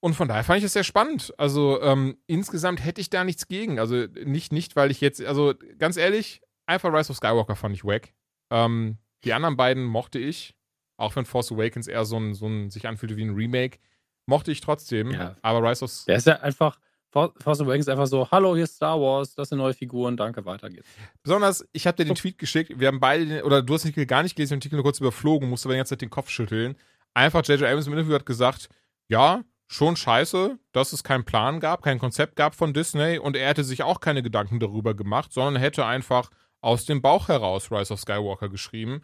Und 0.00 0.14
von 0.14 0.26
daher 0.26 0.42
fand 0.42 0.58
ich 0.58 0.64
es 0.64 0.72
sehr 0.72 0.84
spannend. 0.84 1.32
Also 1.38 1.80
ähm, 1.80 2.18
insgesamt 2.26 2.84
hätte 2.84 3.00
ich 3.00 3.08
da 3.08 3.22
nichts 3.22 3.46
gegen. 3.46 3.78
Also 3.78 4.06
nicht, 4.24 4.52
nicht, 4.52 4.74
weil 4.74 4.90
ich 4.90 5.00
jetzt, 5.00 5.22
also 5.22 5.54
ganz 5.78 5.96
ehrlich, 5.96 6.42
einfach 6.66 6.92
Rise 6.92 7.10
of 7.10 7.16
Skywalker 7.16 7.54
fand 7.54 7.74
ich 7.74 7.84
wack. 7.84 8.12
Ähm, 8.50 8.98
die 9.24 9.32
anderen 9.32 9.56
beiden 9.56 9.84
mochte 9.84 10.18
ich, 10.18 10.56
auch 10.96 11.14
wenn 11.14 11.24
Force 11.24 11.52
Awakens 11.52 11.86
eher 11.86 12.04
so 12.04 12.18
ein, 12.18 12.34
so 12.34 12.48
ein 12.48 12.70
sich 12.70 12.88
anfühlte 12.88 13.16
wie 13.16 13.24
ein 13.24 13.34
Remake. 13.34 13.78
Mochte 14.26 14.52
ich 14.52 14.60
trotzdem, 14.60 15.10
ja. 15.10 15.36
aber 15.42 15.68
Rise 15.68 15.84
of. 15.84 15.92
Der 16.06 16.16
ist 16.16 16.26
ja 16.26 16.40
einfach. 16.40 16.78
Force 17.10 17.60
Awakens 17.60 17.84
ist 17.84 17.88
einfach 17.88 18.06
so: 18.06 18.30
Hallo, 18.30 18.54
hier 18.54 18.64
ist 18.64 18.76
Star 18.76 18.98
Wars, 18.98 19.34
das 19.34 19.50
sind 19.50 19.58
neue 19.58 19.74
Figuren, 19.74 20.16
danke, 20.16 20.46
weiter 20.46 20.70
geht's. 20.70 20.88
Besonders, 21.22 21.62
ich 21.72 21.86
habe 21.86 21.96
dir 21.96 22.06
den 22.06 22.14
Tweet 22.14 22.38
geschickt, 22.38 22.72
wir 22.80 22.88
haben 22.88 23.00
beide, 23.00 23.44
oder 23.44 23.60
du 23.60 23.74
hast 23.74 23.84
den 23.84 24.06
gar 24.06 24.22
nicht 24.22 24.34
gelesen, 24.34 24.54
den 24.54 24.58
Artikel 24.58 24.76
nur 24.76 24.84
kurz 24.84 24.98
überflogen, 24.98 25.50
musst 25.50 25.66
aber 25.66 25.74
die 25.74 25.78
ganze 25.78 25.90
Zeit 25.90 26.00
den 26.00 26.08
Kopf 26.08 26.30
schütteln. 26.30 26.74
Einfach 27.12 27.44
J.J. 27.46 27.68
Abrams 27.68 27.86
im 27.86 27.92
Interview 27.92 28.14
hat 28.14 28.24
gesagt: 28.24 28.70
Ja, 29.08 29.44
schon 29.66 29.96
scheiße, 29.96 30.58
dass 30.72 30.94
es 30.94 31.04
keinen 31.04 31.24
Plan 31.24 31.60
gab, 31.60 31.82
kein 31.82 31.98
Konzept 31.98 32.36
gab 32.36 32.54
von 32.54 32.72
Disney 32.72 33.18
und 33.18 33.36
er 33.36 33.48
hätte 33.48 33.64
sich 33.64 33.82
auch 33.82 34.00
keine 34.00 34.22
Gedanken 34.22 34.58
darüber 34.58 34.94
gemacht, 34.94 35.34
sondern 35.34 35.60
hätte 35.60 35.84
einfach 35.84 36.30
aus 36.62 36.86
dem 36.86 37.02
Bauch 37.02 37.28
heraus 37.28 37.70
Rise 37.70 37.92
of 37.92 38.00
Skywalker 38.00 38.48
geschrieben. 38.48 39.02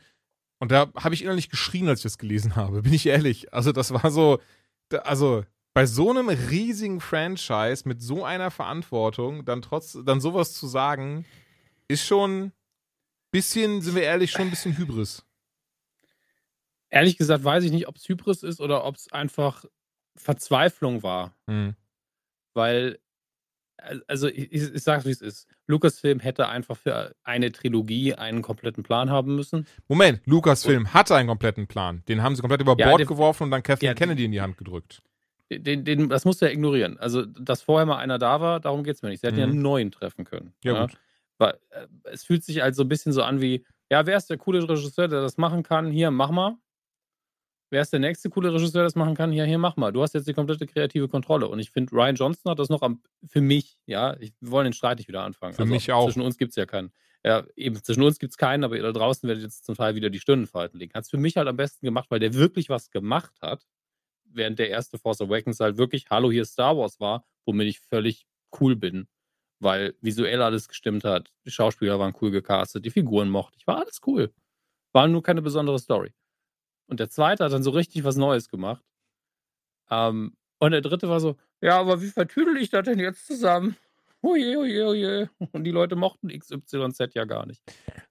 Und 0.61 0.73
da 0.73 0.91
habe 0.97 1.15
ich 1.15 1.23
innerlich 1.23 1.51
geschrien, 1.51 1.89
als 1.89 2.01
ich 2.01 2.05
das 2.05 2.19
gelesen 2.19 2.57
habe, 2.57 2.83
bin 2.83 2.93
ich 2.93 3.07
ehrlich. 3.07 3.53
Also, 3.53 3.73
das 3.73 3.93
war 3.93 4.11
so, 4.11 4.41
also 4.95 5.45
bei 5.75 5.87
so 5.87 6.11
einem 6.11 6.29
riesigen 6.29 7.01
Franchise 7.01 7.87
mit 7.87 8.03
so 8.03 8.25
einer 8.25 8.51
Verantwortung 8.51 9.45
dann 9.45 9.63
trotz 9.63 9.97
dann 10.05 10.21
sowas 10.21 10.55
zu 10.55 10.67
sagen, 10.67 11.25
ist 11.87 12.05
schon 12.05 12.53
bisschen, 13.31 13.83
sind 13.83 13.95
wir 13.95 14.03
ehrlich, 14.03 14.31
schon 14.31 14.43
ein 14.43 14.51
bisschen 14.51 14.77
Hybris. 14.77 15.25
Ehrlich 16.91 17.17
gesagt 17.17 17.45
weiß 17.45 17.65
ich 17.65 17.73
nicht, 17.73 17.87
ob 17.87 17.97
es 17.97 18.09
Hybris 18.09 18.43
ist 18.43 18.61
oder 18.61 18.85
ob 18.85 18.97
es 18.97 19.13
einfach 19.13 19.65
Verzweiflung 20.17 21.03
war. 21.03 21.35
Hm. 21.47 21.77
Weil, 22.55 22.99
also 24.07 24.29
ich, 24.29 24.53
ich 24.53 24.83
sage 24.83 25.05
wie 25.05 25.11
es 25.11 25.21
ist. 25.21 25.47
Lucasfilm 25.67 26.21
hätte 26.21 26.49
einfach 26.49 26.77
für 26.77 27.15
eine 27.25 27.53
Trilogie 27.53 28.15
einen 28.15 28.43
kompletten 28.43 28.83
Plan 28.83 29.11
haben 29.11 29.37
müssen. 29.37 29.67
Moment, 29.89 30.21
Lucasfilm 30.27 30.83
und, 30.83 30.95
hatte 30.95 31.15
einen 31.15 31.29
kompletten 31.29 31.67
Plan. 31.67 32.03
Den 32.09 32.23
haben 32.23 32.35
sie 32.35 32.41
komplett 32.41 32.61
über 32.61 32.77
Bord 32.77 33.01
ja, 33.01 33.07
geworfen 33.07 33.45
und 33.45 33.51
dann 33.51 33.63
Kathleen 33.63 33.91
ja, 33.91 33.95
Kennedy 33.95 34.25
in 34.25 34.33
die 34.33 34.41
Hand 34.41 34.59
gedrückt. 34.59 35.03
Den, 35.51 35.85
den, 35.85 36.09
das 36.09 36.25
musst 36.25 36.43
du 36.43 36.47
ja 36.47 36.53
ignorieren. 36.53 36.99
Also, 36.99 37.25
dass 37.25 37.63
vorher 37.63 37.87
mal 37.87 37.97
einer 37.97 38.19
da 38.19 38.41
war, 38.41 38.61
darum 38.61 38.85
geht 38.85 38.97
es 38.97 39.03
mir 39.03 39.09
nicht. 39.09 39.21
Sie 39.21 39.27
hätten 39.27 39.37
mhm. 39.37 39.43
ja 39.43 39.47
einen 39.47 39.63
neuen 39.63 39.91
treffen 39.91 40.25
können. 40.25 40.53
Ja, 40.63 40.75
ja? 40.75 40.81
gut. 40.83 40.99
Weil, 41.39 41.59
äh, 41.71 41.87
es 42.05 42.25
fühlt 42.25 42.45
sich 42.45 42.61
halt 42.61 42.75
so 42.75 42.83
ein 42.83 42.89
bisschen 42.89 43.13
so 43.13 43.23
an 43.23 43.41
wie, 43.41 43.65
ja, 43.91 44.05
wer 44.05 44.17
ist 44.17 44.29
der 44.29 44.37
coole 44.37 44.69
Regisseur, 44.69 45.09
der 45.09 45.23
das 45.23 45.39
machen 45.39 45.63
kann? 45.63 45.91
Hier, 45.91 46.11
mach 46.11 46.31
mal. 46.31 46.57
Wer 47.71 47.83
ist 47.83 47.93
der 47.93 48.01
nächste 48.01 48.31
coole 48.31 48.53
Regisseur, 48.53 48.81
der 48.81 48.85
das 48.85 48.95
machen 48.95 49.15
kann? 49.15 49.33
Ja, 49.33 49.45
hier, 49.45 49.59
mach 49.59 49.77
mal. 49.77 49.93
Du 49.93 50.03
hast 50.03 50.15
jetzt 50.15 50.27
die 50.27 50.33
komplette 50.33 50.67
kreative 50.67 51.07
Kontrolle. 51.07 51.49
Und 51.49 51.59
ich 51.59 51.71
finde, 51.71 51.93
Ryan 51.93 52.17
Johnson 52.17 52.51
hat 52.51 52.59
das 52.59 52.71
noch 52.71 52.81
am, 52.81 53.03
für 53.27 53.43
mich, 53.43 53.77
ja, 53.85 54.17
ich, 54.21 54.33
wir 54.41 54.51
wollen 54.51 54.65
den 54.65 54.73
Streit 54.73 54.99
nicht 54.99 55.09
wieder 55.09 55.23
anfangen. 55.23 55.53
Für 55.53 55.63
also, 55.63 55.75
mich 55.75 55.93
auch. 55.93 56.07
Zwischen 56.07 56.23
uns 56.23 56.39
gibt 56.39 56.51
es 56.51 56.57
ja 56.57 56.65
keinen. 56.65 56.93
Ja, 57.25 57.45
eben, 57.57 57.83
zwischen 57.83 58.03
uns 58.03 58.19
gibt 58.19 58.33
es 58.33 58.39
keinen, 58.39 58.65
aber 58.65 58.77
ihr 58.77 58.83
da 58.83 58.93
draußen 58.93 59.29
werdet 59.29 59.43
jetzt 59.43 59.67
zum 59.67 59.75
Teil 59.75 59.95
wieder 59.95 60.09
die 60.09 60.21
Stirn 60.21 60.47
falten 60.47 60.79
legen. 60.79 60.95
Hat 60.95 61.05
es 61.05 61.11
für 61.11 61.19
mich 61.19 61.37
halt 61.37 61.49
am 61.49 61.57
besten 61.57 61.85
gemacht, 61.85 62.11
weil 62.11 62.21
der 62.21 62.33
wirklich 62.33 62.71
was 62.71 62.91
gemacht 62.91 63.35
hat, 63.43 63.67
während 64.25 64.59
der 64.59 64.71
erste 64.71 64.99
Force 64.99 65.21
Awakens 65.21 65.61
halt 65.61 65.77
wirklich 65.77 66.09
Hallo, 66.11 66.31
hier 66.31 66.45
Star 66.45 66.77
Wars 66.77 67.01
war, 67.01 67.27
womit 67.45 67.69
ich 67.69 67.81
völlig 67.81 68.27
cool 68.61 68.77
bin. 68.77 69.09
Weil 69.61 69.95
visuell 70.01 70.41
alles 70.41 70.69
gestimmt 70.69 71.05
hat, 71.05 71.33
die 71.45 71.51
Schauspieler 71.51 71.99
waren 71.99 72.15
cool 72.23 72.31
gecastet, 72.31 72.85
die 72.85 72.91
Figuren 72.91 73.29
mochte 73.29 73.57
ich, 73.59 73.67
war 73.67 73.79
alles 73.79 74.01
cool. 74.07 74.33
War 74.93 75.09
nur 75.09 75.23
keine 75.23 75.43
besondere 75.43 75.79
Story. 75.79 76.13
Und 76.89 77.01
der 77.01 77.11
zweite 77.11 77.45
hat 77.45 77.53
dann 77.53 77.63
so 77.63 77.71
richtig 77.71 78.05
was 78.05 78.17
Neues 78.17 78.49
gemacht. 78.49 78.85
Ähm, 79.91 80.37
und 80.59 80.73
der 80.73 80.81
dritte 80.81 81.09
war 81.09 81.21
so, 81.21 81.37
ja, 81.61 81.79
aber 81.79 82.03
wie 82.03 82.09
vertüdel 82.09 82.57
ich 82.57 82.71
das 82.71 82.85
denn 82.85 82.99
jetzt 82.99 83.27
zusammen? 83.27 83.77
Oje, 84.23 84.59
oje, 84.59 84.87
oje. 84.87 85.31
Und 85.53 85.65
die 85.65 85.71
Leute 85.71 85.95
mochten 85.97 86.29
XYZ 86.29 87.15
ja 87.15 87.25
gar 87.25 87.47
nicht. 87.47 87.63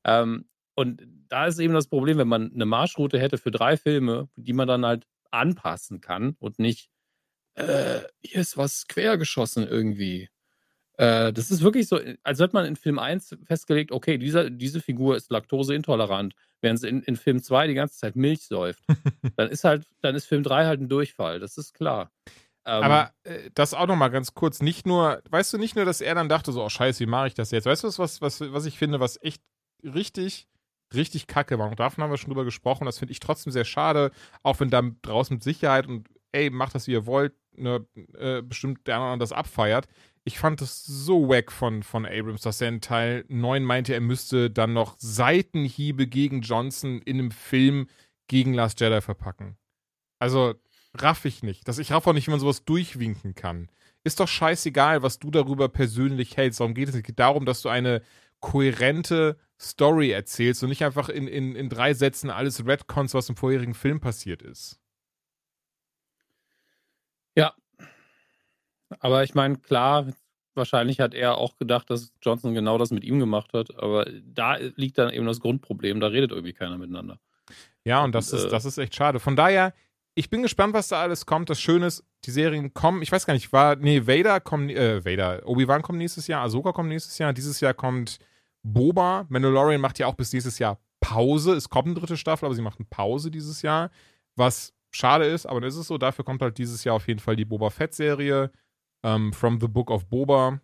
Ähm, 0.05 0.47
und 0.75 1.01
da 1.27 1.47
ist 1.47 1.59
eben 1.59 1.73
das 1.73 1.87
Problem, 1.87 2.17
wenn 2.17 2.27
man 2.27 2.53
eine 2.53 2.65
Marschroute 2.65 3.19
hätte 3.19 3.37
für 3.37 3.51
drei 3.51 3.77
Filme, 3.77 4.29
die 4.35 4.53
man 4.53 4.67
dann 4.67 4.85
halt 4.85 5.05
anpassen 5.31 6.01
kann 6.01 6.35
und 6.39 6.59
nicht, 6.59 6.89
äh, 7.55 8.01
hier 8.21 8.41
ist 8.41 8.57
was 8.57 8.87
quergeschossen 8.87 9.67
irgendwie. 9.67 10.29
Äh, 10.97 11.31
das 11.31 11.51
ist 11.51 11.61
wirklich 11.61 11.87
so, 11.87 11.99
als 12.23 12.39
hätte 12.39 12.55
man 12.55 12.65
in 12.65 12.75
Film 12.75 12.97
1 12.97 13.37
festgelegt, 13.45 13.91
okay, 13.91 14.17
dieser, 14.17 14.49
diese 14.49 14.81
Figur 14.81 15.15
ist 15.15 15.31
laktoseintolerant, 15.31 16.33
während 16.61 16.79
sie 16.79 16.89
in, 16.89 17.03
in 17.03 17.15
Film 17.15 17.41
2 17.41 17.67
die 17.67 17.75
ganze 17.75 17.97
Zeit 17.97 18.15
Milch 18.15 18.41
säuft. 18.47 18.83
dann 19.35 19.49
ist 19.49 19.63
halt, 19.63 19.87
dann 20.01 20.15
ist 20.15 20.25
Film 20.25 20.41
3 20.41 20.65
halt 20.65 20.81
ein 20.81 20.89
Durchfall, 20.89 21.39
das 21.39 21.57
ist 21.57 21.73
klar. 21.73 22.11
Ähm, 22.65 22.83
Aber 22.83 23.13
äh, 23.23 23.51
das 23.53 23.75
auch 23.75 23.85
nochmal 23.85 24.09
ganz 24.09 24.33
kurz, 24.33 24.59
nicht 24.59 24.87
nur, 24.87 25.21
weißt 25.29 25.53
du, 25.53 25.59
nicht 25.59 25.75
nur, 25.75 25.85
dass 25.85 26.01
er 26.01 26.15
dann 26.15 26.29
dachte, 26.29 26.51
so, 26.51 26.63
oh 26.63 26.69
scheiße, 26.69 26.99
wie 26.99 27.05
mache 27.05 27.27
ich 27.27 27.35
das 27.35 27.51
jetzt? 27.51 27.67
Weißt 27.67 27.83
du, 27.83 27.87
was, 27.99 28.19
was, 28.19 28.41
was 28.41 28.65
ich 28.65 28.77
finde, 28.79 28.99
was 28.99 29.21
echt 29.21 29.43
richtig, 29.83 30.47
richtig 30.95 31.27
kacke 31.27 31.59
war? 31.59 31.69
Und 31.69 31.79
davon 31.79 32.03
haben 32.03 32.11
wir 32.11 32.17
schon 32.17 32.31
drüber 32.31 32.43
gesprochen, 32.43 32.85
das 32.85 32.97
finde 32.97 33.11
ich 33.11 33.19
trotzdem 33.19 33.53
sehr 33.53 33.65
schade, 33.65 34.09
auch 34.41 34.59
wenn 34.59 34.71
da 34.71 34.81
draußen 35.03 35.35
mit 35.35 35.43
Sicherheit 35.43 35.85
und 35.85 36.07
ey, 36.31 36.49
macht 36.49 36.73
das, 36.73 36.87
wie 36.87 36.91
ihr 36.93 37.05
wollt, 37.05 37.33
ne, 37.55 37.85
äh, 38.17 38.41
bestimmt 38.41 38.87
der 38.87 38.97
andere 38.97 39.19
das 39.19 39.31
abfeiert 39.31 39.87
ich 40.27 40.39
fand 40.39 40.61
es 40.61 40.83
so 40.83 41.29
wack 41.29 41.53
von, 41.53 41.83
von 41.83 42.05
Abrams, 42.05 42.41
dass 42.41 42.59
er 42.59 42.67
in 42.67 42.81
Teil 42.81 43.23
9 43.29 43.63
meinte, 43.63 43.93
er 43.93 44.01
müsste 44.01 44.51
dann 44.51 44.73
noch 44.73 44.97
Seitenhiebe 44.99 46.05
gegen 46.05 46.41
Johnson 46.41 47.01
in 47.01 47.17
einem 47.17 47.31
Film 47.31 47.87
gegen 48.27 48.53
Last 48.53 48.81
Jedi 48.81 48.99
verpacken. 48.99 49.55
Also, 50.19 50.55
raff 50.95 51.23
ich 51.23 51.43
nicht. 51.43 51.65
Dass 51.69 51.79
ich 51.79 51.93
raff 51.93 52.05
auch 52.07 52.13
nicht, 52.13 52.27
wie 52.27 52.31
man 52.31 52.41
sowas 52.41 52.65
durchwinken 52.65 53.35
kann. 53.35 53.71
Ist 54.03 54.19
doch 54.19 54.27
scheißegal, 54.27 55.01
was 55.01 55.17
du 55.19 55.31
darüber 55.31 55.69
persönlich 55.69 56.35
hältst. 56.35 56.59
Darum 56.59 56.73
geht 56.73 56.89
es. 56.89 57.01
Geht 57.01 57.19
darum, 57.19 57.45
dass 57.45 57.61
du 57.61 57.69
eine 57.69 58.01
kohärente 58.41 59.37
Story 59.57 60.11
erzählst 60.11 60.61
und 60.61 60.67
nicht 60.67 60.83
einfach 60.83 61.07
in, 61.07 61.29
in, 61.29 61.55
in 61.55 61.69
drei 61.69 61.93
Sätzen 61.93 62.29
alles 62.29 62.65
Redcons, 62.65 63.13
was 63.13 63.29
im 63.29 63.37
vorherigen 63.37 63.73
Film 63.73 64.01
passiert 64.01 64.41
ist. 64.41 64.77
Ja, 67.33 67.53
aber 68.99 69.23
ich 69.23 69.35
meine, 69.35 69.57
klar, 69.57 70.07
wahrscheinlich 70.57 70.99
hat 70.99 71.13
er 71.13 71.37
auch 71.37 71.55
gedacht, 71.57 71.89
dass 71.89 72.11
Johnson 72.21 72.53
genau 72.53 72.77
das 72.77 72.91
mit 72.91 73.03
ihm 73.03 73.19
gemacht 73.19 73.53
hat. 73.53 73.77
Aber 73.77 74.05
da 74.25 74.55
liegt 74.55 74.97
dann 74.97 75.11
eben 75.11 75.25
das 75.25 75.39
Grundproblem. 75.39 75.99
Da 75.99 76.07
redet 76.07 76.31
irgendwie 76.31 76.53
keiner 76.53 76.77
miteinander. 76.77 77.19
Ja, 77.85 78.03
und 78.03 78.13
das, 78.13 78.33
und, 78.33 78.39
ist, 78.39 78.45
äh, 78.45 78.49
das 78.49 78.65
ist 78.65 78.77
echt 78.77 78.95
schade. 78.95 79.19
Von 79.19 79.35
daher, 79.35 79.73
ich 80.15 80.29
bin 80.29 80.41
gespannt, 80.41 80.73
was 80.73 80.89
da 80.89 81.01
alles 81.01 81.25
kommt. 81.25 81.49
Das 81.49 81.61
Schöne 81.61 81.85
ist, 81.85 82.03
die 82.25 82.31
Serien 82.31 82.73
kommen, 82.73 83.01
ich 83.01 83.11
weiß 83.11 83.25
gar 83.25 83.33
nicht, 83.33 83.53
war, 83.53 83.75
nee, 83.75 84.07
Vader 84.07 84.41
kommt, 84.41 84.71
äh, 84.71 85.05
Vader, 85.05 85.47
Obi-Wan 85.47 85.83
kommt 85.83 85.99
nächstes 85.99 86.27
Jahr, 86.27 86.43
Ahsoka 86.43 86.71
kommt 86.73 86.89
nächstes 86.89 87.17
Jahr, 87.17 87.31
dieses 87.33 87.59
Jahr 87.61 87.73
kommt 87.73 88.17
Boba. 88.63 89.25
Mandalorian 89.29 89.79
macht 89.79 89.99
ja 89.99 90.07
auch 90.07 90.15
bis 90.15 90.33
nächstes 90.33 90.59
Jahr 90.59 90.79
Pause. 90.99 91.53
Es 91.53 91.69
kommt 91.69 91.87
eine 91.87 91.95
dritte 91.95 92.17
Staffel, 92.17 92.45
aber 92.45 92.55
sie 92.55 92.61
macht 92.61 92.79
eine 92.79 92.87
Pause 92.89 93.31
dieses 93.31 93.61
Jahr. 93.61 93.91
Was 94.35 94.73
schade 94.91 95.25
ist, 95.25 95.45
aber 95.45 95.61
das 95.61 95.75
ist 95.75 95.81
es 95.81 95.87
so. 95.87 95.97
Dafür 95.97 96.25
kommt 96.25 96.41
halt 96.41 96.57
dieses 96.57 96.83
Jahr 96.83 96.95
auf 96.95 97.07
jeden 97.07 97.19
Fall 97.19 97.35
die 97.35 97.45
Boba 97.45 97.69
Fett-Serie. 97.69 98.51
Ähm, 99.03 99.33
From 99.33 99.59
the 99.59 99.67
Book 99.67 99.91
of 99.91 100.07
Boba. 100.07 100.61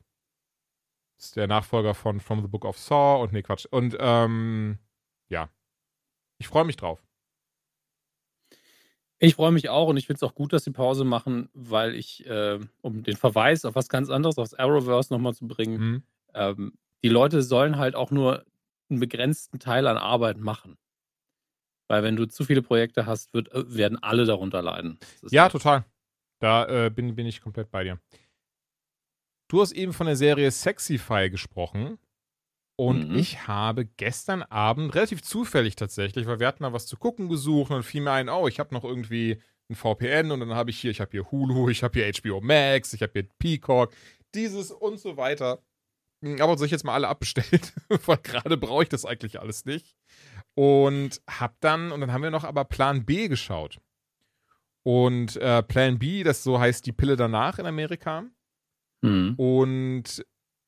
Ist 1.20 1.36
der 1.36 1.48
Nachfolger 1.48 1.94
von 1.94 2.20
From 2.20 2.42
the 2.42 2.48
Book 2.48 2.66
of 2.66 2.78
Saw 2.78 3.22
und 3.22 3.34
nee, 3.34 3.44
Quatsch. 3.44 3.66
Und 3.66 3.96
ähm, 4.00 4.80
ja. 5.30 5.50
Ich 6.38 6.48
freue 6.48 6.66
mich 6.66 6.76
drauf. 6.76 7.04
Ich 9.20 9.36
freue 9.36 9.52
mich 9.52 9.70
auch 9.70 9.88
und 9.88 9.96
ich 9.96 10.08
finde 10.08 10.18
es 10.18 10.24
auch 10.24 10.36
gut, 10.36 10.52
dass 10.52 10.66
sie 10.66 10.72
Pause 10.72 11.06
machen, 11.06 11.50
weil 11.54 11.96
ich, 11.96 12.26
äh, 12.26 12.60
um 12.82 13.04
den 13.04 13.16
Verweis 13.16 13.64
auf 13.64 13.76
was 13.76 13.88
ganz 13.88 14.10
anderes, 14.10 14.38
aufs 14.38 14.54
Arrowverse 14.54 15.14
nochmal 15.14 15.34
zu 15.34 15.48
bringen, 15.48 15.80
mhm. 15.80 16.04
ähm, 16.34 16.74
die 17.04 17.10
Leute 17.10 17.42
sollen 17.42 17.78
halt 17.78 17.96
auch 17.96 18.12
nur 18.12 18.44
einen 18.90 19.00
begrenzten 19.00 19.60
Teil 19.60 19.88
an 19.88 19.98
Arbeit 19.98 20.38
machen. 20.38 20.78
Weil 21.88 22.04
wenn 22.04 22.18
du 22.18 22.26
zu 22.26 22.44
viele 22.44 22.62
Projekte 22.62 23.06
hast, 23.06 23.34
wird, 23.34 23.50
äh, 23.54 23.74
werden 23.74 24.02
alle 24.02 24.26
darunter 24.26 24.62
leiden. 24.62 25.00
Ja, 25.30 25.44
halt 25.44 25.54
total. 25.54 25.86
Da 26.40 26.88
äh, 26.88 26.90
bin, 26.90 27.16
bin 27.16 27.26
ich 27.26 27.40
komplett 27.40 27.72
bei 27.72 27.86
dir. 27.86 28.00
Du 29.54 29.62
hast 29.62 29.74
eben 29.74 29.94
von 29.94 30.08
der 30.08 30.16
Serie 30.16 30.50
Sexify 30.50 31.30
gesprochen. 31.30 32.00
Und 32.76 33.10
mhm. 33.10 33.16
ich 33.20 33.48
habe 33.48 33.86
gestern 33.86 34.42
Abend, 34.42 34.96
relativ 34.96 35.22
zufällig 35.22 35.76
tatsächlich, 35.76 36.26
weil 36.26 36.40
wir 36.40 36.48
hatten 36.48 36.64
da 36.64 36.74
was 36.74 36.88
zu 36.88 36.98
gucken 36.98 37.30
gesucht 37.30 37.70
und 37.70 37.84
fiel 37.84 38.02
mir 38.02 38.14
ein, 38.14 38.30
oh, 38.30 38.48
ich 38.48 38.60
habe 38.60 38.74
noch 38.74 38.84
irgendwie 38.84 39.40
ein 39.70 39.76
VPN 39.76 40.32
und 40.32 40.40
dann 40.40 40.56
habe 40.56 40.72
ich 40.72 40.80
hier, 40.80 40.90
ich 40.90 41.00
habe 41.00 41.12
hier 41.12 41.30
Hulu, 41.30 41.70
ich 41.70 41.84
habe 41.84 42.00
hier 42.00 42.12
HBO 42.12 42.42
Max, 42.42 42.94
ich 42.94 43.04
habe 43.04 43.12
hier 43.14 43.30
Peacock, 43.38 43.94
dieses 44.34 44.72
und 44.72 45.00
so 45.00 45.18
weiter. 45.18 45.62
Hm, 46.24 46.42
aber 46.42 46.58
soll 46.58 46.66
ich 46.66 46.72
jetzt 46.72 46.84
mal 46.84 46.96
alle 46.96 47.08
abbestellt, 47.08 47.74
weil 48.08 48.18
gerade 48.18 48.58
brauche 48.58 48.82
ich 48.82 48.90
das 48.90 49.06
eigentlich 49.06 49.40
alles 49.40 49.66
nicht. 49.66 49.96
Und 50.56 51.22
hab 51.30 51.62
dann, 51.62 51.92
und 51.92 52.02
dann 52.02 52.12
haben 52.12 52.24
wir 52.24 52.32
noch 52.32 52.44
aber 52.44 52.66
Plan 52.66 53.06
B 53.06 53.28
geschaut. 53.28 53.80
Und 54.82 55.36
äh, 55.36 55.62
Plan 55.62 56.00
B, 56.00 56.24
das 56.24 56.42
so 56.42 56.60
heißt 56.60 56.88
die 56.88 56.92
Pille 56.92 57.18
danach 57.18 57.60
in 57.60 57.68
Amerika. 57.68 58.26
Mhm. 59.04 59.36
Und 59.36 60.26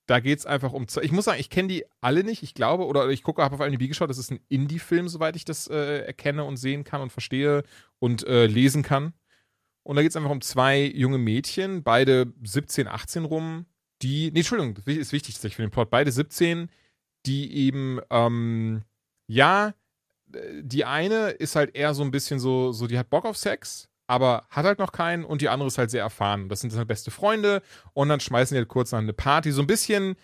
da 0.08 0.20
geht 0.20 0.40
es 0.40 0.46
einfach 0.46 0.74
um. 0.74 0.86
Ich 1.02 1.12
muss 1.12 1.26
sagen, 1.26 1.40
ich 1.40 1.50
kenne 1.50 1.68
die 1.68 1.86
alle 2.02 2.24
nicht. 2.24 2.44
Ich 2.44 2.54
glaube, 2.54 2.86
oder 2.86 3.10
ich 3.10 3.24
gucke, 3.24 3.42
habe 3.42 3.56
auf 3.56 3.62
IMDb 3.62 3.88
geschaut, 3.88 4.10
das 4.10 4.20
ist 4.20 4.32
ein 4.32 4.40
Indie-Film, 4.50 5.08
soweit 5.08 5.36
ich 5.36 5.46
das 5.46 5.68
äh, 5.68 6.06
erkenne 6.06 6.44
und 6.44 6.58
sehen 6.58 6.84
kann 6.84 7.02
und 7.02 7.12
verstehe 7.12 7.64
und 8.00 8.26
äh, 8.28 8.46
lesen 8.46 8.84
kann. 8.84 9.14
Und 9.84 9.96
da 9.96 10.02
geht 10.02 10.12
es 10.12 10.16
einfach 10.16 10.32
um 10.32 10.42
zwei 10.42 10.84
junge 10.84 11.18
Mädchen, 11.18 11.84
beide 11.84 12.34
17, 12.44 12.88
18 12.88 13.26
rum, 13.26 13.66
die. 14.02 14.32
Nee, 14.32 14.40
Entschuldigung, 14.40 14.76
das 14.76 14.86
ist 14.86 15.12
wichtig 15.12 15.38
für 15.56 15.62
den 15.62 15.72
Plot. 15.72 15.90
Beide 15.90 16.12
17, 16.12 16.70
die 17.26 17.56
eben, 17.56 18.00
ähm, 18.10 18.84
ja, 19.28 19.74
die 20.62 20.86
eine 20.86 21.30
ist 21.30 21.56
halt 21.56 21.76
eher 21.76 21.94
so 21.94 22.04
ein 22.04 22.12
bisschen 22.12 22.40
so, 22.40 22.72
so, 22.72 22.88
die 22.88 22.98
hat 22.98 23.10
Bock 23.10 23.26
auf 23.26 23.38
Sex, 23.38 23.90
aber 24.08 24.46
hat 24.50 24.66
halt 24.66 24.80
noch 24.80 24.92
keinen 24.92 25.26
und 25.26 25.42
die 25.42 25.50
andere 25.50 25.68
ist 25.68 25.78
halt 25.78 25.92
sehr 25.92 26.04
erfahren. 26.04 26.50
Das 26.50 26.62
sind 26.62 26.76
halt 26.76 26.88
beste 26.88 27.12
Freunde 27.12 27.62
und 27.94 28.10
dann 28.10 28.20
schmeißen 28.20 28.56
die 28.56 28.60
halt 28.60 28.68
kurz 28.68 28.92
nach 28.92 29.00
eine 29.00 29.14
Party. 29.14 29.52
So 29.52 29.62
ein 29.62 29.68
bisschen 29.68 30.16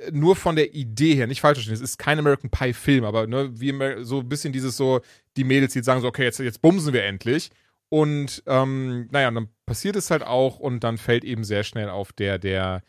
äh, 0.00 0.10
nur 0.10 0.36
von 0.36 0.56
der 0.56 0.74
Idee 0.74 1.14
her, 1.14 1.26
nicht 1.26 1.40
falsch 1.40 1.58
verstehen, 1.58 1.74
es 1.74 1.80
ist 1.80 1.98
kein 1.98 2.18
American 2.18 2.50
Pie 2.50 2.72
Film, 2.72 3.04
aber 3.04 3.26
ne, 3.26 3.50
wie 3.60 3.74
so 4.04 4.20
ein 4.20 4.28
bisschen 4.28 4.52
dieses 4.52 4.76
so, 4.76 5.00
die 5.36 5.44
Mädels, 5.44 5.72
die 5.72 5.82
sagen 5.82 6.00
so, 6.00 6.08
okay, 6.08 6.24
jetzt, 6.24 6.38
jetzt 6.40 6.62
bumsen 6.62 6.92
wir 6.92 7.04
endlich. 7.04 7.50
Und 7.90 8.42
ähm, 8.46 9.08
naja, 9.10 9.28
und 9.28 9.34
dann 9.34 9.48
passiert 9.64 9.96
es 9.96 10.10
halt 10.10 10.22
auch 10.22 10.58
und 10.58 10.84
dann 10.84 10.98
fällt 10.98 11.24
eben 11.24 11.44
sehr 11.44 11.64
schnell 11.64 11.88
auf 11.88 12.12
der, 12.12 12.38
der, 12.38 12.82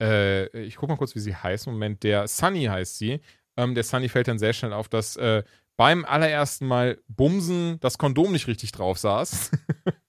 äh, 0.00 0.46
ich 0.60 0.76
guck 0.76 0.88
mal 0.88 0.96
kurz, 0.96 1.14
wie 1.14 1.20
sie 1.20 1.34
heißt, 1.34 1.66
Moment, 1.66 2.02
der 2.04 2.28
Sunny 2.28 2.64
heißt 2.64 2.98
sie. 2.98 3.20
Ähm, 3.56 3.74
der 3.74 3.84
Sunny 3.84 4.08
fällt 4.08 4.28
dann 4.28 4.38
sehr 4.38 4.52
schnell 4.52 4.72
auf, 4.72 4.88
dass 4.88 5.16
äh, 5.16 5.42
beim 5.76 6.04
allerersten 6.04 6.66
Mal 6.66 6.98
Bumsen 7.08 7.78
das 7.80 7.98
Kondom 7.98 8.32
nicht 8.32 8.46
richtig 8.46 8.72
drauf 8.72 8.98
saß. 8.98 9.50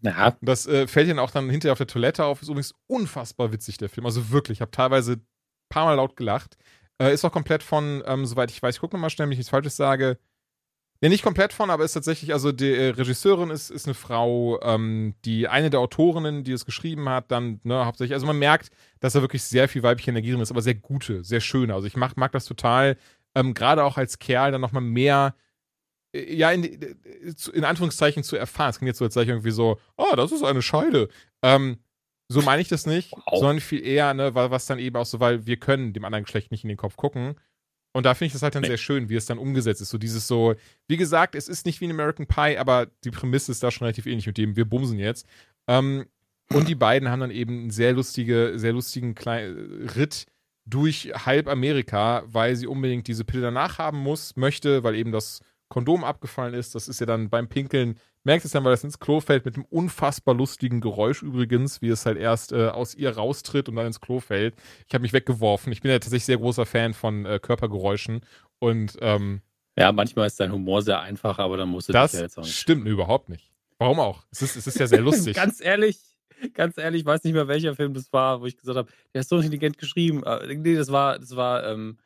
Ja. 0.00 0.36
Das 0.40 0.66
äh, 0.66 0.86
fällt 0.86 1.08
ihnen 1.08 1.18
auch 1.18 1.30
dann 1.30 1.50
hinterher 1.50 1.72
auf 1.72 1.78
der 1.78 1.86
Toilette 1.86 2.24
auf. 2.24 2.40
Ist 2.42 2.48
übrigens 2.48 2.74
unfassbar 2.86 3.52
witzig, 3.52 3.78
der 3.78 3.88
Film. 3.88 4.06
Also 4.06 4.30
wirklich, 4.30 4.58
ich 4.58 4.60
habe 4.60 4.70
teilweise 4.70 5.14
ein 5.14 5.26
paar 5.68 5.86
Mal 5.86 5.94
laut 5.94 6.16
gelacht. 6.16 6.56
Äh, 7.00 7.12
ist 7.12 7.24
auch 7.24 7.32
komplett 7.32 7.62
von, 7.62 8.02
ähm, 8.06 8.26
soweit 8.26 8.50
ich 8.50 8.62
weiß, 8.62 8.76
ich 8.76 8.80
gucke 8.80 8.96
nochmal 8.96 9.10
schnell, 9.10 9.26
wenn 9.26 9.32
ich 9.32 9.38
nichts 9.38 9.50
Falsches 9.50 9.76
sage. 9.76 10.18
Ja, 11.00 11.08
nicht 11.08 11.22
komplett 11.22 11.52
von, 11.52 11.70
aber 11.70 11.84
ist 11.84 11.92
tatsächlich, 11.92 12.32
also 12.32 12.50
die 12.50 12.72
äh, 12.72 12.88
Regisseurin 12.88 13.50
ist, 13.50 13.70
ist 13.70 13.86
eine 13.86 13.94
Frau, 13.94 14.60
ähm, 14.62 15.14
die 15.24 15.46
eine 15.46 15.70
der 15.70 15.78
Autorinnen, 15.78 16.42
die 16.42 16.50
es 16.50 16.64
geschrieben 16.64 17.08
hat, 17.08 17.30
dann, 17.30 17.60
ne, 17.62 17.86
hauptsächlich, 17.86 18.14
also 18.14 18.26
man 18.26 18.40
merkt, 18.40 18.70
dass 18.98 19.12
da 19.12 19.20
wirklich 19.20 19.44
sehr 19.44 19.68
viel 19.68 19.84
weibliche 19.84 20.10
Energie 20.10 20.32
drin 20.32 20.40
ist, 20.40 20.50
aber 20.50 20.60
sehr 20.60 20.74
gute, 20.74 21.22
sehr 21.22 21.40
schöne. 21.40 21.72
Also 21.72 21.86
ich 21.86 21.96
mag, 21.96 22.16
mag 22.16 22.32
das 22.32 22.46
total, 22.46 22.96
ähm, 23.38 23.54
gerade 23.54 23.84
auch 23.84 23.96
als 23.96 24.18
Kerl 24.18 24.50
dann 24.50 24.60
nochmal 24.60 24.82
mehr 24.82 25.34
äh, 26.12 26.34
ja, 26.34 26.50
in, 26.50 26.64
äh, 26.64 26.94
in, 27.52 27.64
Anführungszeichen 27.64 28.22
zu 28.24 28.36
erfahren. 28.36 28.70
Es 28.70 28.78
klingt 28.78 28.88
jetzt 28.88 28.98
so, 28.98 29.04
als 29.04 29.14
sei 29.14 29.22
ich 29.22 29.28
irgendwie 29.28 29.52
so, 29.52 29.78
oh, 29.96 30.16
das 30.16 30.32
ist 30.32 30.42
eine 30.42 30.62
Scheide. 30.62 31.08
Ähm, 31.42 31.78
so 32.28 32.42
meine 32.42 32.60
ich 32.60 32.68
das 32.68 32.84
nicht, 32.84 33.12
wow. 33.12 33.38
sondern 33.38 33.60
viel 33.60 33.84
eher, 33.86 34.12
ne, 34.12 34.34
was 34.34 34.66
dann 34.66 34.78
eben 34.78 34.96
auch 34.96 35.06
so, 35.06 35.20
weil 35.20 35.46
wir 35.46 35.56
können 35.56 35.92
dem 35.92 36.04
anderen 36.04 36.24
Geschlecht 36.24 36.50
nicht 36.50 36.64
in 36.64 36.68
den 36.68 36.76
Kopf 36.76 36.96
gucken. 36.96 37.36
Und 37.94 38.04
da 38.04 38.14
finde 38.14 38.26
ich 38.26 38.32
das 38.34 38.42
halt 38.42 38.54
dann 38.54 38.62
nee. 38.62 38.68
sehr 38.68 38.76
schön, 38.76 39.08
wie 39.08 39.16
es 39.16 39.24
dann 39.24 39.38
umgesetzt 39.38 39.80
ist. 39.80 39.90
So 39.90 39.98
dieses 39.98 40.26
so, 40.26 40.54
wie 40.88 40.98
gesagt, 40.98 41.34
es 41.34 41.48
ist 41.48 41.64
nicht 41.64 41.80
wie 41.80 41.86
ein 41.86 41.92
American 41.92 42.26
Pie, 42.26 42.58
aber 42.58 42.86
die 43.04 43.10
Prämisse 43.10 43.50
ist 43.50 43.62
da 43.62 43.70
schon 43.70 43.86
relativ 43.86 44.06
ähnlich 44.06 44.26
mit 44.26 44.36
dem, 44.36 44.56
wir 44.56 44.66
bumsen 44.66 44.98
jetzt. 44.98 45.26
Ähm, 45.66 46.06
und 46.52 46.68
die 46.68 46.74
beiden 46.74 47.08
haben 47.08 47.20
dann 47.20 47.30
eben 47.30 47.60
einen 47.60 47.70
sehr 47.70 47.92
lustige, 47.92 48.54
sehr 48.56 48.72
lustigen 48.72 49.14
kleinen 49.14 49.88
Ritt 49.88 50.26
durch 50.68 51.12
halb 51.14 51.48
Amerika, 51.48 52.22
weil 52.26 52.56
sie 52.56 52.66
unbedingt 52.66 53.06
diese 53.08 53.24
Pille 53.24 53.42
danach 53.42 53.78
haben 53.78 53.98
muss, 53.98 54.36
möchte, 54.36 54.82
weil 54.84 54.94
eben 54.94 55.12
das 55.12 55.40
Kondom 55.68 56.04
abgefallen 56.04 56.54
ist. 56.54 56.74
Das 56.74 56.88
ist 56.88 57.00
ja 57.00 57.06
dann 57.06 57.28
beim 57.30 57.48
Pinkeln, 57.48 57.98
merkt 58.24 58.44
es 58.44 58.52
dann, 58.52 58.64
weil 58.64 58.72
es 58.72 58.84
ins 58.84 58.98
Klo 58.98 59.20
fällt, 59.20 59.44
mit 59.44 59.54
einem 59.54 59.66
unfassbar 59.66 60.34
lustigen 60.34 60.80
Geräusch 60.80 61.22
übrigens, 61.22 61.82
wie 61.82 61.88
es 61.88 62.06
halt 62.06 62.18
erst 62.18 62.52
äh, 62.52 62.68
aus 62.68 62.94
ihr 62.94 63.10
raustritt 63.10 63.68
und 63.68 63.76
dann 63.76 63.86
ins 63.86 64.00
Klo 64.00 64.20
fällt. 64.20 64.54
Ich 64.86 64.94
habe 64.94 65.02
mich 65.02 65.12
weggeworfen. 65.12 65.72
Ich 65.72 65.82
bin 65.82 65.90
ja 65.90 65.98
tatsächlich 65.98 66.24
sehr 66.24 66.38
großer 66.38 66.66
Fan 66.66 66.94
von 66.94 67.26
äh, 67.26 67.38
Körpergeräuschen 67.38 68.20
und 68.58 68.96
ähm, 69.00 69.42
ja, 69.78 69.92
manchmal 69.92 70.26
ist 70.26 70.40
dein 70.40 70.52
Humor 70.52 70.82
sehr 70.82 71.00
einfach, 71.00 71.38
aber 71.38 71.56
dann 71.56 71.68
musst 71.68 71.88
du 71.88 71.92
das 71.92 72.12
ja 72.12 72.22
jetzt 72.22 72.36
auch 72.36 72.42
nicht. 72.42 72.56
stimmt 72.56 72.86
überhaupt 72.88 73.28
nicht. 73.28 73.52
Warum 73.78 74.00
auch? 74.00 74.24
Es 74.32 74.42
ist, 74.42 74.56
es 74.56 74.66
ist 74.66 74.78
ja 74.80 74.88
sehr 74.88 75.00
lustig. 75.02 75.36
ganz 75.36 75.60
ehrlich, 75.60 75.98
ganz 76.54 76.78
ehrlich, 76.78 77.00
ich 77.00 77.06
weiß 77.06 77.24
nicht 77.24 77.34
mehr, 77.34 77.48
welcher 77.48 77.74
Film 77.74 77.94
das 77.94 78.12
war, 78.12 78.40
wo 78.40 78.46
ich 78.46 78.56
gesagt 78.56 78.76
habe, 78.76 78.90
der 79.14 79.20
ist 79.20 79.28
so 79.28 79.36
intelligent 79.36 79.78
geschrieben. 79.78 80.22
Äh, 80.24 80.54
nee, 80.54 80.74
das 80.74 80.90
war, 80.90 81.18
das 81.18 81.36
war 81.36 81.64
ähm, 81.66 81.98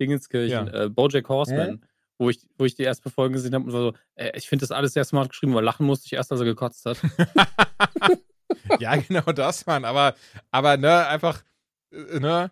Dingenskirchen, 0.00 0.66
ja. 0.66 0.84
äh, 0.84 0.88
Bojack 0.88 1.28
Horseman. 1.28 1.84
Wo 2.18 2.30
ich, 2.30 2.48
wo 2.56 2.64
ich 2.64 2.74
die 2.74 2.82
erste 2.82 3.10
Folge 3.10 3.34
gesehen 3.34 3.54
habe 3.54 3.64
und 3.66 3.72
so, 3.72 3.92
äh, 4.14 4.30
ich 4.34 4.48
finde 4.48 4.62
das 4.62 4.70
alles 4.70 4.94
sehr 4.94 5.04
smart 5.04 5.28
geschrieben, 5.28 5.54
weil 5.54 5.62
lachen 5.62 5.84
musste 5.84 6.06
ich 6.06 6.14
erst, 6.14 6.32
als 6.32 6.40
er 6.40 6.46
gekotzt 6.46 6.86
hat. 6.86 6.96
ja, 8.80 8.96
genau 8.96 9.32
das, 9.32 9.66
Mann. 9.66 9.84
Aber, 9.84 10.14
aber 10.50 10.78
ne, 10.78 11.06
einfach, 11.08 11.44
äh, 11.92 12.18
ne, 12.18 12.50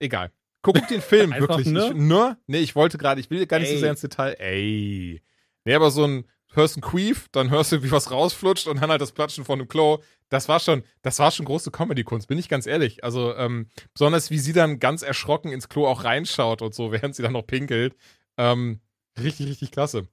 egal. 0.00 0.32
Guck 0.60 0.86
den 0.88 1.00
Film 1.00 1.32
wirklich. 1.38 1.68
Ne? 1.68 1.86
Ich, 1.86 1.94
ne? 1.94 2.36
Nee, 2.46 2.58
ich 2.58 2.76
wollte 2.76 2.98
gerade, 2.98 3.18
ich 3.18 3.30
will 3.30 3.46
gar 3.46 3.58
nicht 3.58 3.68
Ey. 3.70 3.76
so 3.76 3.80
sehr 3.80 3.90
ins 3.92 4.02
Detail. 4.02 4.36
Ey. 4.38 5.22
Nee, 5.64 5.74
aber 5.74 5.90
so 5.90 6.04
ein, 6.04 6.26
hörst 6.56 6.76
ein 6.76 6.80
Queef, 6.80 7.28
dann 7.32 7.50
hörst 7.50 7.72
du, 7.72 7.82
wie 7.82 7.90
was 7.90 8.10
rausflutscht 8.10 8.66
und 8.66 8.80
dann 8.80 8.90
halt 8.90 9.00
das 9.00 9.12
Platschen 9.12 9.44
von 9.44 9.58
dem 9.58 9.68
Klo. 9.68 9.98
Das 10.28 10.48
war 10.48 10.58
schon, 10.58 10.82
das 11.02 11.18
war 11.18 11.30
schon 11.30 11.46
große 11.46 11.70
Comedy-Kunst, 11.70 12.26
bin 12.26 12.38
ich 12.38 12.48
ganz 12.48 12.66
ehrlich. 12.66 13.04
Also, 13.04 13.34
ähm, 13.36 13.68
besonders 13.92 14.30
wie 14.30 14.38
sie 14.38 14.52
dann 14.52 14.80
ganz 14.80 15.02
erschrocken 15.02 15.52
ins 15.52 15.68
Klo 15.68 15.86
auch 15.86 16.04
reinschaut 16.04 16.62
und 16.62 16.74
so, 16.74 16.90
während 16.92 17.14
sie 17.14 17.22
dann 17.22 17.34
noch 17.34 17.46
pinkelt. 17.46 17.94
Ähm, 18.36 18.80
Richtig, 19.22 19.48
richtig 19.48 19.70
klasse. 19.70 20.08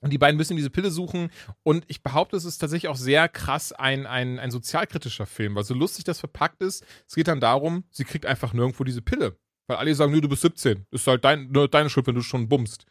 Und 0.00 0.10
die 0.12 0.18
beiden 0.18 0.38
müssen 0.38 0.56
diese 0.56 0.70
Pille 0.70 0.90
suchen. 0.90 1.30
Und 1.62 1.84
ich 1.88 2.02
behaupte, 2.02 2.36
es 2.36 2.46
ist 2.46 2.58
tatsächlich 2.58 2.88
auch 2.88 2.96
sehr 2.96 3.28
krass 3.28 3.72
ein, 3.72 4.06
ein, 4.06 4.38
ein 4.38 4.50
sozialkritischer 4.50 5.26
Film, 5.26 5.54
weil 5.54 5.64
so 5.64 5.74
lustig 5.74 6.04
das 6.04 6.20
verpackt 6.20 6.62
ist. 6.62 6.84
Es 7.06 7.14
geht 7.14 7.28
dann 7.28 7.40
darum, 7.40 7.84
sie 7.90 8.04
kriegt 8.04 8.24
einfach 8.24 8.54
nirgendwo 8.54 8.84
diese 8.84 9.02
Pille. 9.02 9.38
Weil 9.66 9.76
alle 9.76 9.94
sagen, 9.94 10.12
nö, 10.12 10.20
du 10.20 10.28
bist 10.28 10.42
17. 10.42 10.86
Das 10.90 11.02
ist 11.02 11.06
halt 11.06 11.24
dein, 11.24 11.52
deine 11.52 11.90
Schuld, 11.90 12.06
wenn 12.06 12.14
du 12.14 12.22
schon 12.22 12.48
bummst. 12.48 12.86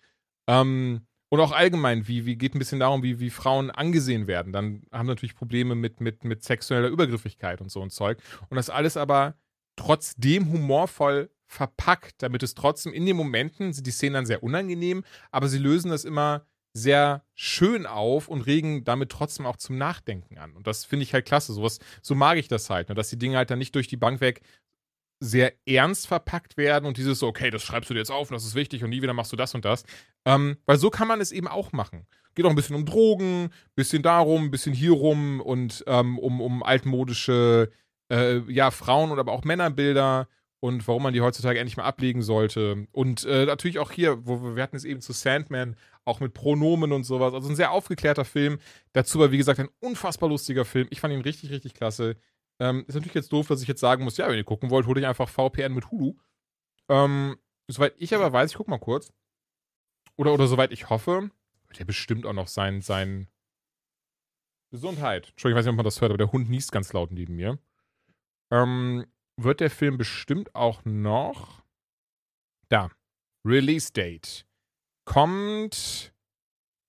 Ähm, 0.48 1.07
und 1.30 1.39
auch 1.39 1.51
allgemein, 1.51 2.07
wie, 2.07 2.26
wie 2.26 2.35
geht 2.35 2.56
ein 2.56 2.60
bisschen 2.60 2.80
darum, 2.80 3.03
wie, 3.03 3.19
wie 3.19 3.30
Frauen 3.30 3.69
angesehen 3.72 4.27
werden. 4.27 4.51
Dann 4.51 4.84
haben 4.91 5.07
natürlich 5.07 5.35
Probleme 5.35 5.76
mit, 5.76 6.01
mit, 6.01 6.23
mit 6.23 6.43
sexueller 6.43 6.88
Übergriffigkeit 6.88 7.61
und 7.61 7.72
so 7.72 7.81
ein 7.81 7.91
Zeug. 7.91 8.18
Und 8.49 8.57
das 8.57 8.69
alles 8.69 8.97
aber 8.97 9.35
trotzdem 9.76 10.51
humorvoll 10.51 11.30
verpackt, 11.45 12.22
damit 12.22 12.43
es 12.43 12.53
trotzdem 12.53 12.93
in 12.93 13.06
den 13.06 13.15
Momenten 13.15 13.73
sind 13.73 13.88
die 13.88 13.91
Szenen 13.91 14.15
dann 14.15 14.26
sehr 14.26 14.43
unangenehm, 14.43 15.03
aber 15.31 15.47
sie 15.47 15.57
lösen 15.57 15.89
das 15.89 16.06
immer 16.06 16.45
sehr 16.73 17.23
schön 17.34 17.88
auf 17.88 18.27
und 18.27 18.41
regen 18.41 18.84
damit 18.84 19.10
trotzdem 19.10 19.47
auch 19.47 19.57
zum 19.57 19.77
Nachdenken 19.77 20.38
an. 20.38 20.56
Und 20.56 20.68
das 20.68 20.85
finde 20.85 21.03
ich 21.03 21.14
halt 21.14 21.26
klasse. 21.26 21.53
Sowas, 21.53 21.80
so 22.01 22.14
mag 22.14 22.38
ich 22.38 22.47
das 22.47 22.69
halt, 22.69 22.89
ne? 22.89 22.95
dass 22.95 23.10
die 23.10 23.18
Dinge 23.18 23.38
halt 23.38 23.49
dann 23.49 23.57
nicht 23.57 23.73
durch 23.73 23.88
die 23.88 23.97
Bank 23.97 24.22
weg 24.22 24.41
sehr 25.20 25.54
ernst 25.66 26.08
verpackt 26.08 26.56
werden 26.58 26.86
und 26.86 26.98
dieses 26.98 27.20
so, 27.20 27.28
okay, 27.28 27.50
das 27.50 27.64
schreibst 27.64 27.90
du 27.90 27.94
dir 27.94 28.00
jetzt 28.00 28.12
auf 28.12 28.30
und 28.30 28.36
das 28.36 28.46
ist 28.46 28.56
wichtig 28.56 28.84
und 28.84 28.90
nie 28.90 29.02
wieder 29.02 29.14
machst 29.14 29.32
du 29.32 29.36
das 29.36 29.54
und 29.54 29.66
das. 29.66 29.84
Ähm, 30.26 30.58
weil 30.66 30.78
so 30.78 30.90
kann 30.90 31.08
man 31.08 31.20
es 31.20 31.32
eben 31.32 31.48
auch 31.48 31.72
machen. 31.72 32.08
Geht 32.36 32.46
auch 32.46 32.50
ein 32.50 32.56
bisschen 32.56 32.76
um 32.76 32.86
Drogen, 32.86 33.50
bisschen 33.76 34.02
darum, 34.02 34.52
bisschen 34.52 34.74
hierum 34.74 35.41
und 35.41 35.84
ähm, 35.88 36.18
um, 36.18 36.40
um 36.40 36.64
altmodische 36.64 37.70
äh, 38.12 38.40
ja, 38.52 38.72
Frauen- 38.72 39.12
oder 39.12 39.22
aber 39.22 39.34
auch 39.34 39.44
Männerbilder 39.44 40.28
und 40.62 40.88
warum 40.88 41.04
man 41.04 41.14
die 41.14 41.22
heutzutage 41.22 41.60
endlich 41.60 41.78
mal 41.78 41.84
ablegen 41.84 42.22
sollte. 42.22 42.88
Und 42.91 43.26
äh, 43.26 43.46
natürlich 43.46 43.80
auch 43.80 43.91
hier, 43.91 44.26
wo 44.26 44.41
wir, 44.44 44.56
wir 44.56 44.64
hatten 44.64 44.76
es 44.76 44.86
eben 44.86 45.02
zu 45.02 45.14
Sandman, 45.14 45.76
auch 46.06 46.20
mit 46.20 46.34
Pronomen 46.34 46.91
und 46.91 47.04
sowas. 47.04 47.34
Also 47.34 47.50
ein 47.50 47.56
sehr 47.56 47.72
aufgeklärter 47.72 48.26
Film. 48.26 48.60
Dazu 48.94 49.20
war, 49.20 49.32
wie 49.32 49.38
gesagt, 49.38 49.60
ein 49.60 49.70
unfassbar 49.80 50.30
lustiger 50.30 50.66
Film. 50.66 50.88
Ich 50.90 51.00
fand 51.00 51.14
ihn 51.14 51.22
richtig, 51.22 51.50
richtig 51.50 51.74
klasse. 51.74 52.16
Ähm, 52.60 52.84
ist 52.88 52.95
natürlich 52.95 53.14
jetzt 53.14 53.31
doof, 53.31 53.48
dass 53.48 53.61
ich 53.61 53.68
jetzt 53.68 53.80
sagen 53.80 54.03
muss, 54.03 54.18
ja, 54.18 54.27
wenn 54.27 54.38
ihr 54.38 54.44
gucken 54.44 54.69
wollt, 54.69 54.86
holt 54.86 54.98
euch 54.98 55.06
einfach 55.06 55.30
VPN 55.30 55.73
mit 55.73 55.90
Hulu. 55.91 56.15
Ähm, 56.90 57.38
soweit 57.68 57.94
ich 57.98 58.14
aber 58.14 58.31
weiß, 58.34 58.52
ich 58.52 58.57
guck 58.57 58.68
mal 58.68 58.80
kurz. 58.80 59.14
Oder, 60.18 60.34
oder 60.34 60.48
soweit 60.48 60.72
ich 60.73 60.90
hoffe, 60.90 61.31
wird 61.68 61.80
ja 61.80 61.86
bestimmt 61.86 62.26
auch 62.26 62.34
noch 62.34 62.48
sein, 62.48 62.81
sein 62.81 63.30
Gesundheit. 64.72 65.30
Entschuldigung, 65.30 65.57
ich 65.57 65.60
weiß 65.60 65.65
nicht, 65.65 65.73
ob 65.73 65.77
man 65.77 65.86
das 65.86 66.02
hört, 66.02 66.11
aber 66.11 66.18
der 66.18 66.31
Hund 66.31 66.49
niest 66.49 66.72
ganz 66.72 66.91
laut 66.91 67.11
neben 67.11 67.36
mir. 67.36 67.57
Ähm, 68.52 69.06
wird 69.38 69.61
der 69.61 69.69
Film 69.69 69.98
bestimmt 69.98 70.53
auch 70.56 70.84
noch. 70.84 71.64
Da. 72.68 72.91
Release 73.45 73.94
Date. 73.94 74.45
Kommt. 75.06 76.14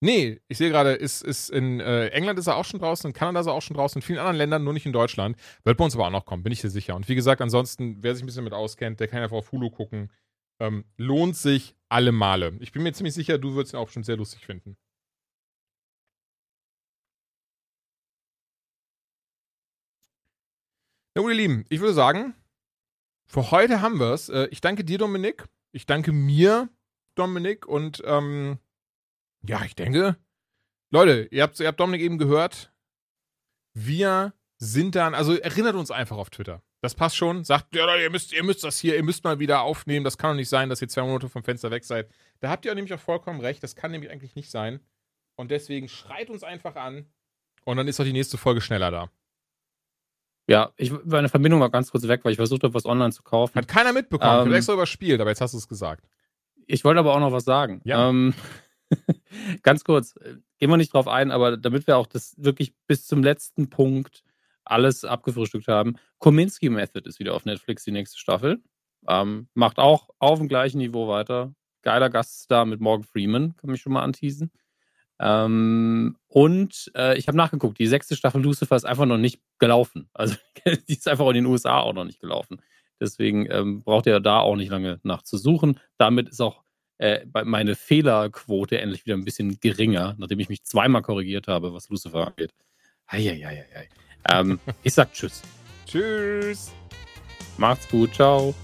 Nee, 0.03 0.41
ich 0.49 0.57
sehe 0.57 0.71
gerade, 0.71 0.93
ist, 0.93 1.23
ist 1.23 1.51
in 1.51 1.79
äh, 1.79 2.09
England 2.09 2.39
ist 2.39 2.47
er 2.47 2.57
auch 2.57 2.65
schon 2.65 2.81
draußen, 2.81 3.09
in 3.09 3.13
Kanada 3.13 3.41
ist 3.41 3.47
er 3.47 3.53
auch 3.53 3.61
schon 3.61 3.77
draußen, 3.77 3.99
in 3.99 4.03
vielen 4.03 4.19
anderen 4.19 4.37
Ländern, 4.39 4.65
nur 4.65 4.73
nicht 4.73 4.87
in 4.87 4.95
Deutschland. 4.95 5.37
Wird 5.65 5.77
bei 5.77 5.85
uns 5.85 5.95
aber 5.95 6.07
auch 6.07 6.11
noch 6.11 6.25
kommen, 6.25 6.43
bin 6.43 6.53
ich 6.53 6.63
dir 6.63 6.71
sicher. 6.71 6.97
Und 6.97 7.07
wie 7.11 7.15
gesagt, 7.15 7.43
ansonsten, 7.43 8.03
wer 8.03 8.15
sich 8.15 8.23
ein 8.23 8.27
bisschen 8.27 8.45
mit 8.45 8.55
auskennt, 8.55 8.99
der 8.99 9.09
kann 9.09 9.23
einfach 9.23 9.37
auf 9.37 9.53
Hulu 9.53 9.69
gucken. 9.71 10.11
Ähm, 10.59 10.85
lohnt 10.97 11.37
sich 11.37 11.75
alle 11.91 12.13
Male. 12.13 12.57
Ich 12.61 12.73
bin 12.73 12.83
mir 12.83 12.93
ziemlich 12.95 13.15
sicher, 13.15 13.37
du 13.39 13.55
würdest 13.55 13.75
ihn 13.75 13.79
auch 13.79 13.91
schon 13.91 14.03
sehr 14.03 14.17
lustig 14.17 14.47
finden. 14.47 14.77
Na 21.15 21.23
gut, 21.23 21.33
ihr 21.33 21.37
Lieben, 21.37 21.65
ich 21.69 21.81
würde 21.81 21.93
sagen, 21.93 22.35
für 23.27 23.51
heute 23.51 23.83
haben 23.83 24.01
wir 24.01 24.13
es. 24.13 24.31
Äh, 24.31 24.49
ich 24.51 24.63
danke 24.63 24.83
dir, 24.83 24.97
Dominik. 24.97 25.45
Ich 25.73 25.85
danke 25.85 26.13
mir, 26.13 26.71
Dominik. 27.17 27.67
Und 27.67 28.03
ähm, 28.07 28.59
ja, 29.47 29.65
ich 29.65 29.75
denke, 29.75 30.17
Leute, 30.91 31.29
ihr 31.31 31.43
habt, 31.43 31.59
ihr 31.61 31.67
habt 31.67 31.81
Dominik 31.81 32.01
eben 32.03 32.19
gehört. 32.19 32.73
Wir 33.75 34.35
sind 34.59 34.95
dann, 34.95 35.15
also 35.15 35.35
erinnert 35.37 35.77
uns 35.77 35.91
einfach 35.91 36.17
auf 36.17 36.31
Twitter. 36.31 36.63
Das 36.83 36.95
passt 36.95 37.17
schon. 37.17 37.45
Sagt, 37.45 37.75
ja, 37.75 37.97
ihr 37.97 38.11
müsst, 38.11 38.33
ihr 38.33 38.43
müsst 38.43 38.65
das 38.65 38.79
hier, 38.79 38.97
ihr 38.97 39.03
müsst 39.03 39.23
mal 39.25 39.39
wieder 39.39 39.63
aufnehmen. 39.63 40.05
Das 40.05 40.19
kann 40.19 40.31
doch 40.31 40.37
nicht 40.37 40.49
sein, 40.49 40.69
dass 40.69 40.83
ihr 40.83 40.89
zwei 40.89 41.03
Monate 41.03 41.29
vom 41.29 41.45
Fenster 41.45 41.71
weg 41.71 41.85
seid. 41.85 42.09
Da 42.41 42.51
habt 42.51 42.65
ihr 42.65 42.75
nämlich 42.75 42.93
auch 42.95 43.01
vollkommen 43.01 43.41
recht. 43.41 43.63
Das 43.63 43.77
kann 43.77 43.91
nämlich 43.91 44.11
eigentlich 44.11 44.35
nicht 44.35 44.51
sein. 44.51 44.81
Und 45.37 45.51
deswegen 45.51 45.89
schreit 45.89 46.31
uns 46.31 46.43
einfach 46.43 46.77
an. 46.77 47.07
Und 47.65 47.77
dann 47.77 47.87
ist 47.87 48.01
auch 48.01 48.05
die 48.05 48.13
nächste 48.13 48.39
Folge 48.39 48.61
schneller 48.61 48.91
da. 48.91 49.11
Ja, 50.47 50.73
ich, 50.77 50.93
meine 51.05 51.29
Verbindung 51.29 51.61
war 51.61 51.71
ganz 51.71 51.91
kurz 51.91 52.09
weg, 52.09 52.25
weil 52.25 52.33
ich 52.33 52.37
versucht 52.37 52.65
habe, 52.65 52.75
was 52.75 52.87
online 52.87 53.13
zu 53.13 53.23
kaufen. 53.23 53.55
Hat 53.55 53.69
keiner 53.69 53.93
mitbekommen. 53.93 54.33
Ähm, 54.33 54.41
ich 54.41 54.47
habe 54.47 54.57
extra 54.57 54.73
überspielt, 54.73 55.21
aber 55.21 55.31
jetzt 55.31 55.41
hast 55.41 55.53
du 55.53 55.59
es 55.59 55.69
gesagt. 55.69 56.05
Ich 56.67 56.85
wollte 56.85 57.01
aber 57.01 57.15
auch 57.15 57.21
noch 57.21 57.33
was 57.33 57.45
sagen. 57.45 57.81
Ja. 57.85 58.09
Ähm, 58.09 58.35
ganz 59.63 59.85
kurz, 59.85 60.15
gehen 60.59 60.71
wir 60.71 60.77
nicht 60.77 60.93
drauf 60.93 61.09
ein, 61.09 61.31
aber 61.31 61.57
damit 61.57 61.87
wir 61.87 61.97
auch 61.97 62.07
das 62.07 62.35
wirklich 62.39 62.75
bis 62.87 63.07
zum 63.07 63.23
letzten 63.23 63.71
Punkt 63.71 64.23
alles 64.65 65.05
abgefrühstückt 65.05 65.69
haben. 65.69 65.97
Kominsky 66.19 66.69
Method 66.71 67.09
ist 67.09 67.19
wieder 67.19 67.35
auf 67.35 67.45
Netflix 67.45 67.85
die 67.85 67.93
nächste 67.93 68.19
Staffel. 68.19 68.63
Ähm, 69.09 69.49
macht 69.55 69.79
auch 69.79 70.11
auf 70.19 70.39
dem 70.39 70.49
gleichen 70.49 70.79
Niveau 70.79 71.09
weiter. 71.09 71.55
Geiler 71.83 72.11
Gaststar 72.11 72.67
mit 72.67 72.81
Morgan 72.81 73.05
Freeman, 73.05 73.57
kann 73.57 73.71
mich 73.71 73.81
schon 73.81 73.93
mal 73.93 74.03
anteasen. 74.03 74.53
Ähm, 75.19 76.17
und 76.29 76.91
äh, 76.95 77.17
ich 77.19 77.29
habe 77.29 77.37
nachgeguckt, 77.37 77.79
die 77.79 77.87
sechste 77.87 78.17
Staffel 78.17 78.43
Lucifer 78.43 78.77
ist 78.77 78.85
einfach 78.85 79.07
noch 79.07 79.19
nicht 79.19 79.41
gelaufen. 79.59 80.09
Also 80.15 80.37
die 80.67 80.93
ist 80.93 81.09
einfach 81.09 81.27
in 81.29 81.35
den 81.35 81.47
USA 81.47 81.81
auch 81.81 81.95
noch 81.95 82.05
nicht 82.05 82.21
gelaufen. 82.21 82.61
Deswegen 83.01 83.51
ähm, 83.51 83.83
braucht 83.83 84.07
ihr 84.07 84.21
da 84.21 84.41
auch 84.41 84.57
nicht 84.57 84.71
lange 84.71 85.01
nachzusuchen. 85.03 85.81
Damit 85.97 86.29
ist 86.29 86.41
auch 86.43 86.63
äh, 87.01 87.25
meine 87.45 87.77
Fehlerquote 87.77 88.79
endlich 88.79 89.07
wieder 89.07 89.17
ein 89.17 89.25
bisschen 89.25 89.59
geringer, 89.59 90.15
nachdem 90.19 90.39
ich 90.39 90.51
mich 90.51 90.65
zweimal 90.65 91.01
korrigiert 91.01 91.49
habe, 91.49 91.73
was 91.73 91.89
Lucifer 91.89 92.27
angeht. 92.27 92.53
Eieieiei. 93.07 93.89
Ähm, 94.31 94.61
ich 94.83 94.93
sag 94.93 95.13
Tschüss. 95.15 95.41
tschüss. 95.87 96.73
Macht's 97.57 97.89
gut. 97.89 98.15
Ciao. 98.15 98.55